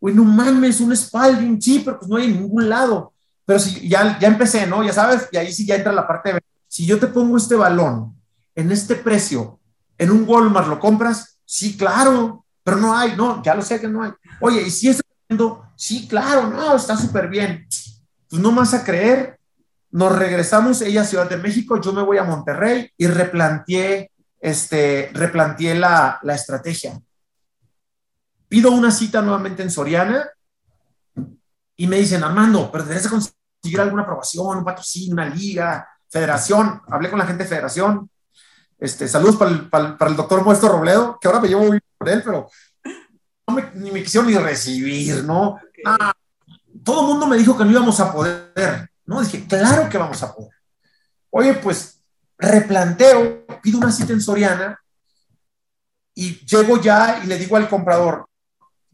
uy, 0.00 0.12
no 0.14 0.24
mames, 0.24 0.80
un 0.80 0.96
Spalding, 0.96 1.62
sí, 1.62 1.82
pero 1.84 2.00
pues 2.00 2.10
no 2.10 2.16
hay 2.16 2.24
en 2.24 2.42
ningún 2.42 2.68
lado. 2.68 3.12
Pero 3.44 3.60
si 3.60 3.88
ya, 3.88 4.18
ya 4.18 4.26
empecé, 4.26 4.66
¿no? 4.66 4.82
Ya 4.82 4.92
sabes, 4.92 5.28
y 5.30 5.36
ahí 5.36 5.52
sí 5.52 5.64
ya 5.64 5.76
entra 5.76 5.92
la 5.92 6.08
parte 6.08 6.32
de, 6.32 6.40
si 6.66 6.84
yo 6.84 6.98
te 6.98 7.06
pongo 7.06 7.36
este 7.36 7.54
balón 7.54 8.15
en 8.56 8.72
este 8.72 8.96
precio, 8.96 9.60
en 9.98 10.10
un 10.10 10.24
Walmart, 10.26 10.66
¿lo 10.66 10.80
compras? 10.80 11.38
Sí, 11.44 11.76
claro, 11.76 12.44
pero 12.64 12.78
no 12.78 12.96
hay, 12.96 13.14
no, 13.14 13.42
ya 13.42 13.54
lo 13.54 13.62
sé 13.62 13.80
que 13.80 13.86
no 13.86 14.02
hay. 14.02 14.10
Oye, 14.40 14.62
¿y 14.62 14.70
si 14.70 14.88
está 14.88 15.02
viendo? 15.28 15.62
Sí, 15.76 16.08
claro, 16.08 16.48
no, 16.48 16.74
está 16.74 16.96
súper 16.96 17.28
bien. 17.28 17.68
Pues 18.28 18.42
no 18.42 18.50
más 18.50 18.74
a 18.74 18.82
creer, 18.82 19.38
nos 19.90 20.18
regresamos, 20.18 20.80
ella 20.82 21.02
a 21.02 21.04
Ciudad 21.04 21.28
de 21.28 21.36
México, 21.36 21.80
yo 21.80 21.92
me 21.92 22.02
voy 22.02 22.18
a 22.18 22.24
Monterrey 22.24 22.90
y 22.96 23.06
replanteé, 23.06 24.10
este, 24.40 25.10
replanteé 25.12 25.74
la, 25.74 26.18
la 26.22 26.34
estrategia. 26.34 26.98
Pido 28.48 28.70
una 28.70 28.90
cita 28.90 29.20
nuevamente 29.20 29.62
en 29.62 29.70
Soriana 29.70 30.28
y 31.76 31.86
me 31.86 31.98
dicen, 31.98 32.24
Armando, 32.24 32.70
pero 32.72 32.84
debes 32.84 33.06
conseguir 33.06 33.80
alguna 33.80 34.02
aprobación, 34.02 34.58
un 34.58 34.64
patrocinio, 34.64 35.12
una 35.12 35.28
liga, 35.28 35.86
federación. 36.08 36.80
Hablé 36.88 37.10
con 37.10 37.18
la 37.18 37.26
gente 37.26 37.44
de 37.44 37.48
federación. 37.48 38.08
Este, 38.78 39.08
saludos 39.08 39.36
para 39.36 39.50
el, 39.50 39.68
para, 39.68 40.10
el, 40.10 40.16
doctor 40.16 40.44
Muestro 40.44 40.68
Robledo, 40.68 41.18
que 41.20 41.28
ahora 41.28 41.40
me 41.40 41.48
llevo 41.48 41.64
muy 41.64 41.80
por 41.96 42.08
él, 42.08 42.22
pero 42.24 42.50
no 43.46 43.54
me, 43.54 43.70
ni 43.74 43.90
me 43.90 44.02
quisieron 44.02 44.30
ni 44.30 44.36
recibir, 44.36 45.24
¿no? 45.24 45.58
Ah, 45.84 46.12
todo 46.84 47.00
el 47.00 47.06
mundo 47.06 47.26
me 47.26 47.38
dijo 47.38 47.56
que 47.56 47.64
no 47.64 47.70
íbamos 47.70 47.98
a 48.00 48.12
poder. 48.12 48.90
¿no? 49.06 49.22
Dije, 49.22 49.46
claro 49.46 49.88
que 49.88 49.98
vamos 49.98 50.22
a 50.22 50.34
poder. 50.34 50.52
Oye, 51.30 51.54
pues 51.54 52.02
replanteo, 52.38 53.46
pido 53.62 53.78
una 53.78 53.90
cita 53.90 54.12
en 54.12 54.20
Soriana 54.20 54.78
y 56.14 56.44
llego 56.46 56.80
ya 56.80 57.20
y 57.22 57.26
le 57.26 57.38
digo 57.38 57.56
al 57.56 57.68
comprador, 57.68 58.28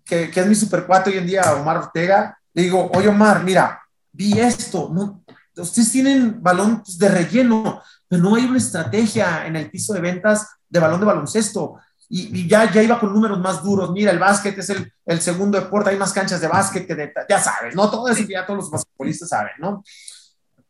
que, 0.04 0.30
que 0.30 0.40
es 0.40 0.46
mi 0.46 0.54
super 0.54 0.86
hoy 0.88 1.18
en 1.18 1.26
día, 1.26 1.54
Omar 1.54 1.78
Ortega, 1.78 2.38
le 2.52 2.62
digo, 2.62 2.90
oye 2.94 3.08
Omar, 3.08 3.42
mira, 3.42 3.80
vi 4.12 4.38
esto, 4.38 4.90
no, 4.92 5.24
ustedes 5.56 5.90
tienen 5.90 6.42
balón 6.42 6.82
de 6.98 7.08
relleno, 7.08 7.82
pero 8.12 8.24
no 8.24 8.34
hay 8.34 8.44
una 8.44 8.58
estrategia 8.58 9.46
en 9.46 9.56
el 9.56 9.70
piso 9.70 9.94
de 9.94 10.00
ventas 10.02 10.46
de 10.68 10.78
balón 10.78 11.00
de 11.00 11.06
baloncesto. 11.06 11.78
Y, 12.10 12.46
ya, 12.46 12.70
ya 12.70 12.82
iba 12.82 13.00
con 13.00 13.10
números 13.10 13.40
más 13.40 13.62
duros. 13.62 13.90
Mira, 13.90 14.10
el 14.10 14.18
básquet 14.18 14.58
es 14.58 14.68
el, 14.68 15.20
segundo 15.22 15.58
deporte, 15.58 15.88
hay 15.88 15.96
más 15.96 16.12
canchas 16.12 16.38
de 16.42 16.46
básquet 16.46 16.86
que 16.86 16.94
de, 16.94 17.10
ya 17.26 17.40
sabes, 17.40 17.74
¿no? 17.74 17.90
Todo 17.90 18.06
eso 18.08 18.22
ya 18.28 18.44
todos 18.44 18.58
los 18.58 18.70
basquetbolistas 18.70 19.30
saben, 19.30 19.52
¿no? 19.60 19.82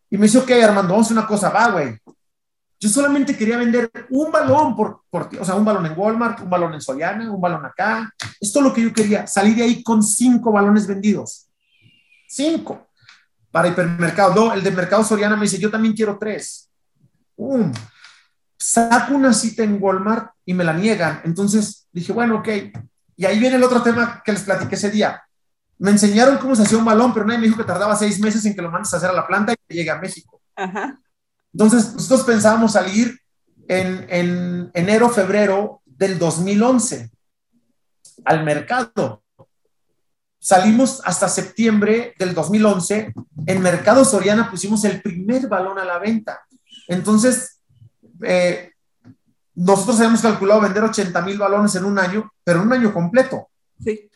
Y 0.08 0.18
me 0.18 0.26
dice, 0.26 0.38
ok, 0.38 0.52
Armando, 0.52 0.92
vamos 0.92 1.10
a 1.10 1.14
una 1.14 1.26
cosa, 1.26 1.50
va, 1.50 1.72
güey. 1.72 1.98
Yo 2.78 2.88
solamente 2.88 3.36
quería 3.36 3.56
vender 3.56 3.90
un 4.10 4.30
balón 4.30 4.76
por, 4.76 5.00
por, 5.10 5.28
o 5.40 5.44
sea, 5.44 5.56
un 5.56 5.64
balón 5.64 5.86
en 5.86 5.98
Walmart, 5.98 6.42
un 6.42 6.50
balón 6.50 6.74
en 6.74 6.80
Soriana, 6.80 7.28
un 7.28 7.40
balón 7.40 7.66
acá. 7.66 8.08
Esto 8.40 8.60
es 8.60 8.64
lo 8.64 8.72
que 8.72 8.82
yo 8.82 8.92
quería, 8.92 9.26
salir 9.26 9.56
de 9.56 9.64
ahí 9.64 9.82
con 9.82 10.00
cinco 10.00 10.52
balones 10.52 10.86
vendidos. 10.86 11.48
Cinco. 12.28 12.86
Para 13.50 13.66
hipermercado. 13.66 14.32
No, 14.32 14.54
el 14.54 14.62
de 14.62 14.70
Mercado 14.70 15.02
Soriana 15.02 15.34
me 15.34 15.42
dice, 15.42 15.58
yo 15.58 15.72
también 15.72 15.92
quiero 15.92 16.16
tres. 16.20 16.68
Saco 18.58 19.14
una 19.14 19.32
cita 19.32 19.62
en 19.62 19.78
Walmart 19.80 20.32
y 20.44 20.54
me 20.54 20.64
la 20.64 20.72
niegan. 20.72 21.20
Entonces 21.24 21.86
dije, 21.92 22.12
bueno, 22.12 22.36
ok. 22.36 22.48
Y 23.16 23.24
ahí 23.24 23.38
viene 23.38 23.56
el 23.56 23.64
otro 23.64 23.82
tema 23.82 24.22
que 24.24 24.32
les 24.32 24.42
platiqué 24.42 24.74
ese 24.74 24.90
día. 24.90 25.22
Me 25.78 25.90
enseñaron 25.90 26.38
cómo 26.38 26.54
se 26.54 26.62
hacía 26.62 26.78
un 26.78 26.84
balón, 26.84 27.12
pero 27.12 27.26
nadie 27.26 27.40
me 27.40 27.46
dijo 27.46 27.58
que 27.58 27.64
tardaba 27.64 27.96
seis 27.96 28.20
meses 28.20 28.44
en 28.44 28.54
que 28.54 28.62
lo 28.62 28.70
mandes 28.70 28.92
a 28.94 28.98
hacer 28.98 29.10
a 29.10 29.14
la 29.14 29.26
planta 29.26 29.52
y 29.52 29.56
que 29.68 29.74
llegue 29.74 29.90
a 29.90 29.98
México. 29.98 30.40
Entonces, 31.52 31.94
nosotros 31.94 32.22
pensábamos 32.22 32.72
salir 32.72 33.18
en, 33.68 34.06
en 34.08 34.70
enero, 34.74 35.08
febrero 35.10 35.82
del 35.84 36.18
2011 36.18 37.10
al 38.24 38.44
mercado. 38.44 39.22
Salimos 40.38 41.00
hasta 41.04 41.28
septiembre 41.28 42.14
del 42.18 42.34
2011. 42.34 43.12
En 43.46 43.62
Mercado 43.62 44.04
Soriana 44.04 44.50
pusimos 44.50 44.84
el 44.84 45.00
primer 45.00 45.48
balón 45.48 45.78
a 45.78 45.84
la 45.84 45.98
venta. 45.98 46.40
Entonces, 46.92 47.60
eh, 48.22 48.72
nosotros 49.54 49.96
habíamos 49.98 50.20
calculado 50.20 50.60
vender 50.60 50.84
80 50.84 51.20
mil 51.22 51.38
balones 51.38 51.74
en 51.74 51.84
un 51.84 51.98
año, 51.98 52.30
pero 52.44 52.60
en 52.60 52.66
un 52.66 52.72
año 52.72 52.92
completo. 52.92 53.48
Sí. 53.82 54.10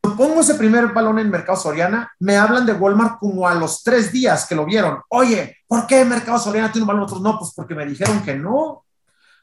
Pongo 0.00 0.40
ese 0.40 0.54
primer 0.54 0.88
balón 0.88 1.18
en 1.18 1.30
Mercado 1.30 1.58
Soriana, 1.58 2.12
me 2.20 2.36
hablan 2.36 2.66
de 2.66 2.72
Walmart 2.74 3.18
como 3.18 3.48
a 3.48 3.54
los 3.54 3.82
tres 3.82 4.12
días 4.12 4.46
que 4.46 4.54
lo 4.54 4.64
vieron. 4.64 5.00
Oye, 5.08 5.58
¿por 5.66 5.86
qué 5.86 6.04
Mercado 6.04 6.38
Soriana 6.38 6.70
tiene 6.70 6.84
un 6.84 6.88
balón? 6.88 7.04
Otros 7.04 7.22
no, 7.22 7.38
pues 7.38 7.52
porque 7.54 7.74
me 7.74 7.86
dijeron 7.86 8.22
que 8.22 8.34
no. 8.34 8.84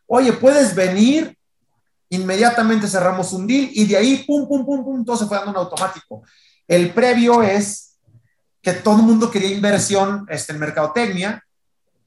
Oye, 0.08 0.34
puedes 0.34 0.76
venir. 0.76 1.38
Inmediatamente 2.10 2.88
cerramos 2.88 3.32
un 3.32 3.47
deal 3.47 3.70
y 3.72 3.86
de 3.86 3.95
ahí, 3.95 4.24
pum, 4.28 4.47
pum, 4.47 4.66
pum, 4.66 4.84
pum, 4.84 5.06
todo 5.06 5.16
se 5.16 5.26
fue 5.26 5.38
dando 5.38 5.52
en 5.52 5.58
automático. 5.58 6.24
El 6.68 6.93
previo 6.93 7.41
es 7.41 7.97
que 8.62 8.74
todo 8.74 8.97
el 8.97 9.04
mundo 9.04 9.32
quería 9.32 9.56
inversión 9.56 10.26
este, 10.30 10.52
en 10.52 10.60
mercadotecnia 10.60 11.43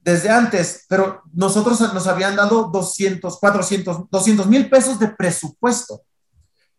desde 0.05 0.29
antes, 0.29 0.85
pero 0.87 1.23
nosotros 1.33 1.81
nos 1.91 2.05
habían 2.05 2.35
dado 2.35 2.65
200, 2.65 3.39
400, 3.39 4.07
200 4.11 4.45
mil 4.45 4.69
pesos 4.69 4.99
de 4.99 5.07
presupuesto. 5.07 6.03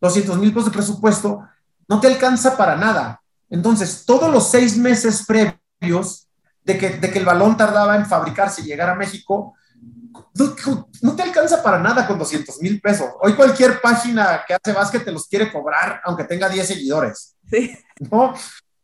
200 0.01 0.39
mil 0.39 0.51
pesos 0.51 0.67
de 0.67 0.71
presupuesto 0.71 1.43
no 1.89 2.01
te 2.01 2.07
alcanza 2.07 2.57
para 2.57 2.77
nada. 2.77 3.21
Entonces, 3.51 4.05
todos 4.07 4.33
los 4.33 4.49
seis 4.49 4.79
meses 4.79 5.27
previos 5.27 6.29
de 6.63 6.79
que, 6.79 6.91
de 6.91 7.11
que 7.11 7.19
el 7.19 7.25
balón 7.25 7.57
tardaba 7.57 7.97
en 7.97 8.07
fabricarse 8.07 8.63
y 8.63 8.67
llegar 8.67 8.91
a 8.91 8.95
México, 8.95 9.55
no, 11.03 11.17
te 11.17 11.23
alcanza 11.23 11.65
para 11.65 11.81
nada 11.81 12.07
con 12.07 12.21
200 12.21 12.63
mil 12.63 12.81
pesos. 12.81 13.09
Hoy 13.21 13.35
cualquier 13.35 13.81
página 13.81 14.45
que 14.47 14.55
hace 14.55 14.73
básquet 14.73 15.05
te 15.05 15.11
los 15.11 15.27
quiere 15.27 15.51
cobrar, 15.51 16.01
aunque 16.05 16.23
tenga 16.23 16.49
10 16.49 16.65
seguidores. 16.65 17.35
Sí. 17.51 17.77
¿no? 18.09 18.35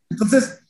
Entonces, 0.09 0.62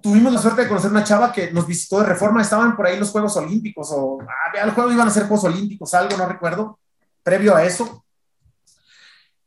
tuvimos 0.00 0.32
la 0.32 0.40
suerte 0.40 0.62
de 0.62 0.68
conocer 0.68 0.90
una 0.90 1.04
chava 1.04 1.32
que 1.32 1.50
nos 1.50 1.66
visitó 1.66 2.00
de 2.00 2.06
reforma, 2.06 2.42
estaban 2.42 2.76
por 2.76 2.86
ahí 2.86 2.98
los 2.98 3.10
Juegos 3.10 3.36
Olímpicos, 3.36 3.88
o 3.92 4.18
ah, 4.22 4.64
los 4.64 4.74
Juegos 4.74 4.92
iban 4.92 5.08
a 5.08 5.10
ser 5.10 5.26
Juegos 5.26 5.44
Olímpicos, 5.44 5.92
algo, 5.94 6.16
no 6.16 6.26
recuerdo, 6.26 6.78
previo 7.22 7.56
a 7.56 7.64
eso. 7.64 8.04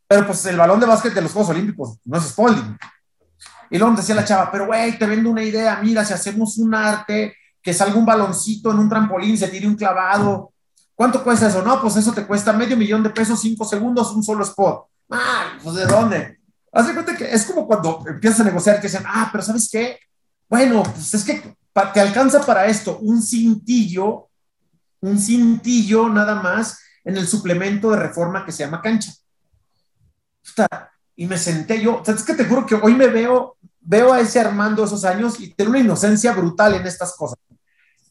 Pero 0.08 0.28
pues 0.28 0.46
el 0.46 0.58
balón 0.58 0.80
de 0.80 0.86
básquet 0.86 1.14
de 1.14 1.22
los 1.22 1.32
Juegos 1.32 1.52
Olímpicos 1.52 1.98
no 2.06 2.18
es 2.18 2.26
Spalding. 2.26 2.78
Y 3.72 3.78
luego 3.78 3.96
decía 3.96 4.16
la 4.16 4.26
chava, 4.26 4.52
pero 4.52 4.68
güey, 4.68 4.98
te 4.98 5.06
vendo 5.06 5.30
una 5.30 5.44
idea, 5.44 5.80
mira, 5.82 6.06
si 6.06 6.14
hacemos 6.14 6.58
un 6.58 6.76
arte, 6.76 7.36
que 7.62 7.74
salga 7.74 7.96
un 7.96 8.06
baloncito 8.06 8.72
en 8.72 8.78
un 8.78 8.88
trampolín, 8.88 9.38
se 9.38 9.48
tire 9.48 9.68
un 9.68 9.76
clavado, 9.76 10.54
¿cuánto 10.94 11.24
cuesta 11.24 11.48
eso? 11.48 11.64
No, 11.64 11.82
pues 11.82 11.96
eso 11.96 12.14
te 12.14 12.26
cuesta 12.26 12.54
medio 12.54 12.78
millón 12.78 13.02
de 13.02 13.10
pesos, 13.10 13.42
cinco 13.42 13.66
segundos, 13.66 14.12
un 14.12 14.24
solo 14.24 14.44
spot. 14.44 14.86
Ah, 15.10 15.58
pues 15.64 15.76
¿de 15.76 15.86
dónde? 15.86 16.40
Haz 16.72 16.88
de 16.88 16.94
cuenta 16.94 17.16
que 17.16 17.32
es 17.32 17.46
como 17.46 17.66
cuando 17.66 18.04
empiezas 18.06 18.42
a 18.42 18.44
negociar 18.44 18.80
que 18.80 18.88
dicen, 18.88 19.04
ah, 19.08 19.30
pero 19.32 19.44
¿sabes 19.44 19.68
qué? 19.72 19.98
Bueno, 20.50 20.84
pues 20.84 21.14
es 21.14 21.24
que 21.24 21.56
te 21.94 22.00
alcanza 22.00 22.46
para 22.46 22.66
esto 22.68 23.00
un 23.00 23.22
cintillo, 23.22 24.30
un 25.02 25.20
cintillo 25.20 26.08
nada 26.08 26.36
más 26.36 26.80
en 27.04 27.18
el 27.18 27.28
suplemento 27.28 27.92
de 27.92 27.98
reforma 27.98 28.46
que 28.46 28.52
se 28.52 28.64
llama 28.64 28.82
cancha. 28.82 29.12
Y 31.16 31.28
me 31.28 31.38
senté 31.38 31.82
yo, 31.82 32.04
es 32.06 32.24
que 32.24 32.34
te 32.34 32.46
juro 32.46 32.66
que 32.66 32.76
hoy 32.76 32.94
me 32.94 33.08
veo, 33.08 33.58
veo 33.80 34.14
a 34.14 34.20
ese 34.20 34.40
Armando 34.40 34.84
esos 34.84 35.06
años 35.06 35.40
y 35.40 35.54
tengo 35.54 35.72
una 35.72 35.80
inocencia 35.80 36.34
brutal 36.34 36.76
en 36.76 36.86
estas 36.86 37.16
cosas. 37.16 37.38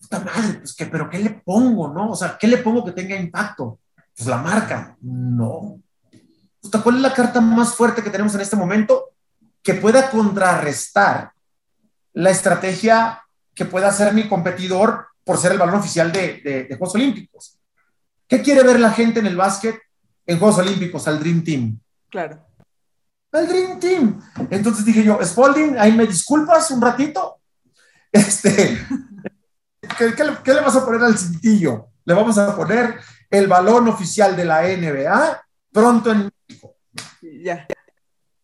Puta 0.00 0.20
madre, 0.20 0.58
pues 0.58 0.74
pero 0.90 1.08
¿qué 1.10 1.18
le 1.18 1.30
pongo, 1.30 1.88
no? 1.88 2.10
O 2.10 2.16
sea, 2.16 2.36
¿qué 2.38 2.46
le 2.46 2.58
pongo 2.58 2.84
que 2.84 2.92
tenga 2.92 3.16
impacto? 3.16 3.78
Pues 4.16 4.28
la 4.28 4.38
marca. 4.38 4.96
No. 5.00 5.80
¿Cuál 6.82 6.96
es 6.96 7.02
la 7.02 7.12
carta 7.12 7.40
más 7.40 7.74
fuerte 7.74 8.02
que 8.02 8.10
tenemos 8.10 8.34
en 8.34 8.40
este 8.40 8.56
momento 8.56 9.10
que 9.62 9.74
pueda 9.74 10.10
contrarrestar 10.10 11.33
la 12.14 12.30
estrategia 12.30 13.22
que 13.54 13.64
pueda 13.64 13.88
hacer 13.88 14.14
mi 14.14 14.28
competidor 14.28 15.06
por 15.22 15.38
ser 15.38 15.52
el 15.52 15.58
balón 15.58 15.76
oficial 15.76 16.12
de, 16.12 16.40
de, 16.68 16.76
Juegos 16.76 16.94
Olímpicos. 16.94 17.58
¿Qué 18.26 18.42
quiere 18.42 18.62
ver 18.62 18.80
la 18.80 18.90
gente 18.90 19.20
en 19.20 19.26
el 19.26 19.36
básquet 19.36 19.78
en 20.26 20.38
Juegos 20.38 20.58
Olímpicos? 20.58 21.06
Al 21.08 21.20
Dream 21.20 21.44
Team. 21.44 21.78
Claro. 22.10 22.44
Al 23.32 23.48
Dream 23.48 23.80
Team. 23.80 24.20
Entonces 24.50 24.84
dije 24.84 25.02
yo, 25.02 25.18
Spalding, 25.22 25.76
ahí 25.78 25.92
me 25.92 26.06
disculpas 26.06 26.70
un 26.70 26.80
ratito. 26.80 27.36
Este, 28.14 28.78
¿qué, 29.98 30.52
le, 30.54 30.60
vas 30.60 30.76
a 30.76 30.84
poner 30.84 31.02
al 31.02 31.18
cintillo? 31.18 31.88
le 32.04 32.14
vamos 32.14 32.38
a 32.38 32.54
poner 32.54 33.00
el 33.28 33.48
balón 33.48 33.88
oficial 33.88 34.36
de 34.36 34.44
la 34.44 34.62
NBA 34.62 35.44
pronto 35.72 36.12
en 36.12 36.30
México. 36.46 36.76
Ya. 37.42 37.66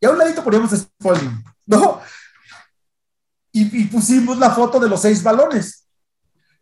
Y 0.00 0.06
a 0.06 0.10
un 0.10 0.18
ladito 0.18 0.42
poníamos 0.42 0.72
Spalding, 0.72 1.44
¿no? 1.66 2.00
Y, 3.52 3.82
y, 3.82 3.84
pusimos 3.86 4.38
la 4.38 4.50
foto 4.50 4.78
de 4.78 4.88
los 4.88 5.02
seis 5.02 5.22
balones. 5.22 5.86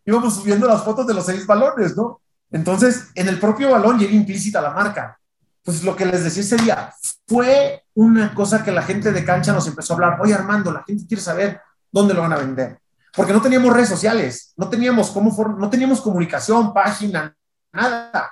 Íbamos 0.05 0.35
subiendo 0.35 0.67
las 0.67 0.83
fotos 0.83 1.07
de 1.07 1.15
los 1.15 1.27
seis 1.27 1.47
balones, 1.47 1.97
¿no? 1.97 2.21
Entonces, 2.51 3.09
en 3.15 3.29
el 3.29 3.39
propio 3.39 3.71
balón 3.71 3.99
llega 3.99 4.13
implícita 4.13 4.61
la 4.61 4.71
marca. 4.71 5.19
Pues 5.63 5.85
lo 5.85 5.95
que 5.95 6.07
les 6.07 6.25
decía 6.25 6.43
ese 6.43 6.57
día 6.57 6.95
fue 7.27 7.85
una 7.95 8.35
cosa 8.35 8.65
que 8.65 8.73
la 8.73 8.83
gente 8.83 9.13
de 9.13 9.25
cancha 9.25 9.53
nos 9.53 9.67
empezó 9.67 9.93
a 9.93 9.97
hablar. 9.97 10.21
Oye, 10.21 10.33
Armando, 10.33 10.73
la 10.73 10.83
gente 10.85 11.07
quiere 11.07 11.23
saber 11.23 11.61
dónde 11.93 12.15
lo 12.15 12.23
van 12.23 12.33
a 12.33 12.39
vender. 12.39 12.79
Porque 13.15 13.33
no 13.33 13.43
teníamos 13.43 13.75
redes 13.75 13.89
sociales, 13.89 14.53
no 14.57 14.69
teníamos, 14.69 15.11
cómo 15.11 15.37
no 15.59 15.69
teníamos 15.69 16.01
comunicación, 16.01 16.73
página, 16.73 17.35
nada. 17.73 18.31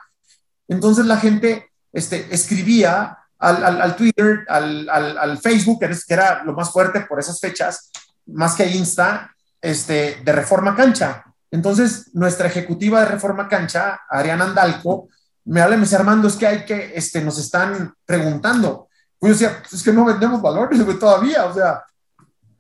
Entonces 0.69 1.07
la 1.07 1.17
gente 1.17 1.71
este, 1.93 2.33
escribía 2.35 3.19
al, 3.39 3.65
al, 3.65 3.83
al 3.83 3.97
Twitter, 3.97 4.45
al, 4.49 4.89
al, 4.89 5.39
Facebook, 5.39 5.81
que 5.81 6.15
era 6.15 6.43
lo 6.45 6.53
más 6.53 6.71
fuerte 6.71 7.01
por 7.03 7.19
esas 7.19 7.41
fechas, 7.41 7.91
más 8.27 8.55
que 8.55 8.69
Insta, 8.69 9.35
este, 9.61 10.21
de 10.25 10.33
Reforma 10.33 10.75
Cancha. 10.75 11.25
Entonces, 11.51 12.11
nuestra 12.15 12.49
ejecutiva 12.49 13.01
de 13.01 13.07
Reforma 13.07 13.49
Cancha, 13.49 14.01
Ariana 14.09 14.45
Andalco, 14.45 15.09
me 15.45 15.61
habla 15.61 15.77
y 15.77 15.79
me 15.79 15.85
dice, 15.85 15.97
Armando, 15.97 16.29
es 16.29 16.37
que 16.37 16.47
hay 16.47 16.65
que, 16.65 16.93
este, 16.95 17.23
nos 17.23 17.39
están 17.39 17.95
preguntando. 18.05 18.89
Pues 19.19 19.39
yo 19.39 19.47
decía, 19.47 19.59
pues 19.61 19.75
es 19.75 19.83
que 19.83 19.93
no 19.93 20.05
vendemos 20.05 20.43
valores, 20.43 20.79
todavía, 20.99 21.47
o 21.47 21.55
sea, 21.55 21.85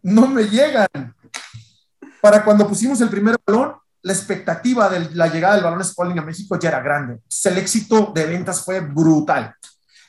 no 0.02 0.26
me 0.28 0.44
llegan. 0.44 0.88
Para 2.20 2.44
cuando 2.44 2.66
pusimos 2.66 3.00
el 3.00 3.08
primer 3.08 3.36
balón, 3.44 3.74
la 4.02 4.12
expectativa 4.12 4.88
de 4.88 5.10
la 5.14 5.26
llegada 5.26 5.56
del 5.56 5.64
balón 5.64 5.84
Spalding 5.84 6.20
a 6.20 6.24
México 6.24 6.58
ya 6.58 6.68
era 6.68 6.80
grande. 6.80 7.20
el 7.44 7.58
éxito 7.58 8.12
de 8.14 8.24
ventas 8.24 8.64
fue 8.64 8.80
brutal. 8.80 9.52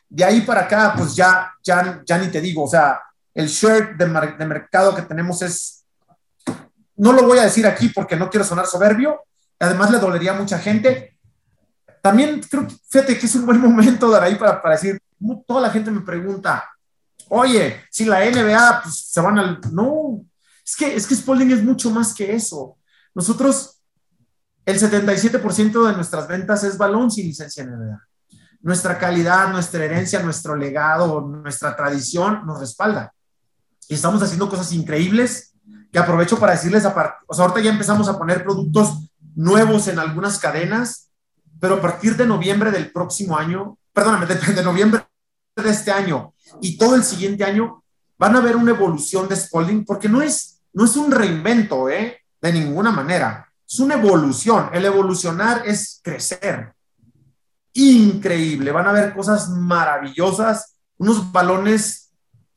De 0.07 0.23
ahí 0.23 0.41
para 0.41 0.61
acá, 0.61 0.93
pues 0.95 1.15
ya, 1.15 1.51
ya, 1.63 2.01
ya 2.05 2.17
ni 2.19 2.27
te 2.27 2.39
digo, 2.39 2.63
o 2.63 2.67
sea, 2.67 3.01
el 3.37 3.47
share 3.49 3.95
de, 3.95 4.07
mercado 4.47 4.95
que 4.95 5.03
tenemos 5.03 5.43
es, 5.43 5.85
no 6.95 7.13
lo 7.13 7.21
voy 7.21 7.37
a 7.37 7.43
decir 7.43 7.67
aquí 7.67 7.89
porque 7.89 8.15
no 8.15 8.31
quiero 8.31 8.43
sonar 8.43 8.65
soberbio, 8.65 9.21
además 9.59 9.91
le 9.91 9.99
dolería 9.99 10.31
a 10.31 10.39
mucha 10.39 10.57
gente. 10.57 11.19
También 12.01 12.41
creo, 12.41 12.65
fíjate 12.89 13.15
que 13.15 13.27
es 13.27 13.35
un 13.35 13.45
buen 13.45 13.61
momento 13.61 14.09
de 14.09 14.19
ahí 14.19 14.35
para, 14.35 14.59
para 14.59 14.73
decir, 14.73 14.99
toda 15.45 15.61
la 15.61 15.69
gente 15.69 15.91
me 15.91 16.01
pregunta, 16.01 16.67
oye, 17.29 17.83
si 17.91 18.05
la 18.05 18.25
NBA 18.25 18.81
pues, 18.81 19.11
se 19.11 19.21
van 19.21 19.37
al... 19.37 19.61
No, 19.71 20.25
es 20.65 20.75
que, 20.75 20.95
es 20.95 21.05
que 21.05 21.15
Spalding 21.15 21.51
es 21.51 21.63
mucho 21.63 21.91
más 21.91 22.15
que 22.15 22.33
eso. 22.33 22.79
Nosotros, 23.13 23.83
el 24.65 24.79
77% 24.79 25.87
de 25.87 25.93
nuestras 25.93 26.27
ventas 26.27 26.63
es 26.63 26.75
balón 26.75 27.11
sin 27.11 27.27
licencia 27.27 27.63
NBA. 27.63 28.01
Nuestra 28.61 28.97
calidad, 28.97 29.51
nuestra 29.51 29.85
herencia, 29.85 30.23
nuestro 30.23 30.55
legado, 30.55 31.21
nuestra 31.21 31.75
tradición 31.75 32.43
nos 32.43 32.59
respalda. 32.59 33.13
Y 33.87 33.95
estamos 33.95 34.21
haciendo 34.21 34.49
cosas 34.49 34.71
increíbles 34.73 35.53
que 35.91 35.99
aprovecho 35.99 36.39
para 36.39 36.53
decirles, 36.53 36.85
aparte, 36.85 37.23
o 37.27 37.33
sea, 37.33 37.45
ahorita 37.45 37.61
ya 37.61 37.71
empezamos 37.71 38.07
a 38.09 38.17
poner 38.17 38.43
productos 38.43 39.09
nuevos 39.35 39.87
en 39.87 39.99
algunas 39.99 40.39
cadenas, 40.39 41.09
pero 41.59 41.75
a 41.75 41.81
partir 41.81 42.15
de 42.17 42.25
noviembre 42.25 42.71
del 42.71 42.91
próximo 42.91 43.37
año, 43.37 43.77
perdóname, 43.93 44.25
de, 44.25 44.35
de 44.35 44.63
noviembre 44.63 45.05
de 45.55 45.69
este 45.69 45.91
año 45.91 46.33
y 46.61 46.77
todo 46.77 46.95
el 46.95 47.03
siguiente 47.03 47.43
año 47.43 47.83
van 48.17 48.35
a 48.35 48.41
ver 48.41 48.55
una 48.55 48.71
evolución 48.71 49.27
de 49.27 49.35
Spalding, 49.35 49.85
porque 49.85 50.09
no 50.09 50.21
es, 50.21 50.61
no 50.73 50.85
es 50.85 50.95
un 50.95 51.11
reinvento, 51.11 51.89
¿eh? 51.89 52.19
De 52.41 52.51
ninguna 52.51 52.91
manera. 52.91 53.51
Es 53.67 53.79
una 53.79 53.95
evolución. 53.95 54.69
El 54.73 54.85
evolucionar 54.85 55.63
es 55.65 55.99
crecer. 56.03 56.73
Increíble. 57.73 58.71
Van 58.71 58.87
a 58.87 58.91
ver 58.91 59.13
cosas 59.13 59.49
maravillosas, 59.49 60.75
unos 60.97 61.31
balones 61.31 62.06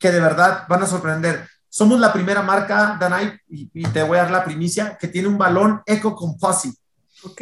que 0.01 0.11
de 0.11 0.19
verdad 0.19 0.65
van 0.67 0.83
a 0.83 0.87
sorprender. 0.87 1.47
Somos 1.69 1.99
la 1.99 2.11
primera 2.11 2.41
marca, 2.41 2.97
Danai, 2.99 3.39
y, 3.47 3.69
y 3.73 3.83
te 3.83 4.03
voy 4.03 4.17
a 4.17 4.23
dar 4.23 4.31
la 4.31 4.43
primicia, 4.43 4.97
que 4.97 5.07
tiene 5.07 5.29
un 5.29 5.37
balón 5.37 5.81
Eco 5.85 6.15
Composite. 6.15 6.77
Ok. 7.23 7.41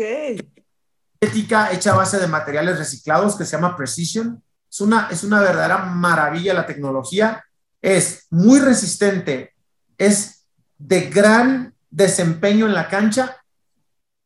Ética 1.21 1.71
hecha 1.71 1.93
a 1.93 1.97
base 1.97 2.19
de 2.19 2.27
materiales 2.27 2.77
reciclados 2.77 3.35
que 3.35 3.45
se 3.45 3.53
llama 3.53 3.75
Precision 3.75 4.43
es 4.69 4.81
una, 4.81 5.07
es 5.09 5.23
una 5.23 5.39
verdadera 5.41 5.77
maravilla 5.79 6.53
la 6.53 6.65
tecnología. 6.65 7.43
Es 7.81 8.27
muy 8.29 8.59
resistente, 8.59 9.53
es 9.97 10.45
de 10.77 11.09
gran 11.09 11.73
desempeño 11.89 12.67
en 12.67 12.73
la 12.73 12.87
cancha 12.87 13.37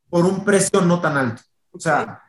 por 0.09 0.25
un 0.25 0.43
precio 0.43 0.81
no 0.81 0.99
tan 0.99 1.17
alto. 1.17 1.41
O 1.71 1.79
sea, 1.79 2.21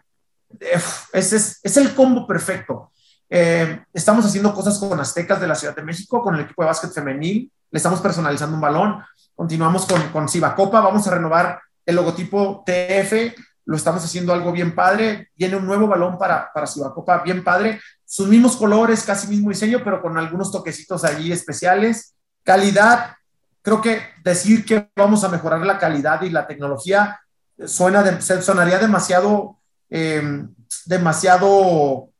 ese 1.12 1.36
es, 1.36 1.60
es 1.62 1.76
el 1.76 1.94
combo 1.94 2.26
perfecto. 2.26 2.92
Eh, 3.36 3.80
estamos 3.92 4.24
haciendo 4.24 4.54
cosas 4.54 4.78
con 4.78 5.00
Aztecas 5.00 5.40
de 5.40 5.48
la 5.48 5.56
Ciudad 5.56 5.74
de 5.74 5.82
México, 5.82 6.22
con 6.22 6.36
el 6.36 6.42
equipo 6.42 6.62
de 6.62 6.68
básquet 6.68 6.92
femenil. 6.92 7.50
Le 7.68 7.76
estamos 7.76 8.00
personalizando 8.00 8.54
un 8.54 8.60
balón. 8.60 9.02
Continuamos 9.34 9.86
con, 9.86 10.00
con 10.10 10.28
Copa. 10.54 10.80
Vamos 10.80 11.04
a 11.08 11.10
renovar 11.10 11.60
el 11.84 11.96
logotipo 11.96 12.62
TF. 12.64 13.34
Lo 13.64 13.76
estamos 13.76 14.04
haciendo 14.04 14.32
algo 14.32 14.52
bien 14.52 14.72
padre. 14.72 15.30
Viene 15.34 15.56
un 15.56 15.66
nuevo 15.66 15.88
balón 15.88 16.16
para, 16.16 16.52
para 16.52 16.68
Copa 16.94 17.24
bien 17.24 17.42
padre 17.42 17.80
sus 18.04 18.28
mismos 18.28 18.56
colores, 18.56 19.02
casi 19.02 19.26
mismo 19.26 19.48
diseño, 19.48 19.80
pero 19.82 20.00
con 20.00 20.16
algunos 20.16 20.52
toquecitos 20.52 21.02
allí 21.02 21.32
especiales. 21.32 22.14
Calidad, 22.44 23.16
creo 23.62 23.80
que 23.80 24.00
decir 24.22 24.64
que 24.64 24.88
vamos 24.94 25.24
a 25.24 25.28
mejorar 25.28 25.66
la 25.66 25.80
calidad 25.80 26.22
y 26.22 26.30
la 26.30 26.46
tecnología 26.46 27.20
suena 27.66 28.04
de, 28.04 28.22
sonaría 28.22 28.78
demasiado, 28.78 29.58
em, 29.90 30.54
demasiado 30.86 32.10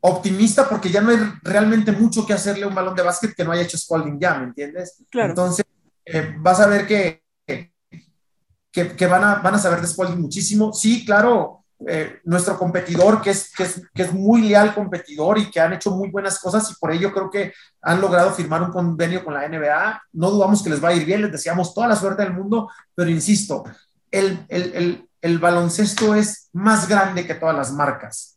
optimista 0.00 0.68
porque 0.68 0.90
ya 0.90 1.00
no 1.00 1.10
hay 1.10 1.18
realmente 1.42 1.92
mucho 1.92 2.26
que 2.26 2.32
hacerle 2.32 2.64
a 2.64 2.68
un 2.68 2.74
balón 2.74 2.94
de 2.94 3.02
básquet 3.02 3.34
que 3.34 3.44
no 3.44 3.52
haya 3.52 3.62
hecho 3.62 3.78
Spalding 3.78 4.18
ya, 4.18 4.38
¿me 4.38 4.44
entiendes? 4.44 5.04
Claro. 5.10 5.30
Entonces, 5.30 5.64
eh, 6.04 6.34
vas 6.38 6.60
a 6.60 6.66
ver 6.66 6.86
que, 6.86 7.22
que, 7.46 8.96
que, 8.96 9.06
van, 9.06 9.24
a, 9.24 9.34
van 9.36 9.54
a 9.54 9.58
saber 9.58 9.80
de 9.80 9.86
Spalding 9.86 10.20
muchísimo. 10.20 10.72
Sí, 10.72 11.04
claro, 11.04 11.64
eh, 11.86 12.20
nuestro 12.24 12.58
competidor, 12.58 13.22
que 13.22 13.30
es, 13.30 13.50
que, 13.54 13.62
es, 13.62 13.82
que 13.94 14.02
es 14.02 14.12
muy 14.12 14.42
leal 14.42 14.74
competidor 14.74 15.38
y 15.38 15.50
que 15.50 15.60
han 15.60 15.72
hecho 15.72 15.90
muy 15.90 16.10
buenas 16.10 16.38
cosas 16.38 16.70
y 16.70 16.74
por 16.74 16.92
ello 16.92 17.12
creo 17.12 17.30
que 17.30 17.52
han 17.80 18.00
logrado 18.00 18.32
firmar 18.32 18.62
un 18.62 18.70
convenio 18.70 19.24
con 19.24 19.34
la 19.34 19.48
NBA. 19.48 20.02
No 20.12 20.30
dudamos 20.30 20.62
que 20.62 20.70
les 20.70 20.82
va 20.82 20.90
a 20.90 20.94
ir 20.94 21.04
bien, 21.04 21.22
les 21.22 21.32
deseamos 21.32 21.72
toda 21.74 21.88
la 21.88 21.96
suerte 21.96 22.22
del 22.22 22.34
mundo, 22.34 22.70
pero 22.94 23.10
insisto, 23.10 23.64
el, 24.10 24.44
el, 24.48 24.74
el, 24.74 25.08
el 25.22 25.38
baloncesto 25.38 26.14
es 26.14 26.48
más 26.52 26.88
grande 26.88 27.26
que 27.26 27.34
todas 27.34 27.56
las 27.56 27.72
marcas. 27.72 28.29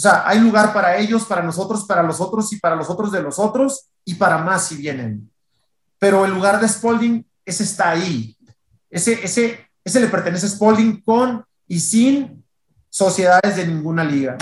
O 0.00 0.02
sea, 0.02 0.26
hay 0.26 0.40
lugar 0.40 0.72
para 0.72 0.96
ellos, 0.96 1.26
para 1.26 1.42
nosotros, 1.42 1.84
para 1.84 2.02
los 2.02 2.22
otros 2.22 2.50
y 2.54 2.58
para 2.58 2.74
los 2.74 2.88
otros 2.88 3.12
de 3.12 3.20
los 3.20 3.38
otros 3.38 3.90
y 4.02 4.14
para 4.14 4.38
más 4.38 4.66
si 4.66 4.76
vienen. 4.76 5.30
Pero 5.98 6.24
el 6.24 6.32
lugar 6.32 6.58
de 6.58 6.66
Spalding, 6.66 7.22
ese 7.44 7.64
está 7.64 7.90
ahí. 7.90 8.34
Ese, 8.88 9.22
ese, 9.22 9.68
ese 9.84 10.00
le 10.00 10.06
pertenece 10.06 10.46
a 10.46 10.48
Spalding 10.48 11.02
con 11.02 11.44
y 11.68 11.78
sin 11.80 12.42
sociedades 12.88 13.56
de 13.56 13.66
ninguna 13.66 14.02
liga, 14.02 14.38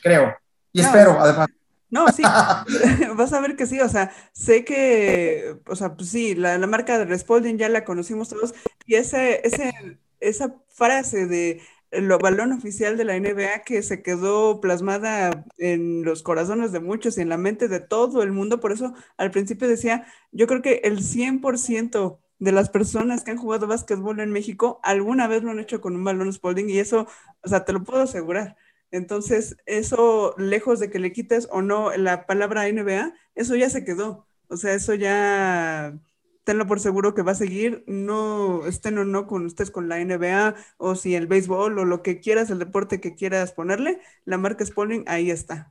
creo. 0.00 0.32
Y 0.72 0.80
espero, 0.80 1.20
además. 1.20 1.48
No, 1.90 2.06
sí, 2.12 2.22
vas 3.16 3.32
a 3.32 3.40
ver 3.40 3.56
que 3.56 3.66
sí, 3.66 3.80
o 3.80 3.88
sea, 3.88 4.12
sé 4.32 4.64
que, 4.64 5.56
o 5.66 5.74
sea, 5.74 5.96
pues 5.96 6.08
sí, 6.10 6.36
la, 6.36 6.56
la 6.56 6.68
marca 6.68 6.98
de 6.98 7.04
Respalding 7.04 7.58
ya 7.58 7.68
la 7.68 7.84
conocimos 7.84 8.28
todos 8.28 8.54
y 8.86 8.94
ese, 8.94 9.44
ese, 9.44 9.98
esa 10.20 10.54
frase 10.68 11.26
de 11.26 11.60
el 11.92 12.08
balón 12.08 12.52
oficial 12.52 12.96
de 12.96 13.04
la 13.04 13.18
NBA 13.18 13.62
que 13.64 13.82
se 13.82 14.02
quedó 14.02 14.60
plasmada 14.60 15.44
en 15.58 16.02
los 16.04 16.22
corazones 16.22 16.72
de 16.72 16.80
muchos 16.80 17.18
y 17.18 17.20
en 17.20 17.28
la 17.28 17.36
mente 17.36 17.68
de 17.68 17.80
todo 17.80 18.22
el 18.22 18.32
mundo, 18.32 18.60
por 18.60 18.72
eso 18.72 18.94
al 19.16 19.30
principio 19.30 19.68
decía, 19.68 20.06
yo 20.32 20.46
creo 20.46 20.62
que 20.62 20.80
el 20.84 21.02
100% 21.02 22.18
de 22.38 22.52
las 22.52 22.70
personas 22.70 23.22
que 23.22 23.30
han 23.30 23.36
jugado 23.36 23.68
básquetbol 23.68 24.18
en 24.20 24.32
México 24.32 24.80
alguna 24.82 25.28
vez 25.28 25.44
lo 25.44 25.52
han 25.52 25.60
hecho 25.60 25.80
con 25.80 25.94
un 25.94 26.02
balón 26.04 26.32
Spalding 26.32 26.70
y 26.70 26.78
eso, 26.78 27.06
o 27.42 27.48
sea, 27.48 27.64
te 27.64 27.72
lo 27.72 27.84
puedo 27.84 28.02
asegurar. 28.02 28.56
Entonces, 28.90 29.56
eso, 29.66 30.34
lejos 30.38 30.80
de 30.80 30.90
que 30.90 30.98
le 30.98 31.12
quites 31.12 31.48
o 31.50 31.62
no 31.62 31.96
la 31.96 32.26
palabra 32.26 32.68
NBA, 32.70 33.14
eso 33.34 33.54
ya 33.56 33.70
se 33.70 33.84
quedó. 33.84 34.26
O 34.48 34.56
sea, 34.56 34.74
eso 34.74 34.94
ya, 34.94 35.98
tenlo 36.44 36.66
por 36.66 36.80
seguro 36.80 37.14
que 37.14 37.22
va 37.22 37.32
a 37.32 37.36
seguir, 37.36 37.84
no 37.86 38.66
estén 38.66 38.98
o 38.98 39.04
no 39.04 39.26
con 39.26 39.46
ustedes 39.46 39.70
con 39.70 39.88
la 39.88 39.98
NBA 39.98 40.54
o 40.76 40.94
si 40.94 41.14
el 41.14 41.26
béisbol 41.26 41.78
o 41.78 41.84
lo 41.84 42.02
que 42.02 42.20
quieras, 42.20 42.50
el 42.50 42.58
deporte 42.58 43.00
que 43.00 43.14
quieras 43.14 43.52
ponerle, 43.52 44.00
la 44.24 44.38
marca 44.38 44.64
Spalding 44.64 45.04
ahí 45.06 45.30
está. 45.30 45.70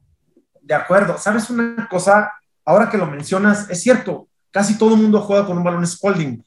De 0.62 0.76
acuerdo. 0.76 1.18
¿Sabes 1.18 1.50
una 1.50 1.88
cosa? 1.90 2.32
Ahora 2.64 2.90
que 2.90 2.98
lo 2.98 3.08
mencionas, 3.08 3.70
es 3.70 3.82
cierto, 3.82 4.30
casi 4.52 4.78
todo 4.78 4.94
el 4.96 5.02
mundo 5.02 5.22
juega 5.22 5.46
con 5.46 5.58
un 5.58 5.64
balón 5.64 5.86
Spalding 5.86 6.44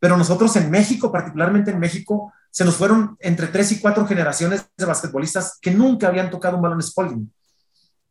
pero 0.00 0.16
nosotros 0.16 0.54
en 0.56 0.70
México, 0.70 1.10
particularmente 1.10 1.70
en 1.70 1.78
México, 1.78 2.32
se 2.50 2.64
nos 2.64 2.76
fueron 2.76 3.16
entre 3.20 3.48
tres 3.48 3.72
y 3.72 3.80
cuatro 3.80 4.06
generaciones 4.06 4.64
de 4.76 4.84
basquetbolistas 4.84 5.58
que 5.60 5.70
nunca 5.70 6.08
habían 6.08 6.30
tocado 6.30 6.56
un 6.56 6.62
balón 6.62 6.82
Spalding. 6.82 7.32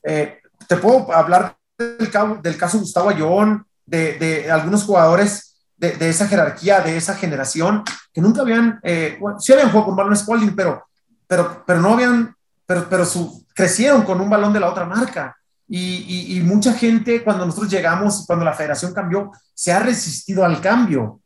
Eh, 0.03 0.39
te 0.67 0.77
puedo 0.77 1.11
hablar 1.13 1.57
del, 1.77 2.11
del 2.41 2.57
caso 2.57 2.79
Gustavo 2.79 3.09
Ayón, 3.09 3.65
de, 3.85 4.17
de, 4.17 4.51
algunos 4.51 4.83
jugadores 4.83 5.46
de, 5.77 6.09
esa 6.09 6.27
jerarquía, 6.27 6.81
de 6.81 6.97
esa 6.97 7.15
generación, 7.15 7.83
que 8.11 8.21
nunca 8.21 8.41
habían, 8.41 8.79
eh, 8.83 9.17
bueno, 9.19 9.39
sí 9.39 9.53
habían 9.53 9.69
jugado 9.69 9.85
con 9.85 9.95
balón 9.95 10.15
Spalding, 10.15 10.55
pero 10.55 10.87
pero, 11.27 11.63
pero 11.65 11.81
no 11.81 11.93
habían, 11.93 12.35
pero, 12.65 12.87
pero 12.89 13.05
su, 13.05 13.45
crecieron 13.53 14.03
con 14.03 14.21
un 14.21 14.29
balón 14.29 14.53
de 14.53 14.61
la 14.61 14.69
otra 14.69 14.85
marca. 14.85 15.35
Y, 15.69 16.37
y, 16.37 16.39
mucha 16.41 16.71
gente, 16.73 17.21
cuando 17.25 17.45
nosotros 17.45 17.69
llegamos, 17.69 18.25
cuando 18.25 18.45
la 18.45 18.53
federación 18.53 18.93
cambió, 18.93 19.31
se 19.53 19.73
ha 19.73 19.79
resistido 19.79 20.45
al 20.45 20.61
cambio. 20.61 21.19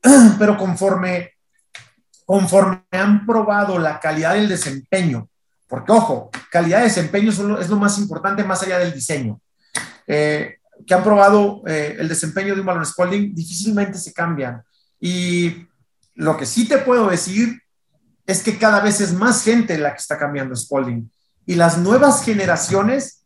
Pero 0.38 0.56
conforme, 0.56 1.32
conforme 2.24 2.84
han 2.92 3.26
probado 3.26 3.76
la 3.76 3.98
calidad 3.98 4.34
del 4.34 4.48
desempeño, 4.48 5.28
porque 5.66 5.90
ojo, 5.90 6.30
calidad 6.48 6.78
de 6.78 6.84
desempeño 6.84 7.30
es 7.30 7.38
lo, 7.40 7.60
es 7.60 7.68
lo 7.68 7.76
más 7.76 7.98
importante 7.98 8.44
más 8.44 8.62
allá 8.62 8.78
del 8.78 8.92
diseño. 8.92 9.40
Eh, 10.06 10.58
que 10.86 10.94
han 10.94 11.02
probado 11.02 11.62
eh, 11.66 11.96
el 11.98 12.08
desempeño 12.08 12.54
de 12.54 12.60
un 12.60 12.66
balón 12.66 12.86
Spalding, 12.86 13.34
difícilmente 13.34 13.98
se 13.98 14.12
cambian. 14.12 14.62
Y 15.00 15.66
lo 16.14 16.36
que 16.36 16.46
sí 16.46 16.68
te 16.68 16.78
puedo 16.78 17.08
decir 17.08 17.60
es 18.24 18.42
que 18.42 18.56
cada 18.58 18.80
vez 18.80 19.00
es 19.00 19.12
más 19.12 19.42
gente 19.42 19.76
la 19.78 19.92
que 19.92 19.98
está 19.98 20.16
cambiando 20.16 20.54
Spalding. 20.54 21.10
Y 21.44 21.54
las 21.54 21.78
nuevas 21.78 22.24
generaciones 22.24 23.24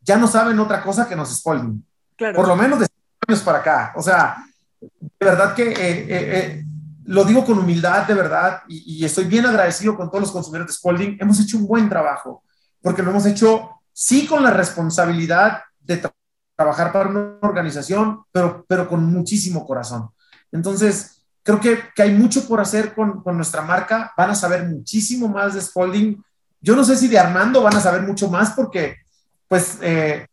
ya 0.00 0.16
no 0.16 0.26
saben 0.26 0.58
otra 0.58 0.82
cosa 0.82 1.08
que 1.08 1.16
nos 1.16 1.34
Spalding. 1.36 1.84
Por 2.16 2.48
lo 2.48 2.56
menos 2.56 2.78
de 2.78 2.86
años 3.26 3.42
para 3.42 3.58
acá. 3.58 3.92
O 3.96 4.02
sea, 4.02 4.36
de 4.80 5.26
verdad 5.26 5.54
que 5.54 5.70
eh, 5.70 5.74
eh, 5.78 6.64
lo 7.04 7.24
digo 7.24 7.44
con 7.44 7.58
humildad, 7.58 8.06
de 8.06 8.14
verdad, 8.14 8.62
y, 8.68 8.98
y, 8.98 9.04
estoy 9.04 9.24
bien 9.24 9.46
agradecido 9.46 9.96
con 9.96 10.08
todos 10.08 10.22
los 10.22 10.32
consumidores 10.32 10.68
de 10.68 10.78
Spalding. 10.78 11.18
Hemos 11.20 11.40
hecho 11.40 11.58
un 11.58 11.66
buen 11.66 11.88
trabajo, 11.88 12.44
porque 12.80 13.02
lo 13.02 13.10
hemos 13.10 13.26
hecho, 13.26 13.70
sí, 13.92 14.26
con 14.26 14.42
la 14.42 14.50
responsabilidad 14.50 15.62
de 15.80 16.02
trabajar 16.56 16.92
para 16.92 17.08
una 17.08 17.38
organización, 17.42 18.22
pero, 18.32 18.64
pero 18.68 18.88
con 18.88 19.04
muchísimo 19.04 19.66
corazón. 19.66 20.10
Entonces, 20.52 21.22
creo 21.42 21.60
que, 21.60 21.78
que 21.94 22.02
hay 22.02 22.12
mucho 22.12 22.46
por 22.46 22.60
hacer 22.60 22.94
con, 22.94 23.22
con, 23.22 23.36
nuestra 23.36 23.62
marca. 23.62 24.12
Van 24.16 24.30
a 24.30 24.34
saber 24.34 24.64
muchísimo 24.68 25.28
más 25.28 25.54
de 25.54 25.60
Spalding. 25.60 26.22
Yo 26.60 26.76
no 26.76 26.84
sé 26.84 26.96
si 26.96 27.08
de 27.08 27.18
Armando 27.18 27.62
van 27.62 27.76
a 27.76 27.80
saber 27.80 28.02
mucho 28.02 28.28
más 28.28 28.50
porque, 28.50 28.96
pues, 29.48 29.78
eh, 29.82 30.26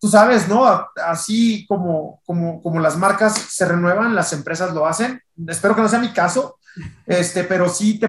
tú 0.00 0.08
sabes, 0.08 0.48
¿no? 0.48 0.64
Así 1.04 1.66
como, 1.66 2.20
como, 2.24 2.62
como 2.62 2.80
las 2.80 2.96
marcas 2.96 3.34
se 3.34 3.64
renuevan, 3.64 4.14
las 4.14 4.32
empresas 4.32 4.72
lo 4.72 4.86
hacen. 4.86 5.20
Espero 5.46 5.74
que 5.74 5.82
no 5.82 5.88
sea 5.88 5.98
mi 5.98 6.12
caso, 6.12 6.58
este, 7.06 7.44
pero 7.44 7.68
sí, 7.68 7.98
te, 7.98 8.08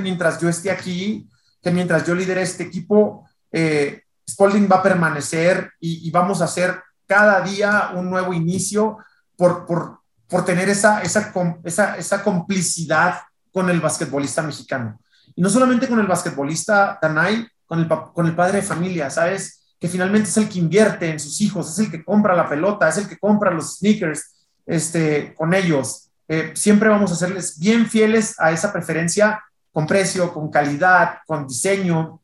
mientras 0.00 0.40
yo 0.40 0.48
esté 0.48 0.70
aquí, 0.70 1.28
que 1.62 1.70
mientras 1.70 2.06
yo 2.06 2.14
lidere 2.14 2.42
este 2.42 2.64
equipo, 2.64 3.28
eh, 3.52 4.02
Spalding 4.28 4.68
va 4.70 4.76
a 4.76 4.82
permanecer 4.82 5.72
y, 5.80 6.10
vamos 6.10 6.40
a 6.40 6.44
hacer 6.44 6.82
cada 7.06 7.40
día 7.40 7.90
un 7.94 8.10
nuevo 8.10 8.32
inicio 8.32 8.98
por, 9.36 9.66
por, 9.66 10.00
por 10.28 10.44
tener 10.44 10.68
esa, 10.68 11.02
esa, 11.02 11.32
esa, 11.64 11.96
esa, 11.96 12.22
complicidad 12.22 13.20
con 13.52 13.70
el 13.70 13.80
basquetbolista 13.80 14.42
mexicano. 14.42 15.00
Y 15.34 15.42
no 15.42 15.48
solamente 15.48 15.88
con 15.88 16.00
el 16.00 16.06
basquetbolista 16.06 16.98
Danay, 17.00 17.46
con 17.66 17.80
el, 17.80 17.88
con 17.88 18.26
el 18.26 18.34
padre 18.34 18.60
de 18.60 18.66
familia, 18.66 19.10
¿sabes? 19.10 19.74
Que 19.78 19.88
finalmente 19.88 20.28
es 20.28 20.36
el 20.36 20.48
que 20.48 20.58
invierte 20.58 21.08
en 21.08 21.20
sus 21.20 21.40
hijos, 21.40 21.70
es 21.70 21.78
el 21.78 21.90
que 21.90 22.04
compra 22.04 22.34
la 22.34 22.48
pelota, 22.48 22.88
es 22.88 22.98
el 22.98 23.08
que 23.08 23.18
compra 23.18 23.50
los 23.50 23.78
sneakers 23.78 24.46
este, 24.66 25.34
con 25.34 25.54
ellos. 25.54 26.10
Eh, 26.28 26.52
siempre 26.54 26.88
vamos 26.88 27.12
a 27.12 27.16
serles 27.16 27.58
bien 27.58 27.86
fieles 27.86 28.34
a 28.40 28.50
esa 28.50 28.72
preferencia 28.72 29.42
con 29.72 29.86
precio, 29.86 30.32
con 30.32 30.50
calidad, 30.50 31.18
con 31.26 31.46
diseño, 31.46 32.20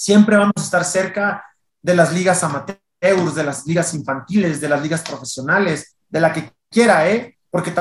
Siempre 0.00 0.36
vamos 0.36 0.54
a 0.58 0.62
estar 0.62 0.84
cerca 0.84 1.44
de 1.82 1.92
las 1.92 2.12
ligas 2.12 2.44
amateurs, 2.44 3.34
de 3.34 3.42
las 3.42 3.66
ligas 3.66 3.94
infantiles, 3.94 4.60
de 4.60 4.68
las 4.68 4.80
ligas 4.80 5.02
profesionales, 5.02 5.96
de 6.08 6.20
la 6.20 6.32
que 6.32 6.52
quiera, 6.70 7.10
¿eh? 7.10 7.36
Porque 7.50 7.74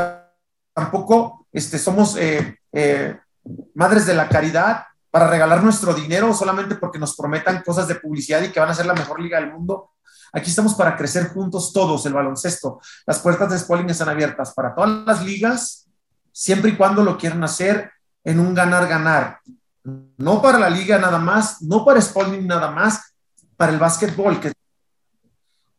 tampoco 0.74 1.46
este, 1.52 1.78
somos 1.78 2.18
eh, 2.18 2.58
eh, 2.72 3.20
madres 3.76 4.08
de 4.08 4.16
la 4.16 4.28
caridad 4.28 4.86
para 5.12 5.28
regalar 5.28 5.64
nuestro 5.64 5.94
dinero 5.94 6.34
solamente 6.34 6.74
porque 6.74 6.98
nos 6.98 7.16
prometan 7.16 7.62
cosas 7.62 7.88
de 7.88 7.94
publicidad 7.94 8.42
y 8.42 8.50
que 8.50 8.60
van 8.60 8.70
a 8.70 8.74
ser 8.74 8.88
la 8.88 8.96
mejor 8.96 9.22
liga 9.22 9.40
del 9.40 9.54
mundo. 9.54 9.92
Aquí 10.34 10.50
estamos 10.50 10.74
para 10.74 10.98
crecer 10.98 11.28
juntos 11.28 11.72
todos 11.72 12.04
el 12.08 12.14
baloncesto. 12.14 12.82
Las 13.06 13.20
puertas 13.20 13.52
de 13.52 13.60
Spalding 13.60 13.92
están 13.92 14.10
abiertas 14.10 14.56
para 14.56 14.74
todas 14.74 15.06
las 15.06 15.24
ligas, 15.24 15.88
siempre 16.32 16.72
y 16.72 16.78
cuando 16.78 17.04
lo 17.04 17.16
quieran 17.16 17.44
hacer 17.44 17.92
en 18.24 18.40
un 18.40 18.56
ganar-ganar 18.56 19.40
no 20.18 20.42
para 20.42 20.60
la 20.60 20.70
liga 20.70 20.98
nada 20.98 21.18
más, 21.18 21.62
no 21.62 21.86
para 21.86 22.02
Spalding 22.02 22.46
nada 22.46 22.72
más, 22.72 23.16
para 23.56 23.72
el 23.72 23.80
básquetbol. 23.80 24.40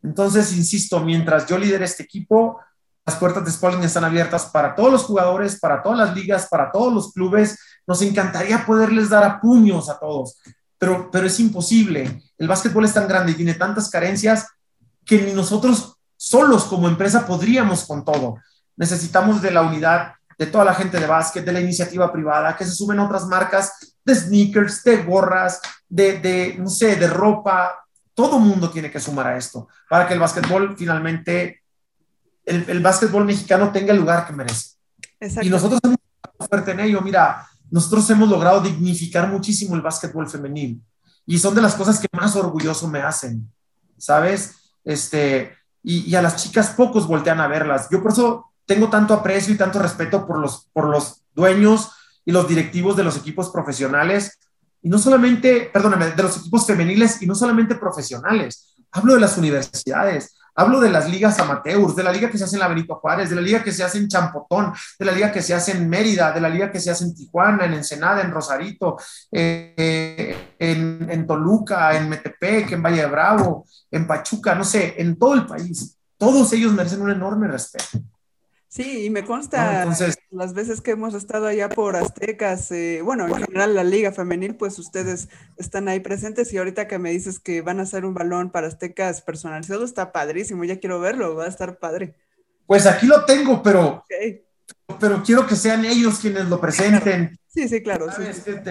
Entonces, 0.02 0.56
insisto, 0.56 1.00
mientras 1.00 1.46
yo 1.46 1.58
lidere 1.58 1.84
este 1.84 2.04
equipo, 2.04 2.58
las 3.04 3.16
puertas 3.16 3.44
de 3.44 3.50
Spalding 3.50 3.84
están 3.84 4.04
abiertas 4.04 4.46
para 4.46 4.74
todos 4.74 4.92
los 4.92 5.04
jugadores, 5.04 5.58
para 5.60 5.82
todas 5.82 5.98
las 5.98 6.14
ligas, 6.14 6.48
para 6.50 6.70
todos 6.70 6.92
los 6.92 7.12
clubes. 7.12 7.58
Nos 7.86 8.00
encantaría 8.02 8.64
poderles 8.64 9.10
dar 9.10 9.24
a 9.24 9.40
puños 9.40 9.90
a 9.90 9.98
todos, 9.98 10.40
pero, 10.78 11.10
pero 11.10 11.26
es 11.26 11.38
imposible. 11.40 12.22
El 12.38 12.48
básquetbol 12.48 12.84
es 12.84 12.94
tan 12.94 13.08
grande 13.08 13.32
y 13.32 13.34
tiene 13.34 13.54
tantas 13.54 13.90
carencias 13.90 14.46
que 15.04 15.20
ni 15.22 15.32
nosotros 15.32 15.96
solos 16.16 16.64
como 16.64 16.88
empresa 16.88 17.26
podríamos 17.26 17.86
con 17.86 18.04
todo. 18.04 18.36
Necesitamos 18.76 19.42
de 19.42 19.50
la 19.50 19.62
unidad 19.62 20.14
de 20.38 20.46
toda 20.46 20.64
la 20.64 20.74
gente 20.74 21.00
de 21.00 21.06
básquet, 21.06 21.44
de 21.44 21.52
la 21.52 21.60
iniciativa 21.60 22.12
privada, 22.12 22.56
que 22.56 22.64
se 22.64 22.72
sumen 22.72 23.00
otras 23.00 23.26
marcas 23.26 23.97
de 24.08 24.14
sneakers, 24.14 24.82
de 24.82 25.02
gorras, 25.04 25.60
de, 25.88 26.18
de 26.18 26.56
no 26.58 26.68
sé, 26.68 26.96
de 26.96 27.06
ropa. 27.06 27.84
Todo 28.14 28.38
mundo 28.38 28.70
tiene 28.70 28.90
que 28.90 28.98
sumar 28.98 29.28
a 29.28 29.36
esto 29.36 29.68
para 29.88 30.08
que 30.08 30.14
el 30.14 30.20
básquetbol 30.20 30.76
finalmente, 30.76 31.62
el, 32.44 32.64
el 32.68 32.80
básquetbol 32.80 33.24
mexicano 33.24 33.70
tenga 33.70 33.92
el 33.92 34.00
lugar 34.00 34.26
que 34.26 34.32
merece. 34.32 34.76
Y 35.42 35.50
nosotros 35.50 35.80
hemos 35.84 35.98
fuerte 36.48 36.72
en 36.72 36.80
ello. 36.80 37.00
Mira, 37.00 37.46
nosotros 37.70 38.08
hemos 38.10 38.28
logrado 38.28 38.60
dignificar 38.60 39.28
muchísimo 39.28 39.76
el 39.76 39.82
básquetbol 39.82 40.28
femenil 40.28 40.82
y 41.26 41.38
son 41.38 41.54
de 41.54 41.62
las 41.62 41.74
cosas 41.74 42.00
que 42.00 42.08
más 42.12 42.34
orgulloso 42.36 42.88
me 42.88 43.00
hacen, 43.00 43.52
¿sabes? 43.98 44.56
Este, 44.84 45.54
y, 45.82 46.10
y, 46.10 46.14
a 46.14 46.22
las 46.22 46.36
chicas 46.36 46.70
pocos 46.70 47.06
voltean 47.06 47.40
a 47.40 47.48
verlas. 47.48 47.88
Yo 47.90 48.02
por 48.02 48.12
eso 48.12 48.46
tengo 48.64 48.88
tanto 48.88 49.12
aprecio 49.12 49.52
y 49.52 49.58
tanto 49.58 49.78
respeto 49.78 50.26
por 50.26 50.38
los, 50.38 50.66
por 50.72 50.88
los 50.88 51.22
dueños 51.34 51.90
y 52.28 52.30
los 52.30 52.46
directivos 52.46 52.94
de 52.94 53.04
los 53.04 53.16
equipos 53.16 53.48
profesionales, 53.48 54.38
y 54.82 54.90
no 54.90 54.98
solamente, 54.98 55.70
perdóname, 55.72 56.10
de 56.10 56.22
los 56.22 56.36
equipos 56.36 56.66
femeniles 56.66 57.22
y 57.22 57.26
no 57.26 57.34
solamente 57.34 57.76
profesionales, 57.76 58.74
hablo 58.92 59.14
de 59.14 59.20
las 59.20 59.38
universidades, 59.38 60.36
hablo 60.54 60.78
de 60.78 60.90
las 60.90 61.08
ligas 61.08 61.38
amateurs, 61.38 61.96
de 61.96 62.02
la 62.02 62.12
liga 62.12 62.28
que 62.28 62.36
se 62.36 62.44
hace 62.44 62.56
en 62.56 62.60
la 62.60 62.68
Benito 62.68 62.96
Juárez, 62.96 63.30
de 63.30 63.36
la 63.36 63.40
liga 63.40 63.64
que 63.64 63.72
se 63.72 63.82
hace 63.82 63.96
en 63.96 64.08
Champotón, 64.08 64.74
de 64.98 65.06
la 65.06 65.12
liga 65.12 65.32
que 65.32 65.40
se 65.40 65.54
hace 65.54 65.72
en 65.72 65.88
Mérida, 65.88 66.30
de 66.30 66.42
la 66.42 66.50
liga 66.50 66.70
que 66.70 66.80
se 66.80 66.90
hace 66.90 67.04
en 67.04 67.14
Tijuana, 67.14 67.64
en 67.64 67.72
Ensenada, 67.72 68.20
en 68.20 68.30
Rosarito, 68.30 68.98
eh, 69.32 70.54
en, 70.58 71.08
en 71.08 71.26
Toluca, 71.26 71.96
en 71.96 72.10
Metepec, 72.10 72.72
en 72.72 72.82
Valle 72.82 73.00
de 73.00 73.06
Bravo, 73.06 73.64
en 73.90 74.06
Pachuca, 74.06 74.54
no 74.54 74.64
sé, 74.64 74.96
en 74.98 75.18
todo 75.18 75.32
el 75.32 75.46
país. 75.46 75.96
Todos 76.18 76.52
ellos 76.52 76.74
merecen 76.74 77.00
un 77.00 77.10
enorme 77.10 77.48
respeto. 77.48 78.04
Sí, 78.68 79.06
y 79.06 79.10
me 79.10 79.24
consta 79.24 79.86
las 80.30 80.52
veces 80.52 80.82
que 80.82 80.90
hemos 80.90 81.14
estado 81.14 81.46
allá 81.46 81.70
por 81.70 81.96
Aztecas, 81.96 82.70
eh, 82.70 83.00
bueno, 83.02 83.26
en 83.26 83.34
general 83.34 83.74
la 83.74 83.82
liga 83.82 84.12
femenil, 84.12 84.56
pues 84.56 84.78
ustedes 84.78 85.30
están 85.56 85.88
ahí 85.88 86.00
presentes 86.00 86.52
y 86.52 86.58
ahorita 86.58 86.86
que 86.86 86.98
me 86.98 87.10
dices 87.10 87.40
que 87.40 87.62
van 87.62 87.80
a 87.80 87.84
hacer 87.84 88.04
un 88.04 88.12
balón 88.12 88.50
para 88.50 88.66
Aztecas 88.66 89.22
personalizado, 89.22 89.86
está 89.86 90.12
padrísimo, 90.12 90.64
ya 90.64 90.78
quiero 90.78 91.00
verlo, 91.00 91.34
va 91.34 91.46
a 91.46 91.48
estar 91.48 91.78
padre. 91.78 92.14
Pues 92.66 92.84
aquí 92.84 93.06
lo 93.06 93.24
tengo, 93.24 93.62
pero, 93.62 94.04
pero 95.00 95.22
quiero 95.22 95.46
que 95.46 95.56
sean 95.56 95.86
ellos 95.86 96.18
quienes 96.18 96.44
lo 96.44 96.60
presenten. 96.60 97.38
Sí, 97.46 97.66
sí, 97.68 97.82
claro. 97.82 98.08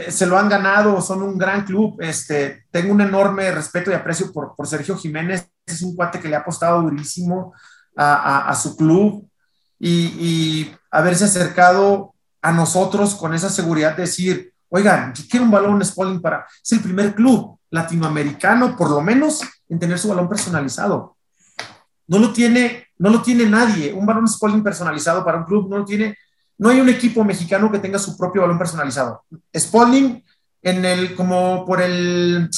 Se 0.10 0.26
lo 0.28 0.38
han 0.38 0.48
ganado, 0.48 1.02
son 1.02 1.24
un 1.24 1.40
gran 1.40 1.65
club. 1.65 1.99
Este, 1.99 2.68
tengo 2.69 2.94
un 2.94 3.02
enorme 3.02 3.49
respeto 3.49 3.90
y 3.90 3.95
aprecio 3.95 4.32
por, 4.32 4.56
por 4.56 4.68
Sergio 4.68 4.95
Jiménez, 4.95 5.49
es 5.65 5.82
un 5.82 5.95
cuate 5.95 6.19
que 6.19 6.30
le 6.30 6.36
ha 6.36 6.40
apostado 6.40 6.84
durísimo 6.84 7.56
a, 7.95 8.48
a 8.48 8.56
su 8.56 8.78
club 8.78 9.28
y, 9.79 10.71
haberse 10.89 11.25
acercado 11.25 12.13
a 12.41 12.51
nosotros 12.51 13.15
con 13.15 13.33
esa 13.33 13.49
seguridad 13.49 13.95
de 13.95 14.03
decir, 14.03 14.53
oigan, 14.69 15.13
yo 15.13 15.23
quiero 15.29 15.45
un 15.45 15.51
balón 15.51 15.83
Spalding 15.83 16.21
para, 16.21 16.45
es 16.63 16.71
el 16.71 16.79
primer 16.79 17.13
club 17.13 17.59
latinoamericano, 17.69 18.75
por 18.77 18.89
lo 18.89 19.01
menos, 19.01 19.41
en 19.67 19.79
tener 19.79 19.99
su 19.99 20.07
balón 20.07 20.29
personalizado. 20.29 21.17
No 22.07 22.19
lo 22.19 22.31
tiene, 22.31 22.87
no 22.97 23.09
lo 23.09 23.21
tiene 23.21 23.45
nadie. 23.45 23.93
Un 23.93 24.05
balón 24.05 24.27
Spalding 24.27 24.63
personalizado 24.63 25.25
para 25.25 25.39
un 25.39 25.43
club 25.43 25.69
no 25.69 25.79
lo 25.79 25.85
tiene. 25.85 26.17
No 26.57 26.69
hay 26.69 26.79
un 26.79 26.89
equipo 26.89 27.23
mexicano 27.23 27.69
que 27.71 27.79
tenga 27.79 27.99
su 27.99 28.17
propio 28.17 28.41
balón 28.41 28.57
personalizado. 28.57 29.25
Spalding, 29.55 30.23
como 31.15 31.65
por 31.65 31.81
el 31.81 32.49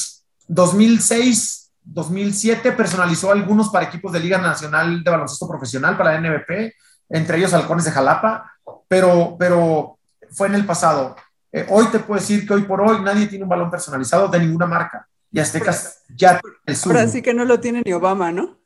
2006, 0.46 1.72
2007, 1.82 2.72
personalizó 2.72 3.32
algunos 3.32 3.70
para 3.70 3.86
equipos 3.86 4.12
de 4.12 4.20
Liga 4.20 4.38
Nacional 4.38 5.02
de 5.02 5.10
Baloncesto 5.10 5.48
Profesional, 5.48 5.96
para 5.96 6.12
la 6.12 6.20
NBP 6.20 6.72
entre 7.10 7.38
ellos 7.38 7.52
halcones 7.52 7.84
de 7.84 7.90
Jalapa, 7.90 8.52
pero, 8.88 9.36
pero 9.38 9.98
fue 10.30 10.48
en 10.48 10.54
el 10.54 10.64
pasado. 10.64 11.16
Eh, 11.52 11.66
hoy 11.68 11.86
te 11.86 11.98
puedo 11.98 12.20
decir 12.20 12.46
que 12.46 12.54
hoy 12.54 12.62
por 12.62 12.80
hoy 12.80 13.02
nadie 13.02 13.26
tiene 13.26 13.44
un 13.44 13.50
balón 13.50 13.70
personalizado 13.70 14.28
de 14.28 14.38
ninguna 14.38 14.66
marca. 14.66 15.06
Y 15.32 15.38
Aztecas 15.38 16.02
ya 16.16 16.40
es 16.66 16.82
Pero 16.86 16.98
así 16.98 17.22
que 17.22 17.34
no 17.34 17.44
lo 17.44 17.60
tiene 17.60 17.82
ni 17.84 17.92
Obama, 17.92 18.32
¿no? 18.32 18.58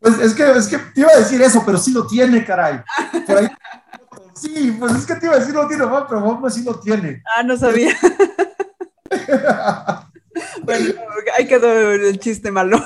Pues 0.00 0.18
es 0.18 0.34
que, 0.34 0.50
es 0.50 0.66
que 0.66 0.78
te 0.78 1.00
iba 1.00 1.10
a 1.10 1.18
decir 1.18 1.40
eso, 1.40 1.62
pero 1.64 1.78
sí 1.78 1.92
lo 1.92 2.06
tiene, 2.06 2.44
caray. 2.44 2.82
Por 3.26 3.38
ahí 3.38 3.48
Sí, 4.34 4.76
pues 4.78 4.94
es 4.94 5.06
que 5.06 5.14
te 5.14 5.26
iba 5.26 5.34
a 5.34 5.38
decir 5.38 5.54
no 5.54 5.66
tiene 5.66 5.84
Obama, 5.84 6.06
pero 6.06 6.22
Obama 6.22 6.50
sí 6.50 6.62
lo 6.62 6.78
tiene. 6.78 7.22
Ah, 7.36 7.42
no 7.42 7.56
sabía. 7.56 7.96
bueno, 10.62 10.94
ahí 11.36 11.46
quedó 11.46 11.92
el 11.92 12.18
chiste 12.18 12.50
malo. 12.50 12.82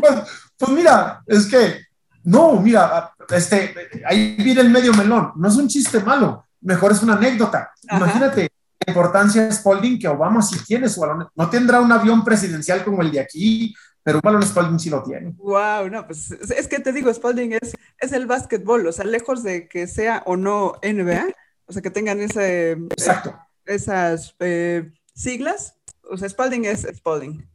pues, 0.00 0.14
pues 0.56 0.70
mira, 0.70 1.22
es 1.26 1.46
que, 1.46 1.80
no, 2.22 2.60
mira, 2.60 3.12
este, 3.30 3.74
ahí 4.06 4.36
viene 4.36 4.60
el 4.60 4.70
medio 4.70 4.92
melón. 4.92 5.32
No 5.36 5.48
es 5.48 5.56
un 5.56 5.68
chiste 5.68 6.00
malo, 6.00 6.46
mejor 6.60 6.92
es 6.92 7.02
una 7.02 7.14
anécdota. 7.14 7.70
Imagínate 7.90 8.50
la 8.86 8.90
importancia 8.90 9.44
de 9.44 9.52
Spalding 9.52 9.98
que 9.98 10.08
Obama 10.08 10.42
sí 10.42 10.56
tiene 10.66 10.88
su 10.88 11.00
balón. 11.00 11.28
No 11.34 11.50
tendrá 11.50 11.80
un 11.80 11.92
avión 11.92 12.24
presidencial 12.24 12.84
como 12.84 13.02
el 13.02 13.10
de 13.10 13.20
aquí, 13.20 13.74
pero 14.02 14.18
un 14.18 14.22
balón 14.22 14.42
Spalding 14.42 14.78
sí 14.78 14.90
lo 14.90 15.02
tiene. 15.02 15.34
Wow, 15.38 15.88
no, 15.90 16.06
pues 16.06 16.30
es 16.30 16.68
que 16.68 16.78
te 16.78 16.92
digo, 16.92 17.12
Spalding 17.12 17.54
es, 17.60 17.74
es 17.98 18.12
el 18.12 18.26
básquetbol, 18.26 18.86
o 18.86 18.92
sea, 18.92 19.04
lejos 19.04 19.42
de 19.42 19.68
que 19.68 19.86
sea 19.86 20.22
o 20.26 20.36
no 20.36 20.74
NBA, 20.82 21.26
o 21.66 21.72
sea, 21.72 21.82
que 21.82 21.90
tengan 21.90 22.20
ese, 22.20 22.72
Exacto. 22.90 23.36
esas 23.64 24.36
eh, 24.38 24.92
siglas, 25.14 25.74
o 26.08 26.16
sea, 26.16 26.28
Spalding 26.28 26.66
es 26.66 26.86
Spalding. 26.96 27.48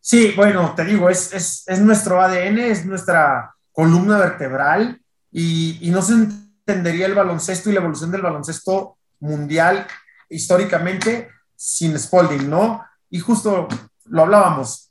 Sí, 0.00 0.32
bueno, 0.36 0.74
te 0.74 0.84
digo, 0.84 1.08
es, 1.10 1.32
es, 1.32 1.64
es 1.66 1.80
nuestro 1.80 2.20
ADN, 2.20 2.58
es 2.58 2.86
nuestra 2.86 3.54
columna 3.74 4.16
vertebral 4.18 5.02
y, 5.30 5.78
y 5.86 5.90
no 5.90 6.00
se 6.00 6.14
entendería 6.14 7.06
el 7.06 7.14
baloncesto 7.14 7.68
y 7.68 7.74
la 7.74 7.80
evolución 7.80 8.10
del 8.10 8.22
baloncesto 8.22 8.96
mundial 9.20 9.86
históricamente 10.30 11.28
sin 11.56 11.98
Spalding, 11.98 12.48
¿no? 12.48 12.82
Y 13.10 13.18
justo 13.18 13.68
lo 14.06 14.22
hablábamos, 14.22 14.90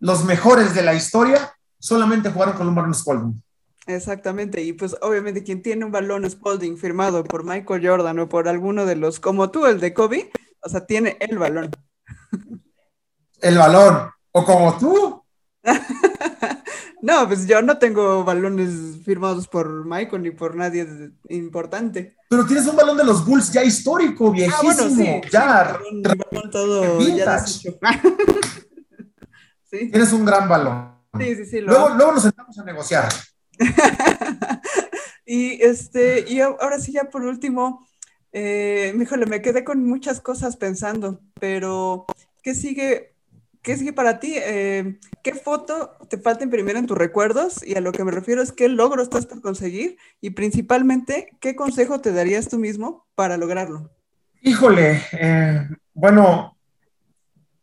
los 0.00 0.24
mejores 0.24 0.74
de 0.74 0.82
la 0.82 0.94
historia 0.94 1.54
solamente 1.78 2.30
jugaron 2.30 2.54
con 2.54 2.68
un 2.68 2.74
balón 2.74 2.94
Spalding. 2.94 3.42
Exactamente, 3.86 4.62
y 4.62 4.72
pues 4.72 4.96
obviamente 5.00 5.44
quien 5.44 5.62
tiene 5.62 5.84
un 5.84 5.92
balón 5.92 6.28
Spalding 6.28 6.76
firmado 6.76 7.22
por 7.22 7.44
Michael 7.44 7.86
Jordan 7.86 8.18
o 8.18 8.28
por 8.28 8.48
alguno 8.48 8.84
de 8.84 8.96
los, 8.96 9.20
como 9.20 9.50
tú, 9.50 9.66
el 9.66 9.78
de 9.78 9.94
Kobe, 9.94 10.30
o 10.60 10.68
sea, 10.68 10.84
tiene 10.84 11.16
el 11.20 11.38
balón. 11.38 11.70
El 13.40 13.58
balón, 13.58 14.10
o 14.32 14.44
como 14.44 14.76
tú. 14.78 15.22
no, 17.02 17.26
pues 17.26 17.46
yo 17.46 17.60
no 17.62 17.78
tengo 17.78 18.24
balones 18.24 18.98
firmados 19.04 19.48
por 19.48 19.84
Michael 19.84 20.22
ni 20.22 20.30
por 20.30 20.56
nadie 20.56 20.86
importante. 21.28 22.16
Pero 22.28 22.46
tienes 22.46 22.66
un 22.66 22.76
balón 22.76 22.96
de 22.96 23.04
los 23.04 23.26
Bulls 23.26 23.52
ya 23.52 23.62
histórico, 23.62 24.30
viejísimo, 24.30 24.70
ah, 24.70 24.74
bueno, 24.74 24.90
sí, 24.90 25.20
ya. 25.30 25.78
Sí, 25.82 26.02
balón, 26.02 26.26
balón 26.30 26.50
todo 26.50 27.00
ya 27.08 27.38
¿Sí? 27.46 27.70
Tienes 29.90 30.12
un 30.12 30.24
gran 30.24 30.48
balón. 30.48 30.94
Sí, 31.18 31.34
sí, 31.36 31.46
sí. 31.46 31.60
Lo 31.60 31.72
luego, 31.72 31.88
luego 31.90 32.12
nos 32.12 32.22
sentamos 32.22 32.58
a 32.58 32.64
negociar. 32.64 33.08
y 35.26 35.62
este, 35.62 36.24
y 36.28 36.40
ahora 36.40 36.78
sí, 36.78 36.92
ya 36.92 37.10
por 37.10 37.24
último, 37.24 37.86
eh, 38.32 38.94
híjole, 39.00 39.26
me 39.26 39.42
quedé 39.42 39.64
con 39.64 39.84
muchas 39.84 40.20
cosas 40.20 40.56
pensando, 40.56 41.20
pero 41.40 42.06
¿qué 42.42 42.54
sigue? 42.54 43.15
¿Qué 43.66 43.76
sigue 43.76 43.92
para 43.92 44.20
ti? 44.20 44.34
Eh, 44.36 45.00
¿Qué 45.24 45.34
foto 45.34 45.98
te 46.08 46.18
falta 46.18 46.44
imprimir 46.44 46.76
en 46.76 46.86
tus 46.86 46.96
recuerdos? 46.96 47.66
Y 47.66 47.74
a 47.74 47.80
lo 47.80 47.90
que 47.90 48.04
me 48.04 48.12
refiero 48.12 48.40
es 48.40 48.52
qué 48.52 48.68
logro 48.68 49.02
estás 49.02 49.26
por 49.26 49.42
conseguir 49.42 49.98
y 50.20 50.30
principalmente, 50.30 51.36
¿qué 51.40 51.56
consejo 51.56 52.00
te 52.00 52.12
darías 52.12 52.48
tú 52.48 52.60
mismo 52.60 53.08
para 53.16 53.36
lograrlo? 53.36 53.90
Híjole, 54.40 55.02
eh, 55.10 55.68
bueno, 55.92 56.56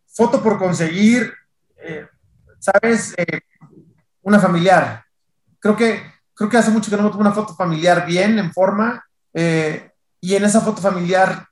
foto 0.07 0.43
por 0.43 0.59
conseguir, 0.59 1.31
eh, 1.77 2.05
¿sabes? 2.59 3.15
Una 4.23 4.41
familiar. 4.41 5.05
Creo 5.57 5.77
que, 5.77 6.01
creo 6.33 6.49
que 6.49 6.57
hace 6.57 6.71
mucho 6.71 6.91
que 6.91 6.97
no 6.97 7.03
me 7.03 7.11
tomo 7.11 7.21
una 7.21 7.31
foto 7.31 7.55
familiar 7.55 8.05
bien, 8.05 8.37
en 8.39 8.51
forma, 8.51 9.07
y 9.33 10.35
en 10.35 10.43
esa 10.43 10.59
foto 10.59 10.81
familiar 10.81 11.47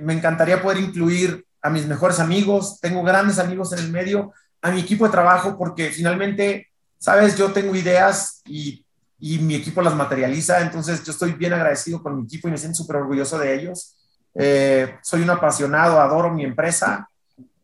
me 0.00 0.14
encantaría 0.14 0.62
poder 0.62 0.78
incluir 0.78 1.44
a 1.62 1.70
mis 1.70 1.86
mejores 1.86 2.18
amigos, 2.20 2.78
tengo 2.80 3.02
grandes 3.02 3.38
amigos 3.38 3.72
en 3.72 3.80
el 3.80 3.90
medio, 3.90 4.32
a 4.62 4.70
mi 4.70 4.80
equipo 4.80 5.04
de 5.04 5.10
trabajo, 5.10 5.56
porque 5.56 5.90
finalmente, 5.90 6.68
sabes, 6.98 7.36
yo 7.36 7.52
tengo 7.52 7.74
ideas 7.74 8.42
y, 8.44 8.84
y 9.18 9.38
mi 9.38 9.54
equipo 9.54 9.82
las 9.82 9.94
materializa, 9.94 10.60
entonces 10.60 11.02
yo 11.04 11.12
estoy 11.12 11.32
bien 11.32 11.52
agradecido 11.52 12.02
con 12.02 12.16
mi 12.16 12.24
equipo 12.24 12.48
y 12.48 12.50
me 12.50 12.58
siento 12.58 12.78
súper 12.78 12.96
orgulloso 12.96 13.38
de 13.38 13.54
ellos. 13.54 13.96
Eh, 14.34 14.96
soy 15.02 15.22
un 15.22 15.30
apasionado, 15.30 16.00
adoro 16.00 16.32
mi 16.32 16.44
empresa 16.44 17.08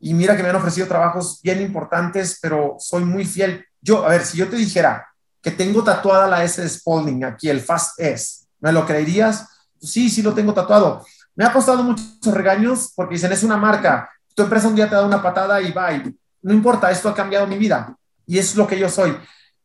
y 0.00 0.14
mira 0.14 0.36
que 0.36 0.42
me 0.42 0.50
han 0.50 0.56
ofrecido 0.56 0.86
trabajos 0.86 1.40
bien 1.42 1.60
importantes, 1.62 2.38
pero 2.40 2.76
soy 2.78 3.04
muy 3.04 3.24
fiel. 3.24 3.64
Yo, 3.80 4.04
a 4.04 4.10
ver, 4.10 4.24
si 4.24 4.36
yo 4.36 4.48
te 4.48 4.56
dijera 4.56 5.06
que 5.40 5.50
tengo 5.50 5.82
tatuada 5.82 6.26
la 6.26 6.44
S 6.44 6.60
de 6.60 6.68
Spalding 6.68 7.24
aquí, 7.24 7.48
el 7.48 7.60
Fast 7.60 7.98
S, 8.00 8.46
¿me 8.60 8.72
lo 8.72 8.84
creerías? 8.84 9.46
Sí, 9.80 10.10
sí 10.10 10.22
lo 10.22 10.34
tengo 10.34 10.52
tatuado. 10.52 11.04
Me 11.36 11.44
ha 11.44 11.52
costado 11.52 11.82
muchos 11.82 12.34
regaños 12.34 12.92
porque 12.96 13.14
dicen, 13.14 13.32
es 13.32 13.42
una 13.42 13.56
marca, 13.56 14.10
tu 14.34 14.42
empresa 14.42 14.68
un 14.68 14.74
día 14.74 14.88
te 14.88 14.96
da 14.96 15.06
una 15.06 15.22
patada 15.22 15.60
y 15.60 15.68
y 15.68 16.16
no 16.42 16.54
importa, 16.54 16.90
esto 16.90 17.08
ha 17.08 17.14
cambiado 17.14 17.46
mi 17.46 17.58
vida 17.58 17.96
y 18.26 18.38
es 18.38 18.56
lo 18.56 18.66
que 18.66 18.78
yo 18.78 18.88
soy. 18.88 19.16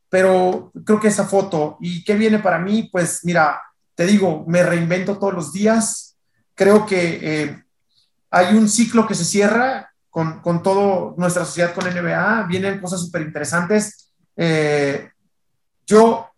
Pero 0.10 0.72
creo 0.86 1.00
que 1.00 1.08
esa 1.08 1.26
foto, 1.26 1.78
¿y 1.80 2.04
qué 2.04 2.16
viene 2.16 2.40
para 2.40 2.60
mí? 2.60 2.90
Pues 2.92 3.22
mira, 3.24 3.62
te 3.96 4.06
digo, 4.06 4.44
me 4.48 4.64
reinvento 4.64 5.18
todos 5.18 5.34
los 5.34 5.54
días. 5.54 6.18
Creo 6.54 6.86
que 6.86 7.20
eh, 7.22 7.64
hay 8.30 8.56
un 8.56 8.68
ciclo 8.68 9.08
que 9.08 9.16
se 9.16 9.26
cierra 9.26 9.92
con, 10.10 10.42
con 10.42 10.62
toda 10.62 11.14
nuestra 11.18 11.46
sociedad 11.46 11.74
con 11.74 11.86
NBA, 11.86 12.44
vienen 12.48 12.82
cosas 12.82 13.00
súper 13.00 13.22
interesantes. 13.22 14.12
Eh, 14.36 15.10
yo, 15.88 16.30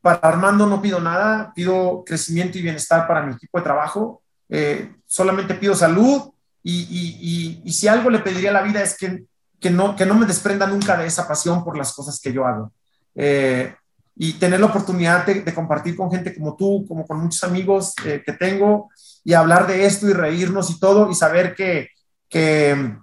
para 0.00 0.18
Armando, 0.18 0.66
no 0.66 0.80
pido 0.80 1.00
nada, 1.00 1.52
pido 1.54 2.04
crecimiento 2.04 2.58
y 2.58 2.62
bienestar 2.62 3.06
para 3.08 3.22
mi 3.22 3.34
equipo 3.34 3.58
de 3.58 3.64
trabajo. 3.64 4.22
Eh, 4.48 4.94
solamente 5.06 5.54
pido 5.54 5.74
salud 5.74 6.30
y, 6.62 6.72
y, 6.72 7.62
y, 7.64 7.72
si 7.72 7.86
algo 7.86 8.10
le 8.10 8.18
pediría 8.20 8.50
a 8.50 8.54
la 8.54 8.62
vida 8.62 8.82
es 8.82 8.96
que, 8.96 9.24
que, 9.60 9.70
no, 9.70 9.94
que 9.94 10.06
no 10.06 10.14
me 10.14 10.26
desprenda 10.26 10.66
nunca 10.66 10.96
de 10.96 11.06
esa 11.06 11.26
pasión 11.26 11.64
por 11.64 11.76
las 11.76 11.92
cosas 11.92 12.20
que 12.20 12.32
yo 12.32 12.46
hago. 12.46 12.72
Eh, 13.14 13.74
y 14.16 14.32
tener 14.34 14.58
la 14.58 14.66
oportunidad 14.66 15.24
de, 15.24 15.54
compartir 15.54 15.96
con 15.96 16.10
gente 16.10 16.34
como 16.34 16.56
tú, 16.56 16.84
como 16.88 17.06
con 17.06 17.20
muchos 17.20 17.44
amigos 17.44 17.94
eh, 18.04 18.22
que 18.24 18.32
tengo, 18.32 18.90
y 19.22 19.34
hablar 19.34 19.66
de 19.66 19.86
esto 19.86 20.08
y 20.08 20.12
reírnos 20.12 20.70
y 20.70 20.80
todo, 20.80 21.10
y 21.10 21.14
saber 21.14 21.54
que, 21.54 21.90
que, 22.28 22.96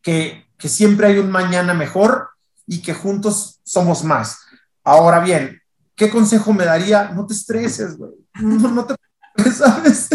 que, 0.00 0.46
que 0.56 0.68
siempre 0.68 1.08
hay 1.08 1.18
un 1.18 1.30
mañana 1.30 1.74
mejor 1.74 2.28
y 2.66 2.82
que 2.82 2.94
juntos 2.94 3.60
somos 3.64 4.04
más. 4.04 4.38
Ahora 4.84 5.18
bien, 5.20 5.60
¿qué 5.96 6.08
consejo 6.08 6.52
me 6.52 6.64
daría? 6.64 7.10
No 7.10 7.26
te 7.26 7.34
estreses, 7.34 7.96
güey. 7.96 8.12
No, 8.40 8.70
no 8.70 8.84
te 8.84 8.94
¿sabes? 9.54 10.08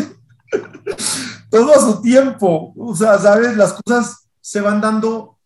Todo 1.50 1.76
a 1.76 1.80
su 1.80 2.02
tiempo, 2.02 2.74
o 2.78 2.96
sea, 2.96 3.18
¿sabes? 3.18 3.56
Las 3.56 3.74
cosas 3.74 4.28
se 4.40 4.62
van 4.62 4.82
dando 4.82 5.38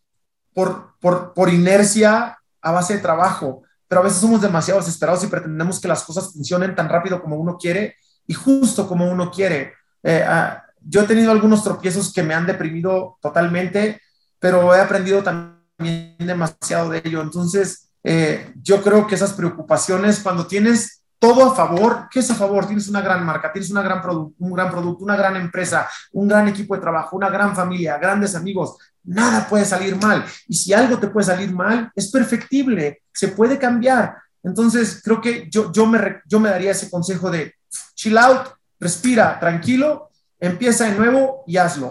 por, 0.53 0.95
por, 0.99 1.33
por 1.33 1.49
inercia 1.49 2.37
a 2.61 2.71
base 2.71 2.95
de 2.95 3.01
trabajo, 3.01 3.63
pero 3.87 4.01
a 4.01 4.03
veces 4.03 4.19
somos 4.19 4.41
demasiado 4.41 4.79
desesperados 4.79 5.23
y 5.23 5.27
pretendemos 5.27 5.79
que 5.79 5.87
las 5.87 6.03
cosas 6.03 6.31
funcionen 6.33 6.75
tan 6.75 6.89
rápido 6.89 7.21
como 7.21 7.35
uno 7.37 7.57
quiere 7.57 7.95
y 8.27 8.33
justo 8.33 8.87
como 8.87 9.09
uno 9.09 9.31
quiere. 9.31 9.73
Eh, 10.03 10.25
uh, 10.27 10.65
yo 10.81 11.01
he 11.01 11.07
tenido 11.07 11.31
algunos 11.31 11.63
tropiezos 11.63 12.13
que 12.13 12.23
me 12.23 12.33
han 12.33 12.45
deprimido 12.45 13.17
totalmente, 13.21 14.01
pero 14.39 14.73
he 14.73 14.79
aprendido 14.79 15.23
también 15.23 16.15
demasiado 16.19 16.89
de 16.89 17.01
ello. 17.03 17.21
Entonces, 17.21 17.89
eh, 18.03 18.53
yo 18.61 18.83
creo 18.83 19.07
que 19.07 19.15
esas 19.15 19.33
preocupaciones, 19.33 20.19
cuando 20.19 20.45
tienes 20.45 21.03
todo 21.19 21.51
a 21.51 21.55
favor. 21.55 22.07
¿Qué 22.11 22.19
es 22.19 22.29
a 22.31 22.35
favor? 22.35 22.65
Tienes 22.65 22.87
una 22.87 23.01
gran 23.01 23.25
marca, 23.25 23.51
tienes 23.51 23.71
una 23.71 23.81
gran 23.81 24.01
un 24.05 24.53
gran 24.53 24.71
producto, 24.71 25.03
una 25.03 25.15
gran 25.15 25.35
empresa, 25.35 25.89
un 26.13 26.27
gran 26.27 26.47
equipo 26.47 26.75
de 26.75 26.81
trabajo, 26.81 27.15
una 27.15 27.29
gran 27.29 27.55
familia, 27.55 27.97
grandes 27.97 28.35
amigos. 28.35 28.77
Nada 29.03 29.47
puede 29.47 29.65
salir 29.65 29.95
mal. 29.97 30.25
Y 30.47 30.55
si 30.55 30.73
algo 30.73 30.97
te 30.97 31.07
puede 31.07 31.27
salir 31.27 31.51
mal, 31.51 31.91
es 31.95 32.11
perfectible, 32.11 33.01
se 33.13 33.29
puede 33.29 33.57
cambiar. 33.57 34.17
Entonces, 34.43 35.01
creo 35.03 35.21
que 35.21 35.49
yo, 35.49 35.71
yo, 35.71 35.85
me, 35.85 36.21
yo 36.25 36.39
me 36.39 36.49
daría 36.49 36.71
ese 36.71 36.89
consejo 36.89 37.31
de 37.31 37.55
chill 37.95 38.17
out, 38.17 38.49
respira, 38.79 39.39
tranquilo, 39.39 40.09
empieza 40.39 40.85
de 40.85 40.97
nuevo 40.97 41.43
y 41.47 41.57
hazlo. 41.57 41.89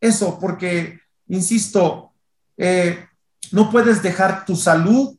Eso, 0.00 0.38
porque, 0.40 1.00
insisto, 1.28 2.12
eh, 2.56 3.06
no 3.52 3.70
puedes 3.70 4.02
dejar 4.02 4.44
tu 4.44 4.56
salud 4.56 5.16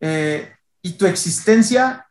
eh, 0.00 0.52
y 0.82 0.92
tu 0.92 1.06
existencia 1.06 2.07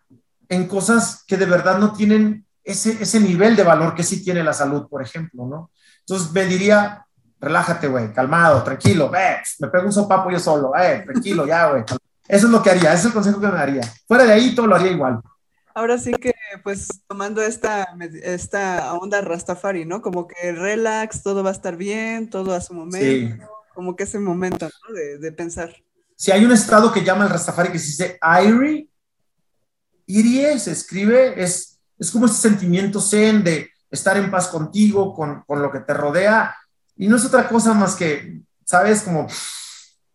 en 0.49 0.67
cosas 0.67 1.23
que 1.27 1.37
de 1.37 1.45
verdad 1.45 1.77
no 1.77 1.93
tienen 1.93 2.45
ese, 2.63 3.01
ese 3.01 3.19
nivel 3.19 3.55
de 3.55 3.63
valor 3.63 3.95
que 3.95 4.03
sí 4.03 4.23
tiene 4.23 4.43
la 4.43 4.53
salud, 4.53 4.87
por 4.89 5.01
ejemplo, 5.01 5.45
¿no? 5.45 5.71
Entonces 5.99 6.31
me 6.31 6.45
diría, 6.45 7.05
relájate, 7.39 7.87
güey, 7.87 8.11
calmado, 8.13 8.63
tranquilo, 8.63 9.11
me 9.59 9.67
pego 9.67 9.85
un 9.85 9.93
sopapo 9.93 10.29
yo 10.29 10.39
solo, 10.39 10.73
eh, 10.75 11.03
tranquilo, 11.05 11.45
ya, 11.45 11.69
güey. 11.69 11.83
Eso 12.27 12.47
es 12.47 12.51
lo 12.51 12.61
que 12.61 12.71
haría, 12.71 12.91
ese 12.91 12.99
es 12.99 13.05
el 13.05 13.13
consejo 13.13 13.39
que 13.39 13.47
me 13.47 13.53
daría. 13.53 13.81
Fuera 14.07 14.25
de 14.25 14.33
ahí, 14.33 14.53
todo 14.53 14.67
lo 14.67 14.75
haría 14.75 14.91
igual. 14.91 15.21
Ahora 15.73 15.97
sí 15.97 16.11
que, 16.11 16.33
pues, 16.63 16.87
tomando 17.07 17.41
esta, 17.41 17.95
esta 18.23 18.93
onda 18.93 19.21
Rastafari, 19.21 19.85
¿no? 19.85 20.01
Como 20.01 20.27
que 20.27 20.51
relax, 20.51 21.21
todo 21.21 21.43
va 21.43 21.51
a 21.51 21.53
estar 21.53 21.77
bien, 21.77 22.29
todo 22.29 22.53
a 22.53 22.61
su 22.61 22.73
momento. 22.73 23.35
Sí. 23.35 23.51
Como 23.73 23.95
que 23.95 24.03
ese 24.03 24.19
momento, 24.19 24.65
¿no? 24.65 24.95
De, 24.95 25.19
de 25.19 25.31
pensar. 25.31 25.73
Si 26.15 26.31
hay 26.31 26.43
un 26.43 26.51
estado 26.51 26.91
que 26.91 27.03
llama 27.03 27.25
el 27.25 27.29
Rastafari 27.29 27.71
que 27.71 27.79
se 27.79 27.85
dice 27.85 28.19
Irie, 28.43 28.89
Irie 30.07 30.57
se 30.57 30.71
escribe, 30.71 31.41
es, 31.41 31.79
es 31.99 32.11
como 32.11 32.25
ese 32.25 32.35
sentimiento 32.35 32.99
zen 32.99 33.43
de 33.43 33.69
estar 33.91 34.17
en 34.17 34.31
paz 34.31 34.47
contigo, 34.47 35.13
con, 35.13 35.43
con 35.45 35.61
lo 35.61 35.71
que 35.71 35.81
te 35.81 35.93
rodea, 35.93 36.55
y 36.95 37.07
no 37.07 37.17
es 37.17 37.25
otra 37.25 37.47
cosa 37.47 37.73
más 37.73 37.95
que, 37.95 38.41
¿sabes? 38.65 39.01
Como, 39.01 39.27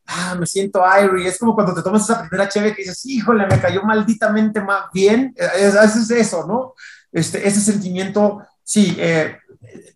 ah, 0.06 0.35
me 0.39 0.47
siento 0.47 0.85
airy, 0.85 1.27
es 1.27 1.39
como 1.39 1.55
cuando 1.55 1.74
te 1.74 1.82
tomas 1.82 2.02
esa 2.02 2.20
primera 2.20 2.48
cheve 2.48 2.74
que 2.74 2.82
dices, 2.82 3.05
híjole, 3.06 3.47
me 3.47 3.60
cayó 3.60 3.82
malditamente 3.82 4.60
más 4.60 4.86
bien, 4.93 5.35
es, 5.36 5.74
es 5.74 6.10
eso, 6.10 6.47
¿no? 6.47 6.74
Este, 7.12 7.47
ese 7.47 7.60
sentimiento, 7.60 8.43
sí, 8.64 8.97
eh, 8.98 9.36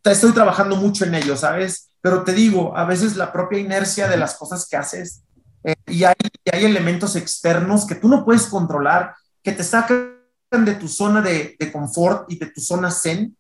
estoy 0.05 0.33
trabajando 0.33 0.77
mucho 0.77 1.05
en 1.05 1.15
ello, 1.15 1.37
¿sabes? 1.37 1.91
Pero 2.01 2.23
te 2.23 2.33
digo, 2.33 2.77
a 2.77 2.85
veces 2.85 3.17
la 3.17 3.33
propia 3.33 3.59
inercia 3.59 4.09
de 4.09 4.17
las 4.17 4.35
cosas 4.37 4.69
que 4.69 4.77
haces 4.77 5.23
eh, 5.65 5.75
y, 5.87 6.05
hay, 6.05 6.15
hay, 6.53 6.65
elementos 6.65 7.17
externos 7.17 7.87
que 7.87 7.97
tú 7.97 8.09
no 8.09 8.25
puedes 8.25 8.47
controlar, 8.47 9.15
que 9.47 9.53
te 9.53 9.63
sacan 9.63 10.11
de 10.51 10.75
tu 10.75 10.89
zona 10.89 11.23
de, 11.23 11.55
de 11.57 11.71
confort 11.71 12.29
y 12.29 12.37
de 12.37 12.47
tu 12.47 12.61
zona 12.61 12.91
zen, 12.91 13.37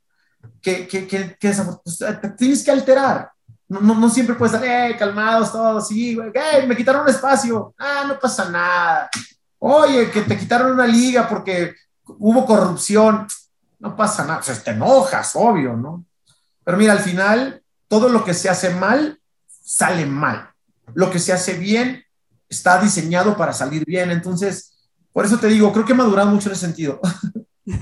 que, 0.63 0.87
que, 0.87 1.05
que, 1.05 1.37
que 1.37 1.53
pues, 1.83 1.99
te 1.99 2.29
tienes 2.39 2.63
que 2.63 2.71
alterar. 2.71 3.33
No, 3.67 3.81
no, 3.81 3.93
no, 3.97 4.09
siempre 4.09 4.37
puedes 4.37 4.55
estar, 4.55 4.69
eh, 4.69 4.97
calmados 4.97 5.51
todos, 5.51 5.89
sí, 5.89 6.17
hey, 6.33 6.65
me 6.69 6.77
quitaron 6.77 7.03
un 7.03 7.09
espacio, 7.09 7.75
ah, 7.77 8.05
no 8.07 8.21
pasa 8.21 8.49
nada. 8.49 9.11
Oye, 9.59 10.09
que 10.13 10.23
te 10.23 10.39
quitaron 10.39 10.71
una 10.71 10.87
liga 10.87 11.29
porque 11.29 11.75
hubo 12.05 12.47
corrupción, 12.47 13.27
no 13.81 13.97
pasa 13.97 14.25
nada, 14.25 14.39
o 14.39 14.43
sea, 14.45 14.55
te 14.63 14.71
enojas, 14.71 15.33
obvio, 15.35 15.73
¿no? 15.77 16.05
Pero 16.63 16.79
mira, 16.79 16.93
al 16.93 17.01
final, 17.01 17.65
todo 17.89 18.09
lo 18.09 18.23
que 18.25 18.33
se 18.33 18.49
hace 18.49 18.71
mal, 18.71 19.21
sale 19.49 20.07
mal. 20.07 20.51
Lo 20.95 21.11
que 21.11 21.19
se 21.19 21.33
hace 21.33 21.55
bien, 21.55 22.05
está 22.49 22.81
diseñado 22.81 23.37
para 23.37 23.53
salir 23.53 23.85
bien. 23.85 24.13
Entonces, 24.13 24.76
por 25.17 25.25
eso 25.25 25.39
te 25.39 25.47
digo, 25.47 25.73
creo 25.73 25.87
que 25.87 25.93
he 25.93 25.97
madurado 25.97 26.29
mucho 26.29 26.51
en 26.51 26.53
ese 26.53 26.67
sentido. 26.67 27.01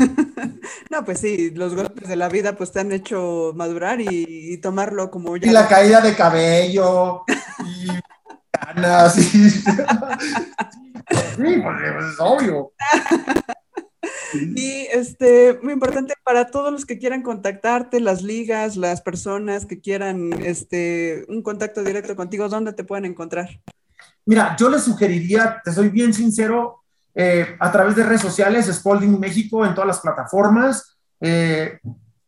No, 0.91 1.05
pues 1.05 1.19
sí, 1.19 1.51
los 1.51 1.75
golpes 1.75 2.09
de 2.09 2.15
la 2.15 2.29
vida 2.29 2.55
pues 2.57 2.71
te 2.71 2.79
han 2.81 2.93
hecho 2.93 3.53
madurar 3.57 4.01
y, 4.01 4.57
tomarlo 4.59 5.11
como 5.11 5.37
ya. 5.37 5.51
Y 5.51 5.53
la 5.53 5.67
caída 5.67 6.01
de 6.01 6.15
cabello, 6.15 7.25
y 7.67 7.89
ganas, 8.53 9.19
y... 9.19 9.51
sí, 9.51 9.67
pues 11.37 11.77
es 12.13 12.21
obvio. 12.21 12.73
Y 14.57 14.87
este, 14.93 15.59
muy 15.63 15.73
importante 15.73 16.15
para 16.23 16.47
todos 16.47 16.73
los 16.73 16.87
que 16.87 16.99
quieran 16.99 17.23
contactarte, 17.23 17.99
las 17.99 18.23
ligas, 18.23 18.77
las 18.77 19.03
personas 19.03 19.67
que 19.67 19.81
quieran 19.81 20.33
este, 20.45 21.27
un 21.29 21.43
contacto 21.43 21.83
directo 21.83 22.15
contigo, 22.15 22.49
¿dónde 22.49 22.73
te 22.73 22.85
pueden 22.85 23.05
encontrar? 23.05 23.61
Mira, 24.25 24.55
yo 24.57 24.71
les 24.71 24.85
sugeriría, 24.85 25.61
te 25.65 25.73
soy 25.73 25.89
bien 25.89 26.15
sincero, 26.15 26.84
eh, 27.15 27.57
a 27.61 27.71
través 27.71 27.95
de 27.95 28.03
redes 28.03 28.21
sociales, 28.21 28.67
Spalding 28.67 29.21
México 29.21 29.65
en 29.65 29.75
todas 29.75 29.89
las 29.89 30.01
plataformas. 30.01 30.97
Eh, 31.21 31.79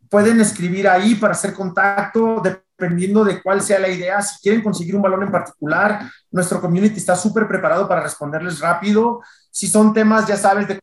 pueden 0.09 0.41
escribir 0.41 0.89
ahí 0.89 1.17
para 1.17 1.33
hacer 1.33 1.53
contacto, 1.53 2.41
dependiendo 2.43 3.25
de 3.25 3.43
cuál 3.43 3.61
sea 3.61 3.79
la 3.81 3.89
idea. 3.89 4.23
Si 4.23 4.41
quieren 4.41 4.63
conseguir 4.63 4.95
un 4.95 5.03
balón 5.03 5.25
en 5.25 5.33
particular, 5.33 6.11
nuestro 6.31 6.61
community 6.61 6.99
está 6.99 7.17
súper 7.17 7.49
preparado 7.49 7.89
para 7.89 8.03
responderles 8.03 8.61
rápido. 8.61 9.21
Si 9.51 9.67
son 9.67 9.93
temas, 9.93 10.27
ya 10.27 10.37
sabes, 10.37 10.69
de 10.69 10.81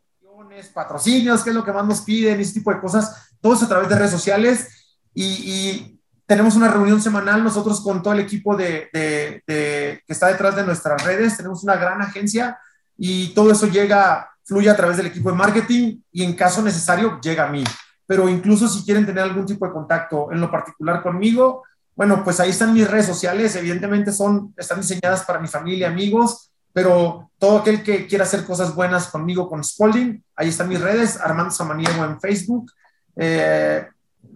patrocinios, 0.73 1.43
qué 1.43 1.49
es 1.49 1.55
lo 1.55 1.63
que 1.63 1.71
más 1.71 1.85
nos 1.85 2.01
piden, 2.01 2.39
ese 2.39 2.53
tipo 2.53 2.71
de 2.71 2.80
cosas, 2.80 3.34
todos 3.41 3.63
a 3.63 3.67
través 3.67 3.89
de 3.89 3.95
redes 3.95 4.11
sociales. 4.11 4.67
Y, 5.13 5.99
tenemos 6.25 6.55
una 6.55 6.69
reunión 6.69 7.01
semanal 7.01 7.43
nosotros 7.43 7.81
con 7.81 8.01
todo 8.01 8.13
el 8.13 8.21
equipo 8.21 8.55
de, 8.55 8.88
de, 8.93 9.43
que 9.45 10.13
está 10.13 10.27
detrás 10.27 10.55
de 10.55 10.63
nuestras 10.63 11.03
redes. 11.03 11.35
Tenemos 11.35 11.63
una 11.63 11.75
gran 11.75 12.01
agencia 12.01 12.57
y 12.98 13.34
todo 13.34 13.52
eso 13.52 13.68
llega, 13.68 14.30
fluye 14.44 14.70
a 14.70 14.76
través 14.76 14.98
del 14.98 15.07
equipo 15.07 15.30
de 15.30 15.38
marketing 15.38 15.99
y 16.11 16.24
en 16.24 16.34
caso 16.34 16.61
necesario 16.61 17.20
llega 17.22 17.45
a 17.45 17.49
mí. 17.49 17.64
Pero 18.06 18.28
incluso 18.30 18.68
si 18.68 18.84
quieren 18.84 19.06
tener 19.06 19.24
algún 19.24 19.45
tipo 19.45 19.65
de 19.65 19.74
contacto 19.74 20.32
en 20.32 20.41
lo 20.41 20.52
particular 20.52 21.02
conmigo, 21.02 21.64
bueno, 21.95 22.24
pues 22.24 22.40
ahí 22.40 22.49
están 22.49 22.74
mis 22.74 22.90
redes 22.90 23.06
sociales, 23.06 23.56
evidentemente 23.56 24.11
son, 24.11 24.53
están 24.57 24.82
diseñadas 24.82 25.24
para 25.24 25.40
mi 25.40 25.48
familia, 25.48 25.88
amigos, 25.88 26.52
pero 26.74 27.30
todo 27.38 27.60
aquel 27.60 27.84
que 27.84 28.07
quiera 28.07 28.24
hacer 28.24 28.45
cosas 28.45 28.74
buenas 28.74 29.07
conmigo, 29.07 29.48
con 29.48 29.64
Spalding, 29.64 30.24
ahí 30.36 30.49
están 30.49 30.70
mis 30.70 30.82
redes, 30.82 31.20
Armando 31.22 31.52
Samaniego 31.52 32.03
en 32.03 32.20
Facebook, 32.20 32.72
eh, 33.15 33.86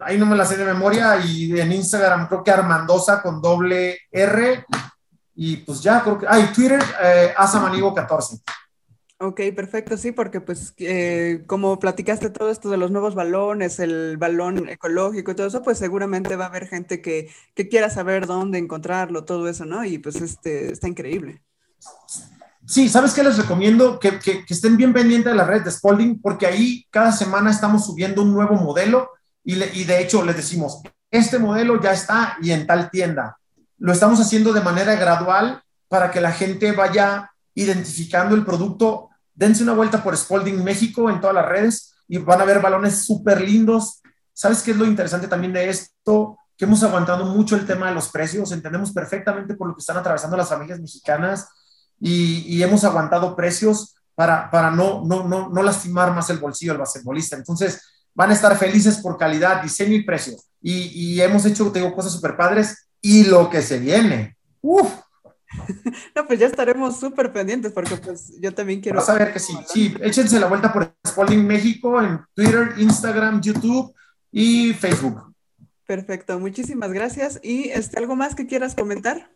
ahí 0.02 0.20
no 0.20 0.28
me 0.28 0.36
la 0.36 0.46
sé 0.46 0.56
de 0.56 0.66
memoria, 0.66 1.18
y 1.18 1.60
en 1.60 1.72
Instagram 1.72 2.28
creo 2.28 2.44
que 2.44 2.52
Armandosa 2.52 3.24
con 3.24 3.42
doble 3.42 3.98
R, 4.12 4.66
y 5.40 5.58
pues 5.58 5.82
ya 5.82 6.02
creo 6.02 6.18
que, 6.18 6.26
ah, 6.28 6.40
y 6.40 6.52
Twitter, 6.52 6.82
eh, 7.02 7.32
Asamaniego 7.38 7.94
14. 7.94 8.40
Ok, 9.20 9.42
perfecto, 9.56 9.96
sí, 9.96 10.12
porque 10.12 10.42
pues 10.42 10.74
eh, 10.78 11.44
como 11.46 11.78
platicaste 11.78 12.32
todo 12.32 12.50
esto 12.50 12.70
de 12.72 12.78
los 12.78 12.90
nuevos 12.90 13.14
balones, 13.14 13.80
el 13.80 14.18
balón 14.18 14.68
ecológico 14.68 15.32
y 15.32 15.36
todo 15.36 15.46
eso, 15.46 15.62
pues 15.62 15.78
seguramente 15.78 16.36
va 16.36 16.46
a 16.46 16.48
haber 16.48 16.68
gente 16.68 17.04
que, 17.04 17.30
que 17.54 17.70
quiera 17.70 17.92
saber 17.92 18.26
dónde 18.26 18.58
encontrarlo, 18.58 19.26
todo 19.26 19.48
eso, 19.48 19.66
¿no? 19.66 19.86
Y 19.86 20.00
pues 20.00 20.22
este, 20.22 20.72
está 20.72 20.88
increíble. 20.88 21.44
Sí, 22.66 22.90
¿sabes 22.90 23.14
qué 23.14 23.24
les 23.24 23.38
recomiendo? 23.38 24.00
Que, 24.00 24.18
que, 24.18 24.44
estén 24.50 24.76
bien 24.76 24.92
pendientes 24.92 25.32
de 25.32 25.38
la 25.38 25.46
red 25.46 25.62
de 25.62 25.72
Spalding, 25.72 26.20
porque 26.20 26.48
ahí 26.48 26.86
cada 26.90 27.12
semana 27.12 27.52
estamos 27.52 27.86
subiendo 27.86 28.24
un 28.24 28.34
nuevo 28.34 28.56
modelo 28.56 29.12
y, 29.44 29.54
y 29.56 29.84
de 29.84 30.02
hecho 30.02 30.26
les 30.26 30.36
decimos, 30.36 30.82
este 31.12 31.38
modelo 31.38 31.80
ya 31.80 31.94
está 31.94 32.38
y 32.42 32.52
en 32.52 32.66
tal 32.66 32.90
tienda. 32.90 33.38
Lo 33.80 33.94
estamos 33.94 34.20
haciendo 34.20 34.54
de 34.54 34.62
manera 34.62 34.96
gradual 34.96 35.62
para 35.88 36.12
que 36.12 36.22
la 36.22 36.32
gente 36.32 36.72
vaya 36.72 37.32
identificando 37.54 38.36
el 38.36 38.44
producto. 38.44 39.10
Dense 39.34 39.64
una 39.64 39.74
vuelta 39.74 40.04
por 40.04 40.18
Spalding 40.18 40.64
México 40.64 41.10
en 41.10 41.22
todas 41.22 41.36
las 41.36 41.46
redes 41.46 41.96
y 42.08 42.18
van 42.18 42.42
a 42.42 42.46
ver 42.46 42.60
balones 42.60 43.06
súper 43.06 43.42
lindos. 43.42 44.02
¿Sabes 44.34 44.64
qué 44.64 44.72
es 44.72 44.78
lo 44.78 44.86
interesante 44.86 45.28
también 45.28 45.54
de 45.54 45.70
esto? 45.70 46.38
Que 46.58 46.66
hemos 46.66 46.84
aguantado 46.84 47.26
mucho 47.26 47.56
el 47.56 47.68
tema 47.68 47.90
de 47.90 47.96
los 47.96 48.10
precios. 48.10 48.52
Entendemos 48.52 48.92
perfectamente 48.92 49.56
por 49.56 49.68
lo 49.68 49.76
que 49.76 49.82
están 49.82 49.98
atravesando 49.98 50.38
las 50.38 50.50
familias 50.50 50.80
mexicanas 50.80 51.48
y, 52.00 52.62
hemos 52.62 52.84
aguantado 52.84 53.36
precios 53.36 53.96
para, 54.16 54.50
para 54.50 54.72
no, 54.72 55.04
no, 55.06 55.28
no, 55.28 55.50
no, 55.50 55.64
lastimar 55.64 56.14
más 56.14 56.30
el 56.30 56.40
bolsillo 56.40 56.74
del 56.74 56.80
basquetbolista. 56.80 57.36
Entonces, 57.36 57.82
van 58.14 58.32
a 58.32 58.34
estar 58.34 58.58
felices 58.58 58.98
por 58.98 59.18
calidad, 59.18 59.62
diseño 59.62 59.94
y 59.94 60.04
precio. 60.04 60.36
Y, 60.62 61.16
y 61.16 61.22
hemos 61.22 61.46
hecho, 61.46 61.72
tengo 61.72 61.94
cosas 61.96 62.12
súper 62.12 62.36
padres 62.36 62.87
y 63.02 63.26
lo 63.26 63.50
que 63.50 63.62
se 63.62 63.80
viene. 63.80 64.38
Uf. 64.62 64.92
No, 66.16 66.28
pues 66.28 66.40
ya 66.40 66.48
estaremos 66.48 67.00
súper 67.00 67.32
pendientes 67.32 67.72
porque 67.72 67.96
pues 67.98 68.34
yo 68.40 68.54
también 68.54 68.82
quiero... 68.82 68.98
Vas 68.98 69.10
a 69.10 69.14
ver 69.14 69.34
que 69.34 69.40
sí, 69.40 69.58
sí, 69.66 69.96
échense 70.02 70.40
la 70.40 70.48
vuelta 70.48 70.72
por 70.72 70.94
Spalding 71.08 71.48
México 71.48 72.02
en 72.02 72.20
Twitter, 72.34 72.74
Instagram, 72.78 73.42
YouTube 73.42 73.94
y 74.32 74.74
Facebook. 74.74 75.34
Perfecto, 75.86 76.38
muchísimas 76.38 76.92
gracias. 76.92 77.40
¿Y 77.42 77.70
este, 77.70 77.98
algo 77.98 78.16
más 78.16 78.36
que 78.36 78.46
quieras 78.46 78.76
comentar? 78.76 79.32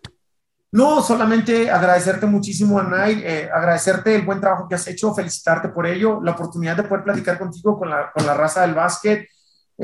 No, 0.73 1.01
solamente 1.01 1.69
agradecerte 1.69 2.25
muchísimo, 2.25 2.79
Anay, 2.79 3.21
eh, 3.25 3.49
agradecerte 3.53 4.15
el 4.15 4.21
buen 4.21 4.39
trabajo 4.39 4.67
que 4.69 4.75
has 4.75 4.87
hecho, 4.87 5.13
felicitarte 5.13 5.69
por 5.69 5.85
ello, 5.85 6.21
la 6.23 6.31
oportunidad 6.31 6.77
de 6.77 6.83
poder 6.83 7.03
platicar 7.03 7.37
contigo 7.37 7.77
con 7.77 7.89
la, 7.89 8.11
con 8.11 8.25
la 8.25 8.33
raza 8.33 8.61
del 8.61 8.73
básquet. 8.73 9.27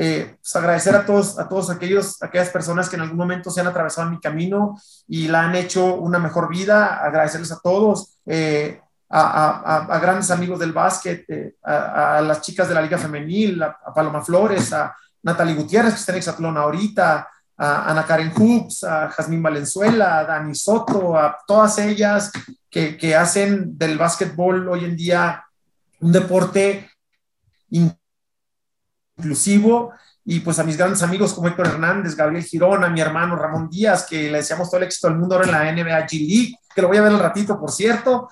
Eh, 0.00 0.36
pues 0.40 0.54
agradecer 0.54 0.94
a 0.94 1.04
todos, 1.04 1.40
a 1.40 1.48
todos 1.48 1.70
aquellos, 1.70 2.22
aquellas 2.22 2.50
personas 2.50 2.88
que 2.88 2.94
en 2.94 3.02
algún 3.02 3.16
momento 3.16 3.50
se 3.50 3.60
han 3.60 3.66
atravesado 3.66 4.06
en 4.06 4.14
mi 4.14 4.20
camino 4.20 4.80
y 5.08 5.26
la 5.26 5.42
han 5.42 5.56
hecho 5.56 5.96
una 5.96 6.20
mejor 6.20 6.48
vida. 6.48 7.02
Agradecerles 7.04 7.50
a 7.50 7.58
todos, 7.58 8.20
eh, 8.24 8.80
a, 9.10 9.86
a, 9.92 9.98
grandes 9.98 10.30
amigos 10.30 10.60
del 10.60 10.72
básquet, 10.72 11.26
a, 11.64 12.20
las 12.20 12.42
chicas 12.42 12.68
de 12.68 12.74
la 12.74 12.82
Liga 12.82 12.96
Femenil, 12.96 13.60
a, 13.60 13.76
Paloma 13.92 14.22
Flores, 14.22 14.72
a 14.72 14.94
Natalie 15.24 15.56
Gutiérrez, 15.56 15.94
que 15.94 16.00
está 16.00 16.12
en 16.12 16.18
Exatlón 16.18 16.56
ahorita, 16.56 17.28
a 17.56 17.90
Ana 17.90 18.06
Karen 18.06 18.32
Hoops, 18.36 18.84
a 18.84 19.08
Jazmín 19.08 19.42
Valenzuela, 19.42 20.20
a 20.20 20.24
Dani 20.24 20.54
Soto, 20.54 21.18
a 21.18 21.38
todas 21.44 21.76
ellas 21.78 22.30
que, 22.70 22.96
que 22.96 23.16
hacen 23.16 23.76
del 23.76 23.98
básquetbol 23.98 24.68
hoy 24.68 24.84
en 24.84 24.94
día 24.94 25.44
un 26.00 26.12
deporte 26.12 26.88
inclusivo. 29.18 29.92
Y 30.24 30.40
pues 30.40 30.58
a 30.58 30.64
mis 30.64 30.76
grandes 30.76 31.02
amigos 31.02 31.32
como 31.32 31.48
Héctor 31.48 31.68
Hernández, 31.68 32.14
Gabriel 32.14 32.44
Girón, 32.44 32.84
a 32.84 32.90
mi 32.90 33.00
hermano 33.00 33.36
Ramón 33.36 33.68
Díaz, 33.70 34.06
que 34.08 34.30
le 34.30 34.38
deseamos 34.38 34.68
todo 34.68 34.78
el 34.78 34.86
éxito 34.86 35.08
del 35.08 35.18
mundo 35.18 35.34
ahora 35.34 35.46
en 35.46 35.52
la 35.52 35.84
NBA 35.84 36.06
G 36.06 36.18
League, 36.18 36.54
que 36.74 36.82
lo 36.82 36.88
voy 36.88 36.98
a 36.98 37.02
ver 37.02 37.12
al 37.12 37.18
ratito, 37.18 37.58
por 37.58 37.70
cierto, 37.70 38.28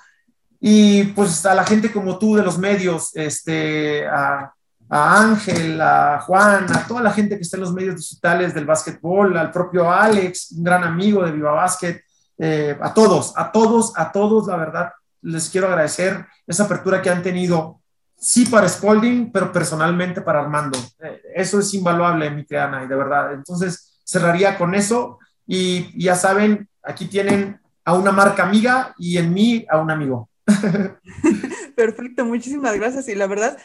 y 0.61 1.05
pues 1.05 1.45
a 1.47 1.55
la 1.55 1.65
gente 1.65 1.93
como 1.93 2.19
tú 2.19 2.37
de 2.37 2.43
los 2.43 2.59
medios, 2.59 3.11
este, 3.15 4.07
a, 4.07 4.53
Ángel, 4.89 5.81
a 5.81 6.21
Juan, 6.21 6.67
a 6.73 6.87
toda 6.87 7.03
la 7.03 7.13
gente 7.13 7.37
que 7.37 7.43
está 7.43 7.57
en 7.57 7.63
los 7.63 7.73
medios 7.73 7.97
digitales 7.97 8.55
del 8.55 8.67
básquetbol, 8.67 9.37
al 9.37 9.51
propio 9.51 9.91
Alex, 9.91 10.53
un 10.53 10.65
gran 10.65 10.85
amigo 10.85 11.25
de 11.25 11.33
Viva 11.33 11.53
Básquet, 11.53 12.03
eh, 12.39 12.79
a 12.81 12.95
todos, 12.95 13.33
a 13.37 13.51
todos, 13.51 13.93
a 13.97 14.13
todos, 14.13 14.47
la 14.47 14.57
verdad, 14.57 14.93
les 15.23 15.49
quiero 15.51 15.67
agradecer 15.67 16.25
esa 16.47 16.65
apertura 16.65 17.03
que 17.03 17.11
han 17.11 17.23
tenido, 17.23 17.81
sí 18.19 18.47
para 18.47 18.69
Spalding, 18.69 19.31
pero 19.33 19.53
personalmente 19.53 20.21
para 20.21 20.41
Armando. 20.41 20.79
Eh, 21.01 21.23
eso 21.35 21.61
es 21.61 21.73
invaluable, 21.75 22.31
mi 22.31 22.45
Ana, 22.57 22.85
y 22.85 22.89
de 22.89 22.97
verdad. 22.97 23.33
Entonces, 23.33 24.01
cerraría 24.05 24.57
con 24.57 24.75
eso 24.75 25.19
y 25.47 26.03
ya 26.03 26.15
saben, 26.15 26.69
aquí 26.83 27.07
tienen 27.07 27.61
a 27.85 27.95
una 27.95 28.13
marca 28.13 28.45
amiga 28.45 28.95
y 28.99 29.19
en 29.19 29.33
mí 29.33 29.67
a 29.69 29.79
un 29.79 29.91
amigo. 29.91 30.29
Perfecto, 31.77 32.25
muchísimas 32.25 32.75
gracias. 32.75 33.09
Y 33.09 33.15
la 33.15 33.27
verdad, 33.27 33.59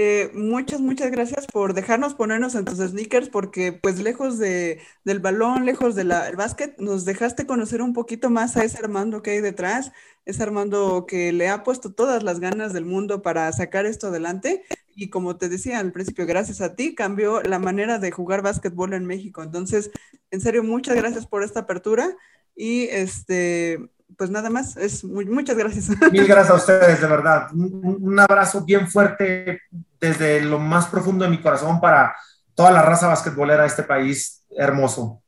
Eh, 0.00 0.30
muchas, 0.32 0.80
muchas 0.80 1.10
gracias 1.10 1.48
por 1.48 1.74
dejarnos 1.74 2.14
ponernos 2.14 2.54
en 2.54 2.64
tus 2.64 2.78
sneakers, 2.78 3.28
porque 3.28 3.72
pues 3.72 3.98
lejos 3.98 4.38
de, 4.38 4.80
del 5.02 5.18
balón, 5.18 5.64
lejos 5.64 5.96
del 5.96 6.14
básquet, 6.36 6.78
nos 6.78 7.04
dejaste 7.04 7.48
conocer 7.48 7.82
un 7.82 7.92
poquito 7.94 8.30
más 8.30 8.56
a 8.56 8.62
ese 8.62 8.78
Armando 8.78 9.22
que 9.22 9.32
hay 9.32 9.40
detrás, 9.40 9.90
ese 10.24 10.44
Armando 10.44 11.04
que 11.04 11.32
le 11.32 11.48
ha 11.48 11.64
puesto 11.64 11.92
todas 11.92 12.22
las 12.22 12.38
ganas 12.38 12.72
del 12.72 12.84
mundo 12.84 13.22
para 13.22 13.50
sacar 13.50 13.86
esto 13.86 14.06
adelante. 14.06 14.62
Y 14.94 15.10
como 15.10 15.36
te 15.36 15.48
decía 15.48 15.80
al 15.80 15.90
principio, 15.90 16.26
gracias 16.26 16.60
a 16.60 16.76
ti 16.76 16.94
cambió 16.94 17.42
la 17.42 17.58
manera 17.58 17.98
de 17.98 18.12
jugar 18.12 18.40
básquetbol 18.42 18.92
en 18.94 19.04
México. 19.04 19.42
Entonces, 19.42 19.90
en 20.30 20.40
serio, 20.40 20.62
muchas 20.62 20.94
gracias 20.94 21.26
por 21.26 21.42
esta 21.42 21.60
apertura 21.60 22.16
y 22.54 22.84
este 22.84 23.90
pues 24.16 24.30
nada 24.30 24.50
más, 24.50 24.76
es 24.76 25.04
muchas 25.04 25.56
gracias. 25.56 25.90
Mil 26.12 26.26
gracias 26.26 26.50
a 26.50 26.54
ustedes, 26.54 27.00
de 27.00 27.06
verdad. 27.06 27.48
Un, 27.52 28.18
abrazo 28.18 28.64
bien 28.64 28.88
fuerte 28.88 29.62
desde 30.00 30.40
lo 30.40 30.58
más 30.58 30.86
profundo 30.86 31.24
de 31.24 31.30
mi 31.30 31.40
corazón 31.40 31.80
para 31.80 32.14
toda 32.54 32.70
la 32.70 32.82
raza 32.82 33.08
basquetbolera 33.08 33.62
de 33.62 33.68
este 33.68 33.82
país 33.82 34.44
hermoso. 34.50 35.22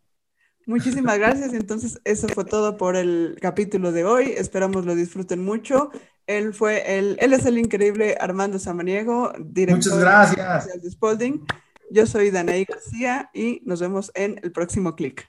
Muchísimas 0.66 1.18
gracias. 1.18 1.52
Entonces, 1.52 2.00
eso 2.04 2.28
fue 2.28 2.44
todo 2.44 2.76
por 2.76 2.96
el 2.96 3.38
capítulo 3.40 3.92
de 3.92 4.04
hoy. 4.04 4.34
Esperamos 4.36 4.84
lo 4.84 4.94
disfruten 4.94 5.44
mucho. 5.44 5.90
Él 6.26 6.54
fue 6.54 6.98
el, 6.98 7.16
él 7.20 7.32
es 7.32 7.44
el 7.46 7.58
increíble 7.58 8.16
Armando 8.20 8.58
Samaniego, 8.58 9.32
director 9.38 9.92
Muchas 9.94 9.98
gracias. 9.98 10.80
de 10.80 10.90
Spalding. 10.90 11.44
Yo 11.90 12.06
soy 12.06 12.30
Danaí 12.30 12.64
García 12.64 13.30
y 13.34 13.62
nos 13.64 13.80
vemos 13.80 14.12
en 14.14 14.38
el 14.44 14.52
próximo 14.52 14.94
clic. 14.94 15.28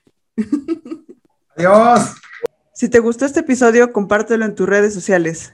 Adiós. 1.58 2.16
Si 2.74 2.88
te 2.88 3.00
gustó 3.00 3.26
este 3.26 3.40
episodio, 3.40 3.92
compártelo 3.92 4.46
en 4.46 4.54
tus 4.54 4.70
redes 4.70 4.94
sociales. 4.94 5.54